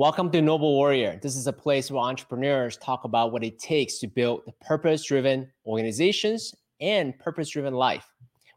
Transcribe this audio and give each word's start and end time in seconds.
Welcome 0.00 0.30
to 0.30 0.40
Noble 0.40 0.72
Warrior. 0.76 1.20
This 1.22 1.36
is 1.36 1.46
a 1.46 1.52
place 1.52 1.90
where 1.90 2.00
entrepreneurs 2.00 2.78
talk 2.78 3.04
about 3.04 3.32
what 3.32 3.44
it 3.44 3.58
takes 3.58 3.98
to 3.98 4.06
build 4.06 4.50
purpose 4.58 5.04
driven 5.04 5.52
organizations 5.66 6.54
and 6.80 7.18
purpose 7.18 7.50
driven 7.50 7.74
life. 7.74 8.10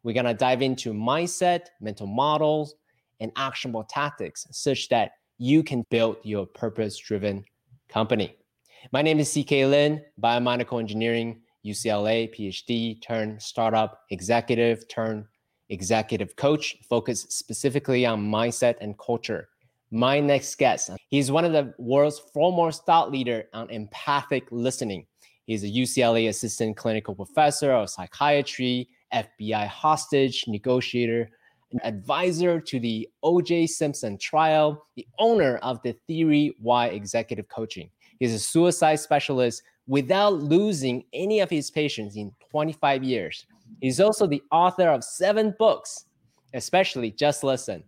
We're 0.04 0.14
going 0.14 0.26
to 0.26 0.34
dive 0.34 0.62
into 0.62 0.94
mindset, 0.94 1.66
mental 1.82 2.08
models, 2.08 2.76
and 3.20 3.30
actionable 3.36 3.84
tactics 3.84 4.48
such 4.52 4.88
that 4.88 5.12
you 5.38 5.64
can 5.64 5.84
build 5.90 6.16
your 6.24 6.46
purpose 6.46 6.98
driven 6.98 7.44
company. 7.90 8.38
My 8.94 9.02
name 9.02 9.20
is 9.20 9.30
CK 9.30 9.52
Lin, 9.52 10.02
biomedical 10.22 10.80
engineering, 10.80 11.42
UCLA 11.66 12.34
PhD, 12.34 13.02
turn 13.02 13.38
startup 13.42 14.04
executive, 14.12 14.88
turn 14.88 15.28
executive 15.68 16.38
coach, 16.38 16.78
focused 16.90 17.34
specifically 17.34 18.06
on 18.06 18.32
mindset 18.32 18.76
and 18.80 18.98
culture 18.98 19.50
my 19.94 20.20
next 20.20 20.56
guest. 20.56 20.90
He's 21.10 21.32
one 21.32 21.46
of 21.46 21.52
the 21.52 21.72
world's 21.78 22.18
foremost 22.34 22.84
thought 22.84 23.12
leader 23.12 23.44
on 23.54 23.70
empathic 23.70 24.48
listening. 24.50 25.06
He's 25.46 25.64
a 25.64 25.68
UCLA 25.68 26.30
assistant 26.30 26.76
clinical 26.78 27.14
professor 27.14 27.72
of 27.72 27.92
psychiatry, 27.92 28.90
FBI 29.14 29.68
hostage 29.68 30.46
negotiator, 30.48 31.30
an 31.74 31.80
advisor 31.84 32.60
to 32.60 32.80
the 32.80 33.08
O.J. 33.22 33.68
Simpson 33.68 34.18
trial, 34.18 34.88
the 34.96 35.06
owner 35.20 35.58
of 35.58 35.80
the 35.84 35.96
Theory 36.08 36.56
Y 36.60 36.88
Executive 36.88 37.48
Coaching. 37.48 37.92
He's 38.20 38.34
a 38.34 38.40
suicide 38.40 38.96
specialist 38.96 39.62
without 39.86 40.34
losing 40.34 41.04
any 41.14 41.40
of 41.40 41.52
his 41.52 41.70
patients 41.70 42.16
in 42.16 42.32
25 42.50 43.04
years. 43.04 43.46
He's 43.80 44.00
also 44.00 44.26
the 44.26 44.42
author 44.52 44.90
of 44.90 45.04
seven 45.04 45.54
books, 45.60 46.06
especially 46.56 47.12
Just 47.12 47.44
Listen, 47.44 47.84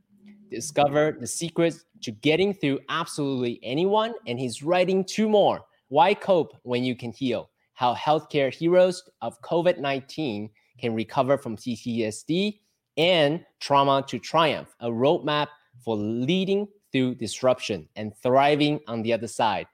Discover 0.56 1.18
the 1.20 1.28
Secrets 1.28 1.84
to 2.02 2.12
getting 2.12 2.54
through 2.54 2.80
absolutely 2.88 3.60
anyone. 3.62 4.14
And 4.26 4.40
he's 4.40 4.64
writing 4.64 5.04
two 5.04 5.28
more 5.28 5.62
Why 5.90 6.14
Cope 6.14 6.56
When 6.64 6.84
You 6.84 6.96
Can 6.96 7.12
Heal? 7.12 7.50
How 7.74 7.94
Healthcare 7.94 8.54
Heroes 8.54 9.04
of 9.22 9.40
COVID 9.42 9.80
19 9.80 10.50
Can 10.80 10.94
Recover 10.96 11.38
from 11.38 11.58
PTSD 11.58 12.60
and 12.96 13.46
Trauma 13.60 14.06
to 14.08 14.18
Triumph, 14.18 14.74
a 14.80 14.90
roadmap 14.90 15.48
for 15.84 15.98
leading 15.98 16.70
through 16.94 17.16
disruption 17.16 17.90
and 17.98 18.16
thriving 18.24 18.80
on 18.88 19.02
the 19.02 19.12
other 19.12 19.28
side. 19.28 19.68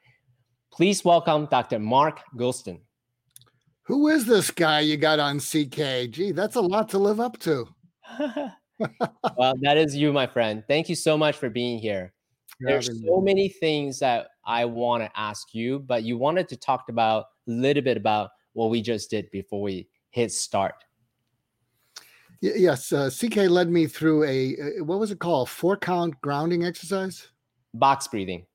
Please 0.73 1.05
welcome 1.05 1.45
Dr. 1.45 1.77
Mark 1.77 2.21
Goulston. 2.35 2.79
Who 3.83 4.07
is 4.07 4.25
this 4.25 4.49
guy 4.49 4.79
you 4.79 4.97
got 4.97 5.19
on 5.19 5.39
CK? 5.39 6.09
Gee, 6.09 6.31
that's 6.31 6.55
a 6.55 6.61
lot 6.61 6.89
to 6.89 6.97
live 6.97 7.19
up 7.19 7.37
to. 7.39 7.67
well, 9.37 9.53
that 9.61 9.77
is 9.77 9.95
you, 9.95 10.13
my 10.13 10.27
friend. 10.27 10.63
Thank 10.67 10.89
you 10.89 10.95
so 10.95 11.17
much 11.17 11.37
for 11.37 11.49
being 11.49 11.79
here. 11.79 12.13
There's 12.59 12.87
so 13.05 13.21
many 13.21 13.49
things 13.49 13.99
that 13.99 14.27
I 14.45 14.65
want 14.65 15.03
to 15.03 15.19
ask 15.19 15.53
you, 15.53 15.79
but 15.79 16.03
you 16.03 16.17
wanted 16.17 16.47
to 16.49 16.57
talk 16.57 16.89
about 16.89 17.25
a 17.47 17.51
little 17.51 17.81
bit 17.81 17.97
about 17.97 18.29
what 18.53 18.69
we 18.69 18.81
just 18.81 19.09
did 19.09 19.31
before 19.31 19.61
we 19.61 19.87
hit 20.11 20.31
start. 20.31 20.75
Yes, 22.41 22.91
uh, 22.91 23.09
CK 23.09 23.35
led 23.49 23.69
me 23.69 23.85
through 23.85 24.23
a 24.23 24.55
uh, 24.55 24.83
what 24.83 24.99
was 24.99 25.11
it 25.11 25.19
called? 25.19 25.47
Four 25.49 25.77
count 25.77 26.19
grounding 26.21 26.65
exercise. 26.65 27.27
Box 27.73 28.07
breathing. 28.07 28.45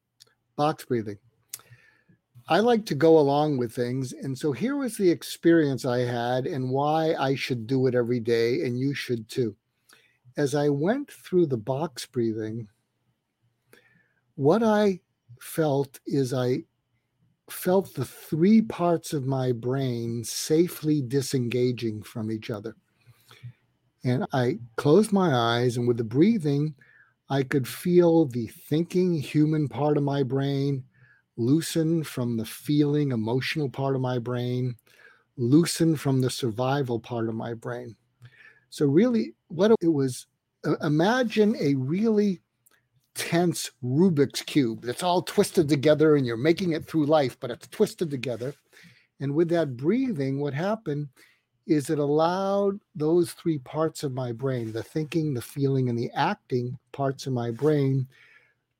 Box 0.56 0.84
breathing. 0.84 1.18
I 2.48 2.60
like 2.60 2.84
to 2.86 2.94
go 2.94 3.18
along 3.18 3.58
with 3.58 3.72
things, 3.72 4.12
and 4.12 4.36
so 4.36 4.52
here 4.52 4.76
was 4.76 4.96
the 4.96 5.10
experience 5.10 5.84
I 5.84 6.00
had, 6.00 6.46
and 6.46 6.70
why 6.70 7.14
I 7.14 7.34
should 7.34 7.66
do 7.66 7.86
it 7.86 7.94
every 7.94 8.20
day, 8.20 8.62
and 8.62 8.78
you 8.78 8.92
should 8.94 9.28
too. 9.28 9.56
As 10.36 10.54
I 10.54 10.68
went 10.68 11.10
through 11.10 11.46
the 11.46 11.56
box 11.56 12.04
breathing, 12.06 12.68
what 14.34 14.62
I 14.62 15.00
felt 15.40 15.98
is 16.06 16.34
I 16.34 16.64
felt 17.48 17.94
the 17.94 18.04
three 18.04 18.60
parts 18.60 19.12
of 19.12 19.26
my 19.26 19.52
brain 19.52 20.24
safely 20.24 21.00
disengaging 21.00 22.02
from 22.02 22.30
each 22.30 22.50
other. 22.50 22.76
And 24.04 24.26
I 24.32 24.58
closed 24.76 25.12
my 25.12 25.34
eyes, 25.34 25.76
and 25.76 25.88
with 25.88 25.96
the 25.96 26.04
breathing, 26.04 26.74
I 27.28 27.42
could 27.42 27.66
feel 27.66 28.26
the 28.26 28.46
thinking 28.46 29.14
human 29.14 29.68
part 29.68 29.96
of 29.96 30.02
my 30.04 30.22
brain 30.22 30.84
loosen 31.36 32.02
from 32.02 32.36
the 32.36 32.44
feeling 32.44 33.12
emotional 33.12 33.68
part 33.68 33.94
of 33.94 34.00
my 34.00 34.18
brain, 34.18 34.76
loosen 35.36 35.96
from 35.96 36.20
the 36.20 36.30
survival 36.30 36.98
part 37.00 37.28
of 37.28 37.34
my 37.34 37.52
brain. 37.52 37.96
So, 38.76 38.84
really, 38.84 39.32
what 39.48 39.72
it 39.80 39.88
was 39.88 40.26
uh, 40.66 40.76
imagine 40.82 41.56
a 41.58 41.74
really 41.76 42.42
tense 43.14 43.70
Rubik's 43.82 44.42
Cube 44.42 44.82
that's 44.82 45.02
all 45.02 45.22
twisted 45.22 45.66
together 45.66 46.14
and 46.14 46.26
you're 46.26 46.36
making 46.36 46.72
it 46.72 46.84
through 46.84 47.06
life, 47.06 47.40
but 47.40 47.50
it's 47.50 47.68
twisted 47.68 48.10
together. 48.10 48.52
And 49.18 49.34
with 49.34 49.48
that 49.48 49.78
breathing, 49.78 50.40
what 50.40 50.52
happened 50.52 51.08
is 51.66 51.88
it 51.88 51.98
allowed 51.98 52.78
those 52.94 53.32
three 53.32 53.56
parts 53.56 54.02
of 54.02 54.12
my 54.12 54.30
brain 54.30 54.72
the 54.72 54.82
thinking, 54.82 55.32
the 55.32 55.40
feeling, 55.40 55.88
and 55.88 55.98
the 55.98 56.10
acting 56.14 56.78
parts 56.92 57.26
of 57.26 57.32
my 57.32 57.50
brain 57.50 58.06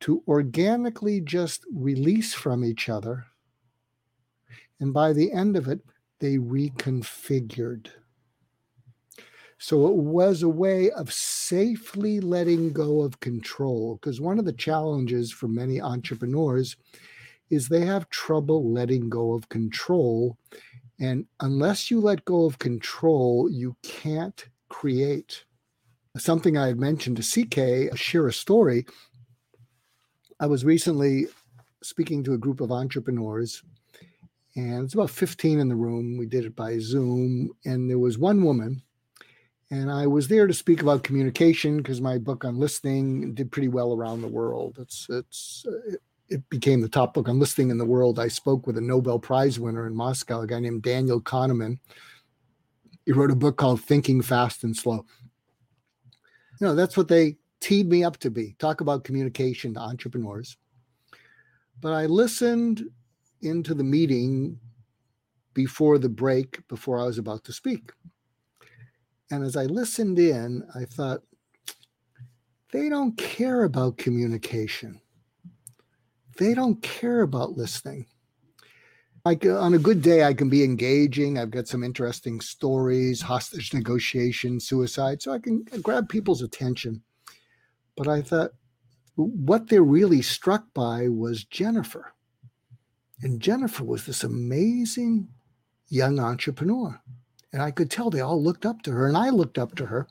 to 0.01 0.23
organically 0.29 1.23
just 1.23 1.65
release 1.73 2.35
from 2.35 2.67
each 2.67 2.91
other. 2.91 3.25
And 4.79 4.93
by 4.93 5.15
the 5.15 5.33
end 5.33 5.57
of 5.57 5.69
it, 5.69 5.81
they 6.19 6.37
reconfigured. 6.37 7.89
So 9.59 9.87
it 9.87 9.97
was 9.97 10.43
a 10.43 10.49
way 10.49 10.91
of 10.91 11.13
safely 11.13 12.21
letting 12.21 12.73
go 12.73 13.01
of 13.01 13.21
control. 13.21 13.99
Because 14.01 14.21
one 14.21 14.39
of 14.39 14.45
the 14.45 14.53
challenges 14.53 15.33
for 15.33 15.49
many 15.49 15.81
entrepreneurs 15.81 16.77
is 17.49 17.69
they 17.69 17.85
have 17.85 18.11
trouble 18.11 18.71
letting 18.71 19.09
go 19.09 19.33
of 19.33 19.49
control. 19.49 20.37
And 21.01 21.27
unless 21.41 21.91
you 21.91 22.01
let 22.01 22.25
go 22.25 22.45
of 22.45 22.59
control, 22.59 23.51
you 23.51 23.77
can't 23.83 24.47
create. 24.69 25.45
Something 26.17 26.57
I 26.57 26.69
had 26.69 26.79
mentioned 26.79 27.19
to 27.19 27.45
CK, 27.45 27.97
share 27.97 28.27
a 28.27 28.33
story. 28.33 28.87
I 30.41 30.47
was 30.47 30.65
recently 30.65 31.27
speaking 31.83 32.25
to 32.25 32.35
a 32.35 32.39
group 32.39 32.61
of 32.61 32.73
entrepreneurs, 32.73 33.63
and 34.55 34.85
it's 34.85 34.95
about 34.95 35.11
15 35.11 35.61
in 35.61 35.69
the 35.69 35.77
room. 35.77 36.17
We 36.17 36.27
did 36.27 36.47
it 36.47 36.57
by 36.57 36.79
Zoom, 36.79 37.53
and 37.65 37.89
there 37.89 37.99
was 37.99 38.19
one 38.19 38.43
woman 38.43 38.83
and 39.71 39.91
I 39.91 40.07
was 40.07 40.29
there 40.29 40.47
to 40.47 40.55
speak 40.55 40.81
about 40.81 41.03
communication 41.03 41.79
because 41.79 42.01
my 42.01 42.19
book 42.19 42.45
on 42.45 42.59
listening 42.59 43.35
did 43.35 43.51
pretty 43.51 43.69
well 43.69 43.93
around 43.93 44.23
the 44.23 44.29
world. 44.29 44.77
It's 44.81 45.07
it's 45.11 45.67
it, 45.89 46.01
it, 46.29 46.51
became 46.51 46.81
the 46.81 46.89
top 46.89 47.15
book 47.15 47.29
on 47.29 47.41
listening 47.41 47.71
in 47.71 47.79
the 47.79 47.85
world. 47.85 48.19
I 48.19 48.29
spoke 48.29 48.67
with 48.67 48.79
a 48.79 48.81
Nobel 48.81 49.19
Prize 49.19 49.59
winner 49.59 49.87
in 49.87 49.95
Moscow, 49.95 50.43
a 50.43 50.47
guy 50.47 50.61
named 50.61 50.83
Daniel 50.83 51.21
Kahneman. 51.21 51.79
He 53.05 53.13
wrote 53.13 53.31
a 53.31 53.37
book 53.37 53.57
called 53.57 53.81
Thinking 53.81 54.23
Fast 54.23 54.63
and 54.63 54.77
Slow. 54.77 55.05
You 56.61 56.69
know, 56.69 56.75
that's 56.75 56.97
what 56.97 57.09
they 57.09 57.37
teed 57.61 57.89
me 57.89 58.05
up 58.05 58.19
to 58.19 58.31
be. 58.31 58.55
Talk 58.59 58.81
about 58.81 59.05
communication 59.05 59.75
to 59.75 59.81
entrepreneurs. 59.81 60.57
But 61.81 61.93
I 61.93 62.07
listened 62.07 62.85
into 63.43 63.75
the 63.75 63.85
meeting 63.85 64.59
before 65.55 65.99
the 65.99 66.09
break, 66.09 66.67
before 66.69 67.01
I 67.01 67.05
was 67.05 67.19
about 67.19 67.45
to 67.45 67.53
speak. 67.53 67.93
And 69.31 69.45
as 69.45 69.57
I 69.57 69.65
listened 69.65 70.19
in, 70.19 70.63
I 70.75 70.85
thought, 70.85 71.23
they 72.73 72.89
don't 72.89 73.17
care 73.17 73.65
about 73.65 73.97
communication. 73.97 75.01
They 76.37 76.55
don't 76.55 76.83
care 76.83 77.23
about 77.23 77.57
listening. 77.57 78.07
Like 79.25 79.45
uh, 79.45 79.59
on 79.59 79.75
a 79.75 79.79
good 79.79 80.03
day, 80.03 80.25
I 80.25 80.35
can 80.35 80.49
be 80.49 80.63
engaging. 80.63 81.39
I've 81.39 81.51
got 81.51 81.67
some 81.67 81.83
interesting 81.83 82.41
stories, 82.41 83.21
hostage 83.21 83.75
negotiation, 83.75 84.61
suicide, 84.61 85.23
so 85.23 85.33
I 85.33 85.39
can 85.39 85.65
grab 85.83 86.09
people's 86.09 86.43
attention. 86.43 87.03
But 87.97 88.09
I 88.09 88.23
thought 88.23 88.53
what 89.17 89.69
they're 89.69 89.83
really 89.83 90.23
struck 90.23 90.65
by 90.75 91.09
was 91.09 91.45
Jennifer. 91.45 92.13
And 93.23 93.41
Jennifer 93.41 93.83
was 93.83 94.05
this 94.05 94.23
amazing 94.23 95.29
young 95.89 96.21
entrepreneur 96.21 97.01
and 97.53 97.63
I 97.63 97.71
could 97.71 97.91
tell 97.91 98.11
they 98.11 98.21
all 98.21 98.43
looked 98.43 98.67
up 98.67 98.83
to 98.83 98.93
her, 98.93 99.09
and 99.09 99.17
I 99.17 99.31
looked 99.31 99.59
up 99.59 99.75
to 99.77 99.87
her. 99.87 100.07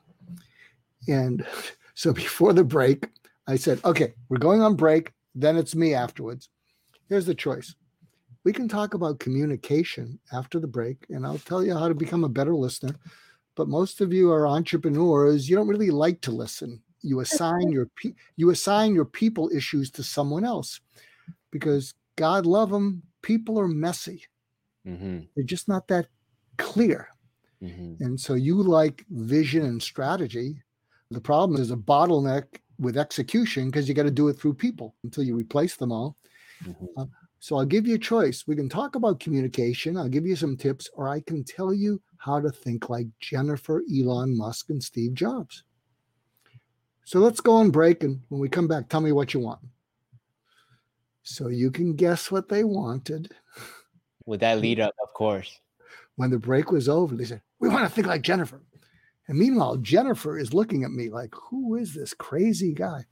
And 1.07 1.45
so 1.93 2.13
before 2.13 2.53
the 2.53 2.63
break, 2.63 3.07
I 3.47 3.55
said, 3.55 3.79
okay, 3.85 4.13
we're 4.29 4.37
going 4.37 4.61
on 4.61 4.75
break. 4.75 5.11
Then 5.35 5.57
it's 5.57 5.75
me 5.75 5.93
afterwards. 5.93 6.49
Here's 7.09 7.25
the 7.25 7.35
choice. 7.35 7.75
We 8.43 8.53
can 8.53 8.67
talk 8.67 8.93
about 8.93 9.19
communication 9.19 10.19
after 10.31 10.59
the 10.59 10.67
break, 10.67 11.05
and 11.09 11.25
I'll 11.25 11.39
tell 11.39 11.63
you 11.63 11.73
how 11.73 11.87
to 11.87 11.95
become 11.95 12.23
a 12.23 12.29
better 12.29 12.55
listener. 12.55 12.95
But 13.55 13.67
most 13.67 14.01
of 14.01 14.13
you 14.13 14.31
are 14.31 14.47
entrepreneurs. 14.47 15.49
You 15.49 15.55
don't 15.55 15.67
really 15.67 15.89
like 15.89 16.21
to 16.21 16.31
listen. 16.31 16.81
You 17.01 17.21
assign 17.21 17.71
your 17.71 17.87
pe- 17.95 18.15
you 18.35 18.49
assign 18.49 18.93
your 18.93 19.05
people 19.05 19.49
issues 19.53 19.89
to 19.91 20.03
someone 20.03 20.43
else 20.43 20.79
because 21.51 21.93
God 22.15 22.45
love 22.45 22.69
them. 22.69 23.03
People 23.21 23.59
are 23.59 23.67
messy. 23.67 24.25
Mm-hmm. 24.87 25.19
They're 25.35 25.45
just 25.45 25.67
not 25.67 25.87
that 25.87 26.07
clear. 26.57 27.09
Mm-hmm. 27.65 28.03
And 28.03 28.19
so 28.19 28.33
you 28.33 28.61
like 28.61 29.05
vision 29.09 29.65
and 29.65 29.81
strategy. 29.81 30.61
The 31.11 31.21
problem 31.21 31.61
is 31.61 31.71
a 31.71 31.75
bottleneck 31.75 32.45
with 32.79 32.97
execution 32.97 33.67
because 33.67 33.87
you 33.87 33.93
got 33.93 34.03
to 34.03 34.11
do 34.11 34.27
it 34.27 34.33
through 34.33 34.55
people 34.55 34.95
until 35.03 35.23
you 35.23 35.35
replace 35.35 35.75
them 35.75 35.91
all. 35.91 36.17
Mm-hmm. 36.63 36.85
Uh, 36.97 37.05
so 37.39 37.57
I'll 37.57 37.65
give 37.65 37.85
you 37.85 37.95
a 37.95 37.99
choice. 37.99 38.47
We 38.47 38.55
can 38.55 38.69
talk 38.69 38.95
about 38.95 39.19
communication. 39.19 39.97
I'll 39.97 40.09
give 40.09 40.25
you 40.25 40.35
some 40.35 40.57
tips, 40.57 40.89
or 40.93 41.07
I 41.07 41.19
can 41.19 41.43
tell 41.43 41.73
you 41.73 42.01
how 42.17 42.39
to 42.39 42.49
think 42.49 42.89
like 42.89 43.07
Jennifer, 43.19 43.83
Elon 43.95 44.35
Musk, 44.35 44.71
and 44.71 44.83
Steve 44.83 45.13
Jobs. 45.13 45.63
So 47.03 47.19
let's 47.19 47.39
go 47.39 47.53
on 47.53 47.69
break. 47.69 48.03
And 48.03 48.19
when 48.29 48.41
we 48.41 48.49
come 48.49 48.67
back, 48.67 48.89
tell 48.89 49.01
me 49.01 49.11
what 49.11 49.33
you 49.33 49.41
want. 49.41 49.59
So 51.21 51.49
you 51.49 51.69
can 51.69 51.95
guess 51.95 52.31
what 52.31 52.49
they 52.49 52.63
wanted. 52.63 53.31
With 54.25 54.39
that 54.39 54.57
lead 54.61 54.79
up, 54.79 54.95
of 55.03 55.13
course. 55.13 55.59
When 56.15 56.29
the 56.29 56.39
break 56.39 56.71
was 56.71 56.87
over, 56.87 57.15
they 57.15 57.25
said, 57.25 57.41
We 57.59 57.69
want 57.69 57.83
to 57.83 57.89
think 57.89 58.07
like 58.07 58.21
Jennifer. 58.21 58.61
And 59.27 59.37
meanwhile, 59.37 59.77
Jennifer 59.77 60.37
is 60.37 60.53
looking 60.53 60.83
at 60.83 60.91
me 60.91 61.09
like, 61.09 61.33
Who 61.49 61.75
is 61.75 61.93
this 61.93 62.13
crazy 62.13 62.73
guy? 62.73 63.05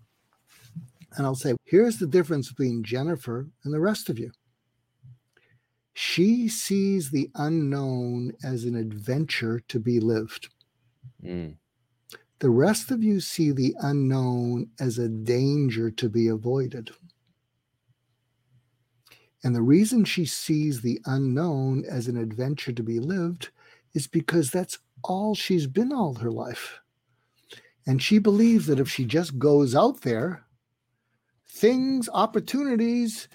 And 1.15 1.25
I'll 1.25 1.35
say, 1.35 1.55
Here's 1.65 1.97
the 1.97 2.07
difference 2.07 2.49
between 2.49 2.83
Jennifer 2.83 3.47
and 3.63 3.73
the 3.73 3.79
rest 3.79 4.09
of 4.09 4.17
you. 4.17 4.31
She 5.93 6.47
sees 6.47 7.11
the 7.11 7.29
unknown 7.35 8.33
as 8.43 8.63
an 8.63 8.75
adventure 8.75 9.59
to 9.67 9.79
be 9.79 9.99
lived. 9.99 10.49
Mm. 11.23 11.55
The 12.39 12.49
rest 12.49 12.91
of 12.91 13.03
you 13.03 13.19
see 13.19 13.51
the 13.51 13.75
unknown 13.79 14.71
as 14.79 14.97
a 14.97 15.07
danger 15.07 15.91
to 15.91 16.09
be 16.09 16.27
avoided. 16.27 16.91
And 19.43 19.53
the 19.53 19.61
reason 19.61 20.05
she 20.05 20.25
sees 20.25 20.81
the 20.81 21.01
unknown 21.05 21.83
as 21.85 22.07
an 22.07 22.17
adventure 22.17 22.71
to 22.71 22.83
be 22.83 22.99
lived 22.99 23.49
is 23.93 24.07
because 24.07 24.49
that's 24.49 24.79
all 25.03 25.35
she's 25.35 25.67
been 25.67 25.91
all 25.91 26.15
her 26.15 26.31
life. 26.31 26.79
And 27.85 28.01
she 28.01 28.17
believes 28.19 28.67
that 28.67 28.79
if 28.79 28.89
she 28.89 29.03
just 29.05 29.37
goes 29.37 29.75
out 29.75 30.01
there, 30.01 30.45
things, 31.45 32.09
opportunities, 32.13 33.27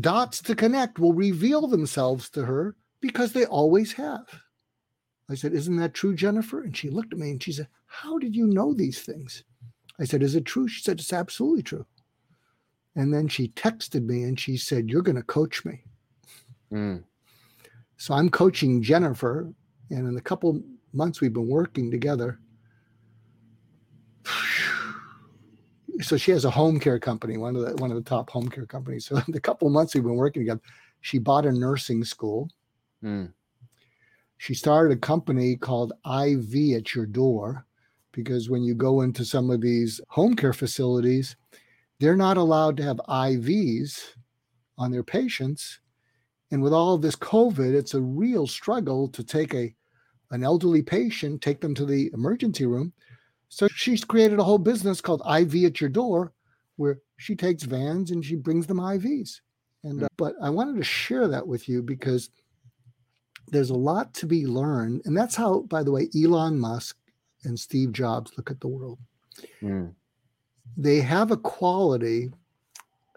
dots 0.00 0.42
to 0.42 0.54
connect 0.54 0.98
will 0.98 1.14
reveal 1.14 1.66
themselves 1.66 2.28
to 2.30 2.44
her 2.44 2.76
because 3.00 3.32
they 3.32 3.46
always 3.46 3.92
have. 3.94 4.26
I 5.30 5.34
said, 5.34 5.54
Isn't 5.54 5.76
that 5.76 5.94
true, 5.94 6.14
Jennifer? 6.14 6.62
And 6.62 6.76
she 6.76 6.90
looked 6.90 7.12
at 7.14 7.18
me 7.18 7.30
and 7.30 7.42
she 7.42 7.52
said, 7.52 7.68
How 7.86 8.18
did 8.18 8.36
you 8.36 8.46
know 8.46 8.74
these 8.74 9.00
things? 9.00 9.44
I 9.98 10.04
said, 10.04 10.22
Is 10.22 10.34
it 10.34 10.44
true? 10.44 10.68
She 10.68 10.82
said, 10.82 11.00
It's 11.00 11.12
absolutely 11.12 11.62
true. 11.62 11.86
And 12.96 13.12
then 13.12 13.28
she 13.28 13.48
texted 13.48 14.04
me 14.06 14.22
and 14.24 14.38
she 14.38 14.56
said, 14.56 14.88
You're 14.88 15.02
going 15.02 15.16
to 15.16 15.22
coach 15.22 15.64
me. 15.64 15.82
Mm. 16.72 17.04
So 17.96 18.14
I'm 18.14 18.30
coaching 18.30 18.82
Jennifer. 18.82 19.52
And 19.90 20.08
in 20.08 20.14
the 20.14 20.20
couple 20.20 20.62
months 20.92 21.20
we've 21.20 21.32
been 21.32 21.48
working 21.48 21.90
together, 21.90 22.38
so 26.00 26.16
she 26.16 26.30
has 26.30 26.44
a 26.44 26.50
home 26.50 26.80
care 26.80 26.98
company, 26.98 27.36
one 27.36 27.56
of 27.56 27.62
the 27.62 27.74
one 27.76 27.90
of 27.90 27.96
the 27.96 28.08
top 28.08 28.30
home 28.30 28.48
care 28.48 28.66
companies. 28.66 29.06
So 29.08 29.20
the 29.28 29.40
couple 29.40 29.68
months 29.70 29.94
we've 29.94 30.04
been 30.04 30.16
working 30.16 30.42
together, 30.42 30.62
she 31.00 31.18
bought 31.18 31.46
a 31.46 31.52
nursing 31.52 32.04
school. 32.04 32.48
Mm. 33.02 33.32
She 34.38 34.54
started 34.54 34.96
a 34.96 35.00
company 35.00 35.56
called 35.56 35.92
IV 36.04 36.76
at 36.76 36.94
Your 36.94 37.06
Door, 37.06 37.66
because 38.12 38.48
when 38.48 38.62
you 38.62 38.74
go 38.74 39.02
into 39.02 39.24
some 39.24 39.50
of 39.50 39.60
these 39.60 40.00
home 40.08 40.34
care 40.34 40.52
facilities, 40.52 41.36
they're 42.00 42.16
not 42.16 42.36
allowed 42.36 42.76
to 42.76 42.82
have 42.82 42.96
IVs 43.08 44.14
on 44.78 44.90
their 44.90 45.02
patients. 45.02 45.80
And 46.50 46.62
with 46.62 46.72
all 46.72 46.98
this 46.98 47.16
COVID, 47.16 47.74
it's 47.74 47.94
a 47.94 48.00
real 48.00 48.46
struggle 48.46 49.08
to 49.08 49.24
take 49.24 49.54
a 49.54 49.74
an 50.30 50.42
elderly 50.42 50.82
patient, 50.82 51.42
take 51.42 51.60
them 51.60 51.74
to 51.74 51.84
the 51.84 52.10
emergency 52.12 52.66
room. 52.66 52.92
So 53.50 53.68
she's 53.68 54.04
created 54.04 54.40
a 54.40 54.44
whole 54.44 54.58
business 54.58 55.00
called 55.00 55.20
IV 55.20 55.54
at 55.64 55.80
your 55.80 55.90
door, 55.90 56.32
where 56.76 56.98
she 57.18 57.36
takes 57.36 57.62
vans 57.62 58.10
and 58.10 58.24
she 58.24 58.34
brings 58.34 58.66
them 58.66 58.78
IVs. 58.78 59.40
And 59.84 60.02
uh, 60.02 60.08
but 60.16 60.34
I 60.42 60.50
wanted 60.50 60.76
to 60.76 60.84
share 60.84 61.28
that 61.28 61.46
with 61.46 61.68
you 61.68 61.82
because 61.82 62.30
there's 63.48 63.70
a 63.70 63.74
lot 63.74 64.12
to 64.14 64.26
be 64.26 64.46
learned, 64.46 65.02
and 65.04 65.16
that's 65.16 65.36
how, 65.36 65.60
by 65.60 65.82
the 65.82 65.92
way, 65.92 66.08
Elon 66.16 66.58
Musk 66.58 66.96
and 67.44 67.60
Steve 67.60 67.92
Jobs 67.92 68.32
look 68.36 68.50
at 68.50 68.60
the 68.60 68.68
world. 68.68 68.98
Mm 69.62 69.94
they 70.76 71.00
have 71.00 71.30
a 71.30 71.36
quality 71.36 72.32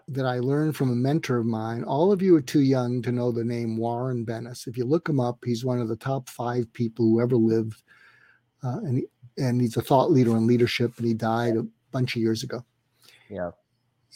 that 0.08 0.24
I 0.24 0.38
learned 0.38 0.74
from 0.74 0.90
a 0.90 0.96
mentor 0.96 1.38
of 1.38 1.46
mine. 1.46 1.84
All 1.84 2.12
of 2.12 2.22
you 2.22 2.34
are 2.34 2.40
too 2.40 2.62
young 2.62 3.02
to 3.02 3.12
know 3.12 3.30
the 3.30 3.44
name 3.44 3.76
Warren 3.76 4.24
Bennis. 4.24 4.66
If 4.66 4.78
you 4.78 4.84
look 4.84 5.08
him 5.08 5.20
up, 5.20 5.38
he's 5.44 5.64
one 5.64 5.80
of 5.80 5.88
the 5.88 5.96
top 5.96 6.28
five 6.30 6.72
people 6.72 7.04
who 7.04 7.20
ever 7.20 7.36
lived, 7.36 7.82
uh, 8.64 8.78
and 8.78 8.98
he, 8.98 9.06
and 9.36 9.60
he's 9.60 9.76
a 9.76 9.82
thought 9.82 10.10
leader 10.10 10.36
in 10.36 10.46
leadership. 10.46 10.96
And 10.96 11.06
he 11.06 11.14
died 11.14 11.56
a 11.56 11.66
bunch 11.90 12.16
of 12.16 12.22
years 12.22 12.42
ago. 12.42 12.64
Yeah, 13.28 13.50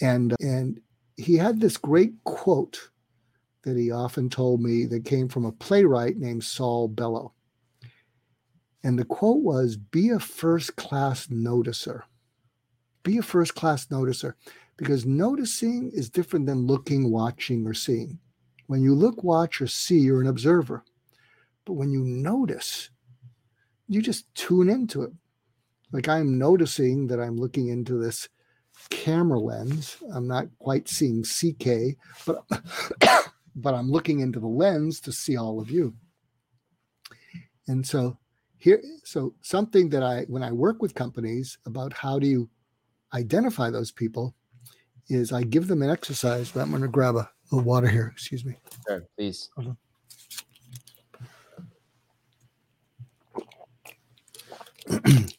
and 0.00 0.34
and 0.40 0.80
he 1.16 1.36
had 1.36 1.60
this 1.60 1.76
great 1.76 2.14
quote 2.24 2.88
that 3.64 3.76
he 3.76 3.90
often 3.90 4.30
told 4.30 4.62
me 4.62 4.86
that 4.86 5.04
came 5.04 5.28
from 5.28 5.44
a 5.44 5.52
playwright 5.52 6.16
named 6.16 6.42
Saul 6.42 6.88
Bellow. 6.88 7.34
And 8.82 8.98
the 8.98 9.04
quote 9.04 9.42
was, 9.42 9.76
"Be 9.76 10.08
a 10.08 10.18
first 10.18 10.76
class 10.76 11.26
noticer." 11.26 12.02
Be 13.02 13.18
a 13.18 13.22
first 13.22 13.54
class 13.54 13.86
noticer 13.86 14.34
because 14.76 15.06
noticing 15.06 15.90
is 15.92 16.10
different 16.10 16.46
than 16.46 16.66
looking, 16.66 17.10
watching, 17.10 17.66
or 17.66 17.74
seeing. 17.74 18.18
When 18.66 18.82
you 18.82 18.94
look, 18.94 19.22
watch, 19.22 19.60
or 19.60 19.66
see, 19.66 19.98
you're 19.98 20.20
an 20.20 20.26
observer. 20.26 20.84
But 21.64 21.74
when 21.74 21.90
you 21.90 22.02
notice, 22.04 22.90
you 23.88 24.02
just 24.02 24.32
tune 24.34 24.68
into 24.68 25.02
it. 25.02 25.12
Like 25.92 26.08
I'm 26.08 26.38
noticing 26.38 27.06
that 27.08 27.20
I'm 27.20 27.36
looking 27.36 27.68
into 27.68 27.98
this 27.98 28.28
camera 28.90 29.38
lens. 29.38 29.98
I'm 30.12 30.26
not 30.26 30.46
quite 30.58 30.88
seeing 30.88 31.22
CK, 31.22 31.96
but 32.26 32.44
but 33.54 33.74
I'm 33.74 33.90
looking 33.90 34.20
into 34.20 34.40
the 34.40 34.46
lens 34.46 35.00
to 35.00 35.12
see 35.12 35.36
all 35.36 35.60
of 35.60 35.70
you. 35.70 35.94
And 37.68 37.86
so 37.86 38.18
here, 38.56 38.82
so 39.04 39.34
something 39.42 39.90
that 39.90 40.02
I 40.02 40.22
when 40.28 40.42
I 40.42 40.52
work 40.52 40.80
with 40.80 40.94
companies 40.94 41.58
about 41.66 41.92
how 41.92 42.18
do 42.18 42.26
you 42.26 42.48
identify 43.14 43.70
those 43.70 43.90
people 43.90 44.34
is 45.08 45.32
I 45.32 45.42
give 45.42 45.68
them 45.68 45.82
an 45.82 45.90
exercise, 45.90 46.50
but 46.50 46.60
I'm 46.60 46.70
going 46.70 46.82
to 46.82 46.88
grab 46.88 47.16
a 47.16 47.30
little 47.50 47.64
water 47.64 47.88
here. 47.88 48.10
Excuse 48.12 48.44
me. 48.44 48.56
Sure, 48.86 49.04
please. 49.16 49.50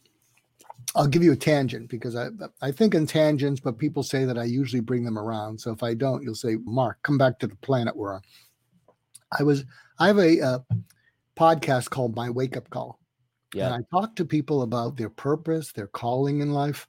I'll 0.95 1.07
give 1.07 1.23
you 1.23 1.31
a 1.31 1.35
tangent 1.35 1.89
because 1.89 2.15
I 2.15 2.27
I 2.61 2.71
think 2.71 2.93
in 2.93 3.07
tangents, 3.07 3.59
but 3.59 3.79
people 3.79 4.03
say 4.03 4.25
that 4.25 4.37
I 4.37 4.43
usually 4.43 4.79
bring 4.79 5.03
them 5.03 5.17
around. 5.17 5.59
So 5.59 5.71
if 5.71 5.81
I 5.81 5.95
don't, 5.95 6.21
you'll 6.21 6.35
say, 6.35 6.57
"Mark, 6.63 6.99
come 7.01 7.17
back 7.17 7.39
to 7.39 7.47
the 7.47 7.55
planet 7.57 7.95
we're 7.95 8.13
on." 8.13 8.21
I 9.37 9.43
was 9.43 9.65
I 9.99 10.07
have 10.07 10.19
a, 10.19 10.39
a 10.39 10.65
podcast 11.35 11.89
called 11.89 12.15
My 12.15 12.29
Wake 12.29 12.55
Up 12.55 12.69
Call, 12.69 12.99
yeah. 13.55 13.65
and 13.65 13.73
I 13.73 13.79
talk 13.91 14.15
to 14.17 14.25
people 14.25 14.61
about 14.61 14.95
their 14.95 15.09
purpose, 15.09 15.71
their 15.71 15.87
calling 15.87 16.41
in 16.41 16.51
life, 16.51 16.87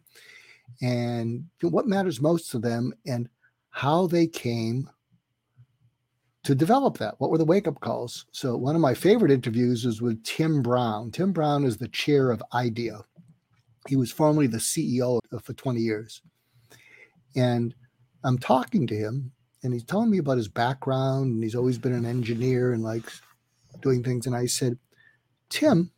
and 0.83 1.45
what 1.61 1.87
matters 1.87 2.21
most 2.21 2.51
to 2.51 2.59
them 2.59 2.93
and 3.07 3.29
how 3.71 4.07
they 4.07 4.27
came 4.27 4.89
to 6.45 6.55
develop 6.55 6.99
that. 6.99 7.15
What 7.19 7.31
were 7.31 7.39
the 7.39 7.45
wake 7.45 7.67
up 7.67 7.81
calls? 7.81 8.27
So, 8.33 8.57
one 8.57 8.75
of 8.75 8.81
my 8.81 8.95
favorite 8.95 9.33
interviews 9.33 9.85
was 9.85 10.03
with 10.03 10.23
Tim 10.25 10.63
Brown. 10.63 11.11
Tim 11.11 11.33
Brown 11.33 11.65
is 11.65 11.79
the 11.79 11.89
chair 11.89 12.31
of 12.31 12.43
IDEO. 12.53 13.05
He 13.89 13.97
was 13.97 14.13
formerly 14.13 14.47
the 14.47 14.59
CEO 14.59 15.19
for 15.43 15.53
20 15.53 15.81
years. 15.81 16.23
And 17.35 17.75
I'm 18.25 18.39
talking 18.39 18.87
to 18.87 18.95
him, 18.95 19.33
and 19.63 19.73
he's 19.73 19.85
telling 19.85 20.11
me 20.11 20.19
about 20.19 20.37
his 20.37 20.49
background, 20.49 21.35
and 21.35 21.43
he's 21.43 21.55
always 21.55 21.79
been 21.79 21.93
an 21.93 22.07
engineer 22.07 22.73
and 22.73 22.83
like 22.83 23.05
doing 23.81 24.03
things. 24.03 24.27
And 24.27 24.37
I 24.37 24.47
said, 24.47 24.79
Tim, 25.49 25.91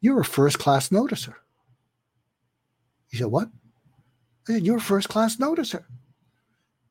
you're 0.00 0.20
a 0.20 0.24
first 0.24 0.58
class 0.58 0.90
noticer. 0.90 1.34
He 3.10 3.16
said, 3.16 3.28
What? 3.28 3.48
You're 4.48 4.78
a 4.78 4.80
first 4.80 5.08
class 5.08 5.36
noticer. 5.36 5.84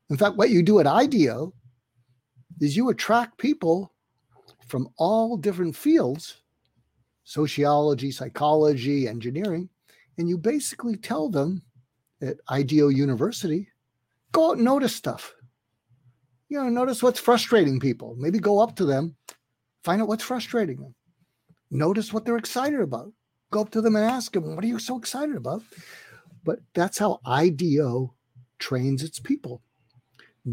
In 0.09 0.17
fact, 0.17 0.35
what 0.35 0.49
you 0.49 0.63
do 0.63 0.79
at 0.79 0.87
IDEO 0.87 1.53
is 2.59 2.75
you 2.75 2.89
attract 2.89 3.37
people 3.37 3.93
from 4.67 4.89
all 4.97 5.37
different 5.37 5.75
fields 5.75 6.37
sociology, 7.25 8.11
psychology, 8.11 9.07
engineering 9.07 9.69
and 10.17 10.29
you 10.29 10.37
basically 10.37 10.95
tell 10.95 11.29
them 11.29 11.61
at 12.21 12.37
IDEO 12.49 12.89
University 12.89 13.67
go 14.31 14.49
out 14.49 14.55
and 14.57 14.65
notice 14.65 14.95
stuff. 14.95 15.33
You 16.49 16.59
know, 16.59 16.69
notice 16.69 17.01
what's 17.01 17.19
frustrating 17.19 17.79
people. 17.79 18.15
Maybe 18.17 18.39
go 18.39 18.59
up 18.59 18.75
to 18.75 18.85
them, 18.85 19.15
find 19.83 20.01
out 20.01 20.07
what's 20.07 20.23
frustrating 20.23 20.77
them. 20.77 20.95
Notice 21.71 22.13
what 22.13 22.25
they're 22.25 22.37
excited 22.37 22.79
about. 22.79 23.11
Go 23.51 23.61
up 23.61 23.71
to 23.71 23.81
them 23.81 23.95
and 23.95 24.05
ask 24.05 24.33
them, 24.33 24.55
What 24.55 24.63
are 24.63 24.67
you 24.67 24.79
so 24.79 24.97
excited 24.97 25.35
about? 25.35 25.63
But 26.43 26.59
that's 26.73 26.97
how 26.97 27.19
IDEO 27.25 28.13
trains 28.59 29.03
its 29.03 29.19
people. 29.19 29.61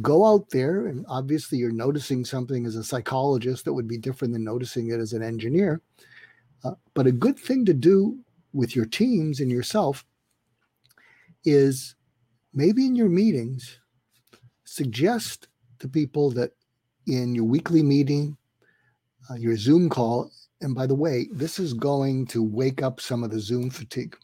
Go 0.01 0.25
out 0.25 0.51
there, 0.51 0.87
and 0.87 1.05
obviously, 1.09 1.59
you're 1.59 1.73
noticing 1.73 2.25
something 2.25 2.65
as 2.65 2.77
a 2.77 2.85
psychologist 2.85 3.65
that 3.65 3.73
would 3.73 3.89
be 3.89 3.99
different 3.99 4.33
than 4.33 4.45
noticing 4.45 4.91
it 4.91 5.01
as 5.01 5.13
an 5.13 5.23
engineer. 5.23 5.81
Uh, 6.65 6.75
but 6.95 7.07
a 7.07 7.13
good 7.13 7.39
thing 7.39 7.65
to 7.65 7.75
do 7.75 8.19
with 8.53 8.77
your 8.77 8.85
teams 8.85 9.41
and 9.41 9.51
yourself 9.51 10.05
is 11.45 11.97
maybe 12.53 12.87
in 12.87 12.95
your 12.95 13.09
meetings, 13.09 13.81
suggest 14.65 15.49
to 15.81 15.89
people 15.89 16.31
that 16.31 16.53
in 17.07 17.35
your 17.35 17.45
weekly 17.45 17.83
meeting, 17.83 18.37
uh, 19.29 19.35
your 19.35 19.57
Zoom 19.57 19.89
call, 19.89 20.31
and 20.61 20.75
by 20.75 20.87
the 20.87 20.95
way, 20.95 21.29
this 21.33 21.59
is 21.59 21.73
going 21.73 22.27
to 22.27 22.43
wake 22.43 22.83
up 22.83 23.01
some 23.01 23.25
of 23.25 23.31
the 23.31 23.41
Zoom 23.41 23.71
fatigue. 23.71 24.17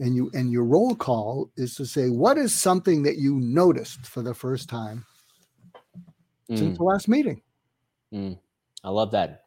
And 0.00 0.14
you 0.14 0.30
and 0.32 0.52
your 0.52 0.64
roll 0.64 0.94
call 0.94 1.50
is 1.56 1.74
to 1.74 1.84
say, 1.84 2.08
what 2.08 2.38
is 2.38 2.54
something 2.54 3.02
that 3.02 3.16
you 3.16 3.40
noticed 3.40 4.06
for 4.06 4.22
the 4.22 4.34
first 4.34 4.68
time 4.68 5.04
mm. 6.50 6.58
since 6.58 6.78
the 6.78 6.84
last 6.84 7.08
meeting? 7.08 7.42
Mm. 8.14 8.38
I 8.84 8.90
love 8.90 9.10
that. 9.12 9.44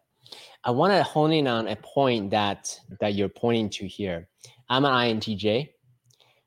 I 0.64 0.72
want 0.72 0.94
to 0.94 1.04
hone 1.04 1.32
in 1.32 1.48
on 1.48 1.68
a 1.68 1.76
point 1.78 2.32
that 2.32 2.78
that 3.00 3.16
you're 3.16 3.30
pointing 3.30 3.70
to 3.72 3.88
here. 3.88 4.28
I'm 4.70 4.86
an 4.86 4.92
INTJ, 4.92 5.70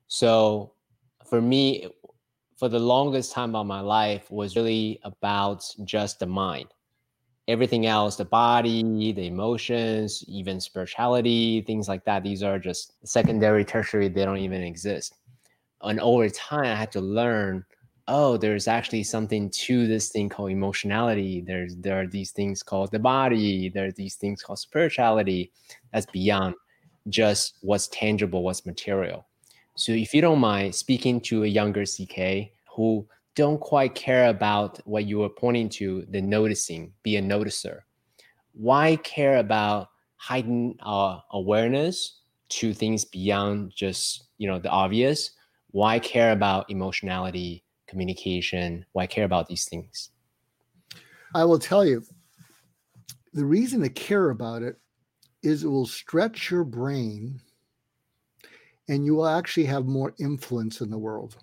so 0.07 0.73
for 1.25 1.41
me, 1.41 1.87
for 2.57 2.69
the 2.69 2.79
longest 2.79 3.31
time 3.31 3.55
of 3.55 3.65
my 3.65 3.81
life 3.81 4.29
was 4.31 4.55
really 4.55 4.99
about 5.03 5.63
just 5.83 6.19
the 6.19 6.25
mind. 6.25 6.67
Everything 7.47 7.85
else, 7.85 8.15
the 8.15 8.25
body, 8.25 9.11
the 9.11 9.27
emotions, 9.27 10.25
even 10.27 10.59
spirituality, 10.59 11.61
things 11.61 11.87
like 11.87 12.03
that, 12.05 12.23
these 12.23 12.41
are 12.41 12.57
just 12.57 12.93
secondary, 13.07 13.63
tertiary, 13.63 14.07
they 14.07 14.25
don't 14.25 14.37
even 14.37 14.63
exist. 14.63 15.15
And 15.81 15.99
over 15.99 16.27
time, 16.29 16.65
I 16.65 16.75
had 16.75 16.91
to 16.93 17.01
learn 17.01 17.63
oh, 18.07 18.37
there's 18.37 18.67
actually 18.67 19.03
something 19.03 19.49
to 19.49 19.87
this 19.87 20.09
thing 20.09 20.29
called 20.29 20.51
emotionality. 20.51 21.41
There's 21.41 21.75
there 21.75 21.99
are 21.99 22.07
these 22.07 22.31
things 22.31 22.61
called 22.61 22.91
the 22.91 22.99
body. 22.99 23.69
There 23.69 23.87
are 23.87 23.91
these 23.91 24.15
things 24.15 24.43
called 24.43 24.59
spirituality. 24.59 25.51
That's 25.91 26.05
beyond 26.07 26.55
just 27.09 27.57
what's 27.61 27.87
tangible, 27.87 28.43
what's 28.43 28.65
material. 28.65 29.27
So 29.75 29.91
if 29.91 30.13
you 30.13 30.21
don't 30.21 30.39
mind 30.39 30.75
speaking 30.75 31.19
to 31.21 31.43
a 31.43 31.47
younger 31.47 31.83
CK 31.83 32.51
who 32.75 33.07
don't 33.35 33.59
quite 33.59 33.95
care 33.95 34.29
about 34.29 34.79
what 34.85 35.05
you 35.05 35.21
are 35.23 35.29
pointing 35.29 35.69
to, 35.69 36.05
the 36.09 36.21
noticing, 36.21 36.93
be 37.03 37.17
a 37.17 37.21
noticer. 37.21 37.81
Why 38.53 38.95
care 38.97 39.37
about 39.37 39.89
heightened 40.15 40.79
uh, 40.81 41.19
awareness 41.31 42.21
to 42.47 42.73
things 42.73 43.03
beyond 43.03 43.73
just 43.75 44.29
you 44.37 44.47
know 44.47 44.59
the 44.59 44.69
obvious? 44.69 45.31
Why 45.71 45.99
care 45.99 46.31
about 46.31 46.69
emotionality, 46.69 47.65
communication? 47.87 48.85
Why 48.93 49.07
care 49.07 49.25
about 49.25 49.47
these 49.47 49.65
things? 49.65 50.11
I 51.33 51.43
will 51.43 51.59
tell 51.59 51.85
you, 51.85 52.01
the 53.33 53.45
reason 53.45 53.81
to 53.81 53.89
care 53.89 54.29
about 54.29 54.63
it 54.63 54.77
is 55.43 55.65
it 55.65 55.67
will 55.67 55.85
stretch 55.85 56.49
your 56.49 56.63
brain 56.63 57.41
and 58.87 59.05
you 59.05 59.15
will 59.15 59.27
actually 59.27 59.65
have 59.65 59.85
more 59.85 60.13
influence 60.19 60.79
in 60.79 60.89
the 60.89 60.97
world. 60.97 61.37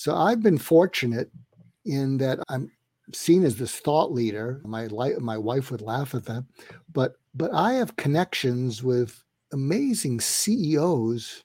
So 0.00 0.16
I've 0.16 0.42
been 0.42 0.56
fortunate 0.56 1.30
in 1.84 2.16
that 2.16 2.38
I'm 2.48 2.72
seen 3.12 3.44
as 3.44 3.56
this 3.56 3.78
thought 3.80 4.10
leader. 4.12 4.62
My 4.64 4.86
li- 4.86 5.18
my 5.20 5.36
wife 5.36 5.70
would 5.70 5.82
laugh 5.82 6.14
at 6.14 6.24
that, 6.24 6.46
but 6.90 7.16
but 7.34 7.52
I 7.52 7.74
have 7.74 7.96
connections 7.96 8.82
with 8.82 9.22
amazing 9.52 10.20
CEOs 10.20 11.44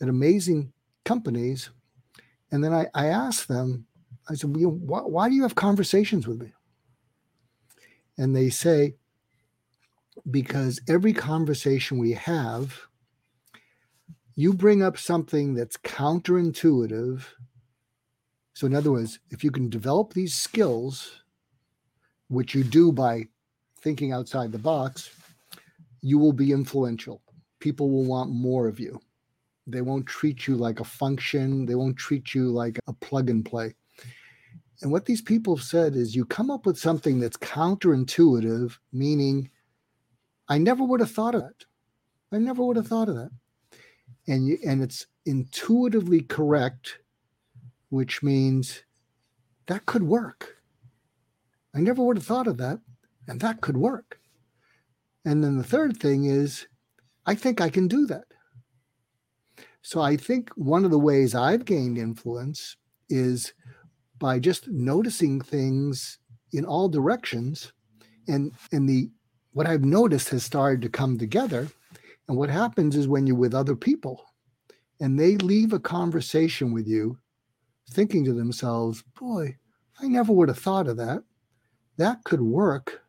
at 0.00 0.08
amazing 0.08 0.72
companies, 1.04 1.68
and 2.50 2.64
then 2.64 2.72
I 2.72 2.86
I 2.94 3.08
ask 3.08 3.46
them, 3.46 3.84
I 4.30 4.34
said, 4.34 4.56
well, 4.56 4.70
why, 4.70 5.00
why 5.00 5.28
do 5.28 5.34
you 5.34 5.42
have 5.42 5.54
conversations 5.54 6.26
with 6.26 6.40
me? 6.40 6.54
And 8.16 8.34
they 8.34 8.48
say, 8.48 8.94
because 10.30 10.80
every 10.88 11.12
conversation 11.12 11.98
we 11.98 12.12
have 12.12 12.88
you 14.38 14.54
bring 14.54 14.84
up 14.84 14.96
something 14.96 15.54
that's 15.54 15.76
counterintuitive. 15.78 17.24
So, 18.58 18.66
in 18.66 18.74
other 18.74 18.90
words, 18.90 19.20
if 19.30 19.44
you 19.44 19.52
can 19.52 19.70
develop 19.70 20.12
these 20.12 20.34
skills, 20.34 21.22
which 22.26 22.56
you 22.56 22.64
do 22.64 22.90
by 22.90 23.28
thinking 23.82 24.12
outside 24.12 24.50
the 24.50 24.58
box, 24.58 25.10
you 26.00 26.18
will 26.18 26.32
be 26.32 26.50
influential. 26.50 27.22
People 27.60 27.88
will 27.88 28.04
want 28.04 28.32
more 28.32 28.66
of 28.66 28.80
you. 28.80 29.00
They 29.68 29.80
won't 29.80 30.06
treat 30.06 30.48
you 30.48 30.56
like 30.56 30.80
a 30.80 30.84
function, 30.84 31.66
they 31.66 31.76
won't 31.76 31.98
treat 31.98 32.34
you 32.34 32.50
like 32.50 32.80
a 32.88 32.92
plug 32.94 33.30
and 33.30 33.44
play. 33.44 33.76
And 34.82 34.90
what 34.90 35.06
these 35.06 35.22
people 35.22 35.54
have 35.54 35.64
said 35.64 35.94
is 35.94 36.16
you 36.16 36.24
come 36.24 36.50
up 36.50 36.66
with 36.66 36.80
something 36.80 37.20
that's 37.20 37.36
counterintuitive, 37.36 38.76
meaning, 38.92 39.52
I 40.48 40.58
never 40.58 40.82
would 40.82 40.98
have 40.98 41.12
thought 41.12 41.36
of 41.36 41.42
that. 41.42 41.64
I 42.32 42.38
never 42.38 42.64
would 42.64 42.76
have 42.76 42.88
thought 42.88 43.08
of 43.08 43.14
that 43.14 43.30
and 44.28 44.46
you, 44.46 44.58
and 44.64 44.82
it's 44.82 45.06
intuitively 45.26 46.22
correct, 46.22 46.98
which 47.90 48.22
means 48.22 48.82
that 49.66 49.86
could 49.86 50.02
work. 50.02 50.56
I 51.74 51.80
never 51.80 52.02
would 52.02 52.16
have 52.16 52.26
thought 52.26 52.46
of 52.46 52.56
that, 52.58 52.80
and 53.26 53.40
that 53.40 53.60
could 53.60 53.76
work. 53.76 54.18
And 55.24 55.44
then 55.44 55.58
the 55.58 55.64
third 55.64 55.98
thing 55.98 56.24
is, 56.24 56.66
I 57.26 57.34
think 57.34 57.60
I 57.60 57.68
can 57.68 57.88
do 57.88 58.06
that. 58.06 58.24
So 59.82 60.00
I 60.00 60.16
think 60.16 60.50
one 60.56 60.84
of 60.84 60.90
the 60.90 60.98
ways 60.98 61.34
I've 61.34 61.64
gained 61.64 61.98
influence 61.98 62.76
is 63.08 63.52
by 64.18 64.38
just 64.38 64.68
noticing 64.68 65.40
things 65.40 66.18
in 66.52 66.64
all 66.64 66.88
directions 66.88 67.72
and 68.26 68.52
and 68.72 68.88
the 68.88 69.10
what 69.52 69.66
I've 69.66 69.84
noticed 69.84 70.28
has 70.30 70.44
started 70.44 70.82
to 70.82 70.88
come 70.88 71.18
together 71.18 71.68
and 72.28 72.36
what 72.36 72.50
happens 72.50 72.96
is 72.96 73.08
when 73.08 73.26
you're 73.26 73.36
with 73.36 73.54
other 73.54 73.76
people 73.76 74.24
and 75.00 75.18
they 75.18 75.36
leave 75.36 75.72
a 75.72 75.80
conversation 75.80 76.72
with 76.72 76.86
you 76.86 77.18
thinking 77.90 78.24
to 78.24 78.32
themselves, 78.32 79.02
boy, 79.18 79.56
I 80.00 80.08
never 80.08 80.32
would 80.32 80.48
have 80.48 80.58
thought 80.58 80.88
of 80.88 80.96
that. 80.98 81.22
That 81.96 82.22
could 82.24 82.40
work. 82.40 83.02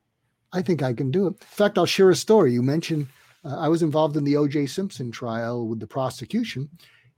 I 0.52 0.62
think 0.62 0.82
I 0.82 0.94
can 0.94 1.12
do 1.12 1.28
it. 1.28 1.32
In 1.42 1.48
fact, 1.48 1.78
I'll 1.78 1.86
share 1.86 2.10
a 2.10 2.16
story. 2.16 2.54
You 2.54 2.64
mentioned 2.64 3.08
uh, 3.46 3.58
I 3.58 3.68
was 3.68 3.84
involved 3.84 4.18
in 4.18 4.24
the 4.24 4.36
O.J. 4.38 4.66
Simpson 4.68 5.12
trial 5.12 5.68
with 5.68 5.80
the 5.80 5.88
prosecution, 5.88 6.70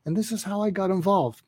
and 0.05 0.15
this 0.15 0.31
is 0.31 0.43
how 0.43 0.61
I 0.61 0.69
got 0.69 0.91
involved. 0.91 1.43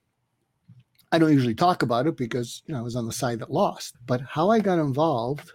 I 1.12 1.20
don't 1.20 1.34
usually 1.34 1.54
talk 1.54 1.84
about 1.84 2.08
it 2.08 2.18
because 2.18 2.64
you 2.66 2.74
know 2.74 2.80
I 2.80 2.84
was 2.84 2.96
on 2.96 3.06
the 3.06 3.14
side 3.14 3.40
that 3.40 3.52
lost. 3.52 3.96
But 4.06 4.22
how 4.22 4.50
I 4.50 4.60
got 4.60 4.80
involved 4.80 5.52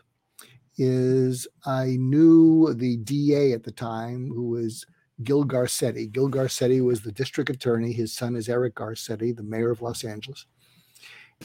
is 0.77 1.49
I 1.67 1.97
knew 1.99 2.73
the 2.75 2.99
DA 2.99 3.53
at 3.53 3.65
the 3.65 3.73
time, 3.73 4.29
who 4.29 4.51
was 4.51 4.87
Gil 5.23 5.45
Garcetti. 5.45 6.11
Gil 6.11 6.31
Garcetti 6.31 6.85
was 6.85 7.01
the 7.01 7.13
district 7.13 7.51
attorney. 7.51 7.93
His 7.93 8.13
son 8.13 8.37
is 8.37 8.49
Eric 8.49 8.75
Garcetti, 8.77 9.37
the 9.37 9.43
mayor 9.43 9.71
of 9.71 9.83
Los 9.83 10.05
Angeles. 10.05 10.47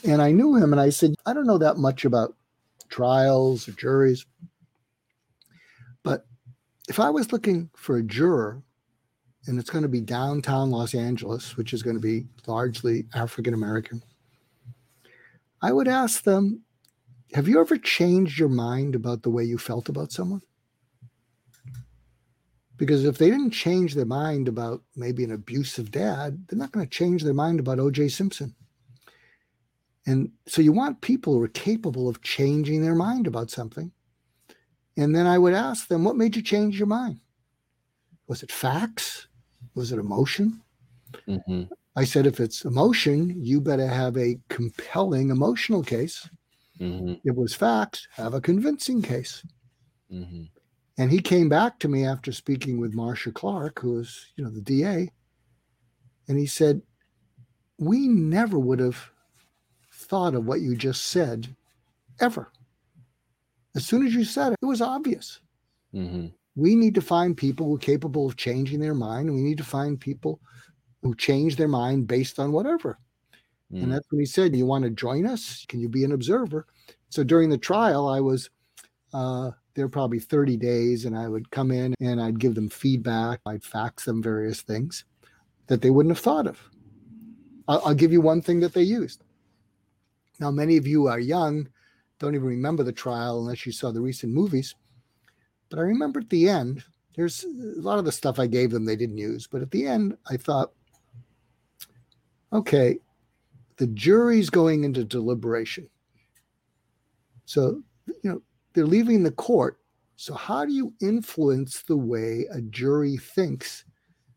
And 0.05 0.21
I 0.21 0.31
knew 0.31 0.55
him 0.55 0.73
and 0.73 0.81
I 0.81 0.89
said, 0.89 1.15
I 1.25 1.33
don't 1.33 1.47
know 1.47 1.57
that 1.57 1.77
much 1.77 2.05
about 2.05 2.35
trials 2.89 3.67
or 3.67 3.73
juries. 3.73 4.25
But 6.03 6.25
if 6.89 6.99
I 6.99 7.09
was 7.09 7.31
looking 7.31 7.69
for 7.75 7.97
a 7.97 8.03
juror, 8.03 8.61
and 9.45 9.59
it's 9.59 9.69
going 9.69 9.83
to 9.83 9.89
be 9.89 10.01
downtown 10.01 10.71
Los 10.71 10.95
Angeles, 10.95 11.57
which 11.57 11.73
is 11.73 11.83
going 11.83 11.95
to 11.95 12.01
be 12.01 12.25
largely 12.47 13.05
African 13.13 13.53
American, 13.53 14.01
I 15.61 15.71
would 15.71 15.87
ask 15.87 16.23
them 16.23 16.61
have 17.33 17.47
you 17.47 17.59
ever 17.59 17.77
changed 17.77 18.37
your 18.37 18.49
mind 18.49 18.93
about 18.93 19.23
the 19.23 19.31
way 19.31 19.43
you 19.43 19.57
felt 19.57 19.89
about 19.89 20.11
someone? 20.11 20.41
Because 22.83 23.05
if 23.05 23.17
they 23.17 23.29
didn't 23.29 23.51
change 23.51 23.95
their 23.95 24.03
mind 24.03 24.49
about 24.49 24.81
maybe 24.97 25.23
an 25.23 25.31
abusive 25.31 25.89
dad, 25.89 26.45
they're 26.49 26.59
not 26.59 26.73
going 26.73 26.85
to 26.85 26.89
change 26.89 27.23
their 27.23 27.33
mind 27.33 27.61
about 27.61 27.77
OJ 27.77 28.11
Simpson. 28.11 28.53
And 30.05 30.29
so 30.47 30.61
you 30.61 30.73
want 30.73 30.99
people 30.99 31.31
who 31.31 31.41
are 31.43 31.47
capable 31.47 32.09
of 32.09 32.21
changing 32.23 32.81
their 32.81 32.93
mind 32.93 33.25
about 33.25 33.49
something. 33.49 33.89
And 34.97 35.15
then 35.15 35.25
I 35.25 35.37
would 35.37 35.53
ask 35.53 35.87
them, 35.87 36.03
what 36.03 36.17
made 36.17 36.35
you 36.35 36.41
change 36.41 36.77
your 36.77 36.87
mind? 36.87 37.21
Was 38.27 38.43
it 38.43 38.51
facts? 38.51 39.27
Was 39.75 39.93
it 39.93 39.99
emotion? 39.99 40.61
Mm-hmm. 41.25 41.63
I 41.95 42.03
said, 42.03 42.27
if 42.27 42.41
it's 42.41 42.65
emotion, 42.65 43.33
you 43.41 43.61
better 43.61 43.87
have 43.87 44.17
a 44.17 44.37
compelling 44.49 45.29
emotional 45.29 45.83
case. 45.83 46.29
Mm-hmm. 46.81 47.13
It 47.23 47.33
was 47.33 47.55
facts, 47.55 48.09
have 48.11 48.33
a 48.33 48.41
convincing 48.41 49.01
case. 49.01 49.41
Mm-hmm. 50.11 50.43
And 50.97 51.11
he 51.11 51.19
came 51.19 51.49
back 51.49 51.79
to 51.79 51.87
me 51.87 52.05
after 52.05 52.31
speaking 52.31 52.79
with 52.79 52.93
Marcia 52.93 53.31
Clark, 53.31 53.79
who 53.79 53.93
was, 53.93 54.27
you 54.35 54.43
know, 54.43 54.51
the 54.51 54.61
DA, 54.61 55.11
and 56.27 56.37
he 56.37 56.45
said, 56.45 56.81
We 57.79 58.07
never 58.07 58.59
would 58.59 58.79
have 58.79 59.09
thought 59.91 60.35
of 60.35 60.45
what 60.45 60.61
you 60.61 60.75
just 60.75 61.05
said 61.07 61.55
ever. 62.19 62.51
As 63.75 63.85
soon 63.85 64.05
as 64.05 64.13
you 64.13 64.23
said 64.23 64.53
it, 64.53 64.59
it 64.61 64.65
was 64.65 64.81
obvious. 64.81 65.39
Mm-hmm. 65.93 66.27
We 66.55 66.75
need 66.75 66.93
to 66.95 67.01
find 67.01 67.35
people 67.35 67.65
who 67.65 67.75
are 67.75 67.79
capable 67.79 68.27
of 68.27 68.37
changing 68.37 68.79
their 68.79 68.93
mind. 68.93 69.33
We 69.33 69.41
need 69.41 69.57
to 69.57 69.63
find 69.63 69.99
people 69.99 70.39
who 71.01 71.15
change 71.15 71.55
their 71.55 71.67
mind 71.67 72.07
based 72.07 72.39
on 72.39 72.51
whatever. 72.51 72.99
Mm. 73.71 73.83
And 73.83 73.91
that's 73.91 74.05
when 74.11 74.19
he 74.19 74.25
said, 74.27 74.55
You 74.55 74.67
want 74.67 74.83
to 74.83 74.91
join 74.91 75.25
us? 75.25 75.65
Can 75.67 75.79
you 75.79 75.89
be 75.89 76.03
an 76.03 76.11
observer? 76.11 76.67
So 77.09 77.23
during 77.23 77.49
the 77.49 77.57
trial, 77.57 78.07
I 78.07 78.19
was 78.19 78.49
uh, 79.13 79.51
there 79.75 79.85
are 79.85 79.89
probably 79.89 80.19
30 80.19 80.57
days, 80.57 81.05
and 81.05 81.17
I 81.17 81.27
would 81.27 81.49
come 81.49 81.71
in 81.71 81.95
and 81.99 82.21
I'd 82.21 82.39
give 82.39 82.55
them 82.55 82.69
feedback. 82.69 83.39
I'd 83.45 83.63
fax 83.63 84.05
them 84.05 84.21
various 84.21 84.61
things. 84.61 85.05
that 85.67 85.81
they 85.81 85.89
wouldn't 85.89 86.15
have 86.15 86.23
thought 86.23 86.45
of. 86.45 86.61
I'll, 87.67 87.81
I'll 87.85 87.93
give 87.95 88.11
you 88.11 88.21
one 88.21 88.41
thing 88.41 88.59
that 88.59 88.73
they 88.73 88.83
used. 88.83 89.23
Now, 90.39 90.51
many 90.51 90.77
of 90.77 90.85
you 90.85 91.07
are 91.07 91.19
young, 91.19 91.69
don't 92.19 92.35
even 92.35 92.47
remember 92.47 92.83
the 92.83 92.91
trial 92.91 93.39
unless 93.39 93.65
you 93.65 93.71
saw 93.71 93.91
the 93.91 94.01
recent 94.01 94.33
movies. 94.33 94.75
But 95.69 95.79
I 95.79 95.83
remember 95.83 96.19
at 96.19 96.29
the 96.29 96.49
end, 96.49 96.83
there's 97.15 97.43
a 97.43 97.81
lot 97.81 97.99
of 97.99 98.05
the 98.05 98.11
stuff 98.11 98.39
I 98.39 98.47
gave 98.47 98.71
them 98.71 98.85
they 98.85 98.95
didn't 98.95 99.17
use. 99.17 99.47
But 99.47 99.61
at 99.61 99.71
the 99.71 99.87
end, 99.87 100.17
I 100.29 100.37
thought, 100.37 100.71
okay, 102.51 102.99
the 103.77 103.87
jury's 103.87 104.49
going 104.49 104.83
into 104.83 105.03
deliberation. 105.03 105.89
So, 107.45 107.81
you 108.07 108.29
know, 108.29 108.41
they're 108.73 108.85
leaving 108.85 109.23
the 109.23 109.31
court. 109.31 109.79
So, 110.15 110.33
how 110.33 110.65
do 110.65 110.73
you 110.73 110.93
influence 111.01 111.81
the 111.81 111.97
way 111.97 112.45
a 112.51 112.61
jury 112.61 113.17
thinks 113.17 113.85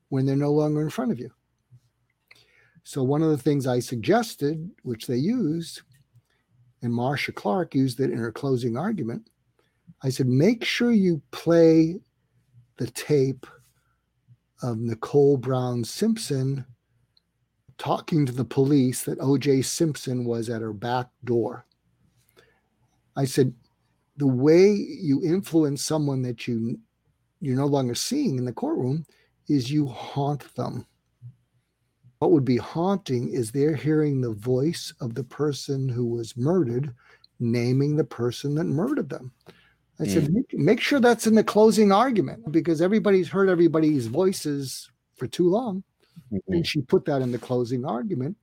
when 0.09 0.25
they're 0.25 0.37
no 0.37 0.53
longer 0.53 0.81
in 0.83 0.91
front 0.91 1.13
of 1.13 1.19
you? 1.19 1.31
So, 2.83 3.03
one 3.03 3.23
of 3.23 3.31
the 3.31 3.39
things 3.39 3.67
I 3.67 3.81
suggested, 3.81 4.71
which 4.83 5.07
they 5.07 5.17
used, 5.17 5.83
and 6.83 6.93
Marcia 6.93 7.33
Clark 7.33 7.75
used 7.75 8.01
it 8.01 8.11
in 8.11 8.19
her 8.19 8.33
closing 8.33 8.77
argument, 8.77 9.29
I 10.03 10.09
said, 10.09 10.27
make 10.27 10.65
sure 10.65 10.93
you 10.93 11.21
play 11.31 11.99
the 12.77 12.87
tape 12.89 13.47
of 14.63 14.79
Nicole 14.79 15.37
Brown 15.37 15.85
Simpson 15.85 16.65
talking 17.79 18.25
to 18.25 18.33
the 18.33 18.45
police 18.45 19.03
that 19.03 19.19
OJ 19.19 19.65
Simpson 19.65 20.25
was 20.25 20.49
at 20.49 20.63
her 20.63 20.73
back 20.73 21.09
door. 21.25 21.67
I 23.17 23.25
said, 23.25 23.53
the 24.17 24.27
way 24.27 24.71
you 24.71 25.23
influence 25.23 25.85
someone 25.85 26.23
that 26.23 26.47
you 26.47 26.79
you're 27.41 27.57
no 27.57 27.67
longer 27.67 27.95
seeing 27.95 28.39
in 28.39 28.45
the 28.45 28.53
courtroom 28.53 29.05
is 29.49 29.71
you 29.71 29.87
haunt 29.87 30.55
them. 30.55 30.87
What 32.19 32.33
would 32.33 32.45
be 32.45 32.57
haunting 32.57 33.29
is 33.29 33.51
they're 33.51 33.77
hearing 33.77 34.21
the 34.21 34.33
voice 34.33 34.93
of 35.01 35.15
the 35.15 35.25
person 35.25 35.89
who 35.89 36.07
was 36.07 36.37
murdered, 36.37 36.95
naming 37.39 37.97
the 37.97 38.05
person 38.05 38.55
that 38.55 38.65
murdered 38.65 39.11
them. 39.11 39.33
I 40.01 40.05
mm. 40.05 40.13
said, 40.13 40.33
make, 40.33 40.55
make 40.55 40.81
sure 40.81 40.99
that's 40.99 41.27
in 41.27 41.35
the 41.35 41.45
closing 41.45 41.93
argument 41.93 42.51
because 42.53 42.81
everybody's 42.81 43.29
heard 43.29 43.51
everybody's 43.51 44.07
voices 44.07 44.91
for 45.17 45.27
too 45.27 45.51
long. 45.51 45.85
Mm-hmm. 46.33 46.55
And 46.55 46.67
she 46.67 46.81
put 46.81 47.05
that 47.05 47.23
in 47.23 47.33
the 47.33 47.39
closing 47.39 47.85
argument. 47.85 48.37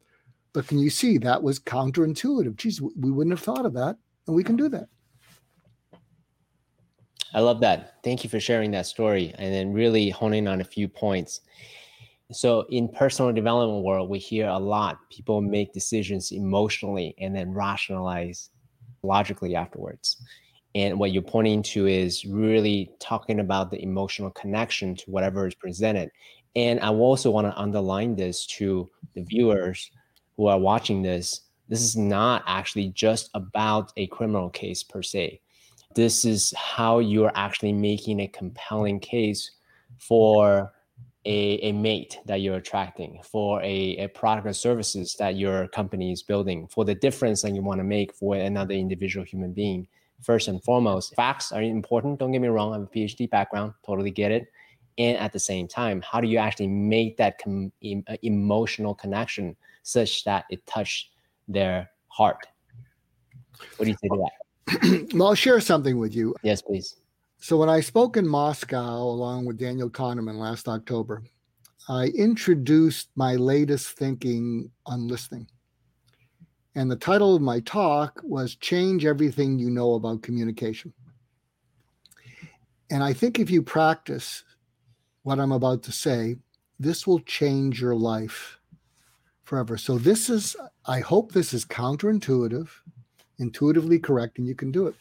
But 0.54 0.68
can 0.68 0.78
you 0.78 0.92
see 0.92 1.18
that 1.18 1.42
was 1.42 1.60
counterintuitive? 1.60 2.56
Geez, 2.56 2.80
we 2.80 3.12
wouldn't 3.12 3.36
have 3.36 3.44
thought 3.44 3.66
of 3.66 3.74
that. 3.74 3.98
And 4.28 4.36
we 4.36 4.44
can 4.44 4.56
do 4.56 4.70
that. 4.70 4.88
I 7.34 7.40
love 7.40 7.60
that. 7.62 7.96
Thank 8.04 8.24
you 8.24 8.30
for 8.30 8.40
sharing 8.40 8.72
that 8.72 8.86
story 8.86 9.34
and 9.38 9.54
then 9.54 9.74
really 9.74 10.10
honing 10.10 10.48
on 10.48 10.62
a 10.62 10.66
few 10.66 10.88
points. 10.88 11.42
So 12.32 12.66
in 12.70 12.90
personal 12.90 13.32
development 13.34 13.84
world, 13.84 14.10
we 14.10 14.20
hear 14.20 14.48
a 14.48 14.58
lot 14.58 14.98
people 15.10 15.42
make 15.42 15.74
decisions 15.74 16.32
emotionally 16.32 17.16
and 17.20 17.36
then 17.36 17.52
rationalize 17.52 18.50
logically 19.02 19.56
afterwards. 19.56 20.18
And 20.76 21.00
what 21.00 21.12
you're 21.12 21.22
pointing 21.22 21.62
to 21.64 21.88
is 21.88 22.26
really 22.26 22.92
talking 23.00 23.40
about 23.40 23.70
the 23.70 23.82
emotional 23.82 24.32
connection 24.32 24.96
to 24.96 25.12
whatever 25.12 25.48
is 25.48 25.56
presented. 25.56 26.10
And 26.56 26.80
I 26.80 26.90
also 26.90 27.30
want 27.32 27.48
to 27.48 27.60
underline 27.60 28.16
this 28.16 28.46
to 28.58 28.90
the 29.16 29.24
viewers 29.24 29.92
who 30.38 30.48
are 30.48 30.60
watching 30.60 31.02
this. 31.02 31.42
This 31.68 31.82
is 31.82 31.96
not 31.96 32.44
actually 32.48 32.90
just 32.90 33.30
about 33.34 33.92
a 33.98 34.08
criminal 34.08 34.50
case 34.50 34.84
per 34.84 35.02
se 35.02 35.42
this 35.96 36.26
is 36.26 36.54
how 36.58 37.00
you're 37.00 37.32
actually 37.36 37.74
making 37.74 38.20
a 38.20 38.28
compelling 38.28 39.00
case 39.00 39.52
for 40.00 40.72
a, 41.26 41.56
a 41.62 41.72
mate 41.72 42.20
that 42.26 42.42
you're 42.42 42.58
attracting, 42.58 43.22
for 43.24 43.62
a, 43.62 43.98
a 43.98 44.08
product 44.10 44.46
or 44.48 44.54
services 44.54 45.16
that 45.20 45.36
your 45.36 45.68
company 45.70 46.12
is 46.12 46.22
building, 46.22 46.68
for 46.68 46.84
the 46.84 46.96
difference 46.96 47.42
that 47.42 47.54
you 47.54 47.62
want 47.62 47.80
to 47.80 47.84
make 47.84 48.14
for 48.14 48.36
another 48.36 48.74
individual 48.74 49.26
human 49.26 49.54
being. 49.54 49.88
First 50.22 50.48
and 50.48 50.64
foremost, 50.64 51.16
facts 51.16 51.52
are 51.52 51.62
important. 51.62 52.20
Don't 52.20 52.32
get 52.32 52.42
me 52.42 52.48
wrong. 52.48 52.72
I 52.72 52.76
have 52.76 52.84
a 52.84 52.88
PhD 52.88 53.30
background, 53.30 53.74
totally 53.86 54.12
get 54.12 54.32
it. 54.32 54.48
And 54.98 55.18
at 55.18 55.34
the 55.34 55.40
same 55.40 55.68
time, 55.68 56.02
how 56.02 56.22
do 56.22 56.28
you 56.28 56.38
actually 56.38 56.68
make 56.68 57.18
that 57.18 57.40
com- 57.42 57.72
em- 57.84 58.04
uh, 58.08 58.18
emotional 58.22 58.94
connection 58.94 59.56
such 59.82 60.24
that 60.26 60.46
it 60.50 60.66
touch 60.66 61.12
their 61.48 61.90
heart? 62.08 62.48
What 63.78 63.86
do 63.86 63.92
you 63.92 63.98
say 64.02 64.08
to 64.10 64.18
that? 64.18 64.43
well, 65.14 65.30
I'll 65.30 65.36
share 65.36 65.60
something 65.60 65.98
with 65.98 66.16
you. 66.16 66.36
Yes, 66.44 66.62
please. 66.62 66.96
So, 67.40 67.58
when 67.58 67.70
I 67.70 67.82
spoke 67.82 68.16
in 68.16 68.28
Moscow 68.28 69.02
along 69.02 69.46
with 69.46 69.58
Daniel 69.58 69.90
Kahneman 69.90 70.36
last 70.36 70.68
October, 70.68 71.24
I 71.90 72.06
introduced 72.16 73.10
my 73.16 73.36
latest 73.36 73.98
thinking 73.98 74.72
on 74.86 75.08
listening. 75.08 75.48
And 76.76 76.90
the 76.90 76.96
title 76.96 77.36
of 77.36 77.42
my 77.42 77.60
talk 77.60 78.22
was 78.24 78.56
Change 78.56 79.06
Everything 79.06 79.60
You 79.60 79.70
Know 79.70 79.96
About 79.96 80.24
Communication. 80.24 80.94
And 82.90 83.04
I 83.04 83.12
think 83.12 83.40
if 83.40 83.52
you 83.52 83.62
practice 83.62 84.44
what 85.24 85.40
I'm 85.40 85.52
about 85.52 85.84
to 85.84 85.92
say, 85.92 86.38
this 86.80 87.06
will 87.06 87.20
change 87.20 87.82
your 87.82 87.96
life 87.96 88.58
forever. 89.44 89.78
So, 89.78 89.98
this 89.98 90.30
is, 90.30 90.56
I 90.86 91.02
hope 91.02 91.34
this 91.34 91.54
is 91.54 91.66
counterintuitive 91.66 92.70
intuitively 93.40 94.00
correct 94.00 94.38
and 94.38 94.48
you 94.48 94.56
can 94.56 94.72
do 94.72 94.88
it. 94.88 94.96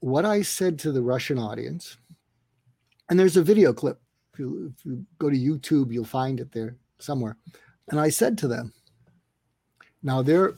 What 0.00 0.24
I 0.24 0.42
said 0.42 0.78
to 0.80 0.92
the 0.92 1.02
Russian 1.02 1.38
audience, 1.38 1.96
and 3.08 3.18
there's 3.18 3.36
a 3.36 3.42
video 3.42 3.72
clip. 3.72 4.00
If 4.32 4.38
you, 4.38 4.72
if 4.76 4.84
you 4.84 5.04
go 5.18 5.30
to 5.30 5.36
YouTube, 5.36 5.92
you'll 5.92 6.04
find 6.04 6.40
it 6.40 6.52
there 6.52 6.76
somewhere. 6.98 7.36
And 7.88 7.98
I 7.98 8.10
said 8.10 8.38
to 8.38 8.48
them, 8.48 8.72
now 10.02 10.22
they're 10.22 10.54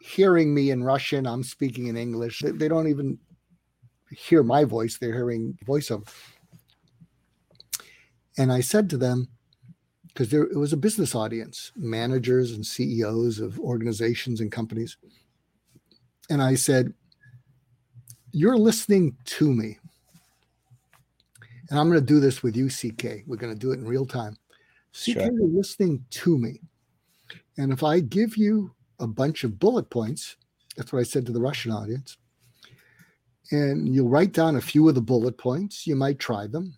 hearing 0.00 0.54
me 0.54 0.70
in 0.70 0.84
Russian, 0.84 1.26
I'm 1.26 1.42
speaking 1.42 1.86
in 1.86 1.96
English. 1.96 2.40
They, 2.40 2.50
they 2.50 2.68
don't 2.68 2.88
even 2.88 3.18
hear 4.10 4.42
my 4.42 4.64
voice, 4.64 4.98
they're 4.98 5.12
hearing 5.12 5.56
the 5.58 5.64
voiceover. 5.64 6.06
And 8.36 8.52
I 8.52 8.60
said 8.60 8.90
to 8.90 8.96
them, 8.96 9.28
because 10.08 10.32
it 10.32 10.56
was 10.56 10.72
a 10.72 10.76
business 10.76 11.14
audience, 11.14 11.72
managers 11.74 12.52
and 12.52 12.64
CEOs 12.64 13.40
of 13.40 13.58
organizations 13.58 14.40
and 14.40 14.52
companies 14.52 14.96
and 16.30 16.42
I 16.42 16.54
said, 16.54 16.92
You're 18.32 18.58
listening 18.58 19.16
to 19.26 19.52
me. 19.52 19.78
And 21.70 21.78
I'm 21.78 21.88
going 21.88 22.00
to 22.00 22.06
do 22.06 22.20
this 22.20 22.42
with 22.42 22.56
you, 22.56 22.68
CK. 22.68 23.24
We're 23.26 23.36
going 23.36 23.52
to 23.52 23.58
do 23.58 23.72
it 23.72 23.78
in 23.78 23.86
real 23.86 24.06
time. 24.06 24.36
CK, 24.92 25.12
sure. 25.12 25.22
you're 25.22 25.48
listening 25.48 26.04
to 26.10 26.38
me. 26.38 26.60
And 27.56 27.72
if 27.72 27.82
I 27.82 28.00
give 28.00 28.36
you 28.36 28.72
a 29.00 29.06
bunch 29.06 29.44
of 29.44 29.58
bullet 29.58 29.90
points, 29.90 30.36
that's 30.76 30.92
what 30.92 31.00
I 31.00 31.04
said 31.04 31.26
to 31.26 31.32
the 31.32 31.40
Russian 31.40 31.72
audience, 31.72 32.16
and 33.50 33.94
you'll 33.94 34.08
write 34.08 34.32
down 34.32 34.56
a 34.56 34.60
few 34.60 34.88
of 34.88 34.94
the 34.94 35.00
bullet 35.00 35.38
points. 35.38 35.86
You 35.86 35.96
might 35.96 36.18
try 36.18 36.46
them. 36.46 36.76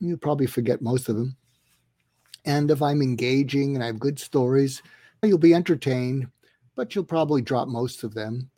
You'll 0.00 0.18
probably 0.18 0.46
forget 0.46 0.82
most 0.82 1.08
of 1.08 1.16
them. 1.16 1.36
And 2.44 2.70
if 2.70 2.82
I'm 2.82 3.02
engaging 3.02 3.74
and 3.74 3.84
I 3.84 3.86
have 3.86 4.00
good 4.00 4.18
stories, 4.18 4.82
you'll 5.22 5.38
be 5.38 5.54
entertained, 5.54 6.28
but 6.74 6.94
you'll 6.94 7.04
probably 7.04 7.42
drop 7.42 7.68
most 7.68 8.02
of 8.02 8.14
them. 8.14 8.50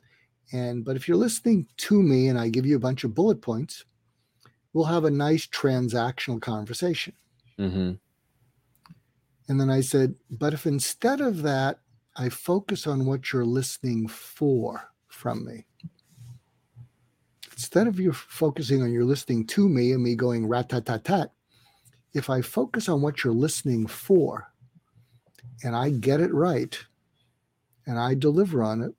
And 0.52 0.84
but 0.84 0.96
if 0.96 1.08
you're 1.08 1.16
listening 1.16 1.66
to 1.78 2.02
me 2.02 2.28
and 2.28 2.38
I 2.38 2.48
give 2.48 2.66
you 2.66 2.76
a 2.76 2.80
bunch 2.80 3.04
of 3.04 3.14
bullet 3.14 3.40
points, 3.40 3.84
we'll 4.72 4.84
have 4.84 5.04
a 5.04 5.10
nice 5.10 5.46
transactional 5.46 6.40
conversation. 6.40 7.14
Mm-hmm. 7.58 7.92
And 9.48 9.60
then 9.60 9.70
I 9.70 9.80
said, 9.80 10.14
but 10.30 10.54
if 10.54 10.66
instead 10.66 11.20
of 11.20 11.42
that, 11.42 11.78
I 12.16 12.28
focus 12.28 12.86
on 12.86 13.06
what 13.06 13.32
you're 13.32 13.44
listening 13.44 14.08
for 14.08 14.90
from 15.08 15.44
me. 15.44 15.66
Instead 17.52 17.86
of 17.86 18.00
you 18.00 18.12
focusing 18.12 18.82
on 18.82 18.92
your 18.92 19.04
listening 19.04 19.46
to 19.46 19.68
me 19.68 19.92
and 19.92 20.02
me 20.02 20.14
going 20.14 20.46
rat 20.46 20.68
tat 20.70 20.86
tat 20.86 21.04
tat, 21.04 21.32
if 22.12 22.30
I 22.30 22.40
focus 22.40 22.88
on 22.88 23.00
what 23.02 23.22
you're 23.22 23.32
listening 23.32 23.86
for 23.86 24.50
and 25.62 25.74
I 25.76 25.90
get 25.90 26.20
it 26.20 26.32
right 26.32 26.78
and 27.86 27.98
I 27.98 28.14
deliver 28.14 28.62
on 28.62 28.82
it, 28.82 28.94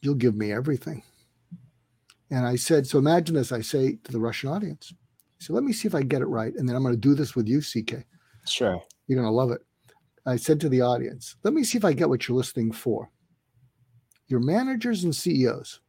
you'll 0.00 0.14
give 0.14 0.36
me 0.36 0.52
everything. 0.52 1.02
And 2.30 2.46
I 2.46 2.56
said, 2.56 2.86
so 2.86 2.98
imagine 2.98 3.34
this. 3.34 3.52
I 3.52 3.60
say 3.60 3.98
to 4.04 4.12
the 4.12 4.20
Russian 4.20 4.50
audience, 4.50 4.92
so 5.38 5.54
let 5.54 5.64
me 5.64 5.72
see 5.72 5.88
if 5.88 5.94
I 5.94 6.02
get 6.02 6.20
it 6.20 6.26
right. 6.26 6.54
And 6.54 6.68
then 6.68 6.76
I'm 6.76 6.82
going 6.82 6.94
to 6.94 7.00
do 7.00 7.14
this 7.14 7.34
with 7.34 7.48
you, 7.48 7.60
CK. 7.60 8.04
Sure. 8.46 8.82
You're 9.06 9.20
going 9.20 9.28
to 9.28 9.34
love 9.34 9.50
it. 9.50 9.62
I 10.26 10.36
said 10.36 10.60
to 10.60 10.68
the 10.68 10.82
audience, 10.82 11.36
let 11.42 11.54
me 11.54 11.64
see 11.64 11.78
if 11.78 11.84
I 11.84 11.94
get 11.94 12.08
what 12.08 12.28
you're 12.28 12.36
listening 12.36 12.72
for. 12.72 13.10
Your 14.26 14.40
managers 14.40 15.04
and 15.04 15.16
CEOs, 15.16 15.80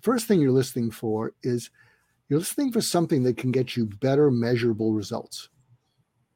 first 0.00 0.26
thing 0.28 0.40
you're 0.40 0.52
listening 0.52 0.92
for 0.92 1.32
is 1.42 1.70
you're 2.28 2.38
listening 2.38 2.70
for 2.70 2.80
something 2.80 3.24
that 3.24 3.36
can 3.36 3.50
get 3.50 3.76
you 3.76 3.86
better 3.86 4.30
measurable 4.30 4.92
results 4.92 5.48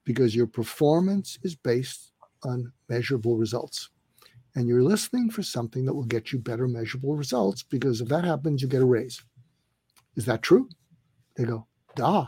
because 0.05 0.35
your 0.35 0.49
performance 0.49 1.39
is 1.45 1.55
based 1.55 2.11
on 2.43 2.73
measurable 2.89 3.37
results 3.37 3.91
and 4.55 4.69
you're 4.69 4.83
listening 4.83 5.31
for 5.31 5.43
something 5.43 5.85
that 5.87 5.95
will 5.95 6.05
get 6.05 6.33
you 6.33 6.39
better 6.39 6.69
measurable 6.69 7.17
results 7.17 7.63
because 7.63 8.01
if 8.01 8.09
that 8.09 8.25
happens, 8.25 8.61
you 8.61 8.69
get 8.69 8.83
a 8.83 8.87
raise. 8.87 9.23
Is 10.17 10.27
that 10.27 10.43
true? 10.43 10.69
They 11.37 11.45
go, 11.45 11.67
duh. 11.97 12.27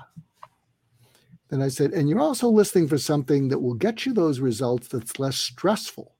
Then 1.48 1.60
I 1.60 1.68
said, 1.68 1.92
and 1.92 2.08
you're 2.08 2.20
also 2.20 2.48
listening 2.48 2.88
for 2.88 2.98
something 2.98 3.48
that 3.48 3.58
will 3.58 3.74
get 3.74 4.06
you 4.06 4.14
those 4.14 4.40
results 4.40 4.88
that's 4.88 5.18
less 5.18 5.36
stressful 5.36 6.14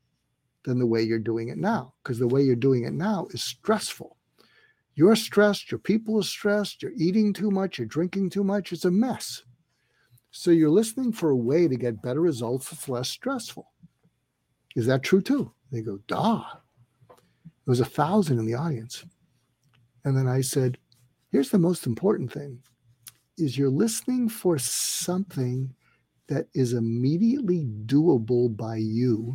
than 0.65 0.79
the 0.79 0.87
way 0.87 1.03
you're 1.03 1.19
doing 1.19 1.49
it 1.49 1.59
now, 1.59 1.95
because 2.03 2.19
the 2.19 2.29
way 2.29 2.43
you're 2.43 2.57
doing 2.57 2.85
it 2.85 2.93
now 2.93 3.27
is 3.31 3.43
stressful. 3.43 4.17
You're 4.95 5.17
stressed, 5.17 5.71
your 5.71 5.79
people 5.79 6.19
are 6.21 6.23
stressed, 6.23 6.83
you're 6.83 6.93
eating 6.97 7.33
too 7.33 7.51
much, 7.51 7.79
you're 7.79 7.87
drinking 7.87 8.31
too 8.31 8.45
much, 8.45 8.73
it's 8.73 8.85
a 8.85 8.91
mess. 8.91 9.43
So 10.31 10.51
you're 10.51 10.71
listening 10.71 11.13
for 11.13 11.31
a 11.31 11.37
way 11.37 11.69
to 11.69 11.77
get 11.77 12.03
better 12.03 12.21
results 12.21 12.71
that's 12.71 12.89
less 12.89 13.09
stressful. 13.09 13.71
Is 14.77 14.87
that 14.87 15.03
true 15.03 15.21
too? 15.21 15.53
They 15.75 15.83
go, 15.83 15.99
duh. 16.07 16.45
There 17.09 17.73
was 17.73 17.81
a 17.81 17.85
thousand 17.85 18.39
in 18.39 18.47
the 18.47 18.55
audience. 18.55 19.05
And 20.05 20.17
then 20.17 20.29
I 20.29 20.41
said, 20.41 20.79
here's 21.33 21.51
the 21.51 21.59
most 21.59 21.87
important 21.87 22.33
thing 22.33 22.61
is 23.37 23.59
you're 23.59 23.69
listening 23.69 24.29
for 24.29 24.57
something 24.59 25.75
that 26.29 26.47
is 26.55 26.73
immediately 26.73 27.67
doable 27.87 28.57
by 28.57 28.77
you 28.77 29.35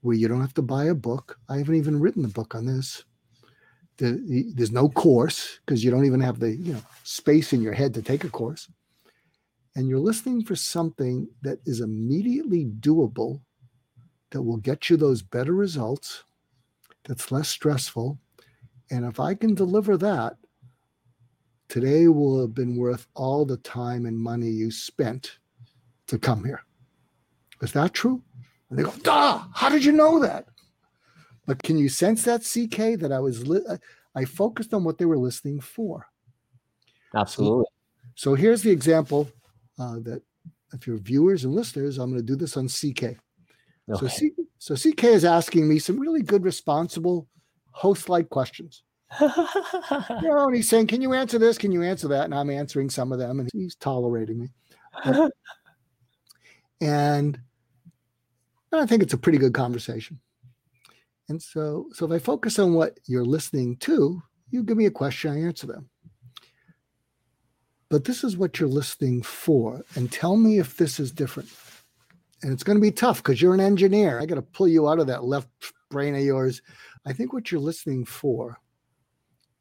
where 0.00 0.16
you 0.16 0.26
don't 0.26 0.40
have 0.40 0.54
to 0.54 0.62
buy 0.62 0.86
a 0.86 0.94
book. 0.94 1.38
I 1.48 1.58
haven't 1.58 1.76
even 1.76 2.00
written 2.00 2.22
the 2.22 2.28
book 2.28 2.56
on 2.56 2.66
this. 2.66 3.04
There's 3.98 4.72
no 4.72 4.88
course 4.88 5.60
because 5.64 5.84
you 5.84 5.90
don't 5.90 6.06
even 6.06 6.20
have 6.20 6.40
the 6.40 6.54
you 6.54 6.74
know 6.74 6.82
space 7.04 7.52
in 7.52 7.62
your 7.62 7.72
head 7.72 7.94
to 7.94 8.02
take 8.02 8.24
a 8.24 8.28
course. 8.28 8.68
And 9.76 9.88
you're 9.88 9.98
listening 9.98 10.44
for 10.44 10.56
something 10.56 11.28
that 11.42 11.58
is 11.66 11.80
immediately 11.80 12.64
doable 12.64 13.40
that 14.30 14.42
will 14.42 14.58
get 14.58 14.90
you 14.90 14.96
those 14.96 15.22
better 15.22 15.54
results, 15.54 16.24
that's 17.04 17.32
less 17.32 17.48
stressful. 17.48 18.18
And 18.90 19.04
if 19.04 19.20
I 19.20 19.34
can 19.34 19.54
deliver 19.54 19.96
that, 19.98 20.36
today 21.68 22.08
will 22.08 22.40
have 22.40 22.54
been 22.54 22.76
worth 22.76 23.06
all 23.14 23.44
the 23.44 23.56
time 23.58 24.06
and 24.06 24.18
money 24.18 24.48
you 24.48 24.70
spent 24.70 25.38
to 26.06 26.18
come 26.18 26.44
here. 26.44 26.62
Is 27.62 27.72
that 27.72 27.94
true? 27.94 28.22
And 28.70 28.78
they 28.78 28.82
go, 28.82 28.92
duh, 29.02 29.42
how 29.54 29.68
did 29.68 29.84
you 29.84 29.92
know 29.92 30.18
that? 30.20 30.46
But 31.46 31.62
can 31.62 31.78
you 31.78 31.88
sense 31.88 32.24
that 32.24 32.42
CK 32.42 33.00
that 33.00 33.12
I 33.12 33.18
was, 33.18 33.46
li- 33.46 33.64
I 34.14 34.24
focused 34.24 34.74
on 34.74 34.84
what 34.84 34.98
they 34.98 35.04
were 35.04 35.16
listening 35.16 35.60
for. 35.60 36.06
Absolutely. 37.14 37.66
So, 38.14 38.30
so 38.30 38.34
here's 38.34 38.62
the 38.62 38.70
example 38.70 39.30
uh, 39.78 40.00
that 40.00 40.22
if 40.72 40.86
you're 40.86 40.98
viewers 40.98 41.44
and 41.44 41.54
listeners, 41.54 41.98
I'm 41.98 42.10
going 42.10 42.20
to 42.20 42.26
do 42.26 42.36
this 42.36 42.56
on 42.56 42.68
CK. 42.68 43.16
Okay. 43.90 44.00
So, 44.00 44.08
C, 44.08 44.32
so 44.58 44.74
CK 44.74 45.04
is 45.04 45.24
asking 45.24 45.68
me 45.68 45.78
some 45.78 45.98
really 45.98 46.22
good, 46.22 46.44
responsible, 46.44 47.28
host-like 47.72 48.28
questions. 48.28 48.82
you 49.20 49.28
know, 50.22 50.46
and 50.46 50.54
he's 50.54 50.68
saying, 50.68 50.86
"Can 50.86 51.00
you 51.00 51.14
answer 51.14 51.38
this? 51.38 51.56
Can 51.56 51.72
you 51.72 51.82
answer 51.82 52.08
that?" 52.08 52.24
And 52.24 52.34
I'm 52.34 52.50
answering 52.50 52.90
some 52.90 53.10
of 53.10 53.18
them, 53.18 53.40
and 53.40 53.48
he's 53.54 53.74
tolerating 53.76 54.38
me. 54.40 54.50
and 56.82 57.40
I 58.72 58.84
think 58.84 59.02
it's 59.02 59.14
a 59.14 59.18
pretty 59.18 59.38
good 59.38 59.54
conversation. 59.54 60.20
And 61.30 61.42
so, 61.42 61.88
so 61.92 62.06
if 62.06 62.12
I 62.12 62.18
focus 62.18 62.58
on 62.58 62.74
what 62.74 62.98
you're 63.06 63.24
listening 63.24 63.76
to, 63.78 64.22
you 64.50 64.62
give 64.62 64.76
me 64.76 64.86
a 64.86 64.90
question, 64.90 65.32
I 65.32 65.40
answer 65.40 65.66
them. 65.66 65.88
But 67.90 68.04
this 68.04 68.24
is 68.24 68.36
what 68.36 68.60
you're 68.60 68.68
listening 68.68 69.22
for, 69.22 69.82
and 69.94 70.12
tell 70.12 70.36
me 70.36 70.58
if 70.58 70.76
this 70.76 71.00
is 71.00 71.10
different. 71.10 71.48
And 72.42 72.52
it's 72.52 72.62
going 72.62 72.78
to 72.78 72.82
be 72.82 72.92
tough 72.92 73.22
because 73.22 73.42
you're 73.42 73.54
an 73.54 73.60
engineer. 73.60 74.20
I 74.20 74.26
got 74.26 74.36
to 74.36 74.42
pull 74.42 74.68
you 74.68 74.88
out 74.88 75.00
of 75.00 75.08
that 75.08 75.24
left 75.24 75.48
brain 75.90 76.14
of 76.14 76.22
yours. 76.22 76.62
I 77.04 77.12
think 77.12 77.32
what 77.32 77.50
you're 77.50 77.60
listening 77.60 78.04
for 78.04 78.58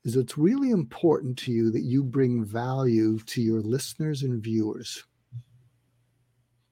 is 0.04 0.16
it's 0.16 0.38
really 0.38 0.70
important 0.70 1.38
to 1.40 1.52
you 1.52 1.72
that 1.72 1.84
you 1.84 2.04
bring 2.04 2.44
value 2.44 3.20
to 3.20 3.42
your 3.42 3.62
listeners 3.62 4.24
and 4.24 4.42
viewers. 4.42 5.04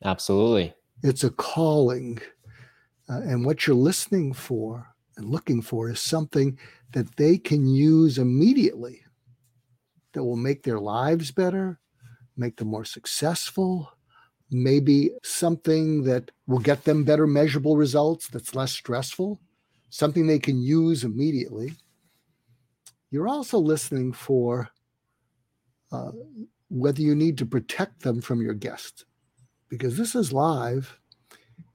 Absolutely. 0.04 0.74
It's 1.04 1.24
a 1.24 1.32
calling. 1.32 2.22
Uh, 3.10 3.22
and 3.22 3.46
what 3.46 3.66
you're 3.66 3.76
listening 3.76 4.34
for 4.34 4.88
and 5.18 5.30
looking 5.30 5.62
for 5.62 5.90
is 5.90 6.00
something 6.00 6.58
that 6.94 7.16
they 7.16 7.38
can 7.38 7.68
use 7.68 8.18
immediately 8.18 9.02
that 10.14 10.24
will 10.24 10.38
make 10.38 10.64
their 10.64 10.80
lives 10.80 11.32
better, 11.32 11.80
make 12.38 12.56
them 12.58 12.70
more 12.70 12.86
successful, 12.86 13.92
maybe 14.52 15.12
something 15.24 16.04
that 16.04 16.32
will 16.48 16.60
get 16.60 16.84
them 16.84 17.04
better 17.04 17.28
measurable 17.28 17.78
results 17.78 18.28
that's 18.28 18.56
less 18.56 18.72
stressful, 18.72 19.40
something 19.90 20.28
they 20.28 20.40
can 20.40 20.62
use 20.62 21.04
immediately. 21.04 21.74
You're 23.12 23.28
also 23.28 23.58
listening 23.58 24.14
for 24.14 24.70
uh, 25.92 26.12
whether 26.70 27.02
you 27.02 27.16
need 27.16 27.38
to 27.38 27.46
protect 27.46 28.02
them 28.02 28.22
from 28.22 28.42
your 28.42 28.54
guest, 28.54 29.06
because 29.70 29.98
this 29.98 30.16
is 30.16 30.34
live 30.34 31.00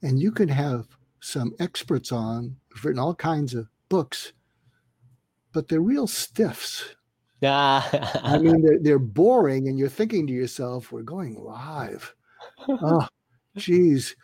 and 0.02 0.20
you 0.20 0.30
can 0.30 0.48
have 0.48 0.86
some 1.20 1.54
experts 1.58 2.12
on 2.12 2.56
who've 2.68 2.84
written 2.84 2.98
all 2.98 3.14
kinds 3.14 3.54
of 3.54 3.68
books, 3.88 4.32
but 5.52 5.68
they're 5.68 5.80
real 5.80 6.06
stiffs. 6.06 6.84
Yeah. 7.40 7.82
I 8.22 8.38
mean, 8.38 8.62
they're, 8.62 8.78
they're 8.80 8.98
boring, 8.98 9.68
and 9.68 9.78
you're 9.78 9.88
thinking 9.88 10.26
to 10.26 10.32
yourself, 10.32 10.92
we're 10.92 11.02
going 11.02 11.34
live. 11.42 12.14
Oh, 12.68 13.06
geez. 13.56 14.14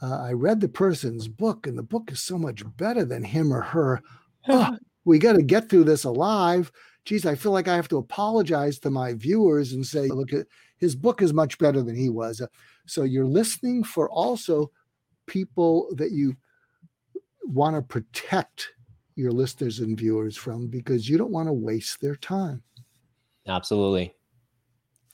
Uh, 0.00 0.18
I 0.20 0.32
read 0.32 0.60
the 0.60 0.68
person's 0.68 1.28
book, 1.28 1.66
and 1.66 1.78
the 1.78 1.82
book 1.82 2.10
is 2.10 2.20
so 2.20 2.36
much 2.36 2.64
better 2.76 3.04
than 3.04 3.22
him 3.22 3.52
or 3.52 3.62
her. 3.62 4.00
Oh, 4.48 4.76
we 5.04 5.20
got 5.20 5.34
to 5.34 5.42
get 5.42 5.68
through 5.68 5.84
this 5.84 6.02
alive. 6.02 6.72
Geez, 7.04 7.26
I 7.26 7.36
feel 7.36 7.52
like 7.52 7.68
I 7.68 7.76
have 7.76 7.86
to 7.88 7.98
apologize 7.98 8.80
to 8.80 8.90
my 8.90 9.14
viewers 9.14 9.72
and 9.72 9.86
say, 9.86 10.08
look, 10.08 10.32
at 10.32 10.48
his 10.78 10.96
book 10.96 11.22
is 11.22 11.32
much 11.32 11.58
better 11.58 11.80
than 11.80 11.94
he 11.94 12.08
was. 12.08 12.40
Uh, 12.40 12.48
so 12.86 13.04
you're 13.04 13.24
listening 13.24 13.84
for 13.84 14.10
also 14.10 14.72
people 15.26 15.88
that 15.94 16.10
you 16.10 16.36
want 17.44 17.76
to 17.76 17.82
protect 17.82 18.70
your 19.14 19.30
listeners 19.30 19.78
and 19.78 19.96
viewers 19.96 20.36
from 20.36 20.68
because 20.68 21.08
you 21.08 21.18
don't 21.18 21.30
want 21.30 21.48
to 21.48 21.52
waste 21.52 22.00
their 22.00 22.16
time. 22.16 22.62
Absolutely. 23.46 24.14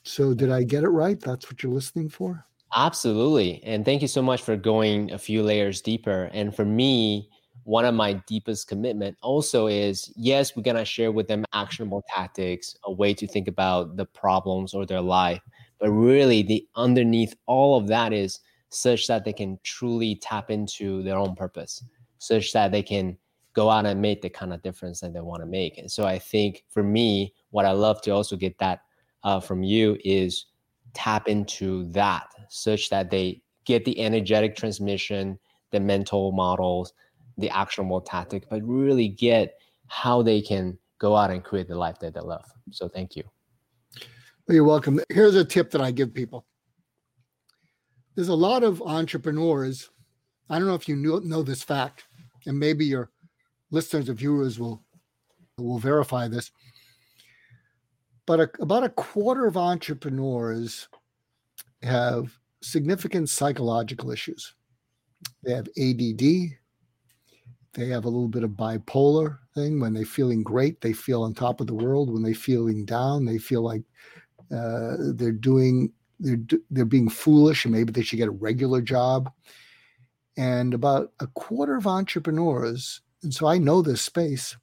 So, 0.04 0.32
did 0.32 0.50
I 0.50 0.62
get 0.62 0.84
it 0.84 0.88
right? 0.88 1.20
That's 1.20 1.50
what 1.50 1.62
you're 1.62 1.72
listening 1.72 2.08
for? 2.08 2.46
Absolutely. 2.74 3.62
And 3.64 3.84
thank 3.84 4.02
you 4.02 4.08
so 4.08 4.22
much 4.22 4.42
for 4.42 4.56
going 4.56 5.12
a 5.12 5.18
few 5.18 5.42
layers 5.42 5.80
deeper. 5.80 6.30
And 6.32 6.54
for 6.54 6.64
me, 6.64 7.28
one 7.64 7.84
of 7.84 7.94
my 7.94 8.14
deepest 8.26 8.68
commitment 8.68 9.16
also 9.22 9.66
is 9.66 10.12
yes, 10.16 10.54
we're 10.56 10.62
going 10.62 10.76
to 10.76 10.84
share 10.84 11.12
with 11.12 11.28
them 11.28 11.44
actionable 11.52 12.04
tactics, 12.14 12.76
a 12.84 12.92
way 12.92 13.14
to 13.14 13.26
think 13.26 13.48
about 13.48 13.96
the 13.96 14.04
problems 14.04 14.74
or 14.74 14.86
their 14.86 15.00
life. 15.00 15.40
But 15.78 15.90
really, 15.90 16.42
the 16.42 16.66
underneath 16.76 17.34
all 17.46 17.76
of 17.78 17.86
that 17.88 18.12
is 18.12 18.40
such 18.70 19.06
that 19.06 19.24
they 19.24 19.32
can 19.32 19.58
truly 19.62 20.16
tap 20.16 20.50
into 20.50 21.02
their 21.02 21.16
own 21.16 21.34
purpose, 21.34 21.82
such 22.18 22.52
that 22.52 22.70
they 22.72 22.82
can 22.82 23.16
go 23.54 23.70
out 23.70 23.86
and 23.86 24.00
make 24.00 24.20
the 24.22 24.28
kind 24.28 24.52
of 24.52 24.62
difference 24.62 25.00
that 25.00 25.12
they 25.14 25.20
want 25.20 25.40
to 25.40 25.46
make. 25.46 25.78
And 25.78 25.90
so 25.90 26.04
I 26.06 26.18
think 26.18 26.64
for 26.68 26.82
me, 26.82 27.34
what 27.50 27.64
I 27.64 27.72
love 27.72 28.02
to 28.02 28.10
also 28.10 28.36
get 28.36 28.58
that 28.58 28.80
uh, 29.24 29.40
from 29.40 29.62
you 29.62 29.96
is 30.04 30.46
tap 30.98 31.28
into 31.28 31.84
that 31.92 32.26
such 32.48 32.90
that 32.90 33.08
they 33.08 33.40
get 33.64 33.84
the 33.84 34.00
energetic 34.00 34.56
transmission, 34.56 35.38
the 35.70 35.78
mental 35.78 36.32
models, 36.32 36.92
the 37.36 37.48
actionable 37.50 38.00
tactic, 38.00 38.48
but 38.50 38.60
really 38.64 39.06
get 39.06 39.54
how 39.86 40.22
they 40.22 40.42
can 40.42 40.76
go 40.98 41.14
out 41.14 41.30
and 41.30 41.44
create 41.44 41.68
the 41.68 41.78
life 41.78 42.00
that 42.00 42.14
they 42.14 42.20
love. 42.20 42.44
So 42.72 42.88
thank 42.88 43.14
you. 43.14 43.22
You're 44.48 44.64
welcome. 44.64 44.98
Here's 45.08 45.36
a 45.36 45.44
tip 45.44 45.70
that 45.70 45.80
I 45.80 45.92
give 45.92 46.12
people 46.12 46.44
there's 48.16 48.28
a 48.28 48.34
lot 48.34 48.64
of 48.64 48.82
entrepreneurs. 48.82 49.90
I 50.50 50.58
don't 50.58 50.66
know 50.66 50.74
if 50.74 50.88
you 50.88 50.96
know, 50.96 51.20
know 51.20 51.44
this 51.44 51.62
fact, 51.62 52.08
and 52.46 52.58
maybe 52.58 52.84
your 52.84 53.10
listeners 53.70 54.08
or 54.08 54.14
viewers 54.14 54.58
will 54.58 54.82
will 55.58 55.78
verify 55.78 56.26
this. 56.26 56.50
But 58.28 58.40
a, 58.40 58.50
about 58.60 58.84
a 58.84 58.90
quarter 58.90 59.46
of 59.46 59.56
entrepreneurs 59.56 60.86
have 61.82 62.38
significant 62.60 63.30
psychological 63.30 64.10
issues. 64.10 64.54
They 65.42 65.54
have 65.54 65.66
ADD. 65.78 66.20
They 67.72 67.88
have 67.88 68.04
a 68.04 68.10
little 68.10 68.28
bit 68.28 68.44
of 68.44 68.50
bipolar 68.50 69.38
thing. 69.54 69.80
When 69.80 69.94
they're 69.94 70.04
feeling 70.04 70.42
great, 70.42 70.82
they 70.82 70.92
feel 70.92 71.22
on 71.22 71.32
top 71.32 71.62
of 71.62 71.68
the 71.68 71.74
world. 71.74 72.12
When 72.12 72.22
they're 72.22 72.34
feeling 72.34 72.84
down, 72.84 73.24
they 73.24 73.38
feel 73.38 73.62
like 73.62 73.82
uh, 74.54 74.96
they're 75.14 75.32
doing 75.32 75.90
they're 76.20 76.58
they're 76.70 76.84
being 76.84 77.08
foolish 77.08 77.64
and 77.64 77.72
maybe 77.72 77.92
they 77.92 78.02
should 78.02 78.18
get 78.18 78.28
a 78.28 78.32
regular 78.32 78.82
job 78.82 79.32
and 80.36 80.74
about 80.74 81.12
a 81.20 81.26
quarter 81.28 81.76
of 81.76 81.86
entrepreneurs 81.86 83.02
and 83.22 83.32
so 83.32 83.46
i 83.46 83.56
know 83.56 83.82
this 83.82 84.02
space 84.02 84.56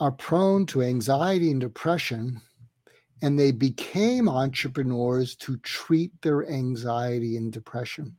are 0.00 0.12
prone 0.12 0.66
to 0.66 0.82
anxiety 0.82 1.50
and 1.50 1.60
depression 1.60 2.40
and 3.22 3.38
they 3.38 3.50
became 3.50 4.28
entrepreneurs 4.28 5.34
to 5.34 5.56
treat 5.58 6.12
their 6.22 6.48
anxiety 6.48 7.36
and 7.36 7.52
depression. 7.52 8.14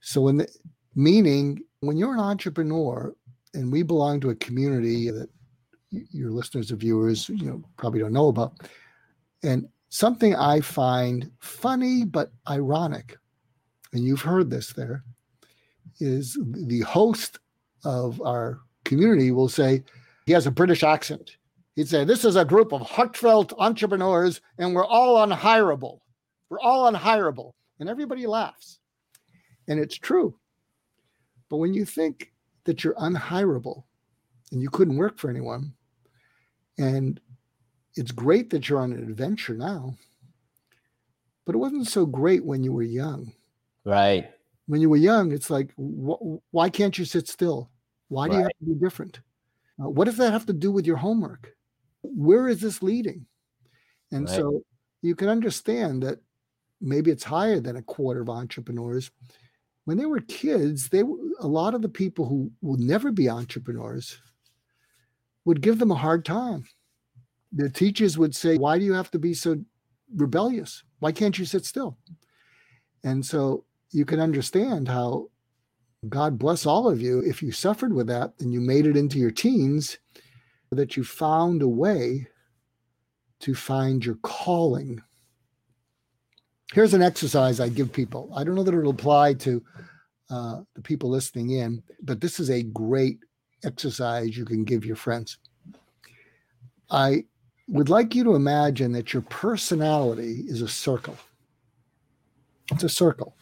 So 0.00 0.20
when 0.20 0.36
the, 0.38 0.48
meaning 0.94 1.62
when 1.80 1.96
you're 1.96 2.12
an 2.12 2.20
entrepreneur 2.20 3.14
and 3.54 3.72
we 3.72 3.82
belong 3.82 4.20
to 4.20 4.30
a 4.30 4.34
community 4.34 5.10
that 5.10 5.30
your 5.90 6.30
listeners 6.30 6.72
or 6.72 6.76
viewers 6.76 7.28
you 7.28 7.46
know 7.46 7.62
probably 7.76 8.00
don't 8.00 8.12
know 8.12 8.28
about 8.28 8.54
and 9.42 9.66
something 9.92 10.34
I 10.34 10.60
find 10.60 11.30
funny 11.40 12.04
but 12.04 12.32
ironic, 12.48 13.16
and 13.92 14.02
you've 14.02 14.22
heard 14.22 14.48
this 14.48 14.72
there, 14.72 15.04
is 16.00 16.38
the 16.66 16.80
host 16.80 17.38
of 17.84 18.20
our 18.22 18.60
community 18.84 19.30
will 19.30 19.50
say 19.50 19.82
he 20.26 20.32
has 20.32 20.46
a 20.46 20.50
British 20.50 20.82
accent. 20.82 21.36
He'd 21.76 21.88
say, 21.88 22.04
This 22.04 22.24
is 22.24 22.36
a 22.36 22.44
group 22.44 22.72
of 22.72 22.82
heartfelt 22.82 23.52
entrepreneurs, 23.58 24.40
and 24.58 24.74
we're 24.74 24.86
all 24.86 25.26
unhirable. 25.26 26.00
We're 26.48 26.60
all 26.60 26.92
unhirable. 26.92 27.52
And 27.80 27.88
everybody 27.88 28.26
laughs. 28.26 28.78
And 29.68 29.80
it's 29.80 29.96
true. 29.96 30.36
But 31.48 31.56
when 31.56 31.74
you 31.74 31.84
think 31.84 32.32
that 32.64 32.84
you're 32.84 32.94
unhirable 32.94 33.84
and 34.52 34.62
you 34.62 34.70
couldn't 34.70 34.96
work 34.96 35.18
for 35.18 35.30
anyone, 35.30 35.72
and 36.78 37.20
it's 37.96 38.12
great 38.12 38.50
that 38.50 38.68
you're 38.68 38.80
on 38.80 38.92
an 38.92 39.02
adventure 39.02 39.54
now, 39.54 39.94
but 41.44 41.54
it 41.54 41.58
wasn't 41.58 41.88
so 41.88 42.06
great 42.06 42.44
when 42.44 42.62
you 42.62 42.72
were 42.72 42.82
young. 42.82 43.32
Right. 43.84 44.30
When 44.66 44.80
you 44.80 44.88
were 44.88 44.96
young, 44.96 45.32
it's 45.32 45.50
like, 45.50 45.72
wh- 45.74 46.38
why 46.54 46.70
can't 46.70 46.96
you 46.96 47.04
sit 47.04 47.28
still? 47.28 47.70
Why 48.08 48.28
do 48.28 48.34
right. 48.34 48.38
you 48.38 48.44
have 48.44 48.58
to 48.58 48.64
be 48.64 48.74
different? 48.74 49.20
Uh, 49.80 49.88
what 49.88 50.04
does 50.04 50.16
that 50.16 50.32
have 50.32 50.46
to 50.46 50.52
do 50.52 50.70
with 50.70 50.86
your 50.86 50.96
homework? 50.96 51.54
Where 52.02 52.48
is 52.48 52.60
this 52.60 52.82
leading? 52.82 53.26
And 54.10 54.28
right. 54.28 54.36
so 54.36 54.62
you 55.02 55.14
can 55.14 55.28
understand 55.28 56.02
that 56.02 56.18
maybe 56.80 57.10
it's 57.10 57.24
higher 57.24 57.60
than 57.60 57.76
a 57.76 57.82
quarter 57.82 58.20
of 58.20 58.28
entrepreneurs. 58.28 59.10
When 59.84 59.96
they 59.96 60.06
were 60.06 60.20
kids, 60.20 60.88
they 60.88 61.00
a 61.00 61.46
lot 61.46 61.74
of 61.74 61.82
the 61.82 61.88
people 61.88 62.28
who 62.28 62.52
will 62.60 62.76
never 62.76 63.10
be 63.10 63.28
entrepreneurs 63.28 64.20
would 65.44 65.60
give 65.60 65.78
them 65.78 65.90
a 65.90 65.96
hard 65.96 66.24
time. 66.24 66.64
Their 67.50 67.68
teachers 67.68 68.16
would 68.16 68.34
say, 68.34 68.58
"Why 68.58 68.78
do 68.78 68.84
you 68.84 68.92
have 68.92 69.10
to 69.10 69.18
be 69.18 69.34
so 69.34 69.64
rebellious? 70.14 70.84
Why 71.00 71.10
can't 71.10 71.36
you 71.38 71.44
sit 71.44 71.64
still?" 71.66 71.98
And 73.02 73.26
so 73.26 73.64
you 73.90 74.04
can 74.04 74.20
understand 74.20 74.86
how 74.86 75.30
God 76.08 76.38
bless 76.38 76.66
all 76.66 76.88
of 76.88 77.00
you 77.00 77.20
if 77.20 77.42
you 77.42 77.52
suffered 77.52 77.92
with 77.92 78.08
that 78.08 78.32
and 78.40 78.52
you 78.52 78.60
made 78.60 78.86
it 78.86 78.96
into 78.96 79.18
your 79.18 79.30
teens, 79.30 79.98
that 80.70 80.96
you 80.96 81.04
found 81.04 81.62
a 81.62 81.68
way 81.68 82.26
to 83.40 83.54
find 83.54 84.04
your 84.04 84.16
calling. 84.22 85.00
Here's 86.72 86.94
an 86.94 87.02
exercise 87.02 87.60
I 87.60 87.68
give 87.68 87.92
people. 87.92 88.32
I 88.34 88.42
don't 88.42 88.54
know 88.54 88.62
that 88.62 88.74
it'll 88.74 88.90
apply 88.90 89.34
to 89.34 89.62
uh, 90.30 90.60
the 90.74 90.82
people 90.82 91.10
listening 91.10 91.50
in, 91.50 91.82
but 92.02 92.20
this 92.20 92.40
is 92.40 92.50
a 92.50 92.62
great 92.62 93.18
exercise 93.64 94.36
you 94.36 94.44
can 94.44 94.64
give 94.64 94.84
your 94.84 94.96
friends. 94.96 95.38
I 96.90 97.24
would 97.68 97.88
like 97.88 98.14
you 98.14 98.24
to 98.24 98.34
imagine 98.34 98.92
that 98.92 99.12
your 99.12 99.22
personality 99.22 100.44
is 100.46 100.62
a 100.62 100.68
circle. 100.68 101.16
It's 102.72 102.84
a 102.84 102.88
circle. 102.88 103.36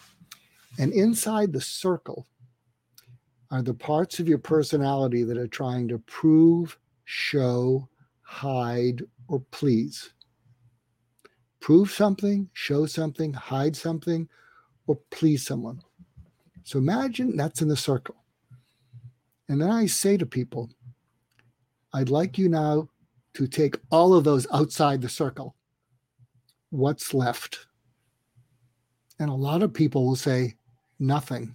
And 0.79 0.93
inside 0.93 1.53
the 1.53 1.61
circle 1.61 2.27
are 3.51 3.63
the 3.63 3.75
parts 3.75 4.21
of 4.21 4.29
your 4.29 4.39
personality 4.39 5.25
that 5.25 5.37
are 5.37 5.49
trying 5.49 5.89
to 5.89 5.99
prove, 5.99 6.79
show, 7.05 7.89
hide, 8.23 9.03
or 9.29 9.41
please. 9.51 10.11
Prove 11.61 11.91
something, 11.91 12.49
show 12.53 12.87
something, 12.87 13.33
hide 13.33 13.77
something, 13.77 14.29
or 14.87 14.99
please 15.11 15.45
someone. 15.45 15.83
So 16.63 16.79
imagine 16.79 17.37
that's 17.37 17.63
in 17.63 17.69
the 17.69 17.77
circle. 17.77 18.17
And 19.49 19.61
then 19.61 19.71
I 19.71 19.87
say 19.87 20.17
to 20.17 20.27
people, 20.27 20.71
I'd 21.93 22.09
like 22.09 22.39
you 22.39 22.49
now 22.49 22.89
to 23.35 23.49
take 23.49 23.79
all 23.91 24.15
of 24.15 24.25
those 24.25 24.47
outside 24.53 25.03
the 25.03 25.09
circle. 25.09 25.57
What's 26.71 27.13
left? 27.13 27.67
And 29.19 29.29
a 29.29 29.35
lot 29.35 29.63
of 29.63 29.75
people 29.75 30.07
will 30.07 30.17
say, 30.17 30.55
nothing. 31.01 31.55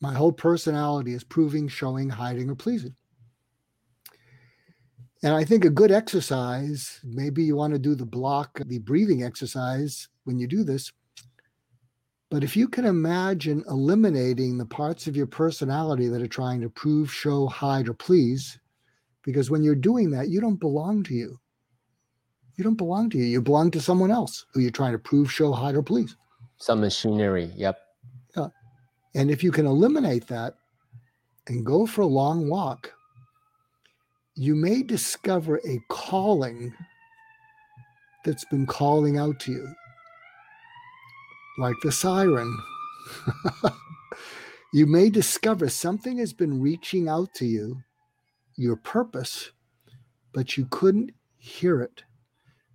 My 0.00 0.14
whole 0.14 0.32
personality 0.32 1.12
is 1.12 1.24
proving, 1.24 1.68
showing, 1.68 2.08
hiding, 2.08 2.50
or 2.50 2.54
pleasing. 2.54 2.94
And 5.22 5.34
I 5.34 5.44
think 5.44 5.64
a 5.64 5.70
good 5.70 5.90
exercise, 5.90 7.00
maybe 7.02 7.42
you 7.42 7.56
want 7.56 7.72
to 7.72 7.78
do 7.78 7.96
the 7.96 8.06
block, 8.06 8.60
the 8.66 8.78
breathing 8.78 9.24
exercise 9.24 10.08
when 10.24 10.38
you 10.38 10.46
do 10.46 10.62
this. 10.62 10.92
But 12.30 12.44
if 12.44 12.56
you 12.56 12.68
can 12.68 12.84
imagine 12.84 13.64
eliminating 13.68 14.58
the 14.58 14.66
parts 14.66 15.06
of 15.06 15.16
your 15.16 15.26
personality 15.26 16.08
that 16.08 16.22
are 16.22 16.28
trying 16.28 16.60
to 16.60 16.68
prove, 16.68 17.12
show, 17.12 17.46
hide, 17.46 17.88
or 17.88 17.94
please, 17.94 18.60
because 19.24 19.50
when 19.50 19.64
you're 19.64 19.74
doing 19.74 20.10
that, 20.10 20.28
you 20.28 20.40
don't 20.40 20.60
belong 20.60 21.02
to 21.04 21.14
you. 21.14 21.40
You 22.56 22.64
don't 22.64 22.76
belong 22.76 23.10
to 23.10 23.18
you. 23.18 23.24
You 23.24 23.42
belong 23.42 23.70
to 23.72 23.80
someone 23.80 24.10
else 24.10 24.44
who 24.52 24.60
you're 24.60 24.70
trying 24.70 24.92
to 24.92 24.98
prove, 24.98 25.32
show, 25.32 25.52
hide, 25.52 25.74
or 25.74 25.82
please. 25.82 26.16
Some 26.58 26.80
machinery. 26.80 27.50
Yep. 27.56 27.78
And 29.14 29.30
if 29.30 29.42
you 29.42 29.50
can 29.50 29.66
eliminate 29.66 30.26
that 30.28 30.54
and 31.46 31.64
go 31.64 31.86
for 31.86 32.02
a 32.02 32.06
long 32.06 32.48
walk, 32.48 32.92
you 34.34 34.54
may 34.54 34.82
discover 34.82 35.58
a 35.66 35.80
calling 35.88 36.72
that's 38.24 38.44
been 38.44 38.66
calling 38.66 39.18
out 39.18 39.40
to 39.40 39.52
you, 39.52 39.74
like 41.58 41.74
the 41.82 41.90
siren. 41.90 42.56
you 44.72 44.86
may 44.86 45.10
discover 45.10 45.68
something 45.68 46.18
has 46.18 46.32
been 46.32 46.60
reaching 46.60 47.08
out 47.08 47.32
to 47.34 47.46
you, 47.46 47.82
your 48.56 48.76
purpose, 48.76 49.50
but 50.32 50.56
you 50.56 50.66
couldn't 50.70 51.10
hear 51.38 51.80
it 51.80 52.04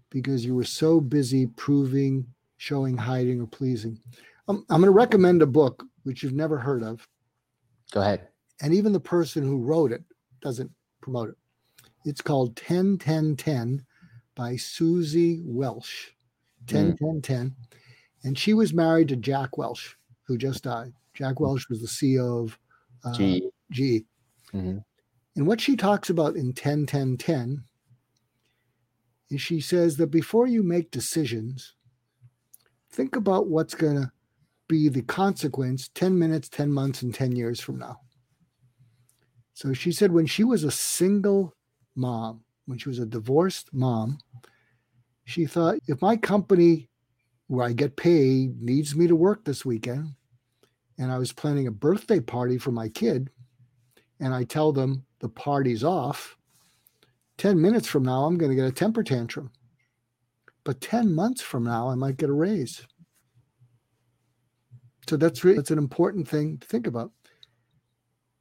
because 0.10 0.46
you 0.46 0.56
were 0.56 0.64
so 0.64 1.00
busy 1.00 1.48
proving, 1.48 2.26
showing, 2.58 2.98
hiding, 2.98 3.42
or 3.42 3.48
pleasing. 3.48 4.00
Um, 4.48 4.66
I'm 4.70 4.82
going 4.82 4.92
to 4.92 4.92
recommend 4.92 5.42
a 5.42 5.48
book 5.48 5.84
which 6.04 6.24
you've 6.24 6.34
never 6.34 6.58
heard 6.58 6.84
of. 6.84 7.08
Go 7.92 8.02
ahead. 8.02 8.28
And 8.62 8.74
even 8.74 8.94
the 8.94 9.00
person 9.00 9.44
who 9.44 9.58
wrote 9.58 9.92
it 9.92 10.04
doesn't 10.42 10.72
promote 11.02 11.30
it. 11.30 11.36
It's 12.06 12.22
called 12.22 12.56
10 12.58 12.98
10 12.98 13.36
10 13.36 13.86
by 14.36 14.56
Suzy 14.56 15.42
Welch. 15.44 16.16
10 16.68 16.94
mm. 16.94 16.98
10 16.98 17.22
10. 17.22 17.56
And 18.24 18.38
she 18.38 18.54
was 18.54 18.74
married 18.74 19.10
to 19.10 19.16
Jack 19.16 19.58
Welch, 19.58 19.98
who 20.24 20.38
just 20.38 20.64
died. 20.64 20.94
Jack 21.14 21.40
Welch 21.40 21.68
was 21.70 21.82
the 21.82 21.88
CEO 21.88 22.44
of 22.44 22.60
uh, 23.04 23.14
GE. 23.14 23.44
GE. 23.72 24.06
Mm-hmm. 24.54 24.78
And 25.36 25.48
what 25.48 25.60
she 25.60 25.76
talks 25.76 26.10
about 26.10 26.36
in 26.36 26.54
10 26.54 26.86
10 26.86 27.18
10 27.18 27.64
is 29.30 29.42
she 29.42 29.60
says 29.60 29.98
that 29.98 30.08
before 30.08 30.48
you 30.48 30.64
make 30.64 30.92
decisions, 30.92 31.74
think 32.92 33.16
about 33.16 33.48
what's 33.48 33.74
going 33.74 33.96
to 33.96 34.12
be 34.68 34.90
the 34.90 35.02
consequence 35.02 35.90
10 35.96 36.18
minutes, 36.18 36.50
10 36.50 36.72
months, 36.72 37.02
and 37.02 37.14
10 37.14 37.36
years 37.36 37.60
from 37.60 37.80
now. 37.80 38.00
So 39.54 39.74
she 39.74 39.92
said 39.92 40.12
when 40.12 40.26
she 40.26 40.44
was 40.44 40.64
a 40.64 40.72
single 40.72 41.54
mom, 41.96 42.44
when 42.66 42.78
she 42.78 42.90
was 42.90 43.00
a 43.00 43.06
divorced 43.06 43.74
mom, 43.74 44.18
she 45.26 45.46
thought 45.46 45.80
if 45.88 46.02
my 46.02 46.18
company 46.18 46.90
where 47.48 47.66
I 47.66 47.74
get 47.74 47.96
paid 47.96 48.62
needs 48.62 48.96
me 48.96 49.08
to 49.08 49.16
work 49.16 49.44
this 49.44 49.66
weekend, 49.66 50.16
and 50.98 51.12
I 51.12 51.18
was 51.18 51.34
planning 51.34 51.68
a 51.68 51.72
birthday 51.72 52.20
party 52.20 52.58
for 52.58 52.72
my 52.72 52.90
kid, 52.90 53.30
and 54.20 54.34
I 54.34 54.44
tell 54.44 54.72
them 54.72 55.06
the 55.20 55.30
party's 55.30 55.84
off, 55.84 56.38
10 57.38 57.62
minutes 57.62 57.88
from 57.88 58.04
now, 58.04 58.26
I'm 58.26 58.38
going 58.38 58.52
to 58.52 58.56
get 58.56 58.66
a 58.66 58.72
temper 58.72 59.04
tantrum. 59.04 59.52
But 60.64 60.82
10 60.82 61.14
months 61.14 61.42
from 61.42 61.64
now, 61.64 61.90
I 61.90 61.96
might 61.96 62.18
get 62.18 62.30
a 62.30 62.34
raise. 62.34 62.86
So 65.08 65.18
that's 65.18 65.44
really, 65.44 65.58
that's 65.58 65.72
an 65.72 65.78
important 65.78 66.28
thing 66.28 66.58
to 66.60 66.68
think 66.68 66.88
about. 66.88 67.12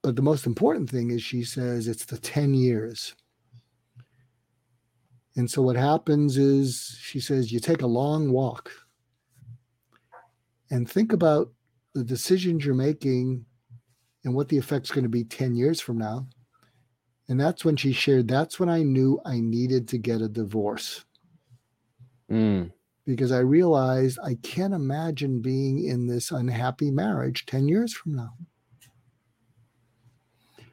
But 0.02 0.16
the 0.16 0.22
most 0.22 0.46
important 0.46 0.90
thing 0.90 1.10
is 1.10 1.22
she 1.22 1.44
says 1.44 1.86
it's 1.86 2.04
the 2.04 2.18
10 2.18 2.54
years. 2.54 3.14
And 5.36 5.50
so 5.50 5.62
what 5.62 5.76
happens 5.76 6.36
is 6.36 6.98
she 7.00 7.20
says 7.20 7.52
you 7.52 7.60
take 7.60 7.82
a 7.82 7.86
long 7.86 8.30
walk 8.30 8.70
and 10.70 10.90
think 10.90 11.12
about 11.12 11.50
the 11.94 12.04
decisions 12.04 12.64
you're 12.64 12.74
making 12.74 13.44
and 14.24 14.34
what 14.34 14.48
the 14.48 14.58
effect's 14.58 14.90
going 14.90 15.04
to 15.04 15.08
be 15.08 15.24
10 15.24 15.54
years 15.54 15.80
from 15.80 15.98
now. 15.98 16.26
And 17.28 17.40
that's 17.40 17.64
when 17.64 17.76
she 17.76 17.92
shared, 17.92 18.28
that's 18.28 18.60
when 18.60 18.68
I 18.68 18.82
knew 18.82 19.20
I 19.24 19.40
needed 19.40 19.88
to 19.88 19.98
get 19.98 20.20
a 20.20 20.28
divorce. 20.28 21.04
Mm 22.30 22.72
because 23.06 23.32
I 23.32 23.38
realized 23.38 24.18
I 24.24 24.36
can't 24.42 24.74
imagine 24.74 25.42
being 25.42 25.84
in 25.84 26.06
this 26.06 26.30
unhappy 26.30 26.90
marriage 26.90 27.46
10 27.46 27.68
years 27.68 27.92
from 27.92 28.14
now. 28.14 28.34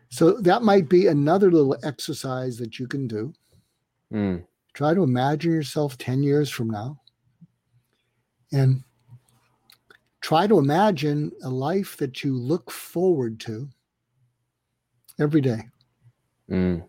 So 0.09 0.33
that 0.41 0.63
might 0.63 0.89
be 0.89 1.07
another 1.07 1.51
little 1.51 1.77
exercise 1.83 2.57
that 2.57 2.79
you 2.79 2.87
can 2.87 3.07
do. 3.07 3.33
Mm. 4.13 4.45
Try 4.73 4.93
to 4.93 5.03
imagine 5.03 5.51
yourself 5.51 5.97
10 5.97 6.23
years 6.23 6.49
from 6.49 6.69
now 6.69 6.99
and 8.51 8.83
try 10.21 10.47
to 10.47 10.57
imagine 10.57 11.31
a 11.43 11.49
life 11.49 11.97
that 11.97 12.23
you 12.23 12.35
look 12.35 12.71
forward 12.71 13.39
to 13.41 13.67
every 15.19 15.41
day. 15.41 15.61
Mm. 16.49 16.83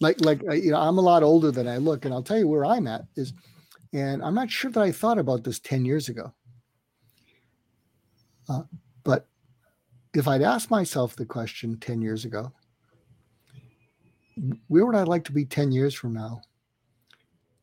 like 0.00 0.20
like 0.24 0.42
you 0.42 0.72
know 0.72 0.80
i'm 0.80 0.98
a 0.98 1.00
lot 1.00 1.22
older 1.22 1.52
than 1.52 1.68
i 1.68 1.76
look 1.76 2.04
and 2.04 2.12
i'll 2.12 2.24
tell 2.24 2.38
you 2.38 2.48
where 2.48 2.64
i'm 2.64 2.88
at 2.88 3.04
is 3.14 3.32
and 3.92 4.22
i'm 4.22 4.34
not 4.34 4.50
sure 4.50 4.70
that 4.70 4.82
i 4.82 4.92
thought 4.92 5.18
about 5.18 5.44
this 5.44 5.58
10 5.58 5.84
years 5.84 6.08
ago. 6.08 6.32
Uh, 8.48 8.62
but 9.04 9.28
if 10.14 10.26
i'd 10.28 10.42
asked 10.42 10.70
myself 10.70 11.16
the 11.16 11.26
question 11.26 11.78
10 11.78 12.02
years 12.02 12.24
ago 12.24 12.52
where 14.68 14.86
would 14.86 14.96
i 14.96 15.02
like 15.02 15.24
to 15.24 15.32
be 15.32 15.44
10 15.44 15.72
years 15.72 15.94
from 15.94 16.14
now? 16.14 16.40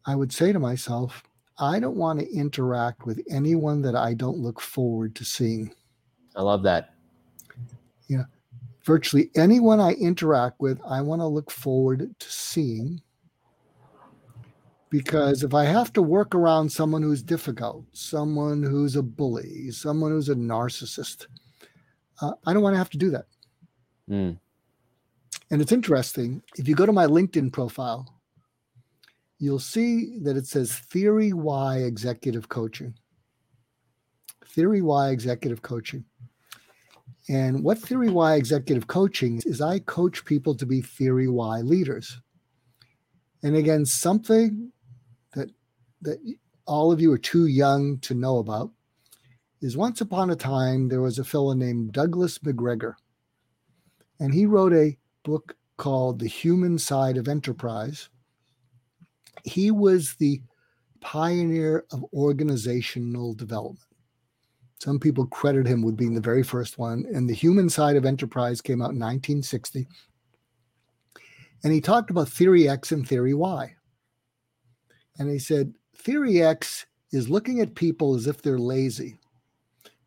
I 0.05 0.15
would 0.15 0.31
say 0.31 0.53
to 0.53 0.59
myself 0.59 1.23
i 1.57 1.79
don't 1.79 1.97
want 1.97 2.19
to 2.19 2.33
interact 2.33 3.05
with 3.05 3.21
anyone 3.29 3.81
that 3.81 3.95
i 3.95 4.13
don't 4.13 4.37
look 4.37 4.61
forward 4.61 5.15
to 5.15 5.25
seeing. 5.25 5.73
I 6.35 6.41
love 6.41 6.63
that. 6.63 6.93
Yeah. 8.07 8.23
Virtually 8.85 9.29
anyone 9.35 9.79
I 9.79 9.91
interact 9.93 10.59
with, 10.59 10.79
I 10.87 11.01
want 11.01 11.21
to 11.21 11.27
look 11.27 11.51
forward 11.51 12.15
to 12.17 12.31
seeing. 12.31 13.01
Because 14.89 15.43
if 15.43 15.54
I 15.54 15.65
have 15.65 15.93
to 15.93 16.02
work 16.02 16.34
around 16.34 16.71
someone 16.71 17.04
who's 17.04 17.21
difficult, 17.21 17.86
someone 17.93 18.63
who's 18.63 18.95
a 18.95 19.04
bully, 19.04 19.69
someone 19.71 20.12
who's 20.12 20.30
a 20.30 20.36
narcissist, 20.36 21.28
uh, 22.21 22.34
I 22.45 22.54
don't 22.54 22.63
want 22.63 22.73
to 22.73 22.80
have 22.80 22.89
to 22.91 22.97
do 22.97 23.12
that. 23.12 23.25
Mm. 24.10 24.39
And 25.52 25.62
it's 25.62 25.71
interesting. 25.71 26.41
If 26.58 26.67
you 26.67 26.75
go 26.75 26.86
to 26.86 26.91
my 26.91 27.06
LinkedIn 27.06 27.54
profile, 27.54 28.21
you'll 29.38 29.60
see 29.60 30.17
that 30.21 30.38
it 30.38 30.47
says 30.47 30.73
Theory 30.73 31.34
Y 31.34 31.78
Executive 31.78 32.49
Coaching. 32.49 32.95
Theory 34.45 34.82
Y 34.82 35.10
Executive 35.10 35.62
Coaching. 35.62 36.04
And 37.30 37.63
what 37.63 37.78
Theory 37.78 38.10
Y 38.10 38.34
executive 38.34 38.88
coaching 38.88 39.39
is 39.45 39.62
I 39.62 39.80
coach 39.80 40.25
people 40.25 40.56
to 40.56 40.65
be 40.65 40.82
Theory 40.82 41.28
Y 41.28 41.62
leaders. 41.62 42.19
And 43.43 43.56
again, 43.56 43.86
something 43.86 44.71
that 46.01 46.19
all 46.65 46.91
of 46.91 47.01
you 47.01 47.12
are 47.12 47.17
too 47.17 47.47
young 47.47 47.97
to 47.99 48.13
know 48.13 48.38
about 48.38 48.71
is 49.62 49.75
once 49.75 50.01
upon 50.01 50.29
a 50.29 50.35
time 50.35 50.88
there 50.88 51.01
was 51.01 51.19
a 51.19 51.23
fellow 51.23 51.53
named 51.53 51.91
Douglas 51.91 52.38
McGregor. 52.39 52.93
And 54.19 54.33
he 54.33 54.45
wrote 54.45 54.73
a 54.73 54.97
book 55.23 55.55
called 55.77 56.19
The 56.19 56.27
Human 56.27 56.77
Side 56.77 57.17
of 57.17 57.27
Enterprise. 57.27 58.09
He 59.43 59.71
was 59.71 60.15
the 60.15 60.41
pioneer 61.01 61.85
of 61.91 62.05
organizational 62.13 63.33
development. 63.33 63.79
Some 64.79 64.99
people 64.99 65.25
credit 65.27 65.67
him 65.67 65.81
with 65.81 65.97
being 65.97 66.13
the 66.13 66.21
very 66.21 66.43
first 66.43 66.77
one. 66.77 67.05
And 67.13 67.29
the 67.29 67.33
human 67.33 67.69
side 67.69 67.97
of 67.97 68.05
enterprise 68.05 68.62
came 68.62 68.81
out 68.81 68.91
in 68.91 68.99
1960. 68.99 69.88
And 71.63 71.73
he 71.73 71.81
talked 71.81 72.09
about 72.09 72.29
theory 72.29 72.69
X 72.69 72.93
and 72.93 73.05
theory 73.05 73.33
Y. 73.33 73.75
And 75.17 75.29
he 75.29 75.38
said, 75.38 75.73
theory 75.99 76.41
X 76.41 76.85
is 77.12 77.29
looking 77.29 77.59
at 77.59 77.75
people 77.75 78.15
as 78.15 78.27
if 78.27 78.41
they're 78.41 78.59
lazy, 78.59 79.17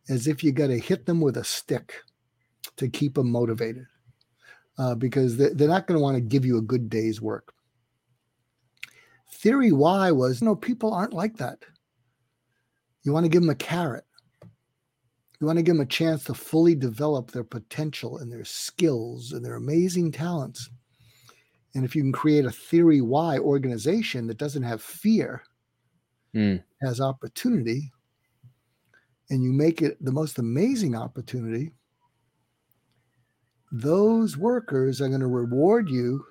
as 0.09 0.27
if 0.27 0.43
you 0.43 0.51
got 0.51 0.67
to 0.67 0.79
hit 0.79 1.05
them 1.05 1.21
with 1.21 1.37
a 1.37 1.43
stick 1.43 1.93
to 2.77 2.89
keep 2.89 3.15
them 3.15 3.29
motivated, 3.29 3.85
uh, 4.77 4.95
because 4.95 5.37
they're 5.37 5.67
not 5.67 5.87
going 5.87 5.97
to 5.97 6.03
want 6.03 6.15
to 6.15 6.21
give 6.21 6.45
you 6.45 6.57
a 6.57 6.61
good 6.61 6.89
day's 6.89 7.21
work. 7.21 7.53
Theory 9.31 9.71
Y 9.71 10.11
was 10.11 10.41
no, 10.41 10.55
people 10.55 10.93
aren't 10.93 11.13
like 11.13 11.37
that. 11.37 11.59
You 13.03 13.11
want 13.11 13.25
to 13.25 13.29
give 13.29 13.41
them 13.41 13.49
a 13.49 13.55
carrot. 13.55 14.05
You 15.41 15.47
want 15.47 15.57
to 15.57 15.63
give 15.63 15.75
them 15.75 15.83
a 15.83 15.85
chance 15.85 16.23
to 16.25 16.33
fully 16.33 16.73
develop 16.73 17.31
their 17.31 17.43
potential 17.43 18.19
and 18.19 18.31
their 18.31 18.45
skills 18.45 19.33
and 19.33 19.43
their 19.43 19.55
amazing 19.55 20.13
talents. 20.13 20.69
And 21.75 21.83
if 21.83 21.95
you 21.95 22.01
can 22.01 22.13
create 22.13 22.45
a 22.45 22.51
theory 22.51 23.01
Y 23.01 23.37
organization 23.39 24.27
that 24.27 24.37
doesn't 24.37 24.63
have 24.63 24.81
fear, 24.81 25.43
mm. 26.35 26.63
has 26.81 26.99
opportunity, 26.99 27.91
and 29.29 29.43
you 29.43 29.51
make 29.51 29.81
it 29.81 30.03
the 30.03 30.11
most 30.11 30.39
amazing 30.39 30.95
opportunity, 30.95 31.71
those 33.71 34.37
workers 34.37 35.01
are 35.01 35.07
going 35.07 35.19
to 35.19 35.27
reward 35.27 35.89
you 35.89 36.23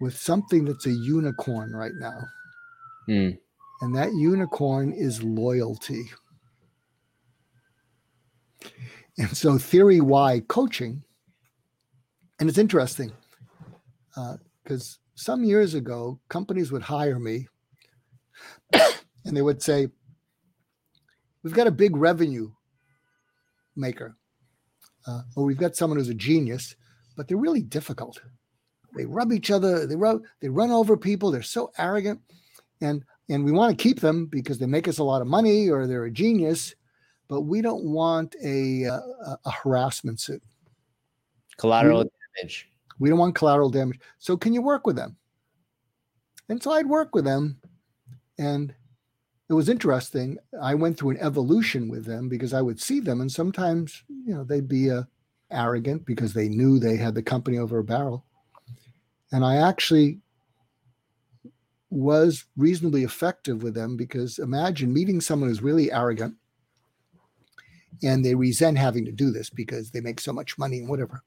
with 0.00 0.16
something 0.16 0.64
that's 0.64 0.86
a 0.86 0.92
unicorn 0.92 1.72
right 1.72 1.94
now. 1.98 2.20
Mm. 3.08 3.38
And 3.80 3.96
that 3.96 4.12
unicorn 4.14 4.92
is 4.92 5.22
loyalty. 5.22 6.04
And 9.16 9.34
so, 9.36 9.58
theory 9.58 10.00
Y 10.00 10.42
coaching, 10.48 11.02
and 12.40 12.48
it's 12.48 12.58
interesting 12.58 13.12
because 14.64 14.98
uh, 14.98 15.08
some 15.14 15.44
years 15.44 15.74
ago, 15.74 16.18
companies 16.28 16.72
would 16.72 16.82
hire 16.82 17.18
me 17.18 17.46
and 19.24 19.36
they 19.36 19.42
would 19.42 19.62
say, 19.62 19.88
We've 21.42 21.54
got 21.54 21.66
a 21.66 21.72
big 21.72 21.94
revenue 21.94 22.50
maker, 23.76 24.16
uh, 25.06 25.22
or 25.36 25.44
we've 25.44 25.58
got 25.58 25.76
someone 25.76 25.98
who's 25.98 26.08
a 26.08 26.14
genius, 26.14 26.74
but 27.16 27.28
they're 27.28 27.36
really 27.36 27.62
difficult. 27.62 28.20
They 28.96 29.04
rub 29.04 29.30
each 29.30 29.50
other, 29.50 29.86
they 29.86 29.96
rub, 29.96 30.22
they 30.40 30.48
run 30.48 30.70
over 30.70 30.96
people, 30.96 31.30
they're 31.30 31.42
so 31.42 31.70
arrogant. 31.76 32.20
And 32.80 33.04
and 33.28 33.44
we 33.44 33.52
want 33.52 33.76
to 33.76 33.82
keep 33.82 34.00
them 34.00 34.26
because 34.26 34.58
they 34.58 34.66
make 34.66 34.88
us 34.88 34.98
a 34.98 35.04
lot 35.04 35.22
of 35.22 35.26
money 35.26 35.68
or 35.68 35.86
they're 35.86 36.04
a 36.04 36.10
genius 36.10 36.74
but 37.28 37.42
we 37.42 37.62
don't 37.62 37.84
want 37.84 38.36
a, 38.44 38.86
uh, 38.86 39.00
a, 39.26 39.38
a 39.46 39.50
harassment 39.50 40.20
suit. 40.20 40.42
Collateral 41.56 42.00
we, 42.00 42.10
damage. 42.36 42.68
We 42.98 43.08
don't 43.08 43.18
want 43.18 43.34
collateral 43.34 43.70
damage. 43.70 44.00
So 44.18 44.36
can 44.36 44.52
you 44.52 44.62
work 44.62 44.86
with 44.86 44.96
them? 44.96 45.16
And 46.48 46.62
so 46.62 46.72
I'd 46.72 46.86
work 46.86 47.14
with 47.14 47.24
them. 47.24 47.58
And 48.38 48.74
it 49.54 49.56
was 49.56 49.68
interesting. 49.68 50.38
I 50.60 50.74
went 50.74 50.98
through 50.98 51.10
an 51.10 51.18
evolution 51.20 51.88
with 51.88 52.04
them 52.04 52.28
because 52.28 52.52
I 52.52 52.60
would 52.60 52.80
see 52.80 52.98
them, 52.98 53.20
and 53.20 53.30
sometimes, 53.30 54.02
you 54.08 54.34
know, 54.34 54.42
they'd 54.42 54.68
be 54.68 54.90
uh, 54.90 55.04
arrogant 55.52 56.04
because 56.04 56.34
they 56.34 56.48
knew 56.48 56.78
they 56.78 56.96
had 56.96 57.14
the 57.14 57.22
company 57.22 57.58
over 57.58 57.78
a 57.78 57.84
barrel. 57.84 58.24
And 59.30 59.44
I 59.44 59.56
actually 59.56 60.18
was 61.90 62.46
reasonably 62.56 63.04
effective 63.04 63.62
with 63.62 63.74
them 63.74 63.96
because 63.96 64.40
imagine 64.40 64.92
meeting 64.92 65.20
someone 65.20 65.48
who's 65.48 65.62
really 65.62 65.92
arrogant 65.92 66.34
and 68.02 68.24
they 68.24 68.34
resent 68.34 68.76
having 68.76 69.04
to 69.04 69.12
do 69.12 69.30
this 69.30 69.50
because 69.50 69.92
they 69.92 70.00
make 70.00 70.18
so 70.18 70.32
much 70.32 70.58
money 70.58 70.78
and 70.78 70.88
whatever. 70.88 71.22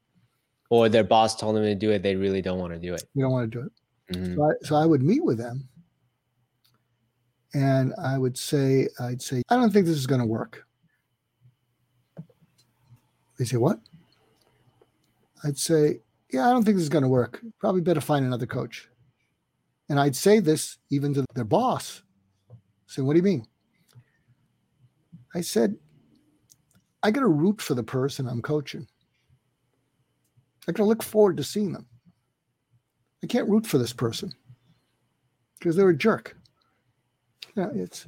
Or 0.69 0.89
their 0.89 1.05
boss 1.05 1.37
told 1.37 1.55
them 1.55 1.63
to 1.63 1.75
do 1.75 1.91
it, 1.91 2.03
they 2.03 2.17
really 2.17 2.41
don't 2.41 2.59
want 2.59 2.73
to 2.73 2.79
do 2.79 2.93
it. 2.93 3.03
You 3.13 3.23
don't 3.23 3.31
want 3.31 3.49
to 3.49 3.57
do 3.59 3.65
it. 3.65 4.17
Mm-hmm. 4.17 4.35
So, 4.35 4.43
I, 4.43 4.51
so 4.63 4.75
I 4.75 4.85
would 4.85 5.01
meet 5.01 5.23
with 5.23 5.37
them, 5.37 5.69
and 7.57 7.95
I 7.99 8.19
would 8.19 8.37
say, 8.37 8.87
I'd 8.99 9.19
say, 9.19 9.41
I 9.49 9.55
don't 9.55 9.73
think 9.73 9.87
this 9.87 9.97
is 9.97 10.05
going 10.05 10.21
to 10.21 10.27
work. 10.27 10.63
They 13.39 13.45
say, 13.45 13.57
what? 13.57 13.79
I'd 15.43 15.57
say, 15.57 16.01
yeah, 16.31 16.47
I 16.47 16.51
don't 16.51 16.63
think 16.63 16.77
this 16.77 16.83
is 16.83 16.89
going 16.89 17.01
to 17.01 17.09
work. 17.09 17.41
Probably 17.59 17.81
better 17.81 17.99
find 17.99 18.23
another 18.23 18.45
coach. 18.45 18.87
And 19.89 19.99
I'd 19.99 20.15
say 20.15 20.39
this 20.39 20.77
even 20.91 21.15
to 21.15 21.25
their 21.33 21.45
boss. 21.45 22.03
Say, 22.85 23.01
what 23.01 23.13
do 23.13 23.17
you 23.17 23.23
mean? 23.23 23.47
I 25.33 25.41
said, 25.41 25.75
I 27.01 27.09
got 27.09 27.21
to 27.21 27.27
root 27.27 27.59
for 27.59 27.73
the 27.73 27.83
person 27.83 28.27
I'm 28.27 28.43
coaching. 28.43 28.87
I 30.67 30.73
got 30.73 30.83
to 30.83 30.87
look 30.87 31.01
forward 31.01 31.37
to 31.37 31.43
seeing 31.43 31.71
them. 31.71 31.87
I 33.23 33.27
can't 33.27 33.49
root 33.49 33.65
for 33.65 33.79
this 33.79 33.93
person 33.93 34.31
because 35.57 35.75
they're 35.75 35.89
a 35.89 35.97
jerk. 35.97 36.37
Yeah, 37.57 37.69
it's. 37.73 38.07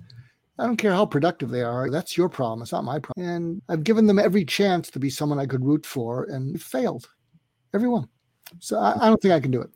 I 0.59 0.65
don't 0.65 0.77
care 0.77 0.91
how 0.91 1.05
productive 1.05 1.49
they 1.49 1.61
are. 1.61 1.89
That's 1.89 2.17
your 2.17 2.27
problem. 2.27 2.61
It's 2.61 2.73
not 2.73 2.83
my 2.83 2.99
problem. 2.99 3.25
And 3.25 3.61
I've 3.69 3.83
given 3.83 4.05
them 4.05 4.19
every 4.19 4.43
chance 4.43 4.89
to 4.91 4.99
be 4.99 5.09
someone 5.09 5.39
I 5.39 5.45
could 5.45 5.65
root 5.65 5.85
for, 5.85 6.25
and 6.25 6.61
failed. 6.61 7.09
Everyone. 7.73 8.07
So 8.59 8.77
I, 8.77 8.95
I 8.99 9.07
don't 9.07 9.21
think 9.21 9.33
I 9.33 9.39
can 9.39 9.51
do 9.51 9.61
it. 9.61 9.69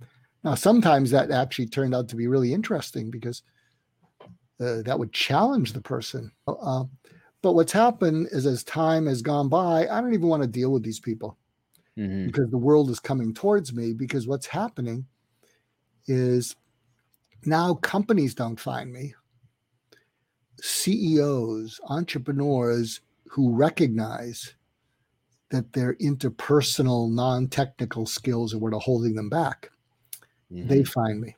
Now, 0.43 0.55
sometimes 0.55 1.09
that 1.11 1.31
actually 1.31 1.67
turned 1.67 1.95
out 1.95 2.09
to 2.09 2.17
be 2.17 2.27
really 2.27 2.53
interesting 2.53 3.09
because 3.09 3.43
uh, 4.59 4.81
that 4.81 4.99
would 4.99 5.13
challenge 5.13 5.71
the 5.71 5.81
person. 5.81 6.31
Uh, 6.47 6.83
but 7.41 7.53
what's 7.53 7.71
happened 7.71 8.27
is 8.31 8.45
as 8.45 8.63
time 8.63 9.05
has 9.05 9.21
gone 9.21 9.47
by, 9.47 9.87
I 9.87 10.01
don't 10.01 10.13
even 10.13 10.27
want 10.27 10.43
to 10.43 10.47
deal 10.49 10.71
with 10.71 10.83
these 10.83 10.99
people 10.99 11.37
mm-hmm. 11.97 12.25
because 12.25 12.49
the 12.49 12.57
world 12.57 12.89
is 12.89 12.99
coming 12.99 13.33
towards 13.33 13.73
me. 13.73 13.93
Because 13.93 14.27
what's 14.27 14.47
happening 14.47 15.05
is 16.07 16.55
now 17.45 17.75
companies 17.75 18.35
don't 18.35 18.59
find 18.59 18.91
me. 18.91 19.13
CEOs, 20.61 21.79
entrepreneurs 21.87 23.01
who 23.27 23.55
recognize 23.55 24.55
that 25.49 25.73
their 25.73 25.93
interpersonal, 25.95 27.11
non 27.11 27.47
technical 27.47 28.05
skills 28.05 28.53
are 28.53 28.57
what 28.57 28.73
are 28.73 28.79
holding 28.79 29.15
them 29.15 29.29
back, 29.29 29.69
mm-hmm. 30.51 30.67
they 30.67 30.83
find 30.83 31.21
me. 31.21 31.35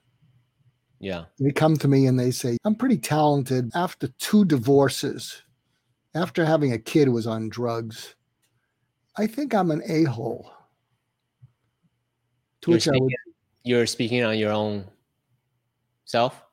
Yeah. 1.00 1.26
They 1.40 1.52
come 1.52 1.76
to 1.78 1.88
me 1.88 2.08
and 2.08 2.20
they 2.20 2.32
say, 2.32 2.58
I'm 2.64 2.76
pretty 2.76 2.98
talented. 2.98 3.72
After 3.76 4.08
two 4.20 4.46
divorces, 4.46 5.44
after 6.14 6.46
having 6.46 6.72
a 6.72 6.80
kid 6.80 7.08
who 7.08 7.12
was 7.12 7.28
on 7.28 7.50
drugs, 7.50 8.16
I 9.18 9.28
think 9.28 9.54
I'm 9.54 9.72
an 9.72 9.84
a 9.86 10.04
hole. 10.06 10.50
To 12.62 12.72
you're 12.72 12.78
which 12.78 12.88
I 12.88 12.92
would. 12.98 13.14
you're 13.64 13.86
speaking 13.86 14.24
on 14.24 14.38
your 14.38 14.52
own 14.52 14.86
self. 16.06 16.45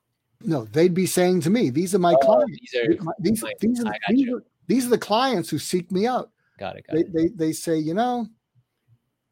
No, 0.45 0.65
they'd 0.65 0.95
be 0.95 1.07
saying 1.07 1.41
to 1.43 1.51
me, 1.51 1.71
"These 1.71 1.95
are 1.95 1.99
my 1.99 2.15
oh, 2.15 2.19
clients. 2.19 2.59
These 2.61 2.75
are 2.75 2.89
these, 3.21 3.45
these, 3.61 3.85
are, 3.85 3.93
these, 4.09 4.29
are, 4.29 4.43
these 4.67 4.87
are 4.87 4.91
the 4.91 4.99
clients 4.99 5.51
who 5.51 5.59
seek 5.59 5.91
me 5.93 6.07
out." 6.07 6.31
Got 6.59 6.77
it. 6.77 6.87
Got 6.87 6.95
they, 6.95 7.01
it. 7.01 7.13
They 7.15 7.29
they 7.29 7.53
say, 7.53 7.77
you 7.77 7.95
know, 7.95 8.27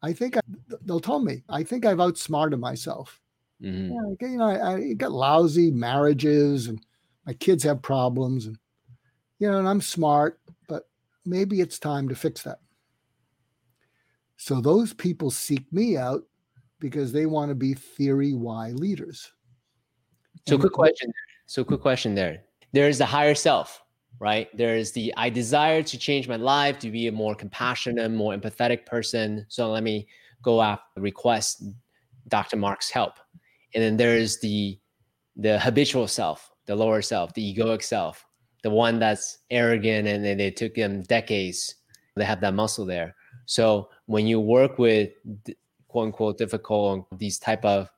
I 0.01 0.13
think 0.13 0.37
I, 0.37 0.41
they'll 0.85 0.99
tell 0.99 1.19
me, 1.19 1.43
I 1.49 1.63
think 1.63 1.85
I've 1.85 1.99
outsmarted 1.99 2.59
myself. 2.59 3.19
Mm-hmm. 3.61 4.15
Yeah, 4.19 4.27
you 4.27 4.37
know, 4.37 4.45
I, 4.45 4.73
I 4.73 4.93
got 4.93 5.11
lousy 5.11 5.69
marriages 5.69 6.67
and 6.67 6.83
my 7.25 7.33
kids 7.33 7.63
have 7.63 7.81
problems 7.81 8.47
and 8.47 8.57
you 9.39 9.49
know, 9.49 9.57
and 9.57 9.67
I'm 9.67 9.81
smart, 9.81 10.39
but 10.67 10.83
maybe 11.25 11.61
it's 11.61 11.79
time 11.79 12.09
to 12.09 12.15
fix 12.15 12.43
that. 12.43 12.59
So 14.37 14.61
those 14.61 14.93
people 14.93 15.31
seek 15.31 15.71
me 15.71 15.97
out 15.97 16.23
because 16.79 17.11
they 17.11 17.27
want 17.27 17.49
to 17.49 17.55
be 17.55 17.73
theory 17.73 18.33
Y 18.33 18.71
leaders. 18.71 19.31
So 20.47 20.57
quick 20.57 20.73
question. 20.73 21.11
So 21.45 21.63
quick 21.63 21.81
question 21.81 22.15
there. 22.15 22.43
There's 22.71 22.97
the 22.97 23.05
higher 23.05 23.35
self, 23.35 23.83
right? 24.19 24.47
There's 24.55 24.91
the 24.91 25.13
I 25.17 25.29
desire 25.29 25.83
to 25.83 25.97
change 25.97 26.27
my 26.27 26.37
life 26.37 26.79
to 26.79 26.89
be 26.89 27.07
a 27.07 27.11
more 27.11 27.35
compassionate, 27.35 28.11
more 28.11 28.33
empathetic 28.33 28.85
person. 28.85 29.45
So 29.49 29.71
let 29.71 29.83
me 29.83 30.07
go 30.41 30.61
after 30.61 31.01
request 31.01 31.63
Dr. 32.27 32.57
Mark's 32.57 32.89
help. 32.89 33.13
And 33.73 33.83
then 33.83 33.97
there's 33.97 34.39
the 34.39 34.79
the 35.35 35.59
habitual 35.59 36.07
self, 36.07 36.51
the 36.65 36.75
lower 36.75 37.01
self, 37.01 37.33
the 37.33 37.55
egoic 37.55 37.83
self, 37.83 38.25
the 38.63 38.69
one 38.69 38.99
that's 38.99 39.39
arrogant 39.49 40.07
and 40.07 40.23
then 40.23 40.39
it 40.39 40.55
took 40.55 40.75
them 40.75 41.01
decades. 41.03 41.75
They 42.15 42.25
have 42.25 42.41
that 42.41 42.53
muscle 42.53 42.85
there. 42.85 43.15
So 43.45 43.89
when 44.05 44.27
you 44.27 44.39
work 44.39 44.77
with 44.77 45.09
quote 45.87 46.07
unquote 46.07 46.37
difficult 46.37 47.07
these 47.17 47.39
type 47.39 47.65
of 47.65 47.89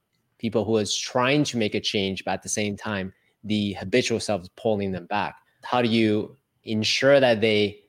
people 0.43 0.65
who 0.65 0.75
is 0.75 0.95
trying 0.95 1.45
to 1.45 1.57
make 1.57 1.73
a 1.73 1.79
change, 1.79 2.25
but 2.25 2.31
at 2.31 2.43
the 2.43 2.49
same 2.49 2.75
time, 2.75 3.13
the 3.45 3.71
habitual 3.79 4.19
self 4.19 4.41
is 4.41 4.49
pulling 4.57 4.91
them 4.91 5.05
back. 5.05 5.35
How 5.63 5.81
do 5.81 5.87
you 5.87 6.35
ensure 6.65 7.21
that 7.21 7.39
they 7.39 7.79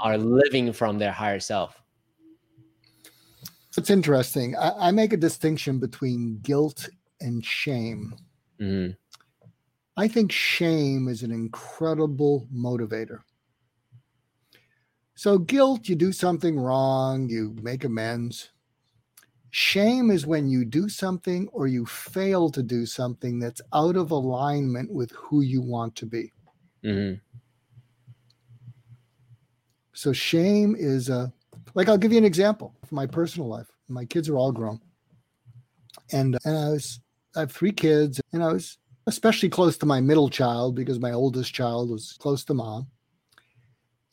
are 0.00 0.16
living 0.16 0.72
from 0.72 0.98
their 1.00 1.10
higher 1.10 1.40
self? 1.40 1.82
It's 3.76 3.90
interesting. 3.90 4.56
I, 4.56 4.88
I 4.88 4.90
make 4.92 5.12
a 5.12 5.16
distinction 5.16 5.80
between 5.80 6.38
guilt 6.42 6.88
and 7.20 7.44
shame. 7.44 8.14
Mm-hmm. 8.60 8.92
I 9.96 10.06
think 10.06 10.30
shame 10.30 11.08
is 11.08 11.24
an 11.24 11.32
incredible 11.32 12.46
motivator. 12.54 13.18
So, 15.16 15.38
guilt, 15.38 15.88
you 15.88 15.96
do 15.96 16.12
something 16.12 16.56
wrong, 16.56 17.28
you 17.28 17.56
make 17.60 17.82
amends. 17.82 18.50
Shame 19.50 20.10
is 20.10 20.26
when 20.26 20.48
you 20.48 20.64
do 20.64 20.88
something 20.88 21.48
or 21.52 21.66
you 21.66 21.84
fail 21.86 22.50
to 22.50 22.62
do 22.62 22.86
something 22.86 23.38
that's 23.38 23.60
out 23.72 23.96
of 23.96 24.10
alignment 24.10 24.92
with 24.92 25.10
who 25.12 25.40
you 25.40 25.60
want 25.60 25.96
to 25.96 26.06
be. 26.06 26.32
Mm-hmm. 26.84 27.18
So, 29.92 30.12
shame 30.12 30.76
is 30.78 31.08
a, 31.08 31.32
like, 31.74 31.88
I'll 31.88 31.98
give 31.98 32.12
you 32.12 32.18
an 32.18 32.24
example 32.24 32.74
from 32.86 32.96
my 32.96 33.06
personal 33.06 33.48
life. 33.48 33.66
My 33.88 34.04
kids 34.04 34.28
are 34.28 34.36
all 34.36 34.52
grown. 34.52 34.80
And, 36.12 36.38
and 36.44 36.56
I 36.56 36.68
was 36.70 37.00
I 37.36 37.40
have 37.40 37.52
three 37.52 37.72
kids, 37.72 38.20
and 38.32 38.42
I 38.42 38.52
was 38.52 38.78
especially 39.06 39.48
close 39.48 39.78
to 39.78 39.86
my 39.86 40.00
middle 40.00 40.28
child 40.28 40.74
because 40.74 40.98
my 40.98 41.12
oldest 41.12 41.54
child 41.54 41.90
was 41.90 42.16
close 42.18 42.44
to 42.44 42.54
mom. 42.54 42.88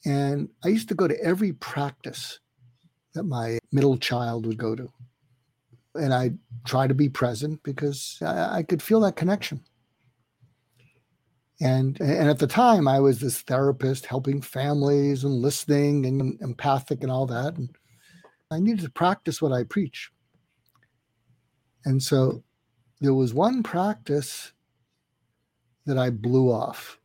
And 0.06 0.50
I 0.64 0.68
used 0.68 0.88
to 0.90 0.96
go 0.96 1.08
to 1.08 1.20
every 1.24 1.54
practice 1.54 2.40
that 3.14 3.24
my 3.24 3.58
middle 3.72 3.98
child 3.98 4.46
would 4.46 4.58
go 4.58 4.76
to. 4.76 4.92
And 5.98 6.14
I 6.14 6.32
try 6.66 6.88
to 6.88 6.94
be 6.94 7.10
present 7.10 7.62
because 7.64 8.18
I, 8.22 8.58
I 8.58 8.64
could 8.64 8.82
feel 8.82 9.00
that 9.02 9.16
connection. 9.16 9.62
And, 11.60 12.00
and 12.00 12.30
at 12.30 12.40
the 12.40 12.48
time, 12.48 12.88
I 12.88 13.00
was 13.00 13.20
this 13.20 13.42
therapist 13.42 14.06
helping 14.06 14.42
families 14.42 15.24
and 15.24 15.34
listening 15.34 16.06
and 16.06 16.40
empathic 16.42 17.02
and 17.02 17.12
all 17.12 17.26
that. 17.28 17.58
And 17.58 17.70
I 18.52 18.60
needed 18.60 18.86
to 18.86 18.92
practice 18.92 19.42
what 19.42 19.52
I 19.52 19.64
preach. 19.64 20.12
And 21.86 22.02
so 22.02 22.44
there 23.02 23.14
was 23.14 23.34
one 23.34 23.64
practice 23.64 24.52
that 25.86 25.98
I 25.98 26.10
blew 26.10 26.52
off. 26.52 27.00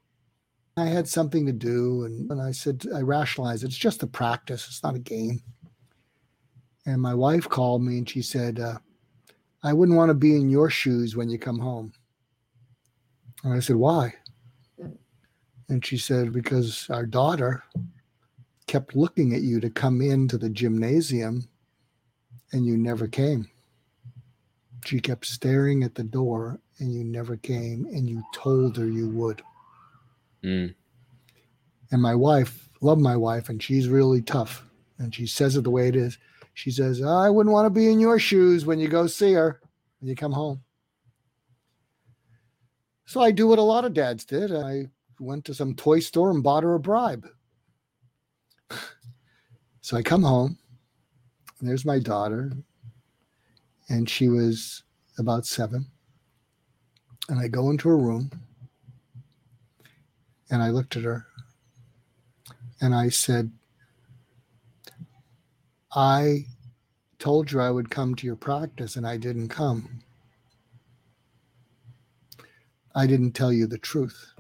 I 0.77 0.87
had 0.87 1.07
something 1.07 1.47
to 1.47 1.53
do, 1.53 2.05
and, 2.05 2.31
and 2.31 2.41
I 2.41 2.51
said, 2.51 2.85
I 2.95 3.01
rationalized 3.01 3.63
it's 3.63 3.77
just 3.77 4.03
a 4.03 4.07
practice, 4.07 4.67
it's 4.69 4.83
not 4.83 4.97
a 4.97 4.99
game. 4.99 5.43
And 6.87 7.01
my 7.01 7.15
wife 7.15 7.49
called 7.49 7.83
me 7.83 7.99
and 7.99 8.09
she 8.09 8.23
said, 8.23 8.59
uh, 8.59 8.79
I 9.63 9.73
wouldn't 9.73 9.97
want 9.97 10.11
to 10.11 10.15
be 10.15 10.35
in 10.35 10.51
your 10.51 10.69
shoes 10.71 11.15
when 11.15 11.29
you 11.29 11.39
come 11.39 11.59
home. 11.59 11.93
And 13.45 13.55
I 13.55 13.61
said, 13.61 13.77
Why? 13.77 14.15
And 15.69 15.85
she 15.85 15.97
said, 15.97 16.33
Because 16.33 16.89
our 16.91 17.07
daughter 17.07 17.63
kept 18.67 18.97
looking 18.97 19.35
at 19.35 19.43
you 19.43 19.61
to 19.61 19.71
come 19.71 20.01
into 20.01 20.39
the 20.39 20.49
gymnasium 20.49 21.49
and 22.53 22.67
you 22.67 22.77
never 22.77 23.07
came. 23.07 23.49
She 24.85 25.01
kept 25.01 25.27
staring 25.27 25.85
at 25.85 25.95
the 25.95 26.03
door 26.03 26.59
and 26.79 26.93
you 26.93 27.05
never 27.05 27.37
came 27.37 27.87
and 27.87 28.09
you 28.09 28.23
told 28.35 28.77
her 28.77 28.87
you 28.87 29.09
would. 29.11 29.43
Mm. 30.43 30.75
And 31.93 32.03
my 32.03 32.15
wife, 32.15 32.69
love 32.81 32.99
my 32.99 33.17
wife, 33.17 33.49
and 33.49 33.63
she's 33.63 33.89
really 33.89 34.23
tough. 34.23 34.65
And 34.99 35.15
she 35.15 35.27
says 35.27 35.57
it 35.57 35.63
the 35.63 35.71
way 35.71 35.89
it 35.89 35.97
is. 35.97 36.19
She 36.55 36.71
says, 36.71 37.03
I 37.03 37.31
wouldn't 37.31 37.53
want 37.53 37.67
to 37.67 37.71
be 37.71 37.91
in 37.91 38.01
your 38.01 38.19
shoes 38.19 38.67
when 38.67 38.79
you 38.79 38.89
go 38.89 39.07
see 39.07 39.33
her 39.33 39.61
when 40.01 40.09
you 40.09 40.17
come 40.17 40.33
home. 40.33 40.63
So 43.07 43.21
I 43.21 43.31
do 43.31 43.47
what 43.47 43.59
a 43.59 43.63
lot 43.63 43.85
of 43.85 43.95
dads 43.95 44.25
did. 44.25 44.53
I 44.55 44.89
went 45.19 45.45
to 45.47 45.55
some 45.55 45.75
toy 45.75 46.01
store 46.01 46.31
and 46.31 46.43
bought 46.43 46.63
her 46.63 46.75
a 46.75 46.81
bribe. 46.81 47.27
so 49.81 49.97
I 49.97 50.03
come 50.03 50.23
home, 50.23 50.59
and 51.61 51.69
there's 51.69 51.85
my 51.85 51.99
daughter 51.99 52.53
and 53.93 54.09
she 54.09 54.29
was 54.29 54.83
about 55.19 55.47
seven. 55.47 55.87
And 57.29 57.39
I 57.39 57.49
go 57.49 57.71
into 57.71 57.89
her 57.89 57.99
room 57.99 58.31
and 60.51 60.63
I 60.63 60.71
looked 60.71 60.97
at 60.97 61.05
her 61.05 61.27
and 62.81 62.95
I 62.95 63.11
said, 63.11 63.53
I 65.95 66.47
told 67.19 67.53
you 67.53 67.61
I 67.61 67.71
would 67.71 67.91
come 67.91 68.15
to 68.17 68.27
your 68.27 68.37
practice 68.37 68.97
and 68.97 69.07
I 69.07 69.17
didn't 69.17 69.49
come. 69.49 70.01
I 72.95 73.07
didn't 73.07 73.33
tell 73.33 73.53
you 73.53 73.67
the 73.67 73.79
truth. 73.79 74.35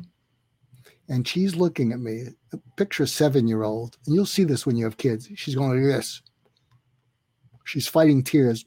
And 1.08 1.26
she's 1.26 1.56
looking 1.56 1.92
at 1.92 2.00
me, 2.00 2.28
picture 2.76 3.02
a 3.02 3.06
seven 3.06 3.46
year 3.46 3.62
old, 3.62 3.98
and 4.06 4.14
you'll 4.14 4.26
see 4.26 4.44
this 4.44 4.64
when 4.64 4.76
you 4.76 4.84
have 4.84 4.96
kids. 4.96 5.28
She's 5.34 5.54
going 5.54 5.70
like 5.70 5.94
this. 5.94 6.22
She's 7.64 7.88
fighting 7.88 8.22
tears. 8.22 8.64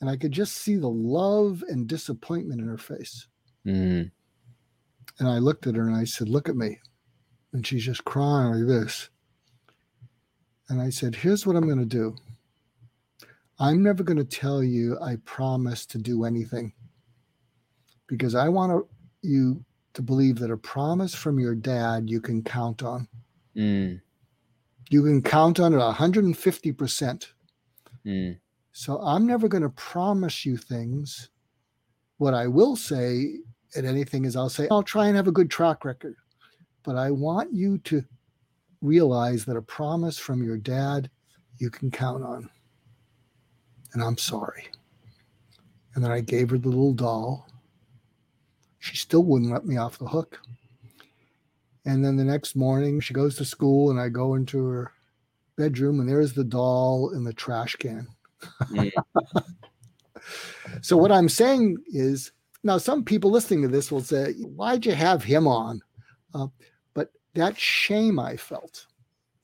And 0.00 0.08
I 0.08 0.16
could 0.16 0.32
just 0.32 0.56
see 0.56 0.76
the 0.76 0.88
love 0.88 1.64
and 1.68 1.86
disappointment 1.86 2.60
in 2.60 2.68
her 2.68 2.78
face. 2.78 3.26
Mm. 3.66 4.10
And 5.18 5.28
I 5.28 5.38
looked 5.38 5.66
at 5.66 5.74
her 5.74 5.86
and 5.88 5.96
I 5.96 6.04
said, 6.04 6.28
Look 6.28 6.48
at 6.48 6.56
me. 6.56 6.78
And 7.52 7.66
she's 7.66 7.84
just 7.84 8.04
crying 8.04 8.52
like 8.52 8.66
this. 8.66 9.08
And 10.68 10.80
I 10.80 10.90
said, 10.90 11.14
Here's 11.14 11.46
what 11.46 11.56
I'm 11.56 11.66
going 11.66 11.78
to 11.78 11.84
do 11.84 12.16
I'm 13.58 13.82
never 13.82 14.02
going 14.02 14.18
to 14.18 14.24
tell 14.24 14.62
you 14.62 14.98
I 15.00 15.16
promise 15.24 15.86
to 15.86 15.98
do 15.98 16.24
anything 16.24 16.72
because 18.06 18.34
I 18.34 18.48
want 18.48 18.86
you 19.22 19.64
to 19.94 20.02
believe 20.02 20.38
that 20.38 20.50
a 20.50 20.56
promise 20.56 21.14
from 21.14 21.38
your 21.38 21.54
dad 21.54 22.08
you 22.08 22.20
can 22.20 22.42
count 22.42 22.82
on. 22.82 23.08
Mm 23.56 24.00
you 24.90 25.02
can 25.02 25.22
count 25.22 25.60
on 25.60 25.74
it 25.74 25.78
150%. 25.78 27.26
Mm. 28.06 28.38
So 28.72 28.98
I'm 29.00 29.26
never 29.26 29.48
going 29.48 29.62
to 29.62 29.70
promise 29.70 30.46
you 30.46 30.56
things. 30.56 31.30
What 32.18 32.34
I 32.34 32.46
will 32.46 32.76
say 32.76 33.36
at 33.76 33.84
anything 33.84 34.24
is 34.24 34.36
I'll 34.36 34.48
say, 34.48 34.68
I'll 34.70 34.82
try 34.82 35.06
and 35.06 35.16
have 35.16 35.28
a 35.28 35.32
good 35.32 35.50
track 35.50 35.84
record. 35.84 36.16
But 36.84 36.96
I 36.96 37.10
want 37.10 37.52
you 37.52 37.78
to 37.78 38.02
realize 38.80 39.44
that 39.44 39.56
a 39.56 39.62
promise 39.62 40.18
from 40.18 40.42
your 40.42 40.56
dad 40.56 41.10
you 41.58 41.70
can 41.70 41.90
count 41.90 42.24
on. 42.24 42.48
And 43.92 44.02
I'm 44.02 44.18
sorry. 44.18 44.68
And 45.94 46.04
then 46.04 46.10
I 46.10 46.20
gave 46.20 46.50
her 46.50 46.58
the 46.58 46.68
little 46.68 46.92
doll. 46.92 47.48
She 48.78 48.96
still 48.96 49.24
wouldn't 49.24 49.50
let 49.50 49.66
me 49.66 49.76
off 49.76 49.98
the 49.98 50.06
hook. 50.06 50.38
And 51.84 52.04
then 52.04 52.16
the 52.16 52.24
next 52.24 52.54
morning, 52.54 53.00
she 53.00 53.14
goes 53.14 53.36
to 53.36 53.44
school, 53.44 53.90
and 53.90 53.98
I 53.98 54.08
go 54.08 54.34
into 54.34 54.64
her 54.66 54.92
bedroom, 55.56 56.00
and 56.00 56.08
there's 56.08 56.34
the 56.34 56.44
doll 56.44 57.10
in 57.14 57.24
the 57.24 57.32
trash 57.32 57.74
can. 57.76 58.06
Mm. 58.70 58.92
so, 60.82 60.96
what 60.96 61.10
I'm 61.10 61.30
saying 61.30 61.78
is 61.86 62.30
now, 62.64 62.78
some 62.78 63.04
people 63.04 63.30
listening 63.30 63.62
to 63.62 63.68
this 63.68 63.90
will 63.90 64.02
say, 64.02 64.32
Why'd 64.34 64.84
you 64.84 64.92
have 64.92 65.22
him 65.22 65.46
on? 65.46 65.80
Uh, 66.34 66.48
that 67.38 67.58
shame 67.58 68.18
I 68.18 68.36
felt 68.36 68.86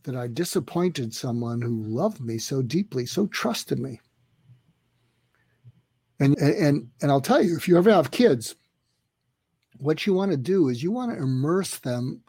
that 0.04 0.16
I 0.16 0.28
disappointed 0.28 1.14
someone 1.14 1.60
who 1.60 1.82
loved 1.82 2.20
me 2.20 2.38
so 2.38 2.62
deeply, 2.62 3.06
so 3.06 3.26
trusted 3.28 3.78
me. 3.78 4.00
And 6.20 6.36
and 6.38 6.88
and 7.02 7.10
I'll 7.10 7.20
tell 7.20 7.42
you, 7.42 7.56
if 7.56 7.66
you 7.66 7.76
ever 7.76 7.90
have 7.90 8.10
kids, 8.10 8.54
what 9.78 10.06
you 10.06 10.14
want 10.14 10.30
to 10.30 10.36
do 10.36 10.68
is 10.68 10.82
you 10.82 10.92
want 10.92 11.12
to 11.12 11.22
immerse 11.22 11.78
them 11.78 12.22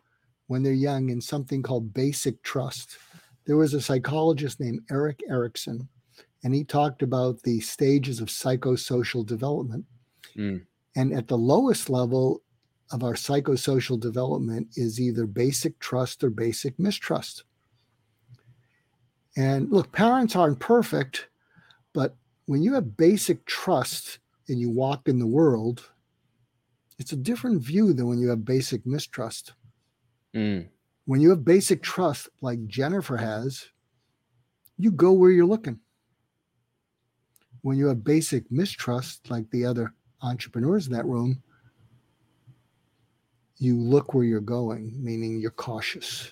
when 0.47 0.63
they're 0.63 0.73
young 0.73 1.09
in 1.09 1.21
something 1.21 1.61
called 1.61 1.93
basic 1.93 2.41
trust. 2.43 2.97
There 3.45 3.57
was 3.57 3.73
a 3.73 3.81
psychologist 3.81 4.59
named 4.59 4.81
Erik 4.89 5.21
Erikson, 5.29 5.87
and 6.43 6.53
he 6.53 6.63
talked 6.63 7.03
about 7.03 7.41
the 7.43 7.59
stages 7.59 8.19
of 8.19 8.29
psychosocial 8.29 9.25
development. 9.25 9.85
Mm. 10.35 10.65
And 10.95 11.13
at 11.13 11.27
the 11.27 11.37
lowest 11.37 11.89
level 11.89 12.41
of 12.91 13.03
our 13.03 13.13
psychosocial 13.13 13.99
development 13.99 14.67
is 14.75 14.99
either 14.99 15.25
basic 15.25 15.79
trust 15.79 16.23
or 16.23 16.29
basic 16.29 16.77
mistrust. 16.77 17.43
And 19.35 19.71
look, 19.71 19.91
parents 19.91 20.35
aren't 20.35 20.59
perfect, 20.59 21.27
but 21.93 22.15
when 22.45 22.61
you 22.61 22.73
have 22.73 22.95
basic 22.95 23.45
trust 23.45 24.19
and 24.47 24.59
you 24.59 24.69
walk 24.69 25.07
in 25.07 25.19
the 25.19 25.27
world, 25.27 25.89
it's 26.97 27.11
a 27.11 27.17
different 27.17 27.61
view 27.61 27.91
than 27.93 28.07
when 28.07 28.19
you 28.19 28.29
have 28.29 28.45
basic 28.45 28.85
mistrust. 28.85 29.53
Mm. 30.33 30.67
When 31.05 31.21
you 31.21 31.29
have 31.31 31.43
basic 31.43 31.83
trust, 31.83 32.29
like 32.41 32.65
Jennifer 32.67 33.17
has, 33.17 33.65
you 34.77 34.91
go 34.91 35.11
where 35.11 35.31
you're 35.31 35.45
looking. 35.45 35.79
When 37.61 37.77
you 37.77 37.87
have 37.87 38.03
basic 38.03 38.51
mistrust, 38.51 39.29
like 39.29 39.49
the 39.49 39.65
other 39.65 39.93
entrepreneurs 40.21 40.87
in 40.87 40.93
that 40.93 41.05
room, 41.05 41.41
you 43.57 43.79
look 43.79 44.13
where 44.13 44.23
you're 44.23 44.41
going, 44.41 44.93
meaning 45.01 45.39
you're 45.39 45.51
cautious. 45.51 46.31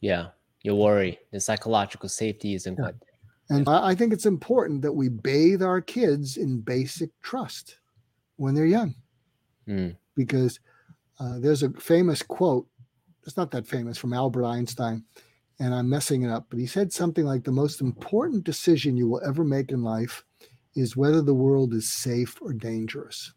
Yeah, 0.00 0.28
you 0.62 0.74
worry. 0.74 1.18
The 1.30 1.40
psychological 1.40 2.08
safety 2.08 2.54
isn't 2.54 2.78
yeah. 2.78 2.86
good. 2.86 3.00
And 3.48 3.68
I 3.68 3.94
think 3.94 4.12
it's 4.12 4.26
important 4.26 4.82
that 4.82 4.92
we 4.92 5.08
bathe 5.08 5.62
our 5.62 5.80
kids 5.80 6.36
in 6.38 6.60
basic 6.60 7.10
trust 7.20 7.78
when 8.36 8.54
they're 8.54 8.64
young. 8.64 8.94
Mm. 9.68 9.96
Because 10.16 10.58
uh, 11.20 11.38
there's 11.38 11.62
a 11.62 11.70
famous 11.70 12.22
quote, 12.22 12.66
it's 13.24 13.36
not 13.36 13.50
that 13.50 13.66
famous, 13.66 13.98
from 13.98 14.14
Albert 14.14 14.44
Einstein, 14.44 15.04
and 15.60 15.74
I'm 15.74 15.88
messing 15.88 16.22
it 16.22 16.30
up, 16.30 16.46
but 16.50 16.58
he 16.58 16.66
said 16.66 16.92
something 16.92 17.24
like 17.24 17.44
the 17.44 17.52
most 17.52 17.80
important 17.80 18.42
decision 18.42 18.96
you 18.96 19.08
will 19.08 19.22
ever 19.24 19.44
make 19.44 19.70
in 19.70 19.82
life 19.82 20.24
is 20.74 20.96
whether 20.96 21.22
the 21.22 21.34
world 21.34 21.74
is 21.74 21.92
safe 21.92 22.40
or 22.40 22.52
dangerous. 22.52 23.32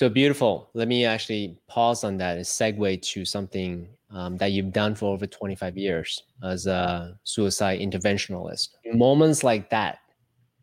So 0.00 0.08
beautiful. 0.08 0.70
Let 0.72 0.88
me 0.88 1.04
actually 1.04 1.58
pause 1.68 2.04
on 2.04 2.16
that 2.16 2.38
and 2.38 2.46
segue 2.46 3.02
to 3.02 3.24
something 3.26 3.86
um, 4.10 4.38
that 4.38 4.52
you've 4.52 4.72
done 4.72 4.94
for 4.94 5.12
over 5.12 5.26
25 5.26 5.76
years 5.76 6.22
as 6.42 6.66
a 6.66 7.18
suicide 7.24 7.80
interventionalist. 7.80 8.68
In 8.84 8.98
moments 8.98 9.44
like 9.44 9.68
that, 9.68 9.98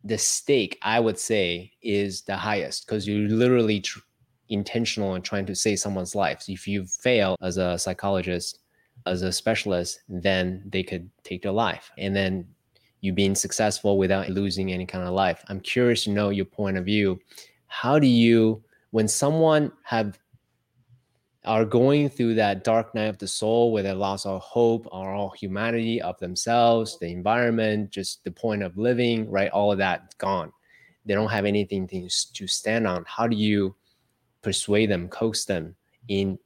the 0.02 0.18
stake, 0.18 0.76
I 0.82 0.98
would 0.98 1.20
say, 1.20 1.70
is 1.82 2.22
the 2.22 2.36
highest 2.36 2.84
because 2.84 3.06
you're 3.06 3.28
literally 3.28 3.78
tr- 3.78 4.00
intentional 4.48 5.14
in 5.14 5.22
trying 5.22 5.46
to 5.46 5.54
save 5.54 5.78
someone's 5.78 6.16
life. 6.16 6.42
So 6.42 6.50
if 6.50 6.66
you 6.66 6.84
fail 6.84 7.36
as 7.40 7.58
a 7.58 7.78
psychologist, 7.78 8.58
as 9.06 9.22
a 9.22 9.30
specialist, 9.30 10.00
then 10.08 10.64
they 10.66 10.82
could 10.82 11.08
take 11.22 11.42
their 11.42 11.52
life. 11.52 11.92
And 11.96 12.16
then 12.16 12.44
you 13.02 13.12
being 13.12 13.36
successful 13.36 13.98
without 13.98 14.30
losing 14.30 14.72
any 14.72 14.84
kind 14.84 15.06
of 15.06 15.14
life. 15.14 15.44
I'm 15.46 15.60
curious 15.60 16.02
to 16.04 16.10
know 16.10 16.30
your 16.30 16.44
point 16.44 16.76
of 16.76 16.84
view. 16.84 17.20
How 17.68 18.00
do 18.00 18.08
you 18.08 18.64
when 18.90 19.08
someone 19.08 19.72
have 19.84 20.18
are 21.44 21.64
going 21.64 22.08
through 22.10 22.34
that 22.34 22.62
dark 22.62 22.94
night 22.94 23.06
of 23.06 23.18
the 23.18 23.26
soul 23.26 23.72
where 23.72 23.82
they 23.82 23.92
lost 23.92 24.26
all 24.26 24.38
hope 24.38 24.86
all 24.90 25.30
humanity 25.30 26.00
of 26.02 26.18
themselves, 26.18 26.98
the 26.98 27.10
environment, 27.10 27.90
just 27.90 28.22
the 28.24 28.30
point 28.30 28.62
of 28.62 28.76
living, 28.76 29.30
right? 29.30 29.50
All 29.50 29.72
of 29.72 29.78
that 29.78 30.16
gone. 30.18 30.52
They 31.06 31.14
don't 31.14 31.30
have 31.30 31.46
anything 31.46 31.86
to, 31.88 32.08
to 32.34 32.46
stand 32.46 32.86
on. 32.86 33.04
How 33.06 33.26
do 33.26 33.36
you 33.36 33.74
persuade 34.42 34.90
them, 34.90 35.08
coax 35.08 35.46
them 35.46 35.74
in 36.08 36.38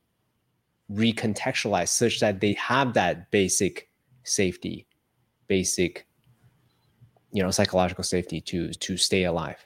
recontextualize 0.92 1.88
such 1.88 2.20
that 2.20 2.40
they 2.40 2.52
have 2.52 2.94
that 2.94 3.30
basic 3.30 3.88
safety, 4.24 4.86
basic, 5.48 6.06
you 7.32 7.42
know, 7.42 7.50
psychological 7.50 8.04
safety 8.04 8.40
to 8.42 8.72
to 8.74 8.96
stay 8.96 9.24
alive? 9.24 9.64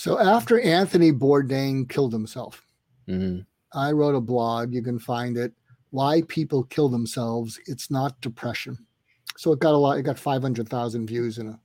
So 0.00 0.18
after 0.18 0.58
Anthony 0.58 1.12
Bourdain 1.12 1.86
killed 1.86 2.14
himself, 2.14 2.66
mm-hmm. 3.06 3.40
I 3.78 3.92
wrote 3.92 4.14
a 4.14 4.20
blog. 4.22 4.72
You 4.72 4.82
can 4.82 4.98
find 4.98 5.36
it. 5.36 5.52
Why 5.90 6.22
people 6.26 6.62
kill 6.64 6.88
themselves. 6.88 7.60
It's 7.66 7.90
not 7.90 8.18
depression. 8.22 8.78
So 9.36 9.52
it 9.52 9.58
got 9.58 9.74
a 9.74 9.76
lot. 9.76 9.98
It 9.98 10.04
got 10.04 10.18
five 10.18 10.40
hundred 10.40 10.70
thousand 10.70 11.06
views 11.06 11.36
in 11.36 11.48
a, 11.48 11.60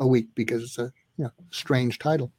a 0.00 0.06
week 0.06 0.26
because 0.34 0.64
it's 0.64 0.76
a 0.76 0.92
you 1.16 1.24
know, 1.24 1.30
strange 1.48 1.98
title. 1.98 2.30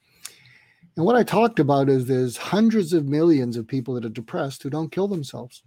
And 0.95 1.03
what 1.03 1.15
I 1.15 1.23
talked 1.23 1.59
about 1.59 1.89
is 1.89 2.05
there's 2.05 2.37
hundreds 2.37 2.93
of 2.93 3.07
millions 3.07 3.57
of 3.57 3.67
people 3.67 3.95
that 3.95 4.05
are 4.05 4.09
depressed 4.09 4.61
who 4.61 4.69
don't 4.69 4.91
kill 4.91 5.07
themselves. 5.07 5.63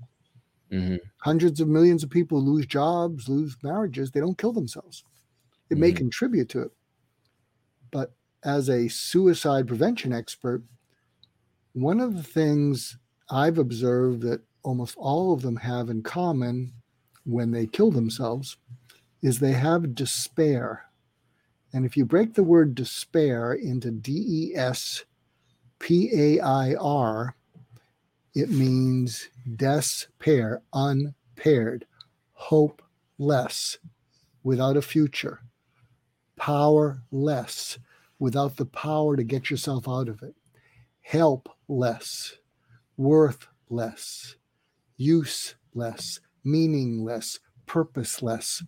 Mm-hmm. 0.70 0.98
Hundreds 1.16 1.58
of 1.58 1.66
millions 1.66 2.04
of 2.04 2.10
people 2.10 2.40
lose 2.40 2.66
jobs, 2.66 3.28
lose 3.28 3.56
marriages. 3.64 4.12
They 4.12 4.20
don't 4.20 4.38
kill 4.38 4.52
themselves. 4.52 5.02
It 5.70 5.74
mm-hmm. 5.74 5.80
may 5.80 5.90
contribute 5.90 6.48
to 6.50 6.62
it, 6.62 6.70
as 8.44 8.68
a 8.68 8.88
suicide 8.88 9.68
prevention 9.68 10.12
expert, 10.12 10.62
one 11.72 12.00
of 12.00 12.16
the 12.16 12.22
things 12.22 12.98
I've 13.30 13.58
observed 13.58 14.22
that 14.22 14.42
almost 14.62 14.96
all 14.98 15.32
of 15.32 15.42
them 15.42 15.56
have 15.56 15.88
in 15.88 16.02
common 16.02 16.72
when 17.24 17.50
they 17.50 17.66
kill 17.66 17.90
themselves 17.90 18.56
is 19.22 19.38
they 19.38 19.52
have 19.52 19.94
despair. 19.94 20.86
And 21.72 21.86
if 21.86 21.96
you 21.96 22.04
break 22.04 22.34
the 22.34 22.42
word 22.42 22.74
despair 22.74 23.52
into 23.52 23.90
D 23.90 24.12
E 24.12 24.56
S 24.56 25.04
P 25.78 26.10
A 26.12 26.40
I 26.40 26.74
R, 26.74 27.34
it 28.34 28.50
means 28.50 29.28
despair, 29.56 30.62
unpaired, 30.72 31.86
hopeless, 32.32 33.78
without 34.42 34.76
a 34.76 34.82
future, 34.82 35.40
powerless 36.36 37.78
without 38.22 38.56
the 38.56 38.66
power 38.66 39.16
to 39.16 39.24
get 39.24 39.50
yourself 39.50 39.88
out 39.88 40.08
of 40.08 40.22
it. 40.22 40.36
Helpless, 41.00 42.38
worthless, 42.96 44.36
useless, 44.96 46.20
meaningless, 46.44 47.40
purposeless. 47.66 48.62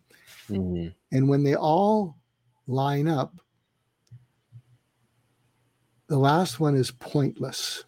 Mm-hmm. 0.50 0.88
And 1.12 1.28
when 1.28 1.44
they 1.44 1.54
all 1.54 2.16
line 2.66 3.06
up, 3.06 3.32
the 6.08 6.18
last 6.18 6.58
one 6.58 6.74
is 6.74 6.90
pointless. 6.90 7.84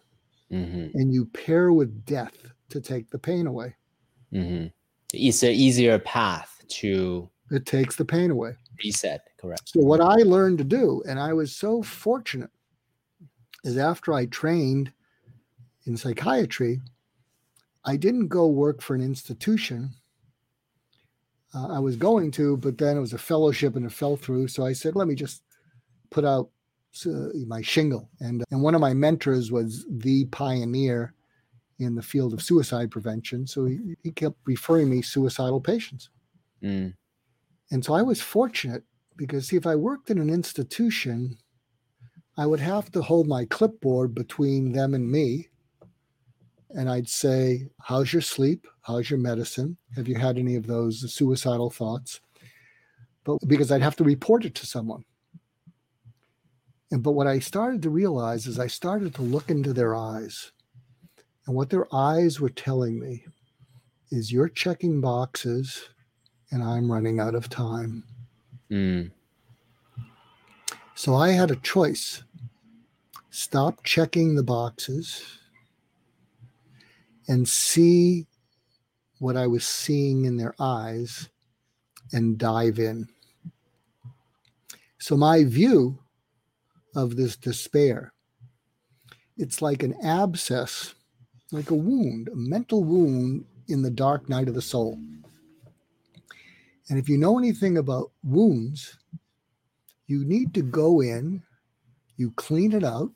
Mm-hmm. 0.49 0.97
And 0.97 1.13
you 1.13 1.25
pair 1.25 1.73
with 1.73 2.05
death 2.05 2.47
to 2.69 2.79
take 2.79 3.09
the 3.09 3.19
pain 3.19 3.45
away. 3.45 3.75
Mm-hmm. 4.33 4.67
It's 5.13 5.43
an 5.43 5.51
easier 5.51 5.99
path 5.99 6.63
to. 6.69 7.29
It 7.51 7.65
takes 7.65 7.97
the 7.97 8.05
pain 8.05 8.31
away. 8.31 8.55
Reset, 8.81 9.21
correct. 9.39 9.69
So, 9.69 9.79
what 9.81 10.01
I 10.01 10.15
learned 10.17 10.57
to 10.59 10.63
do, 10.63 11.03
and 11.07 11.19
I 11.19 11.33
was 11.33 11.55
so 11.55 11.81
fortunate, 11.81 12.49
is 13.63 13.77
after 13.77 14.13
I 14.13 14.25
trained 14.27 14.91
in 15.85 15.97
psychiatry, 15.97 16.81
I 17.85 17.95
didn't 17.95 18.27
go 18.27 18.47
work 18.47 18.81
for 18.81 18.95
an 18.95 19.01
institution. 19.01 19.91
Uh, 21.53 21.67
I 21.69 21.79
was 21.79 21.95
going 21.95 22.31
to, 22.31 22.57
but 22.57 22.77
then 22.77 22.97
it 22.97 23.01
was 23.01 23.13
a 23.13 23.17
fellowship 23.17 23.75
and 23.75 23.85
it 23.85 23.91
fell 23.91 24.17
through. 24.17 24.49
So 24.49 24.65
I 24.65 24.73
said, 24.73 24.95
let 24.95 25.07
me 25.07 25.15
just 25.15 25.43
put 26.09 26.25
out 26.25 26.49
uh, 27.05 27.29
my 27.47 27.61
shingle. 27.61 28.09
And, 28.19 28.43
and 28.51 28.61
one 28.61 28.75
of 28.75 28.81
my 28.81 28.93
mentors 28.93 29.51
was 29.51 29.85
the 29.89 30.25
pioneer 30.25 31.13
in 31.79 31.95
the 31.95 32.01
field 32.01 32.33
of 32.33 32.41
suicide 32.41 32.91
prevention. 32.91 33.47
So 33.47 33.65
he, 33.65 33.95
he 34.03 34.11
kept 34.11 34.35
referring 34.45 34.89
me 34.89 35.01
suicidal 35.01 35.61
patients. 35.61 36.09
Mm. 36.61 36.93
And 37.71 37.85
so 37.85 37.93
I 37.93 38.01
was 38.01 38.21
fortunate 38.21 38.83
because, 39.17 39.47
see, 39.47 39.57
if 39.57 39.67
I 39.67 39.75
worked 39.75 40.09
in 40.09 40.19
an 40.19 40.29
institution, 40.29 41.37
I 42.37 42.45
would 42.45 42.59
have 42.59 42.91
to 42.91 43.01
hold 43.01 43.27
my 43.27 43.45
clipboard 43.45 44.13
between 44.13 44.71
them 44.71 44.93
and 44.93 45.11
me. 45.11 45.49
And 46.69 46.89
I'd 46.89 47.09
say, 47.09 47.69
How's 47.81 48.13
your 48.13 48.21
sleep? 48.21 48.67
How's 48.81 49.09
your 49.09 49.19
medicine? 49.19 49.77
Have 49.95 50.07
you 50.07 50.15
had 50.15 50.37
any 50.37 50.55
of 50.55 50.67
those 50.67 51.11
suicidal 51.13 51.69
thoughts? 51.69 52.21
But 53.23 53.39
because 53.47 53.71
I'd 53.71 53.81
have 53.81 53.95
to 53.97 54.03
report 54.03 54.45
it 54.45 54.55
to 54.55 54.65
someone. 54.65 55.03
And 56.91 57.03
but 57.03 57.11
what 57.11 57.27
I 57.27 57.39
started 57.39 57.81
to 57.81 57.89
realize 57.89 58.47
is 58.47 58.59
I 58.59 58.67
started 58.67 59.13
to 59.15 59.21
look 59.21 59.49
into 59.49 59.73
their 59.73 59.95
eyes. 59.95 60.51
And 61.45 61.55
what 61.55 61.69
their 61.69 61.93
eyes 61.93 62.39
were 62.39 62.49
telling 62.49 62.99
me 62.99 63.25
is 64.11 64.31
you're 64.31 64.49
checking 64.49 65.01
boxes 65.01 65.89
and 66.51 66.63
I'm 66.63 66.91
running 66.91 67.19
out 67.19 67.35
of 67.35 67.49
time. 67.49 68.03
Mm. 68.71 69.11
So 70.95 71.15
I 71.15 71.29
had 71.29 71.51
a 71.51 71.55
choice 71.55 72.23
stop 73.29 73.83
checking 73.83 74.35
the 74.35 74.43
boxes 74.43 75.23
and 77.27 77.47
see 77.47 78.25
what 79.19 79.37
I 79.37 79.47
was 79.47 79.67
seeing 79.67 80.25
in 80.25 80.37
their 80.37 80.55
eyes 80.59 81.29
and 82.11 82.37
dive 82.37 82.79
in. 82.79 83.07
So 84.97 85.15
my 85.15 85.43
view 85.43 85.99
of 86.95 87.15
this 87.15 87.35
despair. 87.35 88.11
It's 89.37 89.61
like 89.61 89.83
an 89.83 89.93
abscess, 90.03 90.95
like 91.51 91.69
a 91.69 91.75
wound, 91.75 92.27
a 92.29 92.35
mental 92.35 92.83
wound 92.83 93.45
in 93.67 93.83
the 93.83 93.91
dark 93.91 94.27
night 94.27 94.47
of 94.47 94.55
the 94.55 94.61
soul. 94.63 94.97
And 96.89 96.97
if 96.97 97.09
you 97.09 97.17
know 97.17 97.37
anything 97.37 97.77
about 97.77 98.11
wounds, 98.23 98.97
you 100.07 100.23
need 100.23 100.53
to 100.53 100.61
go 100.61 101.01
in, 101.01 101.43
you 102.15 102.31
clean 102.31 102.71
it 102.71 102.83
out, 102.83 103.11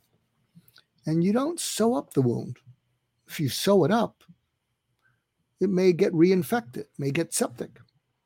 and 1.06 1.24
you 1.24 1.32
don't 1.34 1.60
sew 1.60 1.96
up 1.96 2.14
the 2.14 2.22
wound. 2.22 2.58
If 3.28 3.40
you 3.40 3.50
sew 3.50 3.86
it 3.86 3.92
up, 3.92 4.24
it 5.62 5.70
may 5.70 5.94
get 5.94 6.12
reinfected, 6.14 6.86
may 6.98 7.12
get 7.12 7.34
septic. 7.34 7.80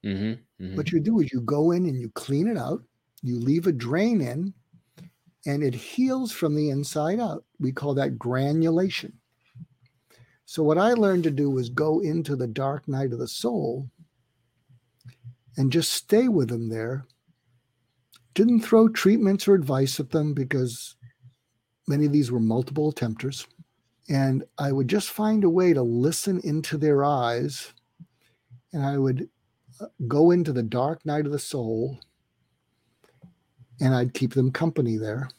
Mm-hmm, 0.03 0.63
mm-hmm. 0.63 0.75
What 0.75 0.91
you 0.91 0.99
do 0.99 1.19
is 1.19 1.31
you 1.31 1.41
go 1.41 1.71
in 1.71 1.85
and 1.85 1.99
you 1.99 2.09
clean 2.09 2.47
it 2.47 2.57
out, 2.57 2.81
you 3.21 3.39
leave 3.39 3.67
a 3.67 3.71
drain 3.71 4.21
in, 4.21 4.53
and 5.45 5.63
it 5.63 5.75
heals 5.75 6.31
from 6.31 6.55
the 6.55 6.69
inside 6.71 7.19
out. 7.19 7.43
We 7.59 7.71
call 7.71 7.93
that 7.95 8.17
granulation. 8.17 9.13
So, 10.45 10.63
what 10.63 10.77
I 10.77 10.93
learned 10.93 11.23
to 11.23 11.31
do 11.31 11.49
was 11.49 11.69
go 11.69 11.99
into 12.01 12.35
the 12.35 12.47
dark 12.47 12.87
night 12.87 13.11
of 13.13 13.19
the 13.19 13.27
soul 13.27 13.89
and 15.57 15.71
just 15.71 15.91
stay 15.91 16.27
with 16.27 16.49
them 16.49 16.69
there. 16.69 17.05
Didn't 18.33 18.61
throw 18.61 18.89
treatments 18.89 19.47
or 19.47 19.55
advice 19.55 19.99
at 19.99 20.11
them 20.11 20.33
because 20.33 20.95
many 21.87 22.05
of 22.05 22.11
these 22.11 22.31
were 22.31 22.39
multiple 22.39 22.91
attempters. 22.91 23.47
And 24.09 24.43
I 24.57 24.71
would 24.71 24.87
just 24.87 25.09
find 25.09 25.43
a 25.43 25.49
way 25.49 25.73
to 25.73 25.81
listen 25.81 26.39
into 26.43 26.77
their 26.77 27.03
eyes. 27.03 27.73
And 28.73 28.85
I 28.85 28.97
would 28.97 29.29
uh, 29.79 29.87
go 30.07 30.31
into 30.31 30.51
the 30.51 30.63
dark 30.63 31.05
night 31.05 31.25
of 31.25 31.31
the 31.31 31.39
soul 31.39 31.99
and 33.79 33.93
I'd 33.93 34.13
keep 34.13 34.33
them 34.33 34.51
company 34.51 34.97
there. 34.97 35.29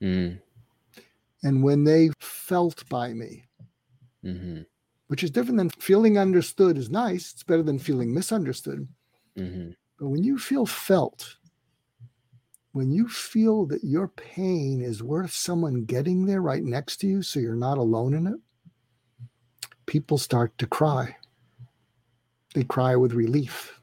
Mm. 0.00 0.40
And 1.42 1.62
when 1.62 1.84
they 1.84 2.10
felt 2.20 2.88
by 2.88 3.12
me, 3.12 3.44
mm-hmm. 4.24 4.62
which 5.08 5.22
is 5.22 5.30
different 5.30 5.58
than 5.58 5.70
feeling 5.70 6.18
understood 6.18 6.76
is 6.78 6.90
nice, 6.90 7.32
it's 7.32 7.42
better 7.42 7.62
than 7.62 7.78
feeling 7.78 8.12
misunderstood. 8.12 8.88
Mm-hmm. 9.36 9.70
But 9.98 10.08
when 10.08 10.22
you 10.22 10.38
feel 10.38 10.66
felt, 10.66 11.36
when 12.72 12.90
you 12.90 13.08
feel 13.08 13.66
that 13.66 13.84
your 13.84 14.08
pain 14.08 14.82
is 14.82 15.02
worth 15.02 15.32
someone 15.32 15.84
getting 15.84 16.26
there 16.26 16.42
right 16.42 16.62
next 16.62 16.98
to 16.98 17.06
you 17.06 17.22
so 17.22 17.40
you're 17.40 17.54
not 17.54 17.78
alone 17.78 18.14
in 18.14 18.26
it, 18.26 18.38
people 19.86 20.18
start 20.18 20.56
to 20.58 20.66
cry. 20.66 21.16
They 22.54 22.64
cry 22.64 22.96
with 22.96 23.12
relief. 23.12 23.80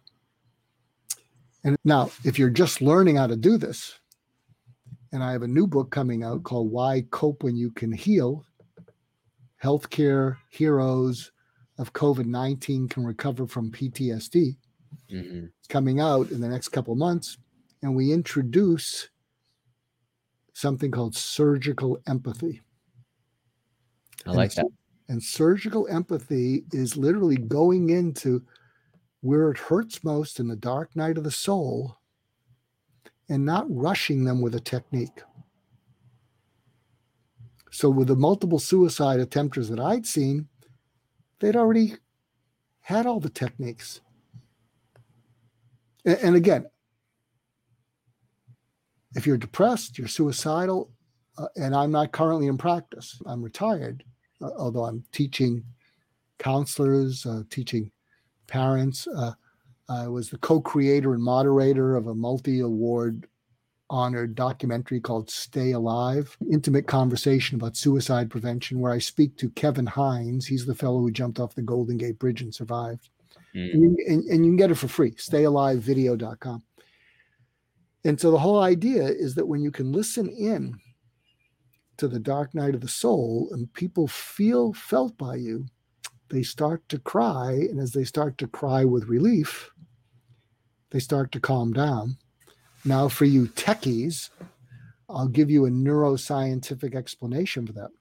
And 1.64 1.78
now, 1.84 2.12
if 2.24 2.38
you're 2.38 2.50
just 2.50 2.82
learning 2.82 3.16
how 3.16 3.28
to 3.28 3.36
do 3.36 3.58
this, 3.58 4.00
and 5.12 5.24
I 5.24 5.32
have 5.32 5.44
a 5.44 5.48
new 5.48 5.68
book 5.68 5.92
coming 5.92 6.24
out 6.24 6.44
called 6.44 6.72
Why 6.72 7.06
Cope 7.12 7.44
When 7.44 7.56
You 7.56 7.72
Can 7.72 7.92
Heal 7.92 8.46
Healthcare 9.64 10.38
Heroes 10.50 11.32
of 11.78 11.94
COVID 11.94 12.26
19 12.26 12.90
Can 12.90 13.06
Recover 13.06 13.48
from 13.48 13.72
PTSD. 13.72 14.58
Mm-hmm. 15.14 15.46
It's 15.60 15.68
coming 15.68 16.00
out 16.00 16.32
in 16.32 16.42
the 16.42 16.48
next 16.48 16.70
couple 16.70 16.96
months. 16.96 17.38
And 17.82 17.96
we 17.96 18.12
introduce 18.12 19.10
something 20.54 20.92
called 20.92 21.16
surgical 21.16 22.02
empathy. 22.08 22.62
I 24.26 24.32
like 24.32 24.54
that. 24.56 24.68
And 25.10 25.22
surgical 25.22 25.88
empathy 25.90 26.64
is 26.72 26.96
literally 26.98 27.38
going 27.38 27.90
into 27.90 28.44
where 29.22 29.52
it 29.52 29.58
hurts 29.58 30.04
most 30.04 30.40
in 30.40 30.48
the 30.48 30.56
dark 30.56 30.96
night 30.96 31.18
of 31.18 31.24
the 31.24 31.32
soul 31.32 31.98
and 33.30 33.46
not 33.46 33.66
rushing 33.70 34.24
them 34.24 34.42
with 34.42 34.56
a 34.56 34.60
technique. 34.60 35.22
So, 37.72 37.90
with 37.90 38.08
the 38.08 38.16
multiple 38.16 38.60
suicide 38.60 39.20
attempters 39.20 39.70
that 39.70 39.80
I'd 39.80 40.06
seen, 40.06 40.48
they'd 41.40 41.56
already 41.56 41.96
had 42.82 43.06
all 43.06 43.20
the 43.20 43.30
techniques. 43.30 44.02
And, 46.06 46.36
again, 46.36 46.66
if 49.16 49.26
you're 49.26 49.38
depressed, 49.38 49.98
you're 49.98 50.08
suicidal, 50.08 50.92
uh, 51.38 51.48
and 51.56 51.76
I'm 51.76 51.92
not 51.92 52.12
currently 52.12 52.48
in 52.48 52.58
practice, 52.58 53.22
I'm 53.26 53.42
retired, 53.42 54.04
uh, 54.42 54.50
although 54.58 54.86
I'm 54.86 55.04
teaching 55.12 55.64
counselors, 56.40 57.26
uh, 57.26 57.44
teaching 57.50 57.92
parents. 58.48 59.08
Uh, 59.08 59.34
I 59.90 60.08
was 60.08 60.30
the 60.30 60.38
co 60.38 60.62
creator 60.62 61.14
and 61.14 61.24
moderator 61.24 61.96
of 61.96 62.08
a 62.08 62.16
multi 62.16 62.60
award 62.60 63.28
honored 63.90 64.34
documentary 64.34 65.00
called 65.00 65.30
Stay 65.30 65.72
Alive, 65.72 66.36
intimate 66.52 66.88
conversation 66.88 67.56
about 67.56 67.78
suicide 67.78 68.30
prevention, 68.30 68.80
where 68.80 68.92
I 68.92 68.98
speak 68.98 69.38
to 69.38 69.50
Kevin 69.52 69.86
Hines. 69.86 70.48
He's 70.48 70.66
the 70.66 70.74
fellow 70.74 71.00
who 71.00 71.12
jumped 71.12 71.40
off 71.40 71.56
the 71.56 71.62
Golden 71.62 71.98
Gate 71.98 72.18
Bridge 72.18 72.42
and 72.42 72.54
survived. 72.54 73.10
Mm. 73.56 73.74
And, 73.74 74.00
and, 74.00 74.24
and, 74.26 74.46
you 74.46 74.52
can 74.52 74.56
get 74.56 74.72
it 74.72 74.76
for 74.76 74.88
free, 74.88 75.12
stayalivevideo.com. 75.12 76.64
And 78.04 78.20
so 78.20 78.32
the 78.32 78.40
whole 78.40 78.60
idea 78.60 79.04
is 79.04 79.36
that 79.36 79.48
when 79.48 79.62
you 79.62 79.72
can 79.72 79.92
listen 79.92 80.28
in 80.30 80.80
to 81.98 82.08
the 82.08 82.20
dark 82.20 82.56
night 82.56 82.76
of 82.76 82.82
the 82.82 82.88
soul 82.88 83.50
and 83.52 83.72
people 83.74 84.08
feel 84.08 84.74
felt 84.74 85.18
by 85.18 85.36
you, 85.36 85.68
they 86.30 86.44
start 86.44 86.88
to 86.90 87.00
cry. 87.00 87.52
And 87.52 87.80
as 87.80 87.92
they 87.92 88.04
start 88.04 88.38
to 88.40 88.48
cry 88.48 88.84
with 88.84 89.06
relief, 89.06 89.70
they 90.90 91.00
start 91.00 91.32
to 91.34 91.40
calm 91.40 91.74
down. 91.74 92.18
Now, 92.86 93.08
for 93.08 93.26
you 93.26 93.48
techies, 93.48 94.30
I'll 95.10 95.28
give 95.28 95.50
you 95.50 95.66
a 95.66 95.70
neuroscientific 95.70 96.96
explanation 96.96 97.68
for 97.68 97.74
that. 97.74 97.92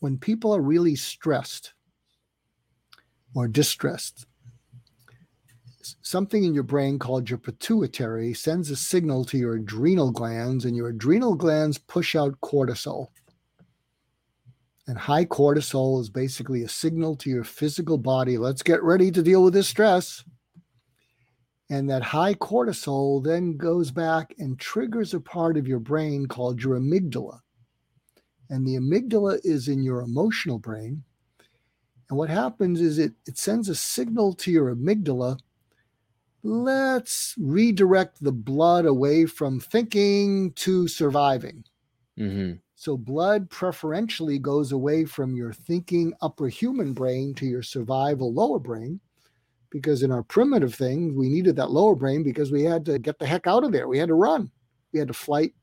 When 0.00 0.18
people 0.18 0.54
are 0.54 0.60
really 0.60 0.96
stressed 0.96 1.72
or 3.34 3.48
distressed, 3.48 4.26
something 6.02 6.44
in 6.44 6.54
your 6.54 6.62
brain 6.62 6.98
called 6.98 7.28
your 7.28 7.38
pituitary 7.38 8.34
sends 8.34 8.70
a 8.70 8.76
signal 8.76 9.24
to 9.26 9.38
your 9.38 9.54
adrenal 9.54 10.10
glands, 10.10 10.64
and 10.64 10.76
your 10.76 10.88
adrenal 10.88 11.34
glands 11.34 11.78
push 11.78 12.14
out 12.14 12.40
cortisol. 12.40 13.08
And 14.86 14.98
high 14.98 15.24
cortisol 15.24 16.00
is 16.00 16.10
basically 16.10 16.62
a 16.62 16.68
signal 16.68 17.16
to 17.16 17.30
your 17.30 17.44
physical 17.44 17.96
body 17.96 18.36
let's 18.36 18.62
get 18.62 18.82
ready 18.82 19.10
to 19.10 19.22
deal 19.22 19.42
with 19.42 19.54
this 19.54 19.68
stress. 19.68 20.24
And 21.70 21.88
that 21.88 22.02
high 22.02 22.34
cortisol 22.34 23.24
then 23.24 23.56
goes 23.56 23.90
back 23.90 24.34
and 24.38 24.58
triggers 24.58 25.14
a 25.14 25.20
part 25.20 25.56
of 25.56 25.66
your 25.66 25.78
brain 25.78 26.26
called 26.26 26.62
your 26.62 26.78
amygdala. 26.78 27.40
And 28.50 28.66
the 28.66 28.74
amygdala 28.76 29.40
is 29.42 29.68
in 29.68 29.82
your 29.82 30.02
emotional 30.02 30.58
brain. 30.58 31.02
And 32.10 32.18
what 32.18 32.28
happens 32.28 32.82
is 32.82 32.98
it, 32.98 33.14
it 33.26 33.38
sends 33.38 33.70
a 33.70 33.74
signal 33.74 34.34
to 34.34 34.50
your 34.50 34.74
amygdala 34.74 35.38
let's 36.44 37.34
redirect 37.38 38.22
the 38.22 38.32
blood 38.32 38.86
away 38.86 39.26
from 39.26 39.58
thinking 39.58 40.52
to 40.52 40.86
surviving. 40.86 41.64
Mm-hmm. 42.18 42.58
So, 42.76 42.96
blood 42.96 43.48
preferentially 43.50 44.38
goes 44.38 44.70
away 44.70 45.06
from 45.06 45.34
your 45.34 45.52
thinking 45.52 46.12
upper 46.20 46.48
human 46.48 46.92
brain 46.92 47.34
to 47.34 47.46
your 47.46 47.62
survival 47.62 48.32
lower 48.32 48.58
brain 48.58 49.00
because 49.70 50.02
in 50.02 50.12
our 50.12 50.22
primitive 50.22 50.74
thing, 50.74 51.16
we 51.16 51.28
needed 51.28 51.56
that 51.56 51.70
lower 51.70 51.96
brain 51.96 52.22
because 52.22 52.52
we 52.52 52.62
had 52.62 52.84
to 52.84 52.98
get 52.98 53.18
the 53.18 53.26
heck 53.26 53.46
out 53.46 53.64
of 53.64 53.72
there. 53.72 53.88
We 53.88 53.98
had 53.98 54.08
to 54.08 54.14
run. 54.14 54.50
We 54.92 55.00
had 55.00 55.08
to 55.08 55.14
flight, 55.14 55.54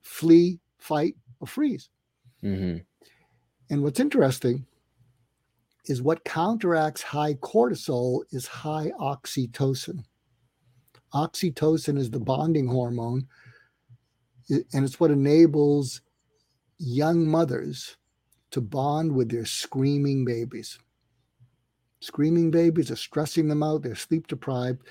flee, 0.00 0.58
fight, 0.78 1.14
or 1.38 1.46
freeze. 1.46 1.88
Mm-hmm. 2.42 2.78
And 3.70 3.82
what's 3.82 4.00
interesting 4.00 4.66
is 5.84 6.02
what 6.02 6.24
counteracts 6.24 7.02
high 7.02 7.34
cortisol 7.34 8.22
is 8.32 8.46
high 8.46 8.90
oxytocin. 8.98 10.02
Oxytocin 11.14 11.98
is 11.98 12.10
the 12.10 12.20
bonding 12.20 12.68
hormone, 12.68 13.26
and 14.48 14.84
it's 14.84 15.00
what 15.00 15.10
enables 15.10 16.00
young 16.78 17.26
mothers 17.26 17.96
to 18.50 18.60
bond 18.60 19.12
with 19.12 19.30
their 19.30 19.44
screaming 19.44 20.24
babies. 20.24 20.78
Screaming 22.00 22.50
babies 22.50 22.90
are 22.90 22.96
stressing 22.96 23.48
them 23.48 23.62
out, 23.62 23.82
they're 23.82 23.94
sleep 23.94 24.26
deprived, 24.26 24.82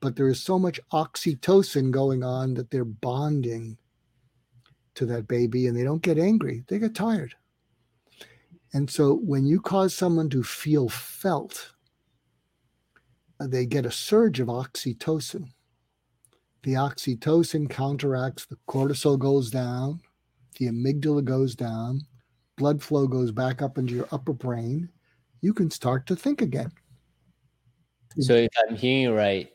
but 0.00 0.16
there 0.16 0.28
is 0.28 0.40
so 0.40 0.58
much 0.58 0.80
oxytocin 0.92 1.90
going 1.90 2.22
on 2.22 2.54
that 2.54 2.70
they're 2.70 2.84
bonding 2.84 3.76
to 4.94 5.06
that 5.06 5.26
baby 5.26 5.66
and 5.66 5.76
they 5.76 5.84
don't 5.84 6.02
get 6.02 6.18
angry, 6.18 6.64
they 6.68 6.78
get 6.78 6.94
tired. 6.94 7.34
And 8.72 8.88
so 8.88 9.14
when 9.14 9.44
you 9.44 9.60
cause 9.60 9.94
someone 9.94 10.30
to 10.30 10.42
feel 10.42 10.88
felt, 10.88 11.72
uh, 13.40 13.46
they 13.46 13.66
get 13.66 13.86
a 13.86 13.90
surge 13.90 14.40
of 14.40 14.48
oxytocin. 14.48 15.48
The 16.62 16.74
oxytocin 16.74 17.68
counteracts 17.68 18.46
the 18.46 18.56
cortisol 18.68 19.18
goes 19.18 19.50
down, 19.50 20.00
the 20.58 20.68
amygdala 20.68 21.24
goes 21.24 21.56
down, 21.56 22.02
blood 22.56 22.80
flow 22.80 23.08
goes 23.08 23.32
back 23.32 23.62
up 23.62 23.78
into 23.78 23.94
your 23.94 24.08
upper 24.12 24.32
brain, 24.32 24.88
you 25.40 25.52
can 25.52 25.70
start 25.70 26.06
to 26.06 26.16
think 26.16 26.40
again. 26.40 26.70
So 28.20 28.34
if 28.34 28.50
I'm 28.68 28.76
hearing 28.76 29.02
you 29.02 29.14
right, 29.14 29.50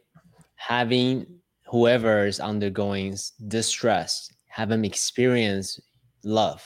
having 0.55 1.25
whoever 1.65 2.25
is 2.25 2.39
undergoing 2.39 3.15
distress, 3.47 4.29
have 4.47 4.69
them 4.69 4.83
experience 4.83 5.79
love 6.23 6.63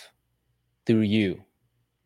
through 0.87 1.01
you, 1.01 1.39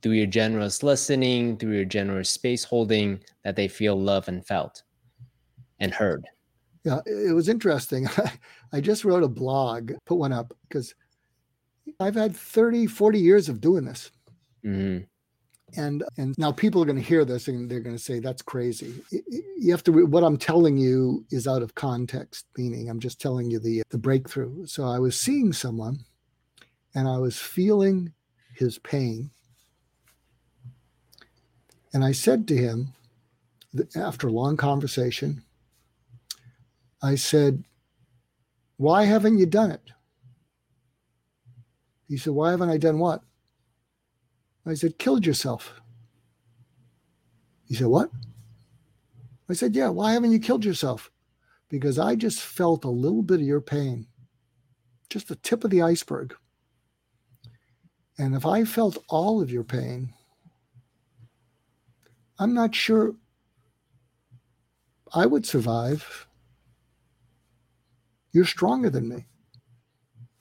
through 0.01 0.13
your 0.13 0.27
generous 0.27 0.83
listening, 0.83 1.57
through 1.57 1.75
your 1.75 1.85
generous 1.85 2.29
space 2.29 2.63
holding, 2.63 3.19
that 3.43 3.55
they 3.55 3.67
feel 3.67 3.95
love 3.95 4.27
and 4.27 4.45
felt 4.45 4.83
and 5.79 5.93
heard. 5.93 6.25
Yeah, 6.85 6.99
it 7.07 7.33
was 7.33 7.49
interesting. 7.49 8.07
I 8.73 8.79
just 8.79 9.03
wrote 9.03 9.23
a 9.23 9.27
blog, 9.27 9.93
put 10.05 10.19
one 10.19 10.31
up 10.31 10.53
because 10.69 10.93
I've 11.99 12.13
had 12.13 12.35
30, 12.35 12.85
40 12.85 13.19
years 13.19 13.49
of 13.49 13.59
doing 13.59 13.85
this. 13.85 14.11
Mm-hmm. 14.63 15.05
And 15.77 16.03
and 16.17 16.35
now 16.37 16.51
people 16.51 16.81
are 16.81 16.85
going 16.85 16.95
to 16.95 17.01
hear 17.01 17.25
this 17.25 17.47
and 17.47 17.69
they're 17.69 17.79
going 17.79 17.95
to 17.95 18.01
say 18.01 18.19
that's 18.19 18.43
crazy. 18.43 18.93
You 19.11 19.71
have 19.71 19.83
to 19.85 20.05
what 20.05 20.23
I'm 20.23 20.37
telling 20.37 20.77
you 20.77 21.25
is 21.31 21.47
out 21.47 21.63
of 21.63 21.73
context, 21.73 22.45
meaning 22.55 22.87
I'm 22.87 22.99
just 22.99 23.19
telling 23.19 23.49
you 23.49 23.59
the 23.59 23.81
the 23.89 23.97
breakthrough. 23.97 24.67
So 24.67 24.85
I 24.85 24.99
was 24.99 25.19
seeing 25.19 25.51
someone 25.53 26.05
and 26.93 27.07
I 27.07 27.17
was 27.17 27.39
feeling 27.39 28.13
his 28.53 28.77
pain. 28.77 29.31
And 31.93 32.05
I 32.05 32.11
said 32.11 32.47
to 32.49 32.55
him 32.55 32.93
after 33.95 34.27
a 34.27 34.31
long 34.31 34.57
conversation, 34.57 35.43
I 37.05 37.13
said, 37.13 37.63
Why 38.77 39.03
haven't 39.03 39.37
you 39.37 39.45
done 39.45 39.69
it? 39.69 39.91
He 42.07 42.17
said, 42.17 42.33
Why 42.33 42.49
haven't 42.49 42.71
I 42.71 42.77
done 42.77 42.97
what? 42.97 43.21
I 44.65 44.73
said, 44.73 44.97
Killed 44.97 45.23
yourself. 45.23 45.79
He 47.67 47.75
said, 47.75 47.87
What? 47.87 48.09
I 49.47 49.53
said, 49.53 49.75
Yeah, 49.75 49.89
why 49.89 50.13
haven't 50.13 50.31
you 50.31 50.39
killed 50.39 50.65
yourself? 50.65 51.11
Because 51.69 51.99
I 51.99 52.15
just 52.15 52.39
felt 52.39 52.83
a 52.83 52.89
little 52.89 53.21
bit 53.21 53.39
of 53.39 53.45
your 53.45 53.61
pain, 53.61 54.07
just 55.07 55.27
the 55.27 55.35
tip 55.35 55.63
of 55.63 55.69
the 55.69 55.83
iceberg. 55.83 56.35
And 58.17 58.33
if 58.33 58.47
I 58.47 58.63
felt 58.63 58.97
all 59.09 59.43
of 59.43 59.51
your 59.51 59.63
pain, 59.63 60.13
I'm 62.39 62.55
not 62.55 62.73
sure 62.73 63.13
I 65.13 65.27
would 65.27 65.45
survive. 65.45 66.24
You're 68.35 68.43
stronger 68.43 68.89
than 68.89 69.07
me. 69.07 69.27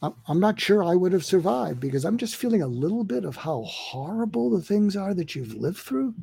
I'm 0.02 0.40
not 0.40 0.60
sure 0.60 0.82
I 0.82 0.96
would 0.96 1.12
have 1.12 1.24
survived 1.24 1.78
because 1.78 2.04
I'm 2.04 2.18
just 2.18 2.34
feeling 2.34 2.60
a 2.60 2.66
little 2.66 3.04
bit 3.04 3.24
of 3.24 3.36
how 3.36 3.62
horrible 3.62 4.50
the 4.50 4.60
things 4.60 4.96
are 4.96 5.14
that 5.14 5.36
you've 5.36 5.54
lived 5.54 5.78
through. 5.78 6.16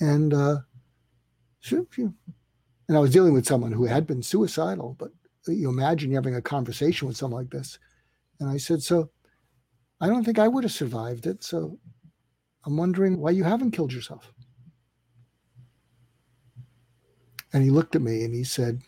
And 0.00 0.34
uh, 0.34 0.56
and 1.70 2.14
I 2.88 2.98
was 2.98 3.12
dealing 3.12 3.34
with 3.34 3.46
someone 3.46 3.70
who 3.70 3.84
had 3.84 4.04
been 4.04 4.20
suicidal, 4.20 4.96
but 4.98 5.12
you 5.46 5.68
imagine 5.68 6.10
you're 6.10 6.20
having 6.20 6.34
a 6.34 6.42
conversation 6.42 7.06
with 7.06 7.16
someone 7.16 7.42
like 7.42 7.52
this. 7.52 7.78
And 8.40 8.50
I 8.50 8.56
said, 8.56 8.82
So 8.82 9.10
I 10.00 10.08
don't 10.08 10.24
think 10.24 10.40
I 10.40 10.48
would 10.48 10.64
have 10.64 10.72
survived 10.72 11.28
it. 11.28 11.44
So 11.44 11.78
I'm 12.66 12.76
wondering 12.76 13.20
why 13.20 13.30
you 13.30 13.44
haven't 13.44 13.70
killed 13.70 13.92
yourself. 13.92 14.32
And 17.52 17.62
he 17.62 17.70
looked 17.70 17.94
at 17.94 18.02
me 18.02 18.24
and 18.24 18.34
he 18.34 18.42
said, 18.42 18.82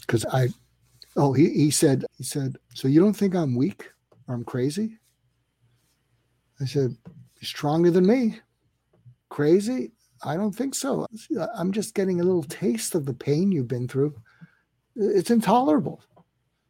Because 0.00 0.24
I 0.26 0.48
Oh, 1.16 1.32
he, 1.32 1.50
he 1.50 1.70
said, 1.70 2.04
he 2.16 2.24
said, 2.24 2.56
so 2.74 2.88
you 2.88 3.00
don't 3.00 3.14
think 3.14 3.34
I'm 3.34 3.56
weak 3.56 3.90
or 4.28 4.34
I'm 4.34 4.44
crazy? 4.44 4.98
I 6.60 6.66
said, 6.66 6.96
stronger 7.42 7.90
than 7.90 8.06
me. 8.06 8.38
Crazy? 9.28 9.92
I 10.22 10.36
don't 10.36 10.54
think 10.54 10.74
so. 10.74 11.06
I'm 11.56 11.72
just 11.72 11.94
getting 11.94 12.20
a 12.20 12.24
little 12.24 12.42
taste 12.44 12.94
of 12.94 13.06
the 13.06 13.14
pain 13.14 13.50
you've 13.50 13.68
been 13.68 13.88
through. 13.88 14.14
It's 14.94 15.30
intolerable. 15.30 16.02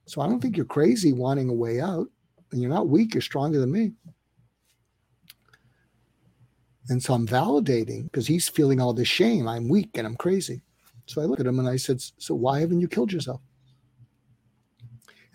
So 0.06 0.20
I 0.20 0.26
don't 0.26 0.40
think 0.40 0.56
you're 0.56 0.66
crazy 0.66 1.12
wanting 1.12 1.48
a 1.48 1.54
way 1.54 1.80
out. 1.80 2.06
And 2.52 2.60
you're 2.60 2.70
not 2.70 2.88
weak, 2.88 3.14
you're 3.14 3.20
stronger 3.20 3.60
than 3.60 3.70
me. 3.70 3.92
And 6.88 7.00
so 7.00 7.14
I'm 7.14 7.26
validating 7.26 8.04
because 8.04 8.26
he's 8.26 8.48
feeling 8.48 8.80
all 8.80 8.92
this 8.92 9.06
shame. 9.06 9.46
I'm 9.46 9.68
weak 9.68 9.90
and 9.94 10.06
I'm 10.06 10.16
crazy. 10.16 10.62
So 11.10 11.20
I 11.20 11.24
look 11.24 11.40
at 11.40 11.46
him 11.46 11.58
and 11.58 11.68
I 11.68 11.74
said, 11.74 12.00
So 12.18 12.36
why 12.36 12.60
haven't 12.60 12.80
you 12.80 12.86
killed 12.86 13.12
yourself? 13.12 13.40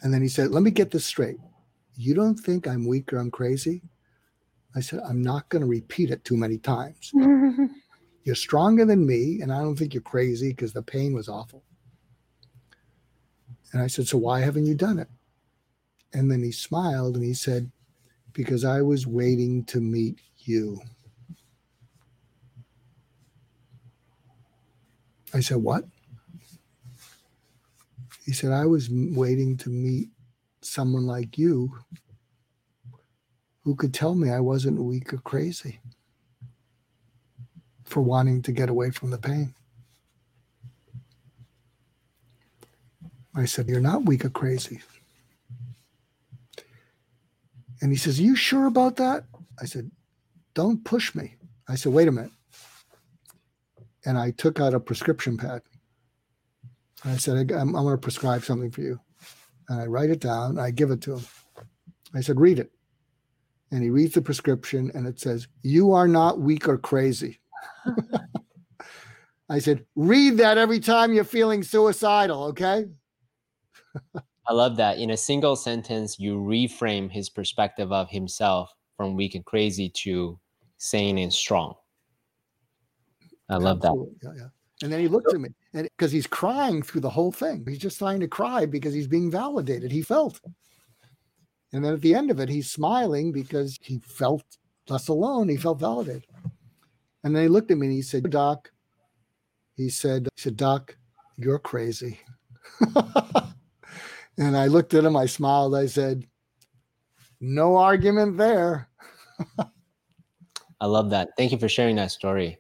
And 0.01 0.13
then 0.13 0.21
he 0.21 0.29
said, 0.29 0.51
Let 0.51 0.63
me 0.63 0.71
get 0.71 0.91
this 0.91 1.05
straight. 1.05 1.35
You 1.97 2.13
don't 2.13 2.39
think 2.39 2.65
I'm 2.65 2.87
weak 2.87 3.11
or 3.11 3.17
I'm 3.17 3.29
crazy? 3.29 3.81
I 4.73 4.79
said, 4.79 5.01
I'm 5.05 5.21
not 5.21 5.49
going 5.49 5.61
to 5.61 5.67
repeat 5.67 6.11
it 6.11 6.23
too 6.23 6.37
many 6.37 6.57
times. 6.59 7.11
you're 8.23 8.35
stronger 8.35 8.85
than 8.85 9.05
me, 9.05 9.41
and 9.41 9.51
I 9.51 9.59
don't 9.59 9.75
think 9.75 9.93
you're 9.93 10.01
crazy 10.01 10.51
because 10.51 10.71
the 10.71 10.81
pain 10.81 11.13
was 11.13 11.27
awful. 11.27 11.61
And 13.73 13.81
I 13.81 13.87
said, 13.87 14.07
So 14.07 14.17
why 14.17 14.39
haven't 14.39 14.65
you 14.65 14.75
done 14.75 14.97
it? 14.97 15.09
And 16.13 16.31
then 16.31 16.41
he 16.41 16.53
smiled 16.53 17.15
and 17.15 17.25
he 17.25 17.33
said, 17.33 17.69
Because 18.31 18.63
I 18.63 18.81
was 18.81 19.05
waiting 19.05 19.65
to 19.65 19.81
meet 19.81 20.21
you. 20.37 20.79
I 25.35 25.41
said, 25.41 25.57
What? 25.57 25.83
He 28.25 28.31
said, 28.31 28.51
I 28.51 28.65
was 28.65 28.89
waiting 28.89 29.57
to 29.57 29.69
meet 29.69 30.09
someone 30.61 31.05
like 31.05 31.37
you 31.37 31.77
who 33.63 33.75
could 33.75 33.93
tell 33.93 34.15
me 34.15 34.31
I 34.31 34.39
wasn't 34.39 34.81
weak 34.81 35.13
or 35.13 35.17
crazy 35.17 35.79
for 37.83 38.01
wanting 38.01 38.41
to 38.43 38.51
get 38.53 38.69
away 38.69 38.91
from 38.91 39.11
the 39.11 39.17
pain. 39.17 39.53
I 43.35 43.43
said, 43.43 43.67
You're 43.67 43.81
not 43.81 44.05
weak 44.05 44.23
or 44.23 44.29
crazy. 44.29 44.81
And 47.81 47.91
he 47.91 47.97
says, 47.97 48.19
Are 48.19 48.23
you 48.23 48.37
sure 48.37 48.67
about 48.67 48.95
that? 48.95 49.25
I 49.61 49.65
said, 49.65 49.91
Don't 50.53 50.85
push 50.85 51.13
me. 51.13 51.35
I 51.67 51.75
said, 51.75 51.91
Wait 51.91 52.07
a 52.07 52.11
minute. 52.13 52.31
And 54.05 54.17
I 54.17 54.31
took 54.31 54.59
out 54.59 54.73
a 54.73 54.79
prescription 54.79 55.37
pad 55.37 55.61
and 57.03 57.13
I 57.13 57.17
said, 57.17 57.51
I'm, 57.51 57.75
I'm 57.75 57.83
going 57.83 57.95
to 57.95 57.97
prescribe 57.97 58.43
something 58.43 58.71
for 58.71 58.81
you. 58.81 58.99
And 59.69 59.81
I 59.81 59.85
write 59.85 60.09
it 60.09 60.19
down. 60.19 60.59
I 60.59 60.71
give 60.71 60.91
it 60.91 61.01
to 61.01 61.17
him. 61.17 61.25
I 62.13 62.21
said, 62.21 62.39
read 62.39 62.59
it. 62.59 62.71
And 63.71 63.83
he 63.83 63.89
reads 63.89 64.13
the 64.13 64.21
prescription 64.21 64.91
and 64.93 65.07
it 65.07 65.19
says, 65.19 65.47
You 65.63 65.93
are 65.93 66.07
not 66.07 66.39
weak 66.39 66.67
or 66.67 66.77
crazy. 66.77 67.39
I 69.49 69.59
said, 69.59 69.85
read 69.95 70.37
that 70.37 70.57
every 70.57 70.79
time 70.79 71.13
you're 71.13 71.23
feeling 71.23 71.61
suicidal, 71.61 72.45
okay? 72.45 72.85
I 74.47 74.53
love 74.53 74.77
that. 74.77 74.97
In 74.97 75.11
a 75.11 75.17
single 75.17 75.55
sentence, 75.55 76.19
you 76.19 76.37
reframe 76.37 77.11
his 77.11 77.29
perspective 77.29 77.91
of 77.91 78.09
himself 78.09 78.71
from 78.97 79.15
weak 79.15 79.35
and 79.35 79.45
crazy 79.45 79.89
to 80.03 80.39
sane 80.77 81.17
and 81.17 81.31
strong. 81.31 81.75
I 83.49 83.57
love 83.57 83.77
Absolutely. 83.77 84.15
that. 84.21 84.33
Yeah, 84.35 84.41
yeah. 84.43 84.47
And 84.83 84.91
then 84.91 84.99
he 84.99 85.07
looked 85.07 85.33
at 85.33 85.39
me 85.39 85.49
and 85.73 85.87
because 85.97 86.11
he's 86.11 86.27
crying 86.27 86.81
through 86.81 87.01
the 87.01 87.09
whole 87.09 87.31
thing. 87.31 87.65
He's 87.67 87.79
just 87.79 87.97
trying 87.97 88.19
to 88.19 88.27
cry 88.27 88.65
because 88.65 88.93
he's 88.93 89.07
being 89.07 89.31
validated. 89.31 89.91
He 89.91 90.01
felt. 90.01 90.41
And 91.71 91.83
then 91.83 91.93
at 91.93 92.01
the 92.01 92.13
end 92.13 92.29
of 92.29 92.39
it, 92.39 92.49
he's 92.49 92.69
smiling 92.69 93.31
because 93.31 93.77
he 93.81 93.99
felt 93.99 94.43
less 94.89 95.07
alone. 95.07 95.49
He 95.49 95.57
felt 95.57 95.79
validated. 95.79 96.25
And 97.23 97.35
then 97.35 97.43
he 97.43 97.49
looked 97.49 97.71
at 97.71 97.77
me 97.77 97.87
and 97.87 97.95
he 97.95 98.01
said, 98.01 98.29
Doc, 98.29 98.71
he 99.75 99.89
said, 99.89 100.27
he 100.35 100.41
said, 100.41 100.57
Doc, 100.57 100.95
you're 101.37 101.59
crazy. 101.59 102.19
and 104.37 104.57
I 104.57 104.67
looked 104.67 104.93
at 104.93 105.05
him, 105.05 105.15
I 105.15 105.25
smiled, 105.25 105.75
I 105.75 105.85
said, 105.85 106.25
No 107.39 107.77
argument 107.77 108.37
there. 108.37 108.89
I 110.79 110.85
love 110.85 111.09
that. 111.11 111.29
Thank 111.37 111.51
you 111.51 111.57
for 111.57 111.69
sharing 111.69 111.95
that 111.95 112.11
story. 112.11 112.59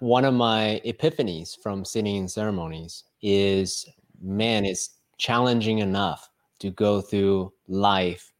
One 0.00 0.24
of 0.24 0.32
my 0.32 0.80
epiphanies 0.86 1.60
from 1.62 1.84
sitting 1.84 2.16
in 2.16 2.26
ceremonies 2.26 3.04
is 3.20 3.86
man, 4.22 4.64
it's 4.64 4.96
challenging 5.18 5.80
enough 5.80 6.30
to 6.60 6.70
go 6.70 7.02
through 7.02 7.52
life 7.68 8.32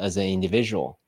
as 0.00 0.16
an 0.16 0.24
individual. 0.24 0.98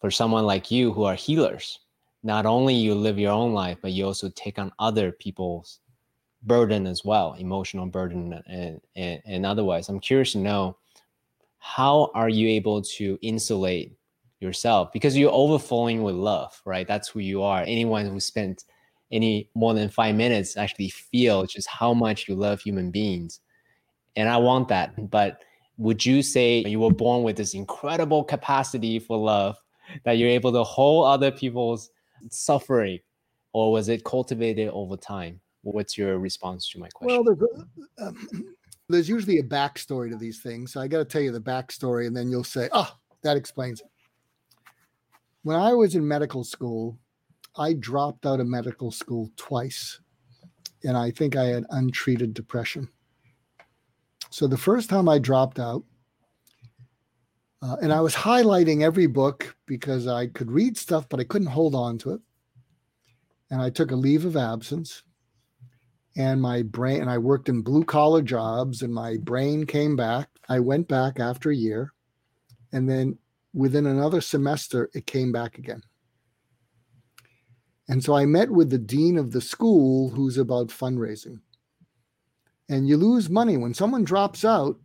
For 0.00 0.10
someone 0.10 0.46
like 0.46 0.70
you 0.70 0.92
who 0.92 1.04
are 1.04 1.14
healers, 1.14 1.80
not 2.22 2.46
only 2.46 2.74
you 2.74 2.94
live 2.94 3.18
your 3.18 3.32
own 3.32 3.52
life, 3.52 3.76
but 3.82 3.92
you 3.92 4.06
also 4.06 4.30
take 4.30 4.58
on 4.58 4.72
other 4.78 5.12
people's 5.12 5.80
burden 6.44 6.86
as 6.86 7.04
well, 7.04 7.34
emotional 7.34 7.84
burden 7.84 8.40
and, 8.46 8.80
and, 8.96 9.20
and 9.26 9.44
otherwise. 9.44 9.90
I'm 9.90 10.00
curious 10.00 10.32
to 10.32 10.38
know 10.38 10.78
how 11.58 12.10
are 12.14 12.30
you 12.30 12.48
able 12.48 12.80
to 12.80 13.18
insulate 13.20 13.92
yourself 14.40 14.90
because 14.90 15.18
you're 15.18 15.32
overflowing 15.32 16.02
with 16.02 16.14
love, 16.14 16.60
right? 16.64 16.88
That's 16.88 17.08
who 17.08 17.20
you 17.20 17.42
are. 17.42 17.62
Anyone 17.66 18.06
who 18.06 18.20
spent 18.20 18.64
any 19.10 19.48
more 19.54 19.74
than 19.74 19.88
five 19.88 20.14
minutes 20.14 20.56
actually 20.56 20.90
feel 20.90 21.46
just 21.46 21.68
how 21.68 21.94
much 21.94 22.28
you 22.28 22.34
love 22.34 22.60
human 22.60 22.90
beings. 22.90 23.40
And 24.16 24.28
I 24.28 24.36
want 24.36 24.68
that. 24.68 25.10
But 25.10 25.42
would 25.78 26.04
you 26.04 26.22
say 26.22 26.64
you 26.66 26.80
were 26.80 26.92
born 26.92 27.22
with 27.22 27.36
this 27.36 27.54
incredible 27.54 28.24
capacity 28.24 28.98
for 28.98 29.16
love 29.16 29.56
that 30.04 30.12
you're 30.18 30.28
able 30.28 30.52
to 30.52 30.64
hold 30.64 31.06
other 31.06 31.30
people's 31.30 31.90
suffering, 32.30 32.98
or 33.52 33.72
was 33.72 33.88
it 33.88 34.04
cultivated 34.04 34.68
over 34.70 34.96
time? 34.96 35.40
What's 35.62 35.96
your 35.96 36.18
response 36.18 36.68
to 36.70 36.78
my 36.78 36.88
question? 36.88 37.24
Well, 37.24 38.08
um, 38.08 38.28
There's 38.90 39.08
usually 39.08 39.38
a 39.38 39.42
backstory 39.42 40.10
to 40.10 40.16
these 40.16 40.40
things. 40.40 40.72
So 40.72 40.80
I 40.80 40.88
got 40.88 40.98
to 40.98 41.04
tell 41.04 41.20
you 41.20 41.30
the 41.30 41.40
backstory, 41.40 42.06
and 42.06 42.16
then 42.16 42.30
you'll 42.30 42.42
say, 42.42 42.70
oh, 42.72 42.90
that 43.22 43.36
explains 43.36 43.80
it. 43.80 43.86
When 45.42 45.56
I 45.56 45.74
was 45.74 45.94
in 45.94 46.08
medical 46.08 46.42
school, 46.42 46.98
I 47.58 47.72
dropped 47.74 48.26
out 48.26 48.40
of 48.40 48.46
medical 48.46 48.90
school 48.90 49.30
twice, 49.36 50.00
and 50.84 50.96
I 50.96 51.10
think 51.10 51.36
I 51.36 51.44
had 51.44 51.66
untreated 51.70 52.34
depression. 52.34 52.88
So 54.30 54.46
the 54.46 54.56
first 54.56 54.88
time 54.90 55.08
I 55.08 55.18
dropped 55.18 55.58
out, 55.58 55.84
uh, 57.60 57.76
and 57.82 57.92
I 57.92 58.00
was 58.00 58.14
highlighting 58.14 58.82
every 58.82 59.06
book 59.06 59.56
because 59.66 60.06
I 60.06 60.28
could 60.28 60.50
read 60.50 60.76
stuff, 60.76 61.08
but 61.08 61.18
I 61.18 61.24
couldn't 61.24 61.48
hold 61.48 61.74
on 61.74 61.98
to 61.98 62.12
it. 62.12 62.20
And 63.50 63.60
I 63.60 63.70
took 63.70 63.90
a 63.90 63.96
leave 63.96 64.24
of 64.24 64.36
absence, 64.36 65.02
and 66.16 66.40
my 66.40 66.62
brain, 66.62 67.00
and 67.00 67.10
I 67.10 67.18
worked 67.18 67.48
in 67.48 67.62
blue 67.62 67.84
collar 67.84 68.22
jobs, 68.22 68.82
and 68.82 68.92
my 68.92 69.16
brain 69.16 69.64
came 69.66 69.96
back. 69.96 70.28
I 70.48 70.60
went 70.60 70.86
back 70.86 71.18
after 71.18 71.50
a 71.50 71.56
year, 71.56 71.92
and 72.72 72.88
then 72.88 73.18
within 73.54 73.86
another 73.86 74.20
semester, 74.20 74.90
it 74.94 75.06
came 75.06 75.32
back 75.32 75.58
again. 75.58 75.82
And 77.88 78.04
so 78.04 78.14
I 78.14 78.26
met 78.26 78.50
with 78.50 78.70
the 78.70 78.78
dean 78.78 79.16
of 79.16 79.32
the 79.32 79.40
school 79.40 80.10
who's 80.10 80.36
about 80.36 80.68
fundraising. 80.68 81.40
And 82.68 82.86
you 82.86 82.98
lose 82.98 83.30
money 83.30 83.56
when 83.56 83.72
someone 83.72 84.04
drops 84.04 84.44
out, 84.44 84.78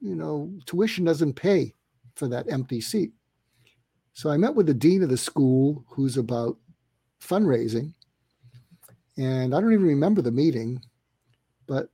you 0.00 0.16
know, 0.16 0.52
tuition 0.66 1.04
doesn't 1.04 1.34
pay 1.34 1.74
for 2.16 2.26
that 2.28 2.50
empty 2.50 2.80
seat. 2.80 3.12
So 4.12 4.30
I 4.30 4.36
met 4.36 4.56
with 4.56 4.66
the 4.66 4.74
dean 4.74 5.04
of 5.04 5.08
the 5.08 5.16
school 5.16 5.84
who's 5.88 6.16
about 6.16 6.56
fundraising. 7.22 7.94
And 9.16 9.54
I 9.54 9.60
don't 9.60 9.72
even 9.72 9.86
remember 9.86 10.20
the 10.20 10.32
meeting, 10.32 10.82
but 11.68 11.88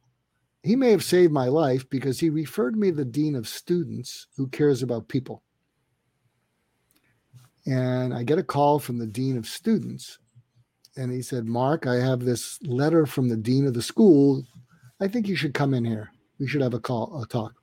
he 0.63 0.77
may 0.77 0.91
have 0.91 1.05
saved 1.05 1.33
my 1.33 1.49
life 1.49 1.89
because 1.91 2.19
he 2.19 2.31
referred 2.31 2.77
me 2.77 2.91
to 2.91 2.97
the 2.97 3.05
dean 3.05 3.35
of 3.35 3.47
students 3.47 4.29
who 4.37 4.49
cares 4.49 4.83
about 4.83 5.09
people. 5.09 5.43
And 7.67 8.15
I 8.15 8.23
get 8.23 8.39
a 8.39 8.43
call 8.43 8.79
from 8.79 8.99
the 8.99 9.07
dean 9.07 9.37
of 9.37 9.47
students 9.47 10.19
and 10.97 11.11
he 11.11 11.23
said, 11.23 11.47
Mark, 11.47 11.87
I 11.87 11.97
have 11.97 12.21
this 12.21 12.59
letter 12.63 13.07
from 13.07 13.29
the 13.29 13.37
dean 13.37 13.67
of 13.67 13.75
the 13.75 13.83
school. 13.83 14.45
I 15.01 15.09
think 15.09 15.27
you 15.27 15.37
should 15.37 15.55
come 15.55 15.75
in 15.75 15.85
here. 15.85 16.11
We 16.39 16.47
should 16.47 16.63
have 16.63 16.75
a 16.75 16.81
call, 16.81 17.21
a 17.23 17.27
talk. 17.27 17.55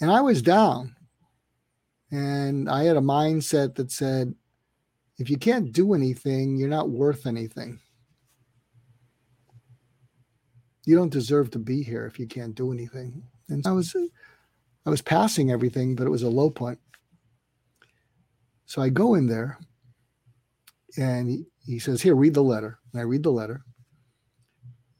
And 0.00 0.10
I 0.10 0.20
was 0.20 0.42
down. 0.42 0.94
And 2.10 2.68
I 2.68 2.84
had 2.84 2.96
a 2.96 3.00
mindset 3.00 3.74
that 3.76 3.92
said, 3.92 4.34
if 5.18 5.28
you 5.28 5.36
can't 5.36 5.72
do 5.72 5.94
anything, 5.94 6.56
you're 6.56 6.68
not 6.68 6.90
worth 6.90 7.26
anything. 7.26 7.78
You 10.86 10.96
don't 10.96 11.12
deserve 11.12 11.50
to 11.50 11.58
be 11.58 11.82
here 11.82 12.06
if 12.06 12.18
you 12.18 12.26
can't 12.26 12.54
do 12.54 12.72
anything. 12.72 13.22
And 13.48 13.66
I 13.66 13.72
was 13.72 13.94
I 14.86 14.90
was 14.90 15.02
passing 15.02 15.50
everything, 15.50 15.94
but 15.94 16.06
it 16.06 16.10
was 16.10 16.22
a 16.22 16.28
low 16.28 16.50
point. 16.50 16.78
So 18.64 18.80
I 18.80 18.88
go 18.88 19.14
in 19.14 19.26
there 19.26 19.58
and 20.96 21.28
he, 21.28 21.44
he 21.64 21.78
says, 21.78 22.02
Here, 22.02 22.14
read 22.14 22.34
the 22.34 22.42
letter. 22.42 22.78
And 22.92 23.00
I 23.00 23.04
read 23.04 23.22
the 23.22 23.30
letter. 23.30 23.62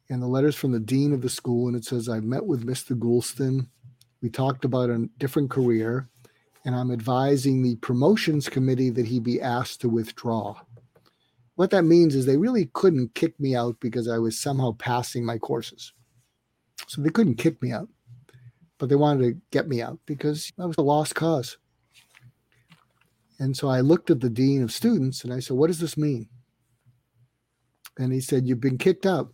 And 0.09 0.23
the 0.23 0.27
letter's 0.27 0.57
from 0.57 0.73
the 0.73 0.81
dean 0.81 1.13
of 1.13 1.23
the 1.23 1.29
school. 1.29 1.69
And 1.69 1.77
it 1.77 1.85
says, 1.85 2.09
I've 2.09 2.25
met 2.25 2.47
with 2.47 2.67
Mr. 2.67 2.99
Goulston. 2.99 3.69
We 4.23 4.29
talked 4.29 4.65
about 4.65 4.91
a 4.91 5.09
different 5.19 5.51
career. 5.51 6.09
And 6.65 6.75
I'm 6.75 6.91
advising 6.91 7.63
the 7.63 7.77
promotions 7.77 8.49
committee 8.49 8.91
that 8.91 9.07
he 9.07 9.19
be 9.19 9.41
asked 9.41 9.81
to 9.81 9.89
withdraw. 9.89 10.57
What 11.55 11.71
that 11.71 11.85
means 11.85 12.15
is 12.15 12.27
they 12.27 12.37
really 12.37 12.71
couldn't 12.73 13.15
kick 13.15 13.39
me 13.39 13.55
out 13.55 13.77
because 13.81 14.09
I 14.09 14.19
was 14.19 14.39
somehow 14.39 14.73
passing 14.79 15.25
my 15.25 15.39
courses. 15.39 15.93
So 16.87 17.03
they 17.03 17.11
couldn't 17.11 17.37
kick 17.37 17.63
me 17.63 17.73
out, 17.73 17.89
but 18.79 18.89
they 18.89 18.95
wanted 18.97 19.23
to 19.25 19.41
get 19.51 19.69
me 19.69 19.83
out 19.83 19.99
because 20.07 20.53
I 20.59 20.65
was 20.65 20.77
a 20.79 20.83
lost 20.83 21.15
cause. 21.15 21.59
And 23.41 23.57
so 23.57 23.69
I 23.69 23.81
looked 23.81 24.11
at 24.11 24.21
the 24.21 24.29
dean 24.31 24.63
of 24.63 24.71
students 24.71 25.25
and 25.25 25.33
I 25.33 25.41
said, 25.41 25.57
What 25.57 25.69
does 25.69 25.81
this 25.81 25.97
mean? 25.97 26.29
And 27.99 28.13
he 28.13 28.21
said, 28.21 28.47
You've 28.47 28.61
been 28.61 28.79
kicked 28.79 29.07
out. 29.07 29.33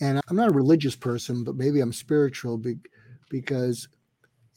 And 0.00 0.20
I'm 0.28 0.36
not 0.36 0.50
a 0.50 0.54
religious 0.54 0.96
person, 0.96 1.44
but 1.44 1.56
maybe 1.56 1.80
I'm 1.80 1.92
spiritual 1.92 2.62
because 3.30 3.88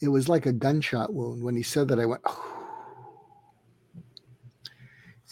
it 0.00 0.08
was 0.08 0.28
like 0.28 0.46
a 0.46 0.52
gunshot 0.52 1.12
wound. 1.12 1.42
When 1.42 1.56
he 1.56 1.62
said 1.62 1.88
that, 1.88 2.00
I 2.00 2.06
went, 2.06 2.22
oh. 2.26 2.54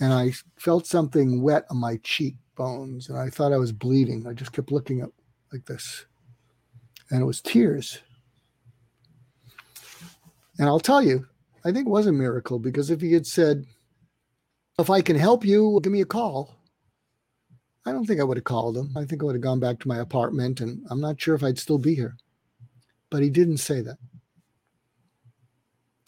and 0.01 0.12
I 0.12 0.33
felt 0.57 0.87
something 0.87 1.43
wet 1.43 1.64
on 1.70 1.79
my 1.79 1.99
cheekbones, 2.03 3.09
and 3.09 3.18
I 3.18 3.31
thought 3.31 3.53
I 3.53 3.59
was 3.59 3.72
bleeding. 3.72 4.27
I 4.27 4.33
just 4.33 4.53
kept 4.53 4.72
looking 4.72 5.03
up 5.03 5.11
like 5.53 5.66
this, 5.66 6.07
and 7.11 7.20
it 7.20 7.27
was 7.27 7.41
tears. 7.41 8.01
And 10.59 10.68
I'll 10.68 10.81
tell 10.81 11.03
you, 11.03 11.27
I 11.67 11.73
think 11.73 11.89
it 11.89 11.91
was 11.91 12.07
a 12.07 12.12
miracle 12.12 12.61
because 12.61 12.91
if 12.91 13.01
he 13.01 13.12
had 13.12 13.27
said, 13.27 13.67
if 14.79 14.89
I 14.89 15.03
can 15.03 15.17
help 15.17 15.45
you, 15.45 15.81
give 15.83 15.93
me 15.93 16.01
a 16.01 16.05
call. 16.07 16.55
I 17.85 17.91
don't 17.91 18.07
think 18.07 18.21
I 18.21 18.25
would 18.25 18.37
have 18.37 18.45
called 18.45 18.77
him. 18.77 18.93
I 18.97 19.05
think 19.05 19.21
I 19.21 19.25
would 19.25 19.35
have 19.35 19.43
gone 19.43 19.59
back 19.59 19.81
to 19.81 19.89
my 19.89 19.99
apartment 19.99 20.61
and 20.61 20.87
I'm 20.91 21.01
not 21.01 21.21
sure 21.21 21.35
if 21.35 21.43
I'd 21.43 21.59
still 21.59 21.79
be 21.79 21.97
here. 21.97 22.17
But 23.11 23.25
he 23.25 23.31
didn't 23.31 23.57
say 23.57 23.81
that. 23.81 23.99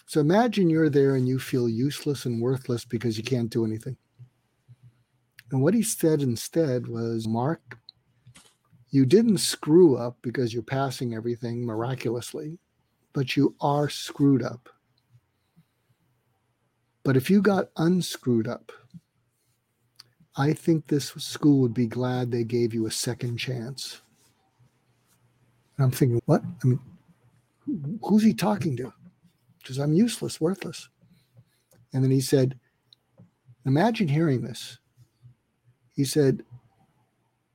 So 0.06 0.20
imagine 0.20 0.70
you're 0.70 0.90
there 0.90 1.16
and 1.16 1.26
you 1.26 1.40
feel 1.40 1.68
useless 1.68 2.24
and 2.24 2.40
worthless 2.40 2.84
because 2.84 3.18
you 3.18 3.24
can't 3.24 3.50
do 3.50 3.64
anything. 3.64 3.96
And 5.50 5.60
what 5.60 5.74
he 5.74 5.82
said 5.82 6.22
instead 6.22 6.86
was, 6.86 7.26
Mark, 7.26 7.76
you 8.90 9.04
didn't 9.04 9.38
screw 9.38 9.96
up 9.96 10.18
because 10.22 10.54
you're 10.54 10.62
passing 10.62 11.14
everything 11.14 11.66
miraculously, 11.66 12.60
but 13.12 13.36
you 13.36 13.56
are 13.60 13.88
screwed 13.88 14.44
up 14.44 14.68
but 17.08 17.16
if 17.16 17.30
you 17.30 17.40
got 17.40 17.70
unscrewed 17.78 18.46
up, 18.46 18.70
I 20.36 20.52
think 20.52 20.86
this 20.86 21.06
school 21.16 21.60
would 21.60 21.72
be 21.72 21.86
glad 21.86 22.30
they 22.30 22.44
gave 22.44 22.74
you 22.74 22.84
a 22.84 22.90
second 22.90 23.38
chance. 23.38 24.02
And 25.78 25.86
I'm 25.86 25.90
thinking, 25.90 26.20
what? 26.26 26.42
I 26.62 26.66
mean, 26.66 26.80
who's 28.02 28.22
he 28.22 28.34
talking 28.34 28.76
to? 28.76 28.92
Because 29.56 29.78
I'm 29.78 29.94
useless, 29.94 30.38
worthless. 30.38 30.90
And 31.94 32.04
then 32.04 32.10
he 32.10 32.20
said, 32.20 32.60
Imagine 33.64 34.08
hearing 34.08 34.42
this. 34.42 34.78
He 35.94 36.04
said, 36.04 36.42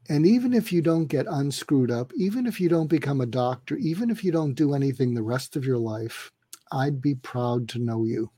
and 0.10 0.26
even 0.26 0.56
if 0.56 0.74
you 0.74 0.82
don't 0.82 1.06
get 1.06 1.28
unscrewed 1.30 1.92
up, 1.92 2.12
even 2.16 2.48
if 2.48 2.60
you 2.60 2.70
don't 2.70 2.90
become 2.90 3.22
a 3.22 3.28
doctor, 3.28 3.76
even 3.76 4.10
if 4.10 4.24
you 4.24 4.32
don't 4.32 4.56
do 4.56 4.74
anything 4.74 5.14
the 5.14 5.22
rest 5.22 5.56
of 5.56 5.64
your 5.64 5.78
life, 5.78 6.32
I'd 6.72 7.04
be 7.04 7.14
proud 7.14 7.70
to 7.70 7.78
know 7.78 8.06
you 8.06 8.32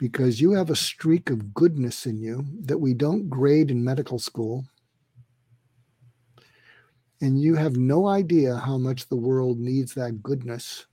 because 0.00 0.40
you 0.40 0.52
have 0.52 0.70
a 0.70 0.76
streak 0.76 1.28
of 1.28 1.52
goodness 1.52 2.06
in 2.06 2.18
you 2.18 2.46
that 2.62 2.78
we 2.78 2.94
don't 2.94 3.28
grade 3.28 3.70
in 3.70 3.84
medical 3.84 4.18
school. 4.18 4.64
And 7.20 7.38
you 7.38 7.54
have 7.54 7.76
no 7.76 8.08
idea 8.08 8.56
how 8.56 8.78
much 8.78 9.10
the 9.10 9.16
world 9.16 9.58
needs 9.58 9.92
that 9.94 10.22
goodness. 10.22 10.86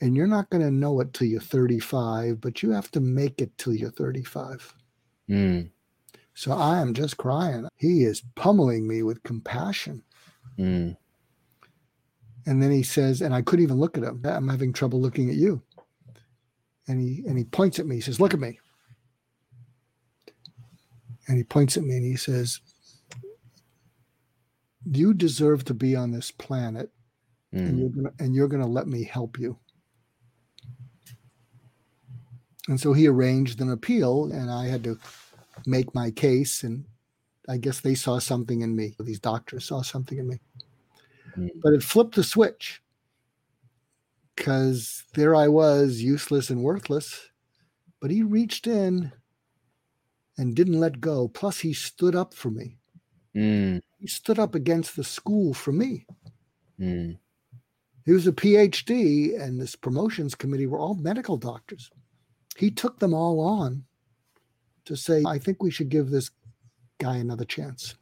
And 0.00 0.16
you're 0.16 0.28
not 0.28 0.48
going 0.48 0.62
to 0.62 0.70
know 0.70 1.00
it 1.00 1.12
till 1.12 1.26
you're 1.26 1.40
35, 1.40 2.40
but 2.40 2.62
you 2.62 2.70
have 2.70 2.88
to 2.92 3.00
make 3.00 3.42
it 3.42 3.58
till 3.58 3.74
you're 3.74 3.90
35. 3.90 4.72
Mm. 5.28 5.70
So 6.34 6.52
I 6.52 6.78
am 6.78 6.94
just 6.94 7.16
crying. 7.16 7.66
He 7.74 8.04
is 8.04 8.22
pummeling 8.36 8.86
me 8.86 9.02
with 9.02 9.24
compassion. 9.24 10.04
Mm. 10.56 10.96
And 12.46 12.62
then 12.62 12.70
he 12.70 12.84
says, 12.84 13.22
and 13.22 13.34
I 13.34 13.42
couldn't 13.42 13.64
even 13.64 13.80
look 13.80 13.98
at 13.98 14.04
him. 14.04 14.22
I'm 14.24 14.48
having 14.48 14.72
trouble 14.72 15.00
looking 15.00 15.30
at 15.30 15.34
you 15.34 15.62
and 16.88 17.00
he 17.00 17.24
and 17.26 17.36
he 17.36 17.44
points 17.44 17.78
at 17.78 17.86
me. 17.86 17.96
He 17.96 18.00
says, 18.00 18.20
"Look 18.20 18.34
at 18.34 18.40
me." 18.40 18.58
And 21.28 21.36
he 21.36 21.44
points 21.44 21.76
at 21.76 21.82
me 21.82 21.96
and 21.96 22.04
he 22.04 22.16
says, 22.16 22.60
"You 24.84 25.12
deserve 25.12 25.64
to 25.64 25.74
be 25.74 25.96
on 25.96 26.12
this 26.12 26.30
planet, 26.30 26.92
mm. 27.52 27.66
and 27.66 27.78
you're 27.78 27.90
gonna 27.90 28.12
and 28.18 28.34
you're 28.34 28.48
gonna 28.48 28.66
let 28.66 28.86
me 28.86 29.04
help 29.04 29.38
you." 29.38 29.58
And 32.68 32.80
so 32.80 32.92
he 32.92 33.06
arranged 33.06 33.60
an 33.60 33.70
appeal, 33.70 34.30
and 34.32 34.50
I 34.50 34.66
had 34.66 34.84
to 34.84 34.98
make 35.66 35.94
my 35.94 36.10
case. 36.10 36.62
And 36.64 36.84
I 37.48 37.58
guess 37.58 37.80
they 37.80 37.94
saw 37.94 38.18
something 38.18 38.60
in 38.60 38.74
me. 38.74 38.96
These 38.98 39.20
doctors 39.20 39.64
saw 39.64 39.82
something 39.82 40.18
in 40.18 40.28
me. 40.28 40.40
Mm. 41.36 41.50
But 41.62 41.74
it 41.74 41.82
flipped 41.82 42.14
the 42.14 42.24
switch 42.24 42.82
because 44.36 45.04
there 45.14 45.34
I 45.34 45.48
was, 45.48 46.02
useless 46.02 46.50
and 46.50 46.62
worthless. 46.62 47.30
But 48.00 48.10
he 48.10 48.22
reached 48.22 48.66
in 48.66 49.10
and 50.36 50.54
didn't 50.54 50.78
let 50.78 51.00
go. 51.00 51.28
Plus, 51.28 51.58
he 51.58 51.72
stood 51.72 52.14
up 52.14 52.34
for 52.34 52.50
me. 52.50 52.76
Mm. 53.34 53.80
He 53.98 54.06
stood 54.06 54.38
up 54.38 54.54
against 54.54 54.94
the 54.94 55.04
school 55.04 55.54
for 55.54 55.72
me. 55.72 56.06
Mm. 56.78 57.18
He 58.04 58.12
was 58.12 58.26
a 58.26 58.32
PhD, 58.32 59.40
and 59.40 59.60
this 59.60 59.74
promotions 59.74 60.34
committee 60.34 60.66
were 60.66 60.78
all 60.78 60.94
medical 60.94 61.36
doctors. 61.36 61.90
He 62.56 62.70
took 62.70 62.98
them 62.98 63.14
all 63.14 63.40
on 63.40 63.84
to 64.84 64.96
say, 64.96 65.22
I 65.26 65.38
think 65.38 65.62
we 65.62 65.70
should 65.70 65.88
give 65.88 66.10
this 66.10 66.30
guy 66.98 67.16
another 67.16 67.44
chance. 67.44 67.94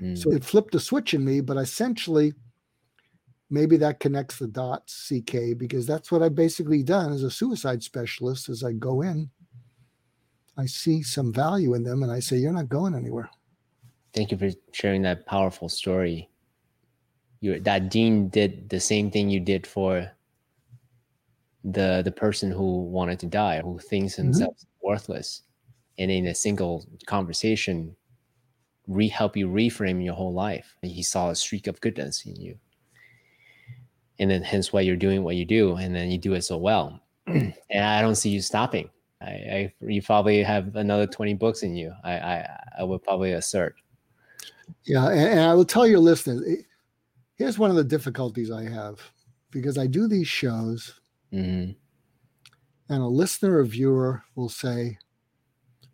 Mm. 0.00 0.16
So 0.16 0.32
it 0.32 0.44
flipped 0.44 0.74
a 0.76 0.80
switch 0.80 1.12
in 1.12 1.24
me, 1.24 1.40
but 1.40 1.56
essentially, 1.56 2.32
maybe 3.50 3.76
that 3.78 4.00
connects 4.00 4.38
the 4.38 4.46
dots, 4.46 5.08
CK, 5.08 5.56
because 5.56 5.86
that's 5.86 6.12
what 6.12 6.22
I've 6.22 6.34
basically 6.34 6.82
done 6.82 7.12
as 7.12 7.22
a 7.22 7.30
suicide 7.30 7.82
specialist. 7.82 8.48
As 8.48 8.62
I 8.62 8.72
go 8.72 9.02
in, 9.02 9.30
I 10.56 10.66
see 10.66 11.02
some 11.02 11.32
value 11.32 11.74
in 11.74 11.82
them, 11.82 12.02
and 12.02 12.12
I 12.12 12.20
say, 12.20 12.36
"You're 12.36 12.52
not 12.52 12.68
going 12.68 12.94
anywhere." 12.94 13.30
Thank 14.12 14.32
you 14.32 14.38
for 14.38 14.50
sharing 14.72 15.02
that 15.02 15.26
powerful 15.26 15.68
story. 15.68 16.28
You 17.40 17.60
that 17.60 17.90
Dean 17.90 18.28
did 18.28 18.68
the 18.68 18.80
same 18.80 19.10
thing 19.10 19.30
you 19.30 19.40
did 19.40 19.66
for 19.66 20.10
the 21.64 22.02
the 22.04 22.12
person 22.12 22.50
who 22.50 22.82
wanted 22.84 23.18
to 23.20 23.26
die, 23.26 23.60
who 23.60 23.78
thinks 23.78 24.16
mm-hmm. 24.16 24.30
mm-hmm. 24.30 24.46
worthless, 24.82 25.42
and 25.98 26.10
in 26.10 26.26
a 26.26 26.34
single 26.34 26.86
conversation, 27.06 27.94
re 28.86 29.08
help 29.08 29.36
you 29.36 29.48
reframe 29.48 30.04
your 30.04 30.14
whole 30.14 30.32
life. 30.32 30.74
He 30.82 31.02
saw 31.02 31.30
a 31.30 31.36
streak 31.36 31.66
of 31.66 31.80
goodness 31.80 32.26
in 32.26 32.36
you, 32.36 32.58
and 34.18 34.30
then 34.30 34.42
hence 34.42 34.72
why 34.72 34.80
you're 34.80 34.96
doing 34.96 35.22
what 35.22 35.36
you 35.36 35.44
do, 35.44 35.76
and 35.76 35.94
then 35.94 36.10
you 36.10 36.18
do 36.18 36.34
it 36.34 36.42
so 36.42 36.56
well. 36.56 37.00
and 37.26 37.54
I 37.72 38.00
don't 38.00 38.16
see 38.16 38.30
you 38.30 38.40
stopping. 38.40 38.90
I, 39.20 39.30
I, 39.30 39.74
you 39.80 40.00
probably 40.00 40.42
have 40.42 40.76
another 40.76 41.06
20 41.06 41.34
books 41.34 41.62
in 41.62 41.74
you. 41.74 41.92
I 42.04 42.12
I, 42.12 42.60
I 42.80 42.82
would 42.84 43.02
probably 43.02 43.32
assert. 43.32 43.74
Yeah, 44.84 45.08
and, 45.08 45.20
and 45.20 45.40
I 45.40 45.54
will 45.54 45.64
tell 45.64 45.86
your 45.86 45.98
listeners. 45.98 46.42
Here's 47.36 47.58
one 47.58 47.70
of 47.70 47.76
the 47.76 47.84
difficulties 47.84 48.50
I 48.50 48.64
have 48.64 49.00
because 49.50 49.78
I 49.78 49.86
do 49.86 50.08
these 50.08 50.28
shows 50.28 51.00
Mm-hmm. 51.32 51.72
And 52.90 53.02
a 53.02 53.06
listener 53.06 53.58
or 53.58 53.64
viewer 53.64 54.22
will 54.34 54.48
say, 54.48 54.98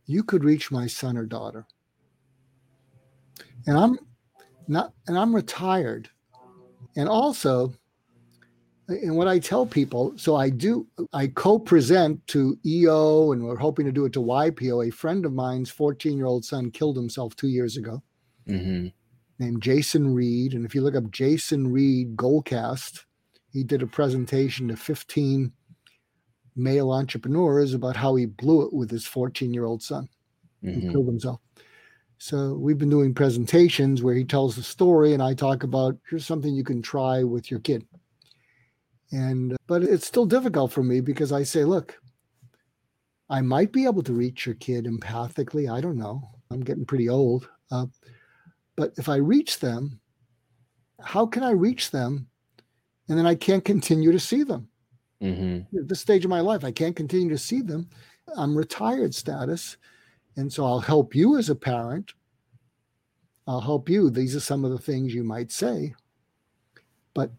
You 0.06 0.22
could 0.22 0.44
reach 0.44 0.70
my 0.70 0.86
son 0.86 1.16
or 1.16 1.26
daughter. 1.26 1.66
And 3.66 3.76
I'm 3.76 3.98
not, 4.68 4.92
and 5.08 5.18
I'm 5.18 5.34
retired. 5.34 6.08
And 6.96 7.08
also, 7.08 7.74
and 8.89 9.16
what 9.16 9.28
I 9.28 9.39
tell 9.39 9.64
people, 9.64 10.12
so 10.16 10.37
I 10.37 10.51
do, 10.51 10.87
I 11.12 11.28
co 11.28 11.59
present 11.59 12.26
to 12.28 12.59
EO, 12.66 13.32
and 13.32 13.45
we're 13.45 13.57
hoping 13.57 13.87
to 13.87 13.93
do 13.93 14.05
it 14.05 14.12
to 14.14 14.20
YPO. 14.20 14.89
A 14.89 14.91
friend 14.91 15.24
of 15.24 15.32
mine's 15.32 15.70
14 15.70 16.16
year 16.16 16.26
old 16.26 16.45
son 16.45 16.70
killed 16.70 16.97
himself 16.97 17.35
two 17.35 17.49
years 17.49 17.76
ago, 17.76 18.03
mm-hmm. 18.49 18.89
named 19.39 19.62
Jason 19.62 20.14
Reid. 20.14 20.53
And 20.53 20.66
if 20.66 20.74
you 20.74 20.82
look 20.82 20.97
up 20.97 21.11
Jason 21.11 21.72
Reid 21.72 22.16
Goalcast, 22.16 23.05
he 23.51 23.64
did 23.64 23.82
a 23.82 23.87
presentation 23.87 24.68
to 24.68 24.76
15 24.76 25.53
male 26.57 26.91
entrepreneurs 26.91 27.74
about 27.74 27.97
how 27.97 28.14
he 28.14 28.26
blew 28.26 28.66
it 28.66 28.72
with 28.72 28.91
his 28.91 29.07
14 29.07 29.53
year 29.55 29.64
old 29.64 29.82
son 29.82 30.09
mm-hmm. 30.62 30.80
who 30.80 30.93
killed 30.93 31.07
himself. 31.07 31.41
So 32.18 32.55
we've 32.55 32.78
been 32.78 32.91
doing 32.91 33.14
presentations 33.14 34.03
where 34.03 34.14
he 34.14 34.24
tells 34.24 34.57
the 34.57 34.62
story 34.62 35.14
and 35.14 35.22
I 35.22 35.35
talk 35.35 35.62
about 35.62 35.97
here's 36.09 36.26
something 36.26 36.55
you 36.55 36.64
can 36.64 36.82
try 36.82 37.22
with 37.22 37.51
your 37.51 37.61
kid. 37.61 37.87
And 39.14 39.56
but 39.66 39.82
it's 39.82 40.06
still 40.06 40.26
difficult 40.26 40.72
for 40.72 40.82
me 40.82 41.00
because 41.00 41.30
I 41.30 41.44
say, 41.44 41.64
look, 41.64 41.98
I 43.30 43.40
might 43.40 43.72
be 43.72 43.84
able 43.84 44.02
to 44.02 44.12
reach 44.12 44.44
your 44.44 44.56
kid 44.56 44.86
empathically. 44.86 45.72
I 45.72 45.80
don't 45.80 45.96
know. 45.96 46.22
I'm 46.50 46.60
getting 46.60 46.84
pretty 46.84 47.08
old. 47.08 47.48
Uh, 47.70 47.86
but 48.76 48.92
if 48.96 49.08
I 49.08 49.16
reach 49.16 49.60
them, 49.60 50.00
how 51.00 51.26
can 51.26 51.42
I 51.42 51.50
reach 51.50 51.90
them 51.90 52.26
and 53.08 53.18
then 53.18 53.26
I 53.26 53.34
can't 53.34 53.64
continue 53.64 54.12
to 54.12 54.20
see 54.20 54.42
them. 54.42 54.68
Mm-hmm. 55.22 55.78
At 55.78 55.88
this 55.88 56.00
stage 56.00 56.24
of 56.24 56.30
my 56.30 56.40
life, 56.40 56.64
I 56.64 56.70
can't 56.70 56.96
continue 56.96 57.28
to 57.30 57.38
see 57.38 57.60
them. 57.60 57.88
I'm 58.36 58.56
retired 58.56 59.14
status. 59.14 59.76
And 60.36 60.52
so 60.52 60.64
I'll 60.64 60.80
help 60.80 61.14
you 61.14 61.36
as 61.38 61.50
a 61.50 61.54
parent. 61.54 62.12
I'll 63.46 63.60
help 63.60 63.88
you. 63.88 64.10
These 64.10 64.34
are 64.34 64.40
some 64.40 64.64
of 64.64 64.70
the 64.70 64.78
things 64.78 65.14
you 65.14 65.22
might 65.22 65.52
say. 65.52 65.94
But 67.12 67.30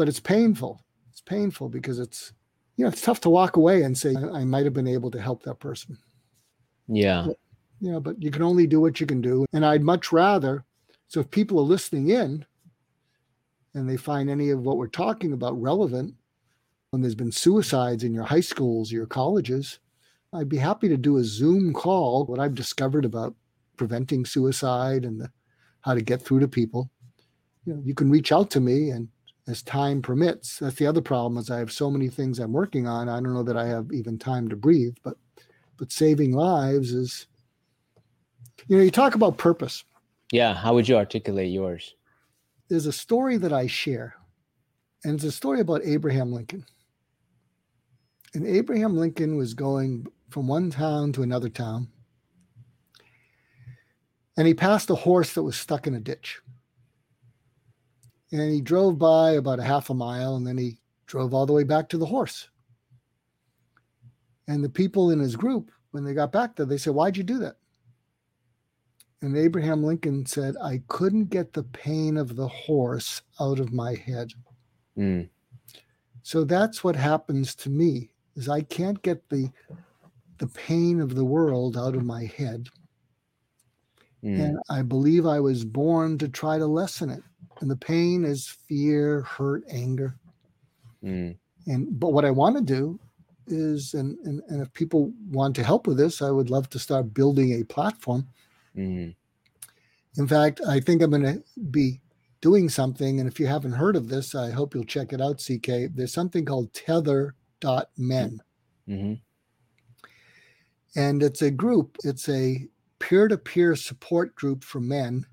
but 0.00 0.08
it's 0.08 0.18
painful. 0.18 0.82
It's 1.10 1.20
painful 1.20 1.68
because 1.68 1.98
it's 1.98 2.32
you 2.78 2.86
know, 2.86 2.88
it's 2.88 3.02
tough 3.02 3.20
to 3.20 3.28
walk 3.28 3.56
away 3.56 3.82
and 3.82 3.98
say 3.98 4.14
I 4.16 4.46
might 4.46 4.64
have 4.64 4.72
been 4.72 4.88
able 4.88 5.10
to 5.10 5.20
help 5.20 5.42
that 5.42 5.58
person. 5.58 5.98
Yeah. 6.88 7.24
But, 7.26 7.36
you 7.80 7.92
know, 7.92 8.00
but 8.00 8.22
you 8.22 8.30
can 8.30 8.40
only 8.40 8.66
do 8.66 8.80
what 8.80 8.98
you 8.98 9.04
can 9.06 9.20
do. 9.20 9.44
And 9.52 9.66
I'd 9.66 9.82
much 9.82 10.10
rather 10.10 10.64
so 11.08 11.20
if 11.20 11.30
people 11.30 11.58
are 11.58 11.74
listening 11.74 12.08
in, 12.08 12.46
and 13.74 13.86
they 13.86 13.98
find 13.98 14.30
any 14.30 14.48
of 14.48 14.62
what 14.62 14.78
we're 14.78 14.86
talking 14.86 15.34
about 15.34 15.60
relevant, 15.60 16.14
when 16.88 17.02
there's 17.02 17.14
been 17.14 17.30
suicides 17.30 18.02
in 18.02 18.14
your 18.14 18.24
high 18.24 18.40
schools, 18.40 18.90
your 18.90 19.04
colleges, 19.04 19.80
I'd 20.32 20.48
be 20.48 20.56
happy 20.56 20.88
to 20.88 20.96
do 20.96 21.18
a 21.18 21.24
Zoom 21.24 21.74
call. 21.74 22.24
What 22.24 22.40
I've 22.40 22.54
discovered 22.54 23.04
about 23.04 23.34
preventing 23.76 24.24
suicide 24.24 25.04
and 25.04 25.20
the, 25.20 25.30
how 25.82 25.92
to 25.92 26.00
get 26.00 26.22
through 26.22 26.40
to 26.40 26.48
people. 26.48 26.90
You 27.66 27.74
know, 27.74 27.82
you 27.84 27.94
can 27.94 28.10
reach 28.10 28.32
out 28.32 28.48
to 28.52 28.60
me, 28.60 28.88
and 28.88 29.08
as 29.50 29.62
time 29.62 30.00
permits, 30.00 30.58
that's 30.58 30.76
the 30.76 30.86
other 30.86 31.00
problem. 31.00 31.38
Is 31.38 31.50
I 31.50 31.58
have 31.58 31.72
so 31.72 31.90
many 31.90 32.08
things 32.08 32.38
I'm 32.38 32.52
working 32.52 32.86
on. 32.86 33.08
I 33.08 33.16
don't 33.16 33.34
know 33.34 33.42
that 33.42 33.56
I 33.56 33.66
have 33.66 33.92
even 33.92 34.18
time 34.18 34.48
to 34.48 34.56
breathe. 34.56 34.96
But 35.02 35.16
but 35.76 35.92
saving 35.92 36.32
lives 36.32 36.92
is, 36.92 37.26
you 38.68 38.76
know, 38.76 38.82
you 38.82 38.90
talk 38.90 39.14
about 39.14 39.38
purpose. 39.38 39.84
Yeah. 40.32 40.54
How 40.54 40.74
would 40.74 40.88
you 40.88 40.96
articulate 40.96 41.50
yours? 41.50 41.94
there's 42.70 42.86
a 42.86 42.92
story 42.92 43.36
that 43.36 43.52
I 43.52 43.66
share, 43.66 44.14
and 45.04 45.14
it's 45.14 45.24
a 45.24 45.32
story 45.32 45.60
about 45.60 45.82
Abraham 45.84 46.32
Lincoln. 46.32 46.64
And 48.32 48.46
Abraham 48.46 48.96
Lincoln 48.96 49.36
was 49.36 49.54
going 49.54 50.06
from 50.30 50.46
one 50.46 50.70
town 50.70 51.12
to 51.14 51.22
another 51.22 51.48
town, 51.48 51.88
and 54.36 54.46
he 54.46 54.54
passed 54.54 54.88
a 54.88 54.94
horse 54.94 55.34
that 55.34 55.42
was 55.42 55.56
stuck 55.56 55.88
in 55.88 55.96
a 55.96 56.00
ditch. 56.00 56.40
And 58.32 58.52
he 58.52 58.60
drove 58.60 58.98
by 58.98 59.32
about 59.32 59.58
a 59.58 59.64
half 59.64 59.90
a 59.90 59.94
mile, 59.94 60.36
and 60.36 60.46
then 60.46 60.56
he 60.56 60.78
drove 61.06 61.34
all 61.34 61.46
the 61.46 61.52
way 61.52 61.64
back 61.64 61.88
to 61.88 61.98
the 61.98 62.06
horse. 62.06 62.48
And 64.46 64.62
the 64.62 64.68
people 64.68 65.10
in 65.10 65.18
his 65.18 65.36
group, 65.36 65.70
when 65.90 66.04
they 66.04 66.14
got 66.14 66.32
back 66.32 66.56
there, 66.56 66.66
they 66.66 66.78
said, 66.78 66.94
Why'd 66.94 67.16
you 67.16 67.24
do 67.24 67.38
that? 67.38 67.56
And 69.22 69.36
Abraham 69.36 69.84
Lincoln 69.84 70.24
said, 70.24 70.54
I 70.62 70.82
couldn't 70.88 71.26
get 71.26 71.52
the 71.52 71.64
pain 71.64 72.16
of 72.16 72.36
the 72.36 72.48
horse 72.48 73.22
out 73.38 73.58
of 73.58 73.72
my 73.72 73.94
head. 73.94 74.32
Mm. 74.96 75.28
So 76.22 76.44
that's 76.44 76.82
what 76.82 76.96
happens 76.96 77.54
to 77.56 77.70
me 77.70 78.10
is 78.36 78.48
I 78.48 78.62
can't 78.62 79.00
get 79.02 79.28
the 79.28 79.50
the 80.38 80.46
pain 80.48 81.00
of 81.00 81.14
the 81.14 81.24
world 81.24 81.76
out 81.76 81.94
of 81.94 82.02
my 82.02 82.24
head. 82.24 82.68
Mm. 84.24 84.40
And 84.40 84.58
I 84.70 84.80
believe 84.80 85.26
I 85.26 85.38
was 85.38 85.66
born 85.66 86.16
to 86.16 86.28
try 86.28 86.56
to 86.56 86.66
lessen 86.66 87.10
it. 87.10 87.22
And 87.60 87.70
the 87.70 87.76
pain 87.76 88.24
is 88.24 88.48
fear, 88.48 89.22
hurt, 89.22 89.64
anger. 89.70 90.16
Mm. 91.04 91.36
And 91.66 92.00
but 92.00 92.12
what 92.12 92.24
I 92.24 92.30
want 92.30 92.56
to 92.56 92.62
do 92.62 92.98
is 93.46 93.94
and, 93.94 94.18
and 94.24 94.42
and 94.48 94.62
if 94.62 94.72
people 94.72 95.12
want 95.30 95.56
to 95.56 95.64
help 95.64 95.86
with 95.86 95.96
this, 95.96 96.22
I 96.22 96.30
would 96.30 96.50
love 96.50 96.70
to 96.70 96.78
start 96.78 97.14
building 97.14 97.60
a 97.60 97.64
platform 97.64 98.26
Mm. 98.76 99.14
In 100.16 100.28
fact, 100.28 100.60
I 100.66 100.80
think 100.80 101.02
I'm 101.02 101.10
going 101.10 101.22
to 101.22 101.42
be 101.70 102.00
doing 102.40 102.68
something. 102.68 103.20
And 103.20 103.28
if 103.28 103.38
you 103.38 103.46
haven't 103.46 103.72
heard 103.72 103.96
of 103.96 104.08
this, 104.08 104.34
I 104.34 104.50
hope 104.50 104.74
you'll 104.74 104.84
check 104.84 105.12
it 105.12 105.20
out, 105.20 105.38
CK. 105.38 105.94
There's 105.94 106.12
something 106.12 106.44
called 106.44 106.72
tether.men. 106.72 108.42
Mm-hmm. 108.88 109.14
And 110.96 111.22
it's 111.22 111.42
a 111.42 111.50
group, 111.50 111.96
it's 112.02 112.28
a 112.28 112.66
peer 112.98 113.28
to 113.28 113.38
peer 113.38 113.76
support 113.76 114.34
group 114.34 114.64
for 114.64 114.80
men 114.80 115.24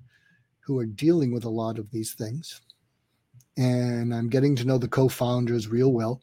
who 0.68 0.78
are 0.78 0.86
dealing 0.86 1.32
with 1.32 1.46
a 1.46 1.50
lot 1.50 1.80
of 1.80 1.90
these 1.92 2.14
things. 2.14 2.62
And 3.56 4.14
I'm 4.14 4.30
getting 4.30 4.54
to 4.58 4.66
know 4.66 4.78
the 4.78 4.90
co 4.90 5.08
founders 5.08 5.70
real 5.70 5.94
well. 5.94 6.22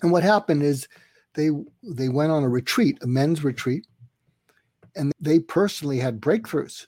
And 0.00 0.10
what 0.10 0.22
happened 0.22 0.62
is 0.62 0.88
they 1.34 1.50
they 1.82 2.08
went 2.08 2.32
on 2.32 2.42
a 2.42 2.48
retreat, 2.48 2.98
a 3.02 3.06
men's 3.06 3.44
retreat, 3.44 3.86
and 4.96 5.12
they 5.20 5.38
personally 5.38 5.98
had 5.98 6.20
breakthroughs, 6.20 6.86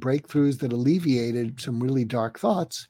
breakthroughs 0.00 0.60
that 0.60 0.72
alleviated 0.72 1.60
some 1.60 1.82
really 1.82 2.04
dark 2.04 2.38
thoughts. 2.38 2.86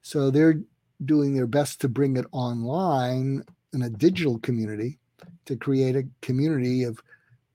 So 0.00 0.30
they're 0.30 0.60
doing 1.04 1.34
their 1.34 1.46
best 1.46 1.82
to 1.82 1.88
bring 1.88 2.16
it 2.16 2.26
online 2.32 3.44
in 3.74 3.82
a 3.82 3.90
digital 3.90 4.38
community 4.38 4.98
to 5.44 5.56
create 5.56 5.96
a 5.96 6.08
community 6.22 6.84
of 6.84 7.00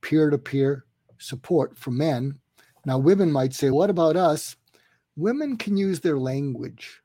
peer 0.01 0.30
to 0.30 0.38
peer 0.38 0.86
support 1.17 1.75
for 1.78 1.91
men. 1.91 2.39
Now, 2.86 2.97
women 2.97 3.32
might 3.32 3.53
say, 3.53 3.69
What 3.71 3.89
about 3.89 4.15
us? 4.15 4.55
Women 5.18 5.57
can 5.57 5.76
use 5.76 5.99
their 5.99 6.18
language. 6.18 7.01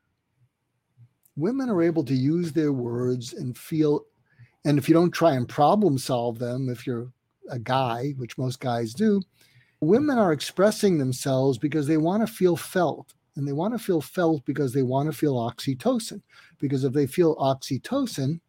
Women 1.35 1.71
are 1.71 1.83
able 1.83 2.05
to 2.05 2.15
use 2.15 2.53
their 2.53 2.73
words 2.73 3.33
and 3.33 3.57
feel, 3.57 4.05
and 4.67 4.79
if 4.79 4.87
you 4.87 4.95
don't 4.95 5.11
try 5.11 5.33
and 5.33 5.49
problem 5.49 5.97
solve 5.97 6.39
them, 6.39 6.69
if 6.69 6.87
you're 6.87 7.11
a 7.51 7.59
guy, 7.59 8.11
which 8.19 8.37
most 8.37 8.61
guys 8.61 8.93
do, 8.93 9.23
women 9.81 10.19
are 10.19 10.33
expressing 10.33 10.99
themselves 10.99 11.57
because 11.57 11.87
they 11.87 11.97
want 11.97 12.27
to 12.27 12.33
feel 12.33 12.55
felt. 12.55 13.15
And 13.35 13.49
they 13.49 13.53
want 13.53 13.73
to 13.73 13.83
feel 13.83 14.03
felt 14.03 14.45
because 14.45 14.75
they 14.75 14.83
want 14.83 15.11
to 15.11 15.17
feel 15.17 15.35
oxytocin. 15.37 16.21
Because 16.61 16.85
if 16.85 16.93
they 16.93 17.07
feel 17.07 17.35
oxytocin, 17.37 18.41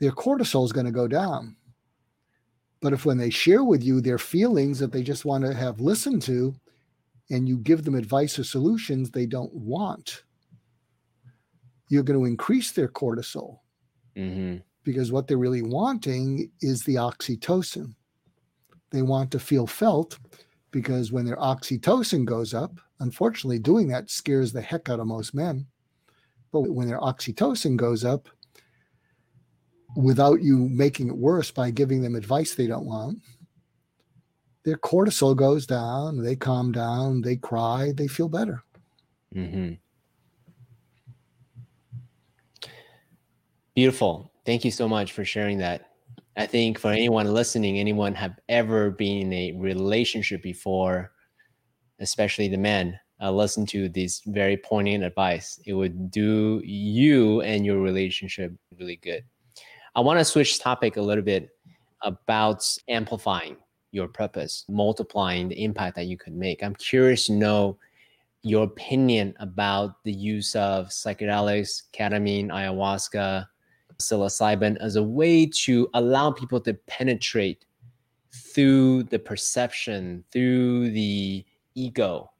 their 0.00 0.12
cortisol 0.12 0.66
is 0.66 0.72
going 0.72 0.84
to 0.84 0.92
go 0.92 1.08
down. 1.08 1.56
But 2.80 2.92
if 2.92 3.06
when 3.06 3.16
they 3.16 3.30
share 3.30 3.64
with 3.64 3.82
you 3.82 4.02
their 4.02 4.18
feelings 4.18 4.78
that 4.80 4.92
they 4.92 5.02
just 5.02 5.24
want 5.24 5.44
to 5.44 5.54
have 5.54 5.80
listened 5.80 6.20
to, 6.22 6.54
and 7.30 7.48
you 7.48 7.58
give 7.58 7.84
them 7.84 7.94
advice 7.94 8.38
or 8.38 8.44
solutions 8.44 9.10
they 9.10 9.26
don't 9.26 9.52
want, 9.52 10.24
you're 11.88 12.02
going 12.02 12.18
to 12.18 12.26
increase 12.26 12.72
their 12.72 12.88
cortisol. 12.88 13.60
Mm-hmm. 14.16 14.58
Because 14.84 15.12
what 15.12 15.26
they're 15.26 15.36
really 15.36 15.62
wanting 15.62 16.50
is 16.60 16.82
the 16.82 16.94
oxytocin. 16.94 17.94
They 18.90 19.02
want 19.02 19.30
to 19.32 19.38
feel 19.38 19.66
felt 19.66 20.18
because 20.70 21.12
when 21.12 21.26
their 21.26 21.36
oxytocin 21.36 22.24
goes 22.24 22.54
up, 22.54 22.80
unfortunately, 23.00 23.58
doing 23.58 23.88
that 23.88 24.10
scares 24.10 24.52
the 24.52 24.62
heck 24.62 24.88
out 24.88 25.00
of 25.00 25.06
most 25.06 25.34
men. 25.34 25.66
But 26.52 26.62
when 26.62 26.88
their 26.88 27.00
oxytocin 27.00 27.76
goes 27.76 28.04
up, 28.04 28.28
without 29.96 30.42
you 30.42 30.56
making 30.56 31.08
it 31.08 31.16
worse 31.16 31.50
by 31.50 31.70
giving 31.70 32.02
them 32.02 32.14
advice 32.14 32.54
they 32.54 32.66
don't 32.66 32.86
want, 32.86 33.18
their 34.68 34.76
cortisol 34.76 35.34
goes 35.34 35.66
down, 35.66 36.22
they 36.22 36.36
calm 36.36 36.72
down, 36.72 37.22
they 37.22 37.36
cry, 37.36 37.90
they 37.96 38.06
feel 38.06 38.28
better. 38.28 38.62
Mm-hmm. 39.34 39.74
Beautiful. 43.74 44.30
Thank 44.44 44.66
you 44.66 44.70
so 44.70 44.86
much 44.86 45.12
for 45.12 45.24
sharing 45.24 45.56
that. 45.58 45.86
I 46.36 46.44
think 46.44 46.78
for 46.78 46.90
anyone 46.90 47.32
listening, 47.32 47.78
anyone 47.78 48.14
have 48.14 48.38
ever 48.50 48.90
been 48.90 49.22
in 49.22 49.32
a 49.32 49.52
relationship 49.52 50.42
before, 50.42 51.12
especially 51.98 52.48
the 52.48 52.58
men, 52.58 53.00
uh, 53.22 53.32
listen 53.32 53.64
to 53.66 53.88
this 53.88 54.20
very 54.26 54.58
poignant 54.58 55.02
advice. 55.02 55.58
It 55.64 55.72
would 55.72 56.10
do 56.10 56.60
you 56.62 57.40
and 57.40 57.64
your 57.64 57.80
relationship 57.80 58.52
really 58.78 58.96
good. 58.96 59.24
I 59.96 60.00
want 60.00 60.18
to 60.18 60.26
switch 60.26 60.60
topic 60.60 60.98
a 60.98 61.02
little 61.02 61.24
bit 61.24 61.48
about 62.02 62.62
amplifying 62.86 63.56
your 63.92 64.08
purpose, 64.08 64.64
multiplying 64.68 65.48
the 65.48 65.62
impact 65.62 65.96
that 65.96 66.06
you 66.06 66.16
could 66.16 66.34
make. 66.34 66.62
I'm 66.62 66.74
curious 66.76 67.26
to 67.26 67.32
know 67.32 67.78
your 68.42 68.64
opinion 68.64 69.34
about 69.40 70.02
the 70.04 70.12
use 70.12 70.54
of 70.54 70.88
psychedelics, 70.88 71.84
ketamine, 71.92 72.48
ayahuasca, 72.48 73.46
psilocybin 73.98 74.76
as 74.80 74.96
a 74.96 75.02
way 75.02 75.44
to 75.46 75.88
allow 75.94 76.30
people 76.30 76.60
to 76.60 76.74
penetrate 76.86 77.64
through 78.32 79.02
the 79.04 79.18
perception, 79.18 80.24
through 80.30 80.90
the 80.90 81.44
ego, 81.74 82.30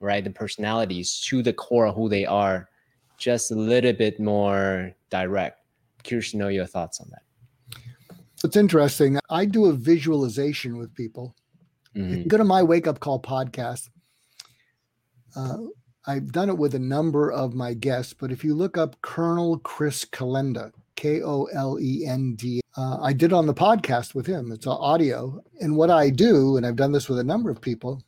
right? 0.00 0.22
The 0.22 0.30
personalities 0.30 1.20
to 1.28 1.42
the 1.42 1.52
core 1.52 1.86
of 1.86 1.96
who 1.96 2.08
they 2.08 2.24
are, 2.24 2.68
just 3.16 3.50
a 3.50 3.54
little 3.54 3.92
bit 3.92 4.20
more 4.20 4.92
direct. 5.10 5.60
Curious 6.04 6.30
to 6.30 6.36
know 6.36 6.48
your 6.48 6.66
thoughts 6.66 7.00
on 7.00 7.08
that. 7.10 7.22
It's 8.44 8.56
interesting. 8.56 9.18
I 9.30 9.44
do 9.44 9.66
a 9.66 9.72
visualization 9.72 10.76
with 10.78 10.94
people. 10.94 11.34
Mhm. 11.96 12.28
Go 12.28 12.36
to 12.36 12.44
my 12.44 12.62
wake 12.62 12.86
up 12.86 13.00
call 13.00 13.20
podcast. 13.20 13.88
Uh, 15.34 15.58
I've 16.06 16.32
done 16.32 16.48
it 16.48 16.56
with 16.58 16.74
a 16.74 16.78
number 16.78 17.30
of 17.30 17.54
my 17.54 17.74
guests, 17.74 18.14
but 18.14 18.32
if 18.32 18.44
you 18.44 18.54
look 18.54 18.78
up 18.78 19.00
Colonel 19.02 19.58
Chris 19.58 20.04
Kolenda, 20.04 20.72
K 20.96 21.22
O 21.22 21.44
L 21.46 21.78
E 21.80 22.04
N 22.06 22.34
D, 22.34 22.60
uh, 22.76 22.98
I 23.00 23.12
did 23.12 23.32
on 23.32 23.46
the 23.46 23.54
podcast 23.54 24.14
with 24.14 24.26
him. 24.26 24.52
It's 24.52 24.66
audio. 24.66 25.42
And 25.60 25.76
what 25.76 25.90
I 25.90 26.10
do, 26.10 26.56
and 26.56 26.64
I've 26.64 26.76
done 26.76 26.92
this 26.92 27.08
with 27.08 27.18
a 27.18 27.24
number 27.24 27.50
of 27.50 27.60
people, 27.60 28.02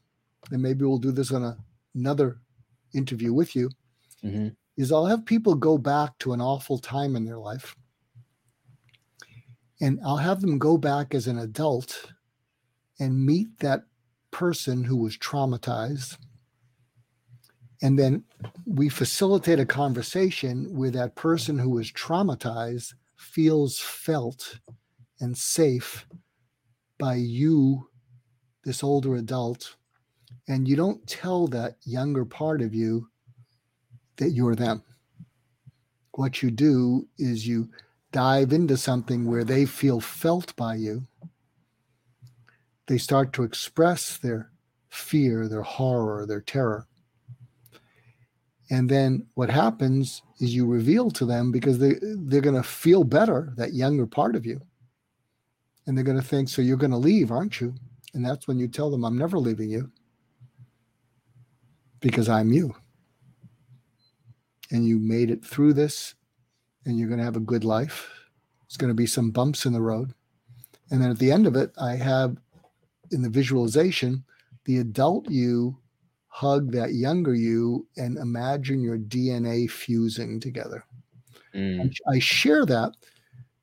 and 0.50 0.62
maybe 0.62 0.84
we'll 0.84 0.98
do 0.98 1.12
this 1.12 1.32
on 1.32 1.42
a, 1.44 1.56
another 1.94 2.40
interview 2.94 3.32
with 3.32 3.54
you, 3.54 3.70
Mhm. 4.24 4.54
is 4.76 4.92
I'll 4.92 5.06
have 5.06 5.26
people 5.26 5.54
go 5.54 5.76
back 5.76 6.16
to 6.20 6.32
an 6.32 6.40
awful 6.40 6.78
time 6.78 7.16
in 7.16 7.24
their 7.24 7.38
life. 7.38 7.76
And 9.80 9.98
I'll 10.04 10.18
have 10.18 10.40
them 10.40 10.58
go 10.58 10.76
back 10.76 11.14
as 11.14 11.26
an 11.26 11.38
adult 11.38 12.12
and 12.98 13.24
meet 13.24 13.58
that 13.60 13.84
person 14.30 14.84
who 14.84 14.96
was 14.96 15.16
traumatized. 15.16 16.18
And 17.82 17.98
then 17.98 18.24
we 18.66 18.90
facilitate 18.90 19.58
a 19.58 19.66
conversation 19.66 20.66
where 20.76 20.90
that 20.90 21.14
person 21.14 21.58
who 21.58 21.70
was 21.70 21.90
traumatized 21.90 22.94
feels 23.16 23.78
felt 23.78 24.58
and 25.18 25.36
safe 25.36 26.06
by 26.98 27.14
you, 27.14 27.88
this 28.64 28.82
older 28.82 29.14
adult. 29.14 29.76
And 30.46 30.68
you 30.68 30.76
don't 30.76 31.06
tell 31.06 31.46
that 31.48 31.76
younger 31.84 32.24
part 32.26 32.60
of 32.60 32.74
you 32.74 33.08
that 34.16 34.30
you're 34.30 34.54
them. 34.54 34.82
What 36.12 36.42
you 36.42 36.50
do 36.50 37.08
is 37.18 37.46
you 37.46 37.70
dive 38.12 38.52
into 38.52 38.76
something 38.76 39.26
where 39.26 39.44
they 39.44 39.64
feel 39.64 40.00
felt 40.00 40.54
by 40.56 40.74
you. 40.74 41.06
They 42.86 42.98
start 42.98 43.32
to 43.34 43.44
express 43.44 44.18
their 44.18 44.50
fear, 44.88 45.48
their 45.48 45.62
horror, 45.62 46.26
their 46.26 46.40
terror. 46.40 46.86
And 48.70 48.88
then 48.88 49.26
what 49.34 49.50
happens 49.50 50.22
is 50.40 50.54
you 50.54 50.66
reveal 50.66 51.10
to 51.12 51.24
them 51.24 51.50
because 51.50 51.78
they, 51.78 51.94
they're 52.00 52.40
going 52.40 52.56
to 52.56 52.62
feel 52.62 53.04
better, 53.04 53.52
that 53.56 53.74
younger 53.74 54.06
part 54.06 54.36
of 54.36 54.46
you. 54.46 54.60
And 55.86 55.96
they're 55.96 56.04
going 56.04 56.20
to 56.20 56.26
think, 56.26 56.48
so 56.48 56.62
you're 56.62 56.76
going 56.76 56.92
to 56.92 56.96
leave, 56.96 57.32
aren't 57.32 57.60
you? 57.60 57.74
And 58.14 58.24
that's 58.24 58.46
when 58.46 58.58
you 58.58 58.68
tell 58.68 58.90
them, 58.90 59.04
I'm 59.04 59.18
never 59.18 59.38
leaving 59.38 59.70
you 59.70 59.90
because 62.00 62.28
I'm 62.28 62.52
you. 62.52 62.74
And 64.70 64.86
you 64.86 64.98
made 64.98 65.30
it 65.30 65.44
through 65.44 65.74
this 65.74 66.14
and 66.84 66.98
you're 66.98 67.08
going 67.08 67.18
to 67.18 67.24
have 67.24 67.36
a 67.36 67.40
good 67.40 67.64
life. 67.64 68.08
There's 68.62 68.76
going 68.76 68.90
to 68.90 68.94
be 68.94 69.06
some 69.06 69.30
bumps 69.30 69.66
in 69.66 69.72
the 69.72 69.80
road. 69.82 70.14
And 70.90 71.02
then 71.02 71.10
at 71.10 71.18
the 71.18 71.32
end 71.32 71.46
of 71.46 71.56
it, 71.56 71.72
I 71.80 71.96
have 71.96 72.36
in 73.10 73.22
the 73.22 73.28
visualization 73.30 74.24
the 74.64 74.78
adult 74.78 75.28
you 75.30 75.78
hug 76.28 76.72
that 76.72 76.94
younger 76.94 77.34
you 77.34 77.86
and 77.96 78.16
imagine 78.16 78.82
your 78.82 78.98
DNA 78.98 79.68
fusing 79.70 80.40
together. 80.40 80.84
Mm. 81.54 81.92
I 82.08 82.18
share 82.20 82.64
that 82.66 82.92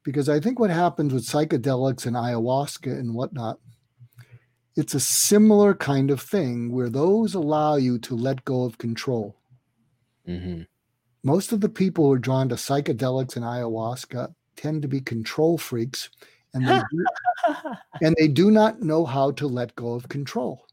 because 0.03 0.29
I 0.29 0.39
think 0.39 0.59
what 0.59 0.69
happens 0.69 1.13
with 1.13 1.25
psychedelics 1.25 2.05
and 2.05 2.15
ayahuasca 2.15 2.91
and 2.91 3.13
whatnot, 3.13 3.59
it's 4.75 4.93
a 4.93 4.99
similar 4.99 5.73
kind 5.73 6.11
of 6.11 6.21
thing 6.21 6.71
where 6.71 6.89
those 6.89 7.33
allow 7.33 7.75
you 7.75 7.97
to 7.99 8.15
let 8.15 8.45
go 8.45 8.63
of 8.63 8.77
control. 8.77 9.35
Mhm. 10.27 10.67
Most 11.23 11.51
of 11.51 11.61
the 11.61 11.69
people 11.69 12.05
who 12.05 12.13
are 12.13 12.19
drawn 12.19 12.47
to 12.49 12.55
psychedelics 12.55 13.35
and 13.35 13.45
ayahuasca 13.45 14.33
tend 14.55 14.81
to 14.81 14.87
be 14.87 15.01
control 15.01 15.57
freaks 15.57 16.09
and 16.53 16.67
they 16.67 16.81
do, 16.91 17.05
and 18.01 18.15
they 18.17 18.27
do 18.27 18.49
not 18.51 18.81
know 18.81 19.05
how 19.05 19.31
to 19.31 19.47
let 19.47 19.75
go 19.75 19.93
of 19.93 20.07
control. 20.09 20.65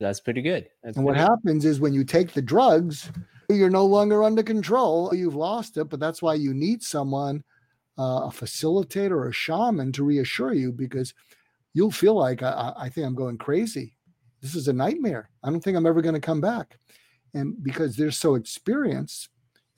That's 0.00 0.20
pretty 0.20 0.42
good. 0.42 0.68
That's 0.82 0.96
And 0.96 1.04
what 1.04 1.12
pretty- 1.16 1.28
happens 1.28 1.64
is 1.64 1.78
when 1.80 1.92
you 1.92 2.04
take 2.04 2.32
the 2.32 2.42
drugs, 2.42 3.10
you're 3.48 3.70
no 3.70 3.84
longer 3.86 4.22
under 4.24 4.42
control. 4.42 5.14
You've 5.14 5.34
lost 5.36 5.76
it, 5.76 5.84
but 5.88 6.00
that's 6.00 6.22
why 6.22 6.34
you 6.34 6.52
need 6.54 6.82
someone, 6.82 7.44
uh, 7.98 8.22
a 8.24 8.30
facilitator 8.32 9.12
or 9.12 9.28
a 9.28 9.32
shaman 9.32 9.92
to 9.92 10.04
reassure 10.04 10.52
you 10.54 10.72
because 10.72 11.14
you'll 11.74 11.90
feel 11.90 12.14
like, 12.14 12.42
I, 12.42 12.50
I- 12.50 12.84
I 12.84 12.88
think 12.88 13.06
I'm 13.06 13.14
going 13.14 13.38
crazy. 13.38 13.94
This 14.40 14.54
is 14.54 14.68
a 14.68 14.72
nightmare. 14.72 15.28
I 15.44 15.50
don't 15.50 15.60
think 15.62 15.76
I'm 15.76 15.86
ever 15.86 16.00
going 16.02 16.14
to 16.14 16.20
come 16.20 16.40
back. 16.40 16.78
And 17.34 17.62
because 17.62 17.94
they're 17.96 18.10
so 18.10 18.34
experienced, 18.36 19.28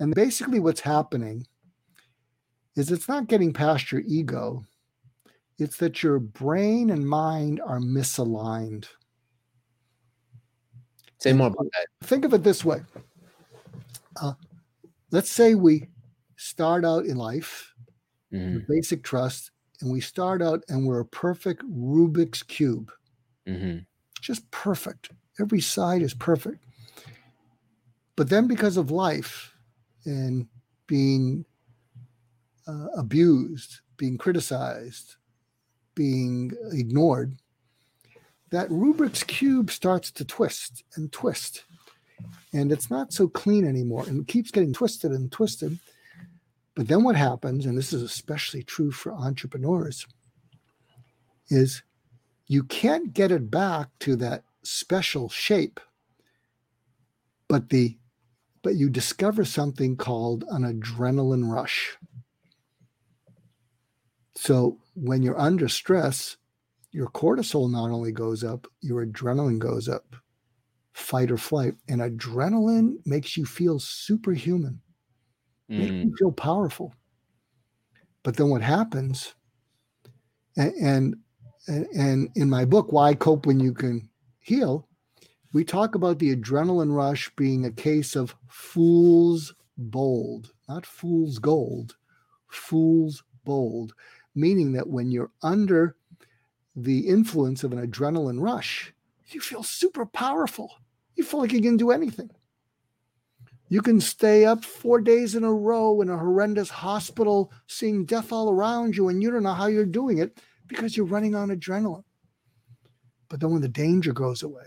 and 0.02 0.16
basically 0.16 0.58
what's 0.58 0.80
happening 0.80 1.46
is 2.74 2.90
it's 2.90 3.06
not 3.06 3.28
getting 3.28 3.52
past 3.52 3.92
your 3.92 4.00
ego, 4.04 4.64
it's 5.60 5.76
that 5.76 6.02
your 6.02 6.18
brain 6.18 6.90
and 6.90 7.08
mind 7.08 7.60
are 7.64 7.78
misaligned. 7.78 8.86
Say 11.20 11.32
more 11.32 11.46
about 11.46 11.66
that. 11.72 11.86
think 12.08 12.24
of 12.24 12.34
it 12.34 12.42
this 12.42 12.64
way 12.64 12.80
uh, 14.20 14.32
let's 15.12 15.30
say 15.30 15.54
we 15.54 15.86
start 16.34 16.84
out 16.84 17.04
in 17.06 17.16
life 17.16 17.72
Mhm. 18.32 18.54
with 18.54 18.66
basic 18.66 19.04
trust 19.04 19.52
and 19.80 19.92
we 19.92 20.00
start 20.00 20.42
out 20.42 20.64
and 20.68 20.84
we're 20.84 20.98
a 20.98 21.04
perfect 21.06 21.62
rubik's 21.70 22.42
cube 22.42 22.90
Mhm. 23.46 23.86
just 24.20 24.50
perfect 24.50 25.10
every 25.38 25.60
side 25.60 26.02
is 26.02 26.12
perfect 26.12 26.64
but 28.16 28.28
then 28.28 28.48
because 28.48 28.76
of 28.76 28.90
life 28.90 29.54
and 30.04 30.46
being 30.86 31.44
uh, 32.66 32.88
abused 32.96 33.80
being 33.96 34.18
criticized 34.18 35.16
being 35.94 36.52
ignored 36.72 37.36
that 38.52 38.68
Rubik's 38.68 39.24
Cube 39.24 39.70
starts 39.70 40.10
to 40.12 40.24
twist 40.24 40.84
and 40.94 41.10
twist. 41.10 41.64
And 42.52 42.70
it's 42.70 42.90
not 42.90 43.12
so 43.12 43.26
clean 43.26 43.66
anymore 43.66 44.04
and 44.06 44.20
it 44.20 44.28
keeps 44.28 44.50
getting 44.50 44.74
twisted 44.74 45.10
and 45.10 45.32
twisted. 45.32 45.78
But 46.74 46.86
then 46.86 47.02
what 47.02 47.16
happens, 47.16 47.66
and 47.66 47.76
this 47.76 47.92
is 47.92 48.02
especially 48.02 48.62
true 48.62 48.92
for 48.92 49.12
entrepreneurs, 49.12 50.06
is 51.48 51.82
you 52.46 52.62
can't 52.64 53.12
get 53.12 53.32
it 53.32 53.50
back 53.50 53.88
to 54.00 54.16
that 54.16 54.44
special 54.62 55.28
shape. 55.28 55.80
But 57.48 57.70
the 57.70 57.98
but 58.62 58.76
you 58.76 58.88
discover 58.88 59.44
something 59.44 59.96
called 59.96 60.44
an 60.50 60.62
adrenaline 60.62 61.50
rush. 61.52 61.96
So 64.34 64.78
when 64.94 65.22
you're 65.22 65.38
under 65.38 65.68
stress, 65.68 66.36
your 66.90 67.08
cortisol 67.08 67.70
not 67.70 67.90
only 67.90 68.12
goes 68.12 68.44
up, 68.44 68.66
your 68.80 69.04
adrenaline 69.04 69.58
goes 69.58 69.88
up. 69.88 70.16
fight 70.92 71.30
or 71.30 71.38
flight. 71.38 71.74
And 71.88 72.00
adrenaline 72.00 72.96
makes 73.06 73.36
you 73.36 73.46
feel 73.46 73.78
superhuman, 73.78 74.80
mm. 75.70 75.78
makes 75.78 75.90
you 75.90 76.14
feel 76.18 76.32
powerful. 76.32 76.94
But 78.22 78.36
then 78.36 78.50
what 78.50 78.62
happens, 78.62 79.34
and, 80.56 80.72
and 80.74 81.16
and 81.66 82.28
in 82.34 82.50
my 82.50 82.64
book, 82.64 82.92
Why 82.92 83.14
Cope 83.14 83.46
When 83.46 83.60
You 83.60 83.72
Can 83.72 84.08
Heal, 84.40 84.86
we 85.52 85.64
talk 85.64 85.94
about 85.94 86.18
the 86.18 86.34
adrenaline 86.34 86.94
rush 86.94 87.30
being 87.36 87.64
a 87.64 87.70
case 87.70 88.16
of 88.16 88.34
fool's 88.48 89.54
bold, 89.76 90.52
not 90.68 90.86
fool's 90.86 91.38
gold, 91.38 91.96
fool's 92.48 93.22
bold, 93.44 93.94
meaning 94.34 94.72
that 94.72 94.88
when 94.88 95.10
you're 95.10 95.30
under 95.42 95.96
the 96.74 97.00
influence 97.00 97.64
of 97.64 97.72
an 97.72 97.86
adrenaline 97.86 98.40
rush, 98.40 98.92
you 99.28 99.40
feel 99.40 99.62
super 99.62 100.06
powerful. 100.06 100.74
You 101.16 101.24
feel 101.24 101.40
like 101.40 101.52
you 101.52 101.60
can 101.60 101.76
do 101.76 101.90
anything. 101.90 102.30
You 103.68 103.80
can 103.80 104.00
stay 104.00 104.44
up 104.44 104.64
four 104.64 105.00
days 105.00 105.34
in 105.34 105.44
a 105.44 105.52
row 105.52 106.02
in 106.02 106.10
a 106.10 106.18
horrendous 106.18 106.68
hospital, 106.68 107.52
seeing 107.66 108.04
death 108.04 108.32
all 108.32 108.50
around 108.50 108.96
you, 108.96 109.08
and 109.08 109.22
you 109.22 109.30
don't 109.30 109.42
know 109.42 109.54
how 109.54 109.66
you're 109.66 109.86
doing 109.86 110.18
it 110.18 110.40
because 110.66 110.96
you're 110.96 111.06
running 111.06 111.34
on 111.34 111.48
adrenaline. 111.48 112.04
But 113.28 113.40
then 113.40 113.50
when 113.50 113.62
the 113.62 113.68
danger 113.68 114.12
goes 114.12 114.42
away, 114.42 114.66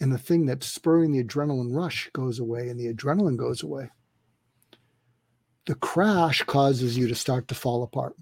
and 0.00 0.12
the 0.12 0.18
thing 0.18 0.46
that's 0.46 0.66
spurring 0.66 1.12
the 1.12 1.22
adrenaline 1.22 1.74
rush 1.74 2.10
goes 2.12 2.38
away, 2.38 2.68
and 2.68 2.78
the 2.78 2.92
adrenaline 2.92 3.36
goes 3.36 3.62
away, 3.62 3.90
the 5.66 5.74
crash 5.74 6.42
causes 6.44 6.96
you 6.96 7.08
to 7.08 7.14
start 7.14 7.48
to 7.48 7.54
fall 7.54 7.82
apart. 7.82 8.14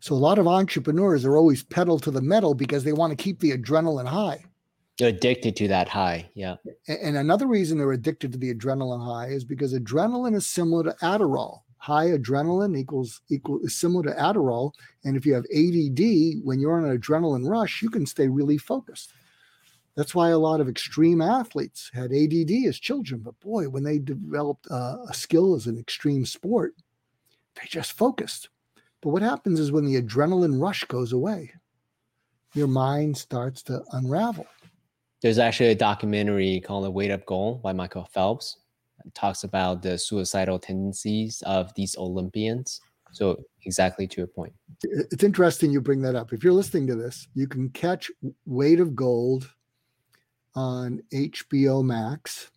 So 0.00 0.14
a 0.14 0.16
lot 0.16 0.38
of 0.38 0.48
entrepreneurs 0.48 1.24
are 1.24 1.36
always 1.36 1.62
pedal 1.62 1.98
to 2.00 2.10
the 2.10 2.22
metal 2.22 2.54
because 2.54 2.82
they 2.82 2.92
want 2.92 3.16
to 3.16 3.22
keep 3.22 3.38
the 3.38 3.56
adrenaline 3.56 4.08
high. 4.08 4.44
They're 4.98 5.08
addicted 5.08 5.56
to 5.56 5.68
that 5.68 5.88
high. 5.88 6.28
Yeah. 6.34 6.56
And 6.88 7.16
another 7.16 7.46
reason 7.46 7.78
they're 7.78 7.92
addicted 7.92 8.32
to 8.32 8.38
the 8.38 8.52
adrenaline 8.54 9.04
high 9.04 9.28
is 9.28 9.44
because 9.44 9.74
adrenaline 9.74 10.34
is 10.34 10.46
similar 10.46 10.84
to 10.84 10.96
Adderall. 11.02 11.60
High 11.78 12.06
adrenaline 12.06 12.76
equals 12.76 13.20
equal 13.28 13.60
is 13.60 13.74
similar 13.74 14.04
to 14.04 14.20
Adderall. 14.20 14.72
And 15.04 15.16
if 15.16 15.26
you 15.26 15.34
have 15.34 15.44
ADD, 15.44 16.44
when 16.44 16.60
you're 16.60 16.76
on 16.76 16.84
an 16.84 16.98
adrenaline 16.98 17.48
rush, 17.48 17.82
you 17.82 17.90
can 17.90 18.06
stay 18.06 18.28
really 18.28 18.58
focused. 18.58 19.12
That's 19.96 20.14
why 20.14 20.30
a 20.30 20.38
lot 20.38 20.60
of 20.60 20.68
extreme 20.68 21.20
athletes 21.20 21.90
had 21.92 22.12
ADD 22.12 22.66
as 22.66 22.78
children. 22.78 23.20
But 23.20 23.38
boy, 23.40 23.68
when 23.68 23.82
they 23.82 23.98
developed 23.98 24.66
uh, 24.70 24.96
a 25.08 25.14
skill 25.14 25.54
as 25.54 25.66
an 25.66 25.78
extreme 25.78 26.24
sport, 26.24 26.74
they 27.56 27.66
just 27.68 27.92
focused. 27.92 28.48
But 29.02 29.10
what 29.10 29.22
happens 29.22 29.60
is 29.60 29.72
when 29.72 29.84
the 29.84 30.00
adrenaline 30.00 30.60
rush 30.60 30.84
goes 30.84 31.12
away, 31.12 31.52
your 32.54 32.68
mind 32.68 33.16
starts 33.16 33.62
to 33.64 33.82
unravel. 33.92 34.46
There's 35.20 35.38
actually 35.38 35.70
a 35.70 35.74
documentary 35.74 36.60
called 36.60 36.84
The 36.84 36.90
Weight 36.90 37.10
of 37.10 37.24
Gold 37.26 37.62
by 37.62 37.72
Michael 37.72 38.08
Phelps. 38.12 38.58
It 39.04 39.14
talks 39.14 39.44
about 39.44 39.82
the 39.82 39.98
suicidal 39.98 40.58
tendencies 40.58 41.42
of 41.42 41.72
these 41.74 41.96
Olympians. 41.96 42.80
So 43.12 43.42
exactly 43.66 44.06
to 44.06 44.16
your 44.16 44.26
point. 44.26 44.52
It's 44.82 45.22
interesting 45.22 45.70
you 45.70 45.80
bring 45.80 46.00
that 46.02 46.14
up. 46.14 46.32
If 46.32 46.42
you're 46.42 46.52
listening 46.52 46.86
to 46.86 46.94
this, 46.94 47.28
you 47.34 47.46
can 47.46 47.68
catch 47.70 48.10
Weight 48.46 48.80
of 48.80 48.96
Gold 48.96 49.50
on 50.54 51.02
HBO 51.12 51.84
Max. 51.84 52.50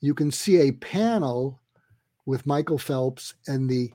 You 0.00 0.14
can 0.14 0.30
see 0.30 0.60
a 0.60 0.72
panel 0.72 1.60
with 2.26 2.46
Michael 2.46 2.78
Phelps 2.78 3.34
and 3.46 3.68
the 3.68 3.92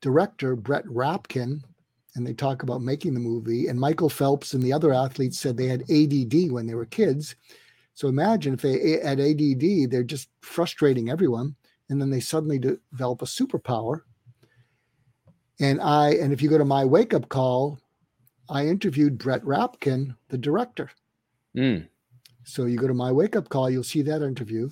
director 0.00 0.56
Brett 0.56 0.84
Rapkin, 0.86 1.60
and 2.14 2.26
they 2.26 2.34
talk 2.34 2.62
about 2.62 2.82
making 2.82 3.14
the 3.14 3.20
movie. 3.20 3.68
And 3.68 3.78
Michael 3.78 4.08
Phelps 4.08 4.54
and 4.54 4.62
the 4.62 4.72
other 4.72 4.92
athletes 4.92 5.38
said 5.38 5.56
they 5.56 5.66
had 5.66 5.82
ADD 5.90 6.52
when 6.52 6.66
they 6.66 6.74
were 6.74 6.86
kids. 6.86 7.34
So 7.94 8.08
imagine 8.08 8.54
if 8.54 8.62
they 8.62 9.00
had 9.04 9.20
ADD, 9.20 9.90
they're 9.90 10.02
just 10.02 10.28
frustrating 10.42 11.10
everyone, 11.10 11.54
and 11.88 12.00
then 12.00 12.10
they 12.10 12.20
suddenly 12.20 12.58
develop 12.58 13.22
a 13.22 13.26
superpower. 13.26 14.00
And 15.60 15.80
I, 15.80 16.10
and 16.14 16.32
if 16.32 16.42
you 16.42 16.50
go 16.50 16.58
to 16.58 16.64
my 16.64 16.84
wake 16.84 17.14
up 17.14 17.28
call, 17.28 17.78
I 18.48 18.66
interviewed 18.66 19.18
Brett 19.18 19.42
Rapkin, 19.42 20.16
the 20.28 20.38
director. 20.38 20.90
Mm. 21.56 21.88
So 22.44 22.66
you 22.66 22.76
go 22.76 22.86
to 22.86 22.94
my 22.94 23.10
wake 23.10 23.36
up 23.36 23.48
call, 23.48 23.70
you'll 23.70 23.82
see 23.82 24.02
that 24.02 24.22
interview. 24.22 24.68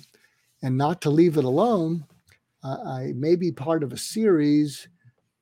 And 0.61 0.77
not 0.77 1.01
to 1.01 1.09
leave 1.09 1.37
it 1.37 1.43
alone, 1.43 2.05
uh, 2.63 2.77
I 2.85 3.13
may 3.15 3.35
be 3.35 3.51
part 3.51 3.83
of 3.83 3.91
a 3.91 3.97
series 3.97 4.87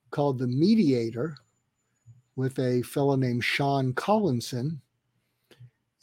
called 0.10 0.40
The 0.40 0.48
Mediator 0.48 1.38
with 2.36 2.58
a 2.60 2.82
fellow 2.82 3.16
named 3.16 3.44
Sean 3.44 3.94
Collinson. 3.94 4.82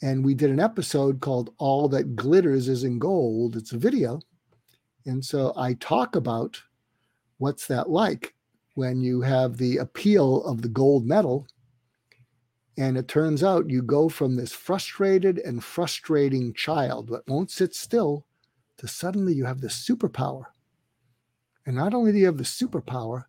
And 0.01 0.23
we 0.23 0.33
did 0.33 0.49
an 0.51 0.59
episode 0.59 1.19
called 1.19 1.53
All 1.57 1.89
That 1.89 2.15
Glitters 2.15 2.69
is 2.69 2.85
in 2.85 2.99
Gold. 2.99 3.57
It's 3.57 3.73
a 3.73 3.77
video. 3.77 4.21
And 5.05 5.23
so 5.23 5.53
I 5.57 5.73
talk 5.73 6.15
about 6.15 6.61
what's 7.39 7.67
that 7.67 7.89
like 7.89 8.33
when 8.75 9.01
you 9.01 9.21
have 9.21 9.57
the 9.57 9.77
appeal 9.77 10.43
of 10.45 10.61
the 10.61 10.69
gold 10.69 11.05
medal. 11.05 11.47
And 12.79 12.97
it 12.97 13.09
turns 13.09 13.43
out 13.43 13.69
you 13.69 13.81
go 13.81 14.07
from 14.07 14.37
this 14.37 14.53
frustrated 14.53 15.37
and 15.39 15.61
frustrating 15.61 16.53
child 16.53 17.09
that 17.09 17.27
won't 17.27 17.51
sit 17.51 17.75
still 17.75 18.25
to 18.77 18.87
suddenly 18.87 19.33
you 19.33 19.43
have 19.43 19.59
this 19.59 19.85
superpower. 19.85 20.43
And 21.65 21.75
not 21.75 21.93
only 21.93 22.13
do 22.13 22.19
you 22.19 22.25
have 22.27 22.37
the 22.37 22.45
superpower, 22.45 23.25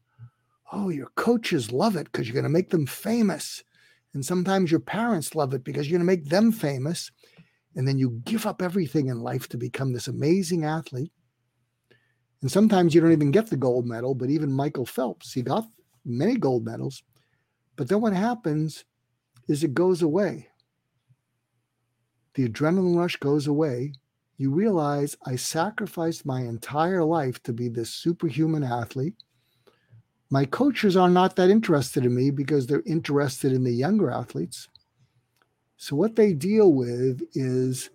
oh, 0.70 0.88
your 0.88 1.10
coaches 1.16 1.72
love 1.72 1.96
it 1.96 2.04
because 2.04 2.28
you're 2.28 2.34
going 2.34 2.44
to 2.44 2.48
make 2.48 2.70
them 2.70 2.86
famous. 2.86 3.64
And 4.14 4.24
sometimes 4.24 4.70
your 4.70 4.78
parents 4.78 5.34
love 5.34 5.52
it 5.52 5.64
because 5.64 5.90
you're 5.90 5.98
going 5.98 6.06
to 6.06 6.16
make 6.16 6.28
them 6.28 6.52
famous. 6.52 7.10
And 7.74 7.88
then 7.88 7.98
you 7.98 8.22
give 8.24 8.46
up 8.46 8.62
everything 8.62 9.08
in 9.08 9.18
life 9.18 9.48
to 9.48 9.56
become 9.56 9.92
this 9.92 10.06
amazing 10.06 10.64
athlete. 10.64 11.10
And 12.40 12.52
sometimes 12.52 12.94
you 12.94 13.00
don't 13.00 13.10
even 13.10 13.32
get 13.32 13.48
the 13.48 13.56
gold 13.56 13.84
medal, 13.84 14.14
but 14.14 14.30
even 14.30 14.52
Michael 14.52 14.86
Phelps, 14.86 15.32
he 15.32 15.42
got 15.42 15.66
many 16.04 16.36
gold 16.36 16.64
medals. 16.64 17.02
But 17.74 17.88
then 17.88 18.00
what 18.00 18.12
happens 18.12 18.84
is 19.50 19.64
it 19.64 19.74
goes 19.74 20.00
away. 20.02 20.48
The 22.34 22.48
adrenaline 22.48 22.96
rush 22.96 23.16
goes 23.16 23.46
away. 23.46 23.92
You 24.38 24.50
realize 24.50 25.16
I 25.26 25.36
sacrificed 25.36 26.24
my 26.24 26.40
entire 26.42 27.04
life 27.04 27.42
to 27.42 27.52
be 27.52 27.68
this 27.68 27.90
superhuman 27.90 28.64
athlete 28.64 29.14
my 30.30 30.44
coaches 30.44 30.96
are 30.96 31.10
not 31.10 31.34
that 31.36 31.50
interested 31.50 32.06
in 32.06 32.14
me 32.14 32.30
because 32.30 32.66
they're 32.66 32.84
interested 32.86 33.52
in 33.52 33.64
the 33.64 33.72
younger 33.72 34.10
athletes. 34.10 34.68
So, 35.76 35.96
what 35.96 36.14
they 36.14 36.32
deal 36.32 36.72
with 36.72 37.22
is 37.34 37.90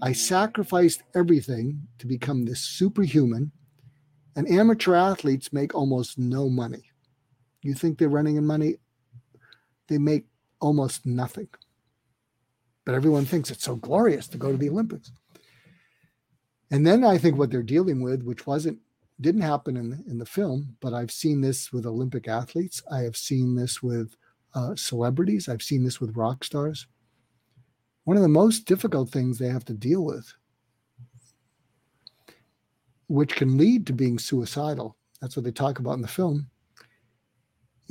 I 0.00 0.12
sacrificed 0.12 1.02
everything 1.14 1.88
to 1.98 2.06
become 2.06 2.44
this 2.44 2.60
superhuman, 2.60 3.50
and 4.36 4.48
amateur 4.48 4.94
athletes 4.94 5.52
make 5.52 5.74
almost 5.74 6.18
no 6.18 6.48
money. 6.48 6.84
You 7.62 7.74
think 7.74 7.98
they're 7.98 8.08
running 8.08 8.36
in 8.36 8.46
money? 8.46 8.76
They 9.88 9.98
make 9.98 10.26
almost 10.62 11.04
nothing. 11.04 11.48
But 12.86 12.94
everyone 12.94 13.26
thinks 13.26 13.50
it's 13.50 13.64
so 13.64 13.76
glorious 13.76 14.26
to 14.28 14.38
go 14.38 14.50
to 14.50 14.56
the 14.56 14.70
Olympics. 14.70 15.12
And 16.70 16.86
then 16.86 17.04
I 17.04 17.18
think 17.18 17.36
what 17.36 17.50
they're 17.50 17.62
dealing 17.62 18.00
with, 18.00 18.22
which 18.22 18.46
wasn't 18.46 18.78
didn't 19.20 19.42
happen 19.42 19.76
in 19.76 20.02
in 20.08 20.18
the 20.18 20.26
film, 20.26 20.76
but 20.80 20.94
I've 20.94 21.10
seen 21.10 21.42
this 21.42 21.72
with 21.72 21.86
Olympic 21.86 22.26
athletes. 22.28 22.82
I 22.90 23.00
have 23.00 23.16
seen 23.16 23.54
this 23.54 23.82
with 23.82 24.16
uh, 24.54 24.74
celebrities. 24.74 25.48
I've 25.48 25.62
seen 25.62 25.84
this 25.84 26.00
with 26.00 26.16
rock 26.16 26.44
stars. 26.44 26.86
One 28.04 28.16
of 28.16 28.22
the 28.22 28.28
most 28.28 28.64
difficult 28.64 29.10
things 29.10 29.38
they 29.38 29.48
have 29.48 29.64
to 29.66 29.74
deal 29.74 30.04
with, 30.04 30.32
which 33.06 33.36
can 33.36 33.58
lead 33.58 33.86
to 33.86 33.92
being 33.92 34.18
suicidal, 34.18 34.96
that's 35.20 35.36
what 35.36 35.44
they 35.44 35.52
talk 35.52 35.78
about 35.78 35.94
in 35.94 36.02
the 36.02 36.08
film, 36.08 36.50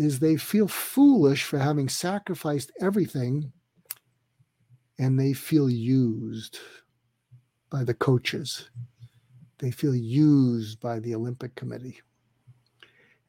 is 0.02 0.20
they 0.20 0.38
feel 0.38 0.68
foolish 0.68 1.44
for 1.44 1.60
having 1.60 1.90
sacrificed 1.90 2.72
everything 2.82 3.52
and 4.98 5.20
they 5.20 5.34
feel 5.34 5.70
used 5.70 6.60
by 7.70 7.84
the 7.84 7.94
coaches 7.94 8.70
they 9.62 9.72
feel 9.72 9.96
used 9.96 10.80
by 10.80 11.00
the 11.00 11.16
Olympic 11.16 11.56
Committee. 11.56 12.02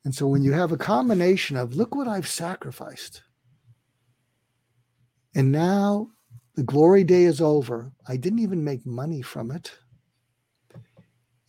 And 0.04 0.14
so 0.14 0.26
when 0.26 0.42
you 0.42 0.52
have 0.52 0.72
a 0.72 0.78
combination 0.78 1.56
of, 1.56 1.76
look 1.76 1.94
what 1.94 2.08
I've 2.08 2.26
sacrificed, 2.26 3.22
and 5.34 5.52
now 5.52 6.08
the 6.56 6.64
glory 6.64 7.04
day 7.04 7.24
is 7.24 7.40
over, 7.40 7.92
I 8.08 8.16
didn't 8.16 8.40
even 8.40 8.64
make 8.64 8.84
money 8.84 9.22
from 9.22 9.50
it. 9.50 9.72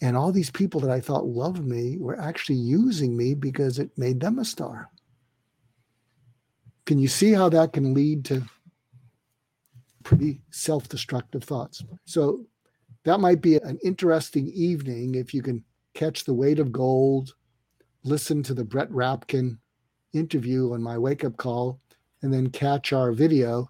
And 0.01 0.15
all 0.17 0.31
these 0.31 0.51
people 0.51 0.81
that 0.81 0.91
I 0.91 0.99
thought 0.99 1.25
loved 1.25 1.65
me 1.65 1.97
were 1.97 2.19
actually 2.19 2.57
using 2.57 3.15
me 3.15 3.33
because 3.33 3.79
it 3.79 3.97
made 3.97 4.19
them 4.19 4.37
a 4.37 4.45
star. 4.45 4.89
Can 6.85 6.99
you 6.99 7.07
see 7.07 7.31
how 7.31 7.49
that 7.49 7.73
can 7.73 7.93
lead 7.93 8.25
to 8.25 8.43
pretty 10.03 10.41
self 10.51 10.89
destructive 10.89 11.43
thoughts? 11.43 11.83
So 12.05 12.45
that 13.05 13.19
might 13.19 13.41
be 13.41 13.55
an 13.55 13.79
interesting 13.83 14.47
evening 14.53 15.15
if 15.15 15.33
you 15.33 15.41
can 15.41 15.63
catch 15.93 16.23
the 16.23 16.33
weight 16.33 16.59
of 16.59 16.71
gold, 16.71 17.33
listen 18.03 18.43
to 18.43 18.53
the 18.53 18.63
Brett 18.63 18.89
Rapkin 18.89 19.57
interview 20.13 20.73
on 20.73 20.81
my 20.81 20.97
wake 20.97 21.23
up 21.23 21.37
call, 21.37 21.79
and 22.21 22.33
then 22.33 22.49
catch 22.49 22.93
our 22.93 23.11
video 23.11 23.69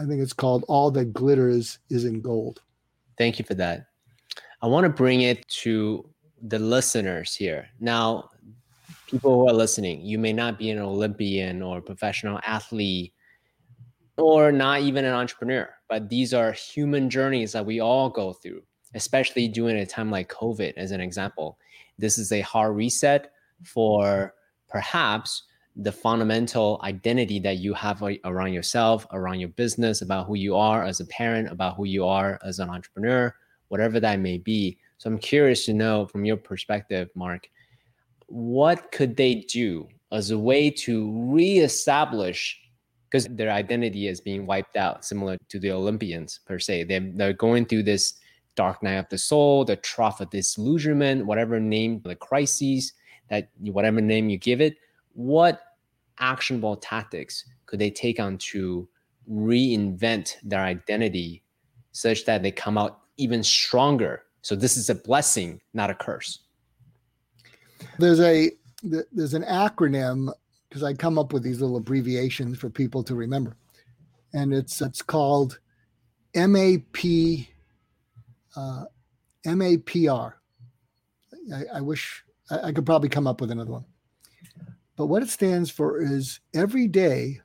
I 0.00 0.06
think 0.06 0.22
it's 0.22 0.32
called 0.32 0.64
All 0.66 0.90
That 0.90 1.12
Glitters 1.12 1.78
is 1.90 2.06
in 2.06 2.22
Gold. 2.22 2.62
Thank 3.18 3.38
you 3.38 3.44
for 3.44 3.54
that. 3.54 3.86
I 4.62 4.66
want 4.66 4.84
to 4.84 4.90
bring 4.90 5.22
it 5.22 5.46
to 5.48 6.08
the 6.40 6.58
listeners 6.58 7.34
here. 7.34 7.68
Now, 7.80 8.30
people 9.10 9.34
who 9.34 9.48
are 9.48 9.52
listening, 9.52 10.00
you 10.02 10.18
may 10.18 10.32
not 10.32 10.58
be 10.58 10.70
an 10.70 10.78
Olympian 10.78 11.62
or 11.62 11.80
professional 11.80 12.38
athlete 12.46 13.12
or 14.16 14.52
not 14.52 14.80
even 14.82 15.04
an 15.04 15.14
entrepreneur, 15.14 15.68
but 15.88 16.08
these 16.08 16.32
are 16.32 16.52
human 16.52 17.10
journeys 17.10 17.52
that 17.52 17.66
we 17.66 17.80
all 17.80 18.08
go 18.08 18.32
through, 18.32 18.62
especially 18.94 19.48
during 19.48 19.76
a 19.76 19.86
time 19.86 20.10
like 20.10 20.30
COVID, 20.30 20.74
as 20.76 20.92
an 20.92 21.00
example. 21.00 21.58
This 21.98 22.18
is 22.18 22.30
a 22.30 22.40
hard 22.42 22.76
reset 22.76 23.32
for 23.64 24.34
perhaps 24.68 25.42
the 25.76 25.92
fundamental 25.92 26.80
identity 26.84 27.40
that 27.40 27.58
you 27.58 27.74
have 27.74 28.02
around 28.24 28.52
yourself, 28.52 29.06
around 29.12 29.40
your 29.40 29.48
business, 29.50 30.02
about 30.02 30.26
who 30.26 30.34
you 30.36 30.54
are 30.54 30.84
as 30.84 31.00
a 31.00 31.06
parent, 31.06 31.50
about 31.50 31.76
who 31.76 31.84
you 31.84 32.06
are 32.06 32.38
as 32.44 32.58
an 32.58 32.70
entrepreneur, 32.70 33.34
whatever 33.68 33.98
that 33.98 34.20
may 34.20 34.38
be. 34.38 34.78
So 34.98 35.10
I'm 35.10 35.18
curious 35.18 35.64
to 35.64 35.72
know 35.72 36.06
from 36.06 36.24
your 36.24 36.36
perspective, 36.36 37.08
Mark, 37.14 37.48
what 38.30 38.92
could 38.92 39.16
they 39.16 39.34
do 39.34 39.88
as 40.12 40.30
a 40.30 40.38
way 40.38 40.70
to 40.70 41.12
reestablish 41.32 42.60
because 43.10 43.26
their 43.26 43.50
identity 43.50 44.06
is 44.06 44.20
being 44.20 44.46
wiped 44.46 44.76
out, 44.76 45.04
similar 45.04 45.36
to 45.48 45.58
the 45.58 45.72
Olympians 45.72 46.38
per 46.46 46.60
se. 46.60 46.84
They're, 46.84 47.10
they're 47.12 47.32
going 47.32 47.66
through 47.66 47.82
this 47.82 48.14
dark 48.54 48.82
night 48.84 48.94
of 48.94 49.08
the 49.08 49.18
soul, 49.18 49.64
the 49.64 49.74
trough 49.74 50.20
of 50.20 50.30
disillusionment, 50.30 51.26
whatever 51.26 51.58
name, 51.58 52.00
the 52.04 52.14
crises 52.14 52.92
that 53.28 53.48
whatever 53.58 54.00
name 54.00 54.28
you 54.28 54.38
give 54.38 54.60
it. 54.60 54.76
What 55.14 55.60
actionable 56.20 56.76
tactics 56.76 57.44
could 57.66 57.80
they 57.80 57.90
take 57.90 58.20
on 58.20 58.38
to 58.38 58.88
reinvent 59.28 60.36
their 60.44 60.62
identity 60.62 61.42
such 61.90 62.24
that 62.26 62.44
they 62.44 62.52
come 62.52 62.78
out 62.78 63.00
even 63.16 63.42
stronger? 63.42 64.22
So 64.42 64.54
this 64.54 64.76
is 64.76 64.88
a 64.88 64.94
blessing, 64.94 65.60
not 65.74 65.90
a 65.90 65.94
curse. 65.94 66.44
There's 67.98 68.20
a 68.20 68.50
there's 68.82 69.34
an 69.34 69.44
acronym 69.44 70.32
because 70.68 70.82
I 70.82 70.94
come 70.94 71.18
up 71.18 71.32
with 71.32 71.42
these 71.42 71.60
little 71.60 71.76
abbreviations 71.76 72.58
for 72.58 72.70
people 72.70 73.02
to 73.04 73.14
remember, 73.14 73.56
and 74.32 74.54
it's 74.54 74.80
it's 74.80 75.02
called 75.02 75.58
MAP 76.34 76.96
uh, 78.56 78.84
MAPR. 79.46 80.32
I, 81.54 81.62
I 81.74 81.80
wish 81.80 82.24
I, 82.50 82.68
I 82.68 82.72
could 82.72 82.86
probably 82.86 83.08
come 83.08 83.26
up 83.26 83.40
with 83.40 83.50
another 83.50 83.72
one, 83.72 83.84
but 84.96 85.06
what 85.06 85.22
it 85.22 85.30
stands 85.30 85.70
for 85.70 86.00
is 86.00 86.40
every 86.54 86.86
day. 86.86 87.40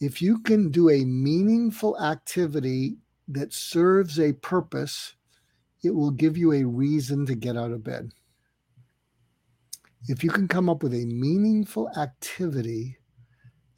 If 0.00 0.22
you 0.22 0.38
can 0.38 0.70
do 0.70 0.90
a 0.90 1.04
meaningful 1.04 2.00
activity 2.00 2.98
that 3.26 3.52
serves 3.52 4.20
a 4.20 4.32
purpose, 4.32 5.16
it 5.82 5.90
will 5.90 6.12
give 6.12 6.36
you 6.36 6.52
a 6.52 6.62
reason 6.62 7.26
to 7.26 7.34
get 7.34 7.56
out 7.56 7.72
of 7.72 7.82
bed 7.82 8.12
if 10.06 10.22
you 10.22 10.30
can 10.30 10.46
come 10.46 10.68
up 10.68 10.82
with 10.82 10.94
a 10.94 11.06
meaningful 11.06 11.90
activity 11.96 12.98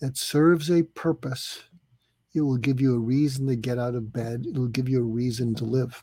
that 0.00 0.16
serves 0.16 0.70
a 0.70 0.82
purpose, 0.82 1.62
it 2.34 2.42
will 2.42 2.56
give 2.56 2.80
you 2.80 2.94
a 2.94 2.98
reason 2.98 3.46
to 3.46 3.56
get 3.56 3.78
out 3.78 3.94
of 3.94 4.12
bed. 4.12 4.44
It 4.46 4.58
will 4.58 4.68
give 4.68 4.88
you 4.88 5.00
a 5.00 5.04
reason 5.04 5.54
to 5.56 5.64
live. 5.64 6.02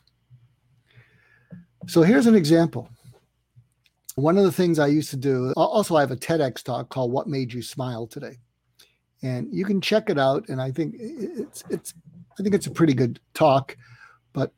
So 1.86 2.02
here's 2.02 2.26
an 2.26 2.34
example. 2.34 2.90
One 4.16 4.36
of 4.36 4.44
the 4.44 4.52
things 4.52 4.78
I 4.78 4.88
used 4.88 5.10
to 5.10 5.16
do, 5.16 5.52
also, 5.56 5.96
I 5.96 6.00
have 6.00 6.10
a 6.10 6.16
TEDx 6.16 6.62
talk 6.62 6.88
called 6.88 7.12
What 7.12 7.28
Made 7.28 7.52
You 7.52 7.62
Smile 7.62 8.06
Today. 8.06 8.38
And 9.22 9.48
you 9.52 9.64
can 9.64 9.80
check 9.80 10.10
it 10.10 10.18
out. 10.18 10.48
And 10.48 10.60
I 10.60 10.70
think 10.72 10.96
it's, 10.98 11.62
it's, 11.70 11.94
I 12.38 12.42
think 12.42 12.54
it's 12.54 12.66
a 12.66 12.70
pretty 12.72 12.94
good 12.94 13.20
talk. 13.32 13.76
But 14.32 14.52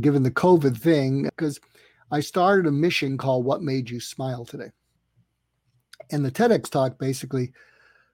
given 0.00 0.22
the 0.22 0.30
COVID 0.30 0.76
thing, 0.76 1.24
because 1.24 1.58
I 2.10 2.20
started 2.20 2.66
a 2.66 2.72
mission 2.72 3.16
called 3.16 3.44
What 3.44 3.62
Made 3.62 3.90
You 3.90 4.00
Smile 4.00 4.44
Today. 4.44 4.70
And 6.10 6.24
the 6.24 6.30
TEDx 6.30 6.70
talk 6.70 6.98
basically 6.98 7.52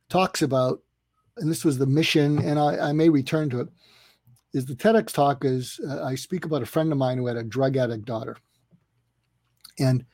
talks 0.09 0.43
about, 0.43 0.81
and 1.37 1.51
this 1.51 1.65
was 1.65 1.79
the 1.79 1.87
mission, 1.87 2.39
and 2.39 2.59
I, 2.59 2.91
I 2.91 2.93
may 2.93 3.09
return 3.09 3.51
to 3.51 3.61
it, 3.61 3.69
is 4.53 4.67
the 4.67 4.75
TEDx 4.75 5.13
talk 5.13 5.45
is 5.45 5.81
uh, 5.89 6.05
I 6.05 6.15
speak 6.15 6.45
about 6.45 6.63
a 6.63 6.67
friend 6.67 6.93
of 6.93 6.99
mine 6.99 7.19
who 7.19 7.27
had 7.27 7.37
a 7.37 7.43
drug 7.43 7.77
addict 7.77 8.05
daughter. 8.05 8.37
And 9.79 10.05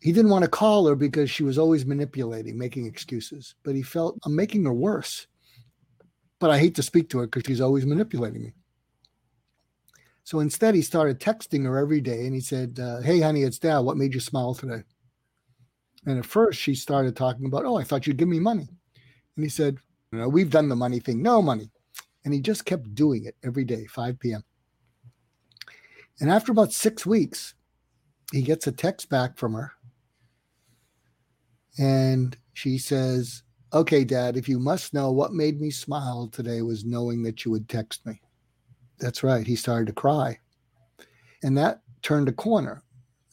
he 0.00 0.12
didn't 0.12 0.30
want 0.30 0.44
to 0.44 0.50
call 0.50 0.86
her 0.86 0.96
because 0.96 1.30
she 1.30 1.44
was 1.44 1.56
always 1.56 1.86
manipulating, 1.86 2.58
making 2.58 2.86
excuses. 2.86 3.54
But 3.62 3.74
he 3.74 3.82
felt, 3.82 4.18
I'm 4.24 4.36
making 4.36 4.64
her 4.64 4.74
worse. 4.74 5.26
But 6.40 6.50
I 6.50 6.58
hate 6.58 6.74
to 6.74 6.82
speak 6.82 7.08
to 7.10 7.20
her 7.20 7.26
because 7.26 7.44
she's 7.46 7.60
always 7.60 7.86
manipulating 7.86 8.42
me. 8.42 8.52
So 10.24 10.40
instead, 10.40 10.74
he 10.74 10.82
started 10.82 11.20
texting 11.20 11.64
her 11.64 11.78
every 11.78 12.00
day 12.00 12.26
and 12.26 12.34
he 12.34 12.40
said, 12.40 12.78
uh, 12.80 13.00
Hey, 13.00 13.20
honey, 13.20 13.42
it's 13.42 13.58
dad. 13.58 13.78
What 13.78 13.96
made 13.96 14.14
you 14.14 14.20
smile 14.20 14.54
today? 14.54 14.82
And 16.06 16.18
at 16.18 16.26
first, 16.26 16.60
she 16.60 16.74
started 16.74 17.16
talking 17.16 17.46
about, 17.46 17.64
oh, 17.64 17.76
I 17.76 17.84
thought 17.84 18.06
you'd 18.06 18.18
give 18.18 18.28
me 18.28 18.40
money. 18.40 18.68
And 19.36 19.44
he 19.44 19.48
said, 19.48 19.78
know, 20.18 20.28
we've 20.28 20.50
done 20.50 20.68
the 20.68 20.76
money 20.76 21.00
thing, 21.00 21.22
no 21.22 21.42
money. 21.42 21.70
And 22.24 22.32
he 22.32 22.40
just 22.40 22.64
kept 22.64 22.94
doing 22.94 23.24
it 23.24 23.36
every 23.44 23.64
day, 23.64 23.86
5 23.86 24.18
p.m. 24.18 24.44
And 26.20 26.30
after 26.30 26.52
about 26.52 26.72
six 26.72 27.04
weeks, 27.04 27.54
he 28.32 28.42
gets 28.42 28.66
a 28.66 28.72
text 28.72 29.08
back 29.08 29.36
from 29.36 29.54
her. 29.54 29.72
And 31.78 32.36
she 32.52 32.78
says, 32.78 33.42
Okay, 33.72 34.04
dad, 34.04 34.36
if 34.36 34.48
you 34.48 34.60
must 34.60 34.94
know 34.94 35.10
what 35.10 35.32
made 35.32 35.60
me 35.60 35.70
smile 35.70 36.28
today 36.28 36.62
was 36.62 36.84
knowing 36.84 37.24
that 37.24 37.44
you 37.44 37.50
would 37.50 37.68
text 37.68 38.06
me. 38.06 38.20
That's 39.00 39.24
right. 39.24 39.44
He 39.44 39.56
started 39.56 39.88
to 39.88 39.92
cry. 39.92 40.38
And 41.42 41.58
that 41.58 41.82
turned 42.00 42.28
a 42.28 42.32
corner. 42.32 42.84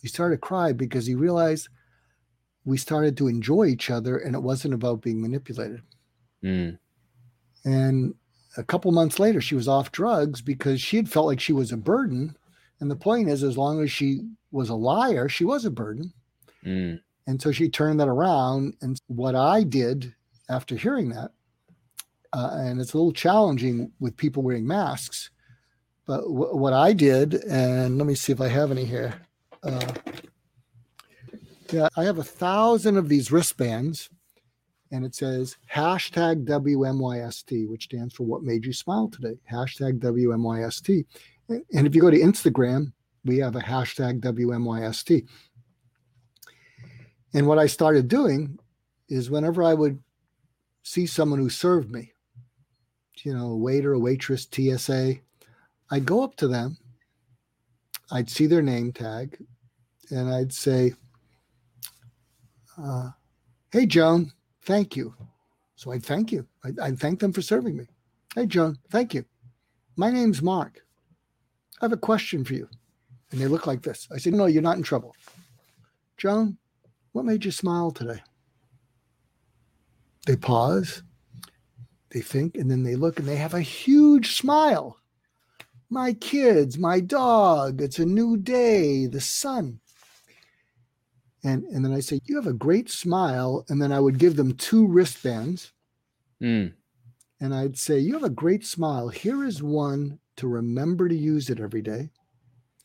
He 0.02 0.07
started 0.07 0.38
to 0.38 0.41
cry 0.41 0.73
because 0.73 1.06
he 1.06 1.14
realized 1.14 1.69
we 2.65 2.77
started 2.77 3.17
to 3.17 3.27
enjoy 3.27 3.65
each 3.65 3.89
other 3.89 4.17
and 4.17 4.35
it 4.35 4.43
wasn't 4.43 4.73
about 4.73 5.01
being 5.01 5.21
manipulated. 5.21 5.81
Mm. 6.43 6.77
And 7.63 8.15
a 8.57 8.63
couple 8.63 8.91
months 8.91 9.19
later, 9.19 9.41
she 9.41 9.55
was 9.55 9.67
off 9.67 9.91
drugs 9.91 10.41
because 10.41 10.81
she 10.81 10.97
had 10.97 11.09
felt 11.09 11.27
like 11.27 11.39
she 11.39 11.53
was 11.53 11.71
a 11.71 11.77
burden. 11.77 12.35
And 12.79 12.89
the 12.89 12.95
point 12.95 13.29
is, 13.29 13.43
as 13.43 13.57
long 13.57 13.81
as 13.81 13.91
she 13.91 14.21
was 14.51 14.69
a 14.69 14.75
liar, 14.75 15.29
she 15.29 15.45
was 15.45 15.65
a 15.65 15.71
burden. 15.71 16.13
Mm. 16.65 16.99
And 17.27 17.41
so 17.41 17.51
she 17.51 17.69
turned 17.69 17.99
that 17.99 18.07
around. 18.07 18.75
And 18.81 18.99
what 19.07 19.35
I 19.35 19.63
did 19.63 20.13
after 20.49 20.75
hearing 20.75 21.09
that, 21.09 21.31
uh, 22.33 22.51
and 22.53 22.81
it's 22.81 22.93
a 22.93 22.97
little 22.97 23.13
challenging 23.13 23.91
with 23.99 24.17
people 24.17 24.43
wearing 24.43 24.67
masks, 24.67 25.29
but 26.05 26.21
w- 26.21 26.55
what 26.55 26.73
I 26.73 26.93
did, 26.93 27.35
and 27.45 27.97
let 27.97 28.07
me 28.07 28.15
see 28.15 28.31
if 28.31 28.41
I 28.41 28.47
have 28.47 28.71
any 28.71 28.85
here. 28.85 29.13
Uh, 29.63 29.93
yeah, 31.72 31.84
uh, 31.84 31.89
I 31.98 32.03
have 32.03 32.19
a 32.19 32.23
thousand 32.23 32.98
of 32.98 33.07
these 33.07 33.31
wristbands, 33.31 34.10
and 34.91 35.06
it 35.06 35.15
says 35.15 35.57
hashtag 35.72 36.45
WMYST, 36.45 37.69
which 37.69 37.85
stands 37.85 38.14
for 38.14 38.23
What 38.23 38.43
Made 38.43 38.65
You 38.65 38.73
Smile 38.73 39.10
Today. 39.10 39.39
Hashtag 39.49 39.99
WMYST. 39.99 41.06
And 41.49 41.88
if 41.88 41.95
you 41.95 42.02
go 42.02 42.11
to 42.11 42.19
Instagram, 42.19 42.91
we 43.26 43.38
have 43.38 43.56
a 43.56 43.61
hashtag 43.61 44.19
WMYST. 44.22 45.27
And 47.34 47.48
what 47.48 47.60
I 47.60 47.68
started 47.68 48.07
doing 48.07 48.57
is 49.10 49.30
whenever 49.30 49.64
I 49.64 49.73
would 49.73 49.99
see 50.84 51.06
someone 51.06 51.39
who 51.39 51.49
served 51.49 51.91
me, 51.91 52.11
you 53.23 53.34
know, 53.34 53.52
a 53.52 53.57
waiter, 53.57 53.93
a 53.93 53.99
waitress, 53.99 54.48
TSA, 54.52 55.15
I'd 55.91 56.06
go 56.06 56.23
up 56.23 56.35
to 56.38 56.48
them, 56.48 56.77
I'd 58.11 58.30
see 58.30 58.48
their 58.48 58.61
name 58.61 58.91
tag, 58.91 59.38
and 60.10 60.30
I'd 60.30 60.53
say, 60.53 60.93
uh, 62.83 63.11
hey, 63.71 63.85
Joan, 63.85 64.31
thank 64.63 64.95
you. 64.95 65.13
So 65.75 65.91
I'd 65.91 66.03
thank 66.03 66.31
you. 66.31 66.47
I'd, 66.63 66.79
I'd 66.79 66.99
thank 66.99 67.19
them 67.19 67.33
for 67.33 67.41
serving 67.41 67.77
me. 67.77 67.85
Hey, 68.35 68.45
Joan, 68.45 68.77
thank 68.89 69.13
you. 69.13 69.25
My 69.95 70.09
name's 70.11 70.41
Mark. 70.41 70.81
I 71.81 71.85
have 71.85 71.91
a 71.91 71.97
question 71.97 72.43
for 72.43 72.53
you. 72.53 72.67
And 73.31 73.39
they 73.39 73.47
look 73.47 73.67
like 73.67 73.81
this. 73.81 74.07
I 74.13 74.17
said, 74.17 74.33
No, 74.33 74.45
you're 74.45 74.61
not 74.61 74.77
in 74.77 74.83
trouble. 74.83 75.15
Joan, 76.17 76.57
what 77.13 77.25
made 77.25 77.45
you 77.45 77.51
smile 77.51 77.91
today? 77.91 78.21
They 80.27 80.35
pause, 80.35 81.01
they 82.11 82.21
think, 82.21 82.55
and 82.55 82.69
then 82.69 82.83
they 82.83 82.95
look 82.95 83.17
and 83.17 83.27
they 83.27 83.37
have 83.37 83.55
a 83.55 83.61
huge 83.61 84.35
smile. 84.35 84.97
My 85.89 86.13
kids, 86.13 86.77
my 86.77 86.99
dog, 86.99 87.81
it's 87.81 87.99
a 87.99 88.05
new 88.05 88.37
day, 88.37 89.07
the 89.07 89.19
sun 89.19 89.81
and 91.43 91.63
and 91.65 91.84
then 91.84 91.93
I 91.93 91.99
say, 91.99 92.19
"You 92.26 92.35
have 92.35 92.47
a 92.47 92.53
great 92.53 92.89
smile," 92.89 93.65
and 93.69 93.81
then 93.81 93.91
I 93.91 93.99
would 93.99 94.18
give 94.18 94.35
them 94.35 94.53
two 94.53 94.88
wristbands, 94.88 95.73
mm. 96.41 96.72
and 97.39 97.55
I'd 97.55 97.77
say, 97.77 97.99
"You 97.99 98.13
have 98.13 98.23
a 98.23 98.30
great 98.30 98.65
smile. 98.65 99.09
Here 99.09 99.43
is 99.43 99.63
one 99.63 100.19
to 100.38 100.47
remember 100.47 101.07
to 101.07 101.15
use 101.15 101.49
it 101.49 101.59
every 101.59 101.81
day, 101.81 102.11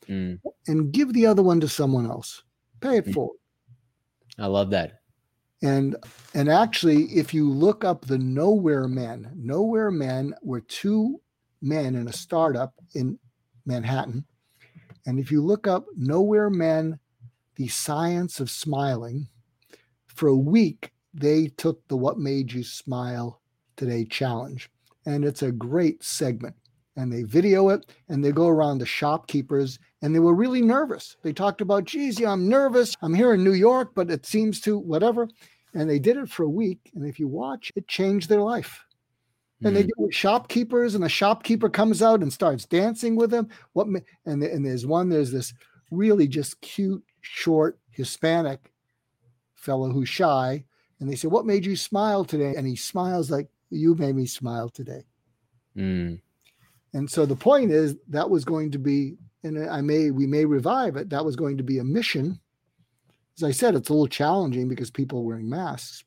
mm. 0.07 0.39
and 0.67 0.91
give 0.91 1.13
the 1.13 1.25
other 1.25 1.43
one 1.43 1.59
to 1.61 1.67
someone 1.67 2.05
else. 2.05 2.43
Pay 2.81 2.97
it 2.97 3.05
mm. 3.05 3.13
forward." 3.13 3.37
I 4.39 4.47
love 4.47 4.69
that. 4.71 5.01
And 5.63 5.95
and 6.33 6.49
actually, 6.49 7.05
if 7.05 7.33
you 7.33 7.49
look 7.49 7.83
up 7.83 8.05
the 8.05 8.17
Nowhere 8.17 8.87
Men, 8.87 9.31
Nowhere 9.35 9.91
Men 9.91 10.33
were 10.43 10.61
two 10.61 11.19
men 11.61 11.95
in 11.95 12.07
a 12.07 12.13
startup 12.13 12.73
in 12.93 13.17
Manhattan. 13.65 14.23
And 15.07 15.19
if 15.19 15.31
you 15.31 15.43
look 15.43 15.65
up 15.65 15.85
Nowhere 15.95 16.49
Men, 16.49 16.99
the 17.57 17.67
science 17.67 18.39
of 18.39 18.49
smiling, 18.49 19.27
for 20.07 20.29
a 20.29 20.35
week, 20.35 20.91
they 21.13 21.47
took 21.57 21.85
the 21.87 21.97
What 21.97 22.17
Made 22.17 22.53
You 22.53 22.63
Smile 22.63 23.41
Today 23.75 24.05
challenge. 24.05 24.69
And 25.05 25.25
it's 25.25 25.43
a 25.43 25.51
great 25.51 26.03
segment. 26.03 26.55
And 26.95 27.11
they 27.11 27.23
video 27.23 27.69
it 27.69 27.85
and 28.09 28.23
they 28.23 28.31
go 28.31 28.47
around 28.47 28.79
the 28.79 28.85
shopkeepers 28.85 29.77
and 30.01 30.15
they 30.15 30.19
were 30.19 30.33
really 30.33 30.61
nervous. 30.61 31.17
They 31.21 31.33
talked 31.33 31.61
about, 31.61 31.85
geez, 31.85 32.19
yeah, 32.19 32.31
I'm 32.31 32.49
nervous. 32.49 32.95
I'm 33.01 33.13
here 33.13 33.33
in 33.33 33.43
New 33.43 33.53
York, 33.53 33.91
but 33.93 34.09
it 34.09 34.25
seems 34.25 34.59
to 34.61 34.79
whatever. 34.79 35.27
And 35.73 35.89
they 35.89 35.99
did 35.99 36.17
it 36.17 36.29
for 36.29 36.43
a 36.43 36.49
week. 36.49 36.91
And 36.95 37.05
if 37.05 37.19
you 37.19 37.27
watch, 37.27 37.71
it 37.75 37.87
changed 37.87 38.29
their 38.29 38.41
life. 38.41 38.83
And 39.63 39.75
they 39.75 39.81
mm-hmm. 39.81 39.87
do 39.87 40.05
with 40.05 40.13
shopkeepers, 40.13 40.93
and 40.93 41.03
the 41.03 41.09
shopkeeper 41.09 41.67
comes 41.67 42.03
out 42.03 42.21
and 42.21 42.31
starts 42.31 42.65
dancing 42.65 43.15
with 43.15 43.31
them. 43.31 43.47
What 43.73 43.87
and 43.87 44.43
and 44.43 44.63
there's 44.63 44.85
one, 44.85 45.09
there's 45.09 45.31
this 45.31 45.51
really 45.89 46.27
just 46.27 46.61
cute, 46.61 47.03
short 47.29 47.79
Hispanic 47.91 48.71
fellow 49.55 49.89
who's 49.89 50.09
shy, 50.09 50.65
and 50.99 51.09
they 51.09 51.15
say, 51.15 51.27
"What 51.27 51.45
made 51.45 51.65
you 51.65 51.75
smile 51.75 52.25
today?" 52.25 52.55
And 52.55 52.65
he 52.67 52.75
smiles 52.75 53.29
like, 53.29 53.49
"You 53.69 53.95
made 53.95 54.15
me 54.15 54.25
smile 54.25 54.69
today." 54.69 55.03
Mm. 55.75 56.21
And 56.93 57.09
so 57.09 57.25
the 57.25 57.35
point 57.35 57.71
is 57.71 57.95
that 58.07 58.29
was 58.29 58.45
going 58.45 58.71
to 58.71 58.79
be, 58.79 59.17
and 59.43 59.69
I 59.69 59.81
may 59.81 60.11
we 60.11 60.25
may 60.25 60.45
revive 60.45 60.95
it. 60.95 61.09
That 61.09 61.25
was 61.25 61.35
going 61.35 61.57
to 61.57 61.63
be 61.63 61.79
a 61.79 61.83
mission. 61.83 62.39
As 63.37 63.43
I 63.43 63.51
said, 63.51 63.75
it's 63.75 63.89
a 63.89 63.93
little 63.93 64.07
challenging 64.07 64.67
because 64.67 64.89
people 64.89 65.19
are 65.19 65.23
wearing 65.23 65.49
masks, 65.49 66.03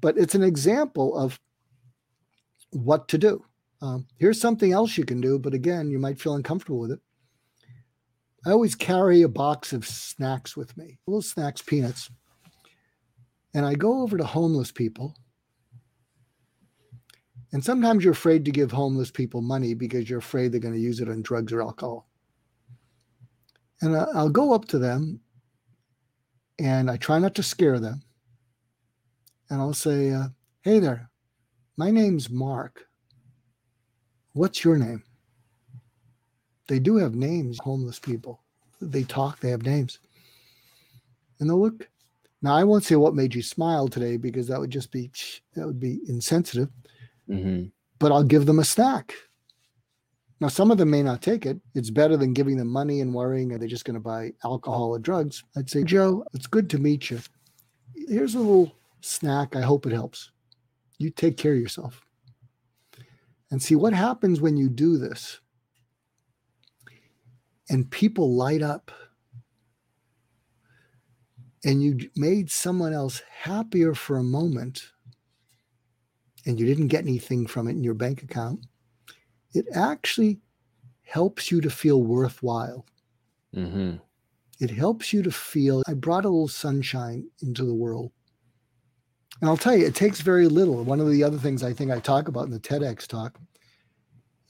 but 0.00 0.16
it's 0.16 0.34
an 0.34 0.42
example 0.42 1.16
of 1.16 1.38
what 2.70 3.08
to 3.08 3.18
do. 3.18 3.44
Um, 3.82 4.06
here's 4.18 4.40
something 4.40 4.72
else 4.72 4.96
you 4.96 5.04
can 5.04 5.20
do, 5.20 5.38
but 5.38 5.52
again, 5.52 5.90
you 5.90 5.98
might 5.98 6.20
feel 6.20 6.34
uncomfortable 6.34 6.78
with 6.78 6.92
it. 6.92 7.00
I 8.46 8.52
always 8.52 8.76
carry 8.76 9.22
a 9.22 9.28
box 9.28 9.72
of 9.72 9.84
snacks 9.84 10.56
with 10.56 10.76
me, 10.76 10.98
little 11.08 11.20
snacks, 11.20 11.60
peanuts. 11.60 12.08
And 13.54 13.66
I 13.66 13.74
go 13.74 14.02
over 14.02 14.16
to 14.16 14.24
homeless 14.24 14.70
people. 14.70 15.16
And 17.52 17.64
sometimes 17.64 18.04
you're 18.04 18.12
afraid 18.12 18.44
to 18.44 18.52
give 18.52 18.70
homeless 18.70 19.10
people 19.10 19.40
money 19.40 19.74
because 19.74 20.08
you're 20.08 20.20
afraid 20.20 20.52
they're 20.52 20.60
going 20.60 20.74
to 20.74 20.80
use 20.80 21.00
it 21.00 21.08
on 21.08 21.22
drugs 21.22 21.52
or 21.52 21.60
alcohol. 21.60 22.08
And 23.82 23.96
I'll 23.96 24.30
go 24.30 24.52
up 24.52 24.66
to 24.66 24.78
them 24.78 25.20
and 26.60 26.88
I 26.88 26.98
try 26.98 27.18
not 27.18 27.34
to 27.34 27.42
scare 27.42 27.80
them. 27.80 28.00
And 29.50 29.60
I'll 29.60 29.74
say, 29.74 30.12
uh, 30.12 30.28
Hey 30.62 30.78
there, 30.78 31.10
my 31.76 31.90
name's 31.90 32.30
Mark. 32.30 32.86
What's 34.34 34.62
your 34.62 34.76
name? 34.76 35.02
They 36.68 36.78
do 36.78 36.96
have 36.96 37.14
names, 37.14 37.58
homeless 37.58 37.98
people. 37.98 38.40
They 38.80 39.04
talk, 39.04 39.40
they 39.40 39.50
have 39.50 39.62
names. 39.62 39.98
And 41.38 41.48
they'll 41.48 41.60
look. 41.60 41.88
Now, 42.42 42.54
I 42.54 42.64
won't 42.64 42.84
say 42.84 42.96
what 42.96 43.14
made 43.14 43.34
you 43.34 43.42
smile 43.42 43.88
today 43.88 44.16
because 44.16 44.46
that 44.48 44.60
would 44.60 44.70
just 44.70 44.90
be 44.90 45.10
that 45.54 45.66
would 45.66 45.80
be 45.80 46.00
insensitive. 46.08 46.68
Mm-hmm. 47.28 47.68
But 47.98 48.12
I'll 48.12 48.24
give 48.24 48.46
them 48.46 48.58
a 48.58 48.64
snack. 48.64 49.14
Now, 50.38 50.48
some 50.48 50.70
of 50.70 50.76
them 50.76 50.90
may 50.90 51.02
not 51.02 51.22
take 51.22 51.46
it. 51.46 51.58
It's 51.74 51.90
better 51.90 52.16
than 52.16 52.34
giving 52.34 52.58
them 52.58 52.68
money 52.68 53.00
and 53.00 53.14
worrying 53.14 53.52
are 53.52 53.58
they 53.58 53.66
just 53.66 53.86
going 53.86 53.94
to 53.94 54.00
buy 54.00 54.32
alcohol 54.44 54.90
or 54.90 54.98
drugs. 54.98 55.42
I'd 55.56 55.70
say, 55.70 55.82
Joe, 55.82 56.24
it's 56.34 56.46
good 56.46 56.68
to 56.70 56.78
meet 56.78 57.10
you. 57.10 57.20
Here's 57.94 58.34
a 58.34 58.38
little 58.38 58.72
snack. 59.00 59.56
I 59.56 59.62
hope 59.62 59.86
it 59.86 59.92
helps. 59.92 60.30
You 60.98 61.10
take 61.10 61.38
care 61.38 61.52
of 61.52 61.58
yourself. 61.58 62.02
And 63.50 63.62
see 63.62 63.76
what 63.76 63.94
happens 63.94 64.40
when 64.40 64.56
you 64.58 64.68
do 64.68 64.98
this. 64.98 65.40
And 67.68 67.90
people 67.90 68.34
light 68.34 68.62
up. 68.62 68.90
And 71.64 71.82
you 71.82 72.10
made 72.14 72.50
someone 72.50 72.92
else 72.92 73.22
happier 73.28 73.94
for 73.94 74.18
a 74.18 74.22
moment. 74.22 74.92
And 76.44 76.60
you 76.60 76.66
didn't 76.66 76.88
get 76.88 77.02
anything 77.02 77.46
from 77.46 77.66
it 77.66 77.72
in 77.72 77.82
your 77.82 77.94
bank 77.94 78.22
account. 78.22 78.66
It 79.52 79.66
actually 79.74 80.38
helps 81.02 81.50
you 81.50 81.60
to 81.60 81.70
feel 81.70 82.02
worthwhile. 82.02 82.86
Mm-hmm. 83.54 83.96
It 84.60 84.70
helps 84.70 85.12
you 85.12 85.22
to 85.22 85.30
feel 85.30 85.82
I 85.86 85.94
brought 85.94 86.24
a 86.24 86.28
little 86.28 86.48
sunshine 86.48 87.28
into 87.42 87.64
the 87.64 87.74
world. 87.74 88.12
And 89.40 89.50
I'll 89.50 89.56
tell 89.56 89.76
you, 89.76 89.86
it 89.86 89.94
takes 89.94 90.20
very 90.20 90.48
little. 90.48 90.82
One 90.82 91.00
of 91.00 91.10
the 91.10 91.22
other 91.22 91.36
things 91.36 91.62
I 91.62 91.72
think 91.72 91.90
I 91.90 92.00
talk 92.00 92.28
about 92.28 92.46
in 92.46 92.52
the 92.52 92.60
TEDx 92.60 93.06
talk 93.06 93.38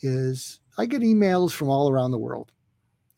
is 0.02 0.60
I 0.78 0.86
get 0.86 1.02
emails 1.02 1.52
from 1.52 1.68
all 1.68 1.90
around 1.90 2.12
the 2.12 2.18
world 2.18 2.52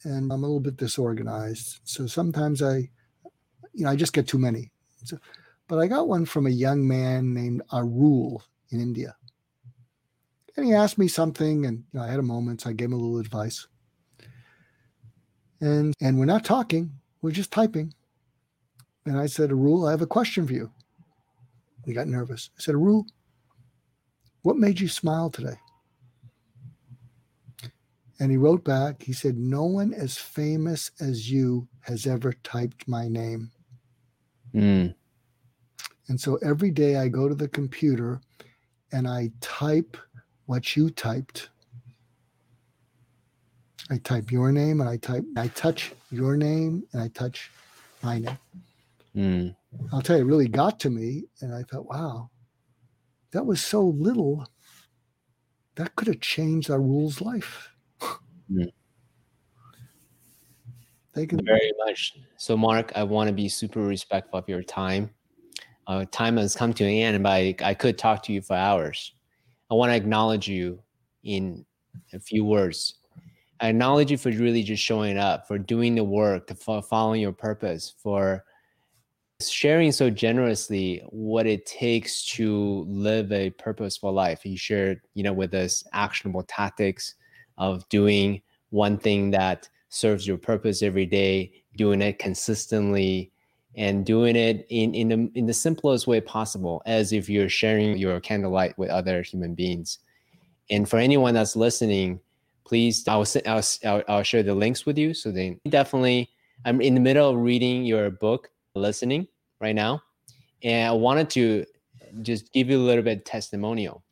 and 0.05 0.33
I'm 0.33 0.45
a 0.45 0.47
little 0.47 0.61
bit 0.61 0.77
disorganized. 0.77 1.81
So 1.85 2.07
sometimes 2.07 2.63
I, 2.63 2.89
you 3.73 3.85
know, 3.85 3.91
I 3.91 3.97
just 3.97 4.13
get 4.13 4.29
too 4.29 4.39
many. 4.39 4.71
So, 5.05 5.19
but 5.67 5.79
I 5.79 5.87
got 5.87 6.09
one 6.09 6.25
from 6.25 6.47
a 6.47 6.51
young 6.51 6.87
man 6.87 7.35
named 7.35 7.63
Arul 7.73 8.43
in 8.71 8.81
India. 8.81 9.17
And 10.57 10.67
he 10.67 10.75
asked 10.75 10.99
me 10.99 11.07
something, 11.07 11.67
and 11.67 11.85
you 11.93 11.99
know, 11.99 12.05
I 12.05 12.11
had 12.11 12.19
a 12.19 12.23
moment, 12.23 12.63
so 12.63 12.71
I 12.71 12.73
gave 12.73 12.87
him 12.87 12.95
a 12.95 12.97
little 12.97 13.19
advice. 13.19 13.69
And 15.61 15.95
and 16.01 16.19
we're 16.19 16.25
not 16.25 16.45
talking, 16.45 16.93
we're 17.23 17.31
just 17.31 17.53
typing. 17.53 17.95
And 19.07 19.19
I 19.19 19.27
said, 19.27 19.51
Arul, 19.51 19.87
I 19.87 19.93
have 19.93 20.03
a 20.03 20.07
question 20.07 20.47
for 20.47 20.53
you. 20.53 20.71
He 21.85 21.93
got 21.93 22.09
nervous. 22.09 22.51
I 22.59 22.61
said, 22.61 22.75
Arul, 22.75 23.07
what 24.43 24.57
made 24.57 24.81
you 24.81 24.89
smile 24.89 25.31
today? 25.31 25.59
And 28.21 28.31
he 28.31 28.37
wrote 28.37 28.65
back, 28.65 29.03
he 29.03 29.13
said, 29.13 29.37
No 29.37 29.65
one 29.65 29.95
as 29.95 30.17
famous 30.17 30.91
as 31.01 31.31
you 31.31 31.69
has 31.83 32.07
ever 32.07 32.33
typed 32.43 32.89
my 32.89 33.07
name. 33.07 33.51
Mm. 34.55 34.95
And 36.09 36.21
so 36.21 36.37
every 36.37 36.71
day 36.71 36.97
I 36.97 37.09
go 37.09 37.29
to 37.29 37.35
the 37.35 37.49
computer 37.49 38.21
and 38.93 39.07
I 39.07 39.31
type 39.41 39.97
what 40.47 40.77
you 40.77 40.91
typed. 40.91 41.51
I 43.91 43.99
type 43.99 44.31
your 44.31 44.51
name 44.53 44.81
and 44.81 44.89
I 44.89 44.97
type, 44.97 45.25
I 45.37 45.49
touch 45.49 45.93
your 46.11 46.37
name 46.37 46.85
and 46.93 47.03
I 47.03 47.09
touch 47.09 47.51
my 48.03 48.19
name. 48.19 48.39
Mm. 49.15 49.57
I'll 49.93 50.03
tell 50.03 50.17
you, 50.17 50.23
it 50.23 50.27
really 50.27 50.49
got 50.49 50.81
to 50.81 50.91
me. 50.91 51.25
And 51.41 51.55
I 51.55 51.63
thought, 51.63 51.87
wow, 51.87 52.31
that 53.33 53.47
was 53.47 53.61
so 53.61 53.83
little. 53.83 54.47
That 55.77 55.95
could 55.95 56.09
have 56.09 56.21
changed 56.21 56.71
Arul's 56.71 57.21
life. 57.21 57.71
Mm. 58.53 58.73
Thank 61.15 61.33
you 61.33 61.39
very 61.43 61.73
much. 61.85 62.17
So, 62.37 62.57
Mark, 62.57 62.93
I 62.95 63.03
want 63.03 63.29
to 63.29 63.35
be 63.35 63.49
super 63.49 63.81
respectful 63.81 64.39
of 64.39 64.49
your 64.49 64.63
time. 64.63 65.11
Uh, 65.87 66.05
time 66.11 66.37
has 66.37 66.55
come 66.55 66.73
to 66.75 66.85
an 66.85 66.91
end, 66.91 67.23
but 67.23 67.31
I, 67.31 67.55
I 67.63 67.75
could 67.75 67.99
talk 67.99 68.23
to 68.25 68.33
you 68.33 68.43
for 68.43 68.55
hours. 68.55 69.15
I 69.71 69.75
want 69.75 69.91
to 69.91 69.97
acknowledge 69.97 70.47
you 70.47 70.81
in 71.25 71.65
a 72.13 72.21
few 72.21 72.45
words. 72.45 72.95
I 73.61 73.69
acknowledge 73.69 74.11
you 74.11 74.19
for 74.19 74.31
really 74.31 74.63
just 74.63 74.83
showing 74.83 75.19
up, 75.19 75.49
for 75.49 75.59
doing 75.59 75.95
the 75.95 76.05
work, 76.05 76.57
for 76.57 76.81
following 76.83 77.21
your 77.21 77.33
purpose, 77.33 77.95
for 77.99 78.45
sharing 79.41 79.93
so 79.93 80.11
generously 80.11 81.03
what 81.11 81.47
it 81.47 81.67
takes 81.67 82.25
to 82.27 82.85
live 82.89 83.33
a 83.33 83.51
purposeful 83.51 84.13
life. 84.13 84.45
You 84.45 84.57
shared, 84.57 85.01
you 85.15 85.23
know, 85.23 85.33
with 85.33 85.55
us 85.55 85.85
actionable 85.93 86.45
tactics 86.45 87.15
of 87.59 87.89
doing 87.89 88.41
one 88.71 88.99
thing 88.99 89.31
that 89.33 89.69
serves 89.91 90.27
your 90.27 90.39
purpose 90.39 90.83
every 90.83 91.07
day, 91.07 91.53
doing 91.77 92.03
it 92.03 92.19
consistently, 92.19 93.31
and 93.77 94.05
doing 94.05 94.37
it 94.37 94.67
in 94.71 94.95
in 94.95 95.09
the, 95.09 95.31
in 95.35 95.47
the 95.47 95.53
simplest 95.53 96.07
way 96.07 96.21
possible, 96.21 96.83
as 96.87 97.13
if 97.13 97.29
you're 97.29 97.49
sharing 97.49 97.97
your 97.99 98.19
candlelight 98.21 98.77
with 98.79 98.91
other 98.91 99.23
human 99.23 99.55
beings. 99.55 99.99
And 100.71 100.89
for 100.89 100.99
anyone 100.99 101.35
that's 101.35 101.57
listening, 101.57 102.21
please, 102.65 103.07
I'll 103.09 103.27
I'll, 103.47 103.63
I'll, 103.85 104.03
I'll 104.09 104.23
share 104.23 104.43
the 104.43 104.55
links 104.55 104.85
with 104.85 104.99
you. 104.99 105.15
So 105.15 105.31
then, 105.31 105.61
definitely, 105.69 106.31
I'm 106.65 106.81
in 106.81 106.95
the 106.95 107.01
middle 107.01 107.31
of 107.31 107.37
reading 107.37 107.85
your 107.85 108.11
book 108.11 108.51
listening 108.75 109.27
right 109.61 109.75
now. 109.75 110.03
And 110.63 110.89
I 110.89 110.93
wanted 110.93 111.31
to 111.31 111.65
just 112.23 112.53
give 112.53 112.69
you 112.69 112.79
a 112.79 112.83
little 112.83 113.05
bit 113.05 113.25
testimonial. 113.25 114.03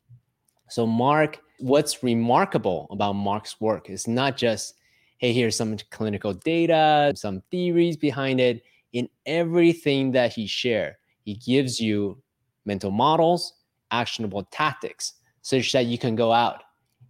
So, 0.69 0.85
Mark, 0.87 1.39
what's 1.59 2.03
remarkable 2.03 2.87
about 2.91 3.13
Mark's 3.13 3.59
work 3.59 3.89
is 3.89 4.07
not 4.07 4.37
just, 4.37 4.75
hey, 5.17 5.33
here's 5.33 5.55
some 5.55 5.77
clinical 5.91 6.33
data, 6.33 7.13
some 7.15 7.41
theories 7.51 7.97
behind 7.97 8.39
it. 8.39 8.63
In 8.93 9.09
everything 9.25 10.11
that 10.11 10.33
he 10.33 10.47
shared, 10.47 10.95
he 11.23 11.35
gives 11.35 11.79
you 11.79 12.21
mental 12.65 12.91
models, 12.91 13.53
actionable 13.91 14.43
tactics, 14.51 15.13
such 15.41 15.71
that 15.71 15.85
you 15.85 15.97
can 15.97 16.15
go 16.15 16.31
out 16.31 16.63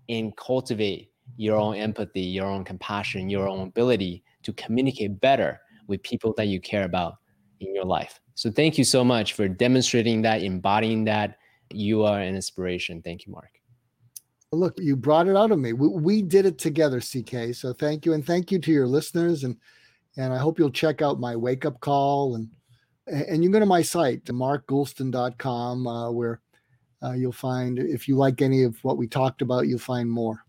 and 0.09 0.35
cultivate 0.37 1.11
your 1.35 1.57
own 1.57 1.75
empathy, 1.75 2.21
your 2.21 2.45
own 2.45 2.63
compassion, 2.63 3.29
your 3.29 3.47
own 3.47 3.67
ability 3.67 4.23
to 4.43 4.53
communicate 4.53 5.19
better 5.19 5.59
with 5.87 6.01
people 6.03 6.33
that 6.37 6.47
you 6.47 6.59
care 6.59 6.83
about 6.83 7.15
in 7.59 7.73
your 7.73 7.85
life. 7.85 8.19
So 8.35 8.51
thank 8.51 8.77
you 8.77 8.83
so 8.83 9.03
much 9.03 9.33
for 9.33 9.47
demonstrating 9.47 10.21
that, 10.23 10.43
embodying 10.43 11.05
that. 11.05 11.37
You 11.71 12.03
are 12.05 12.19
an 12.19 12.35
inspiration. 12.35 13.01
Thank 13.01 13.25
you, 13.25 13.33
Mark. 13.33 13.49
Look, 14.51 14.79
you 14.79 14.95
brought 14.95 15.27
it 15.27 15.35
out 15.35 15.51
of 15.51 15.59
me. 15.59 15.73
We, 15.73 15.87
we 15.89 16.21
did 16.21 16.45
it 16.45 16.57
together, 16.57 17.01
CK. 17.01 17.53
So 17.53 17.73
thank 17.73 18.05
you, 18.05 18.13
and 18.13 18.25
thank 18.25 18.51
you 18.51 18.59
to 18.59 18.71
your 18.71 18.87
listeners, 18.87 19.43
and 19.43 19.57
and 20.15 20.33
I 20.33 20.37
hope 20.37 20.57
you'll 20.57 20.71
check 20.71 21.01
out 21.01 21.19
my 21.19 21.35
wake 21.35 21.65
up 21.65 21.79
call 21.79 22.35
and 22.35 22.49
and 23.07 23.43
you 23.43 23.49
can 23.49 23.51
go 23.51 23.59
to 23.59 23.65
my 23.65 23.81
site, 23.81 24.25
markgoulston.com, 24.25 25.87
uh, 25.87 26.11
where 26.11 26.41
uh, 27.03 27.13
you'll 27.13 27.31
find 27.31 27.79
if 27.79 28.07
you 28.07 28.15
like 28.15 28.41
any 28.41 28.63
of 28.63 28.83
what 28.83 28.97
we 28.97 29.07
talked 29.07 29.41
about, 29.41 29.67
you'll 29.67 29.79
find 29.79 30.09
more. 30.09 30.43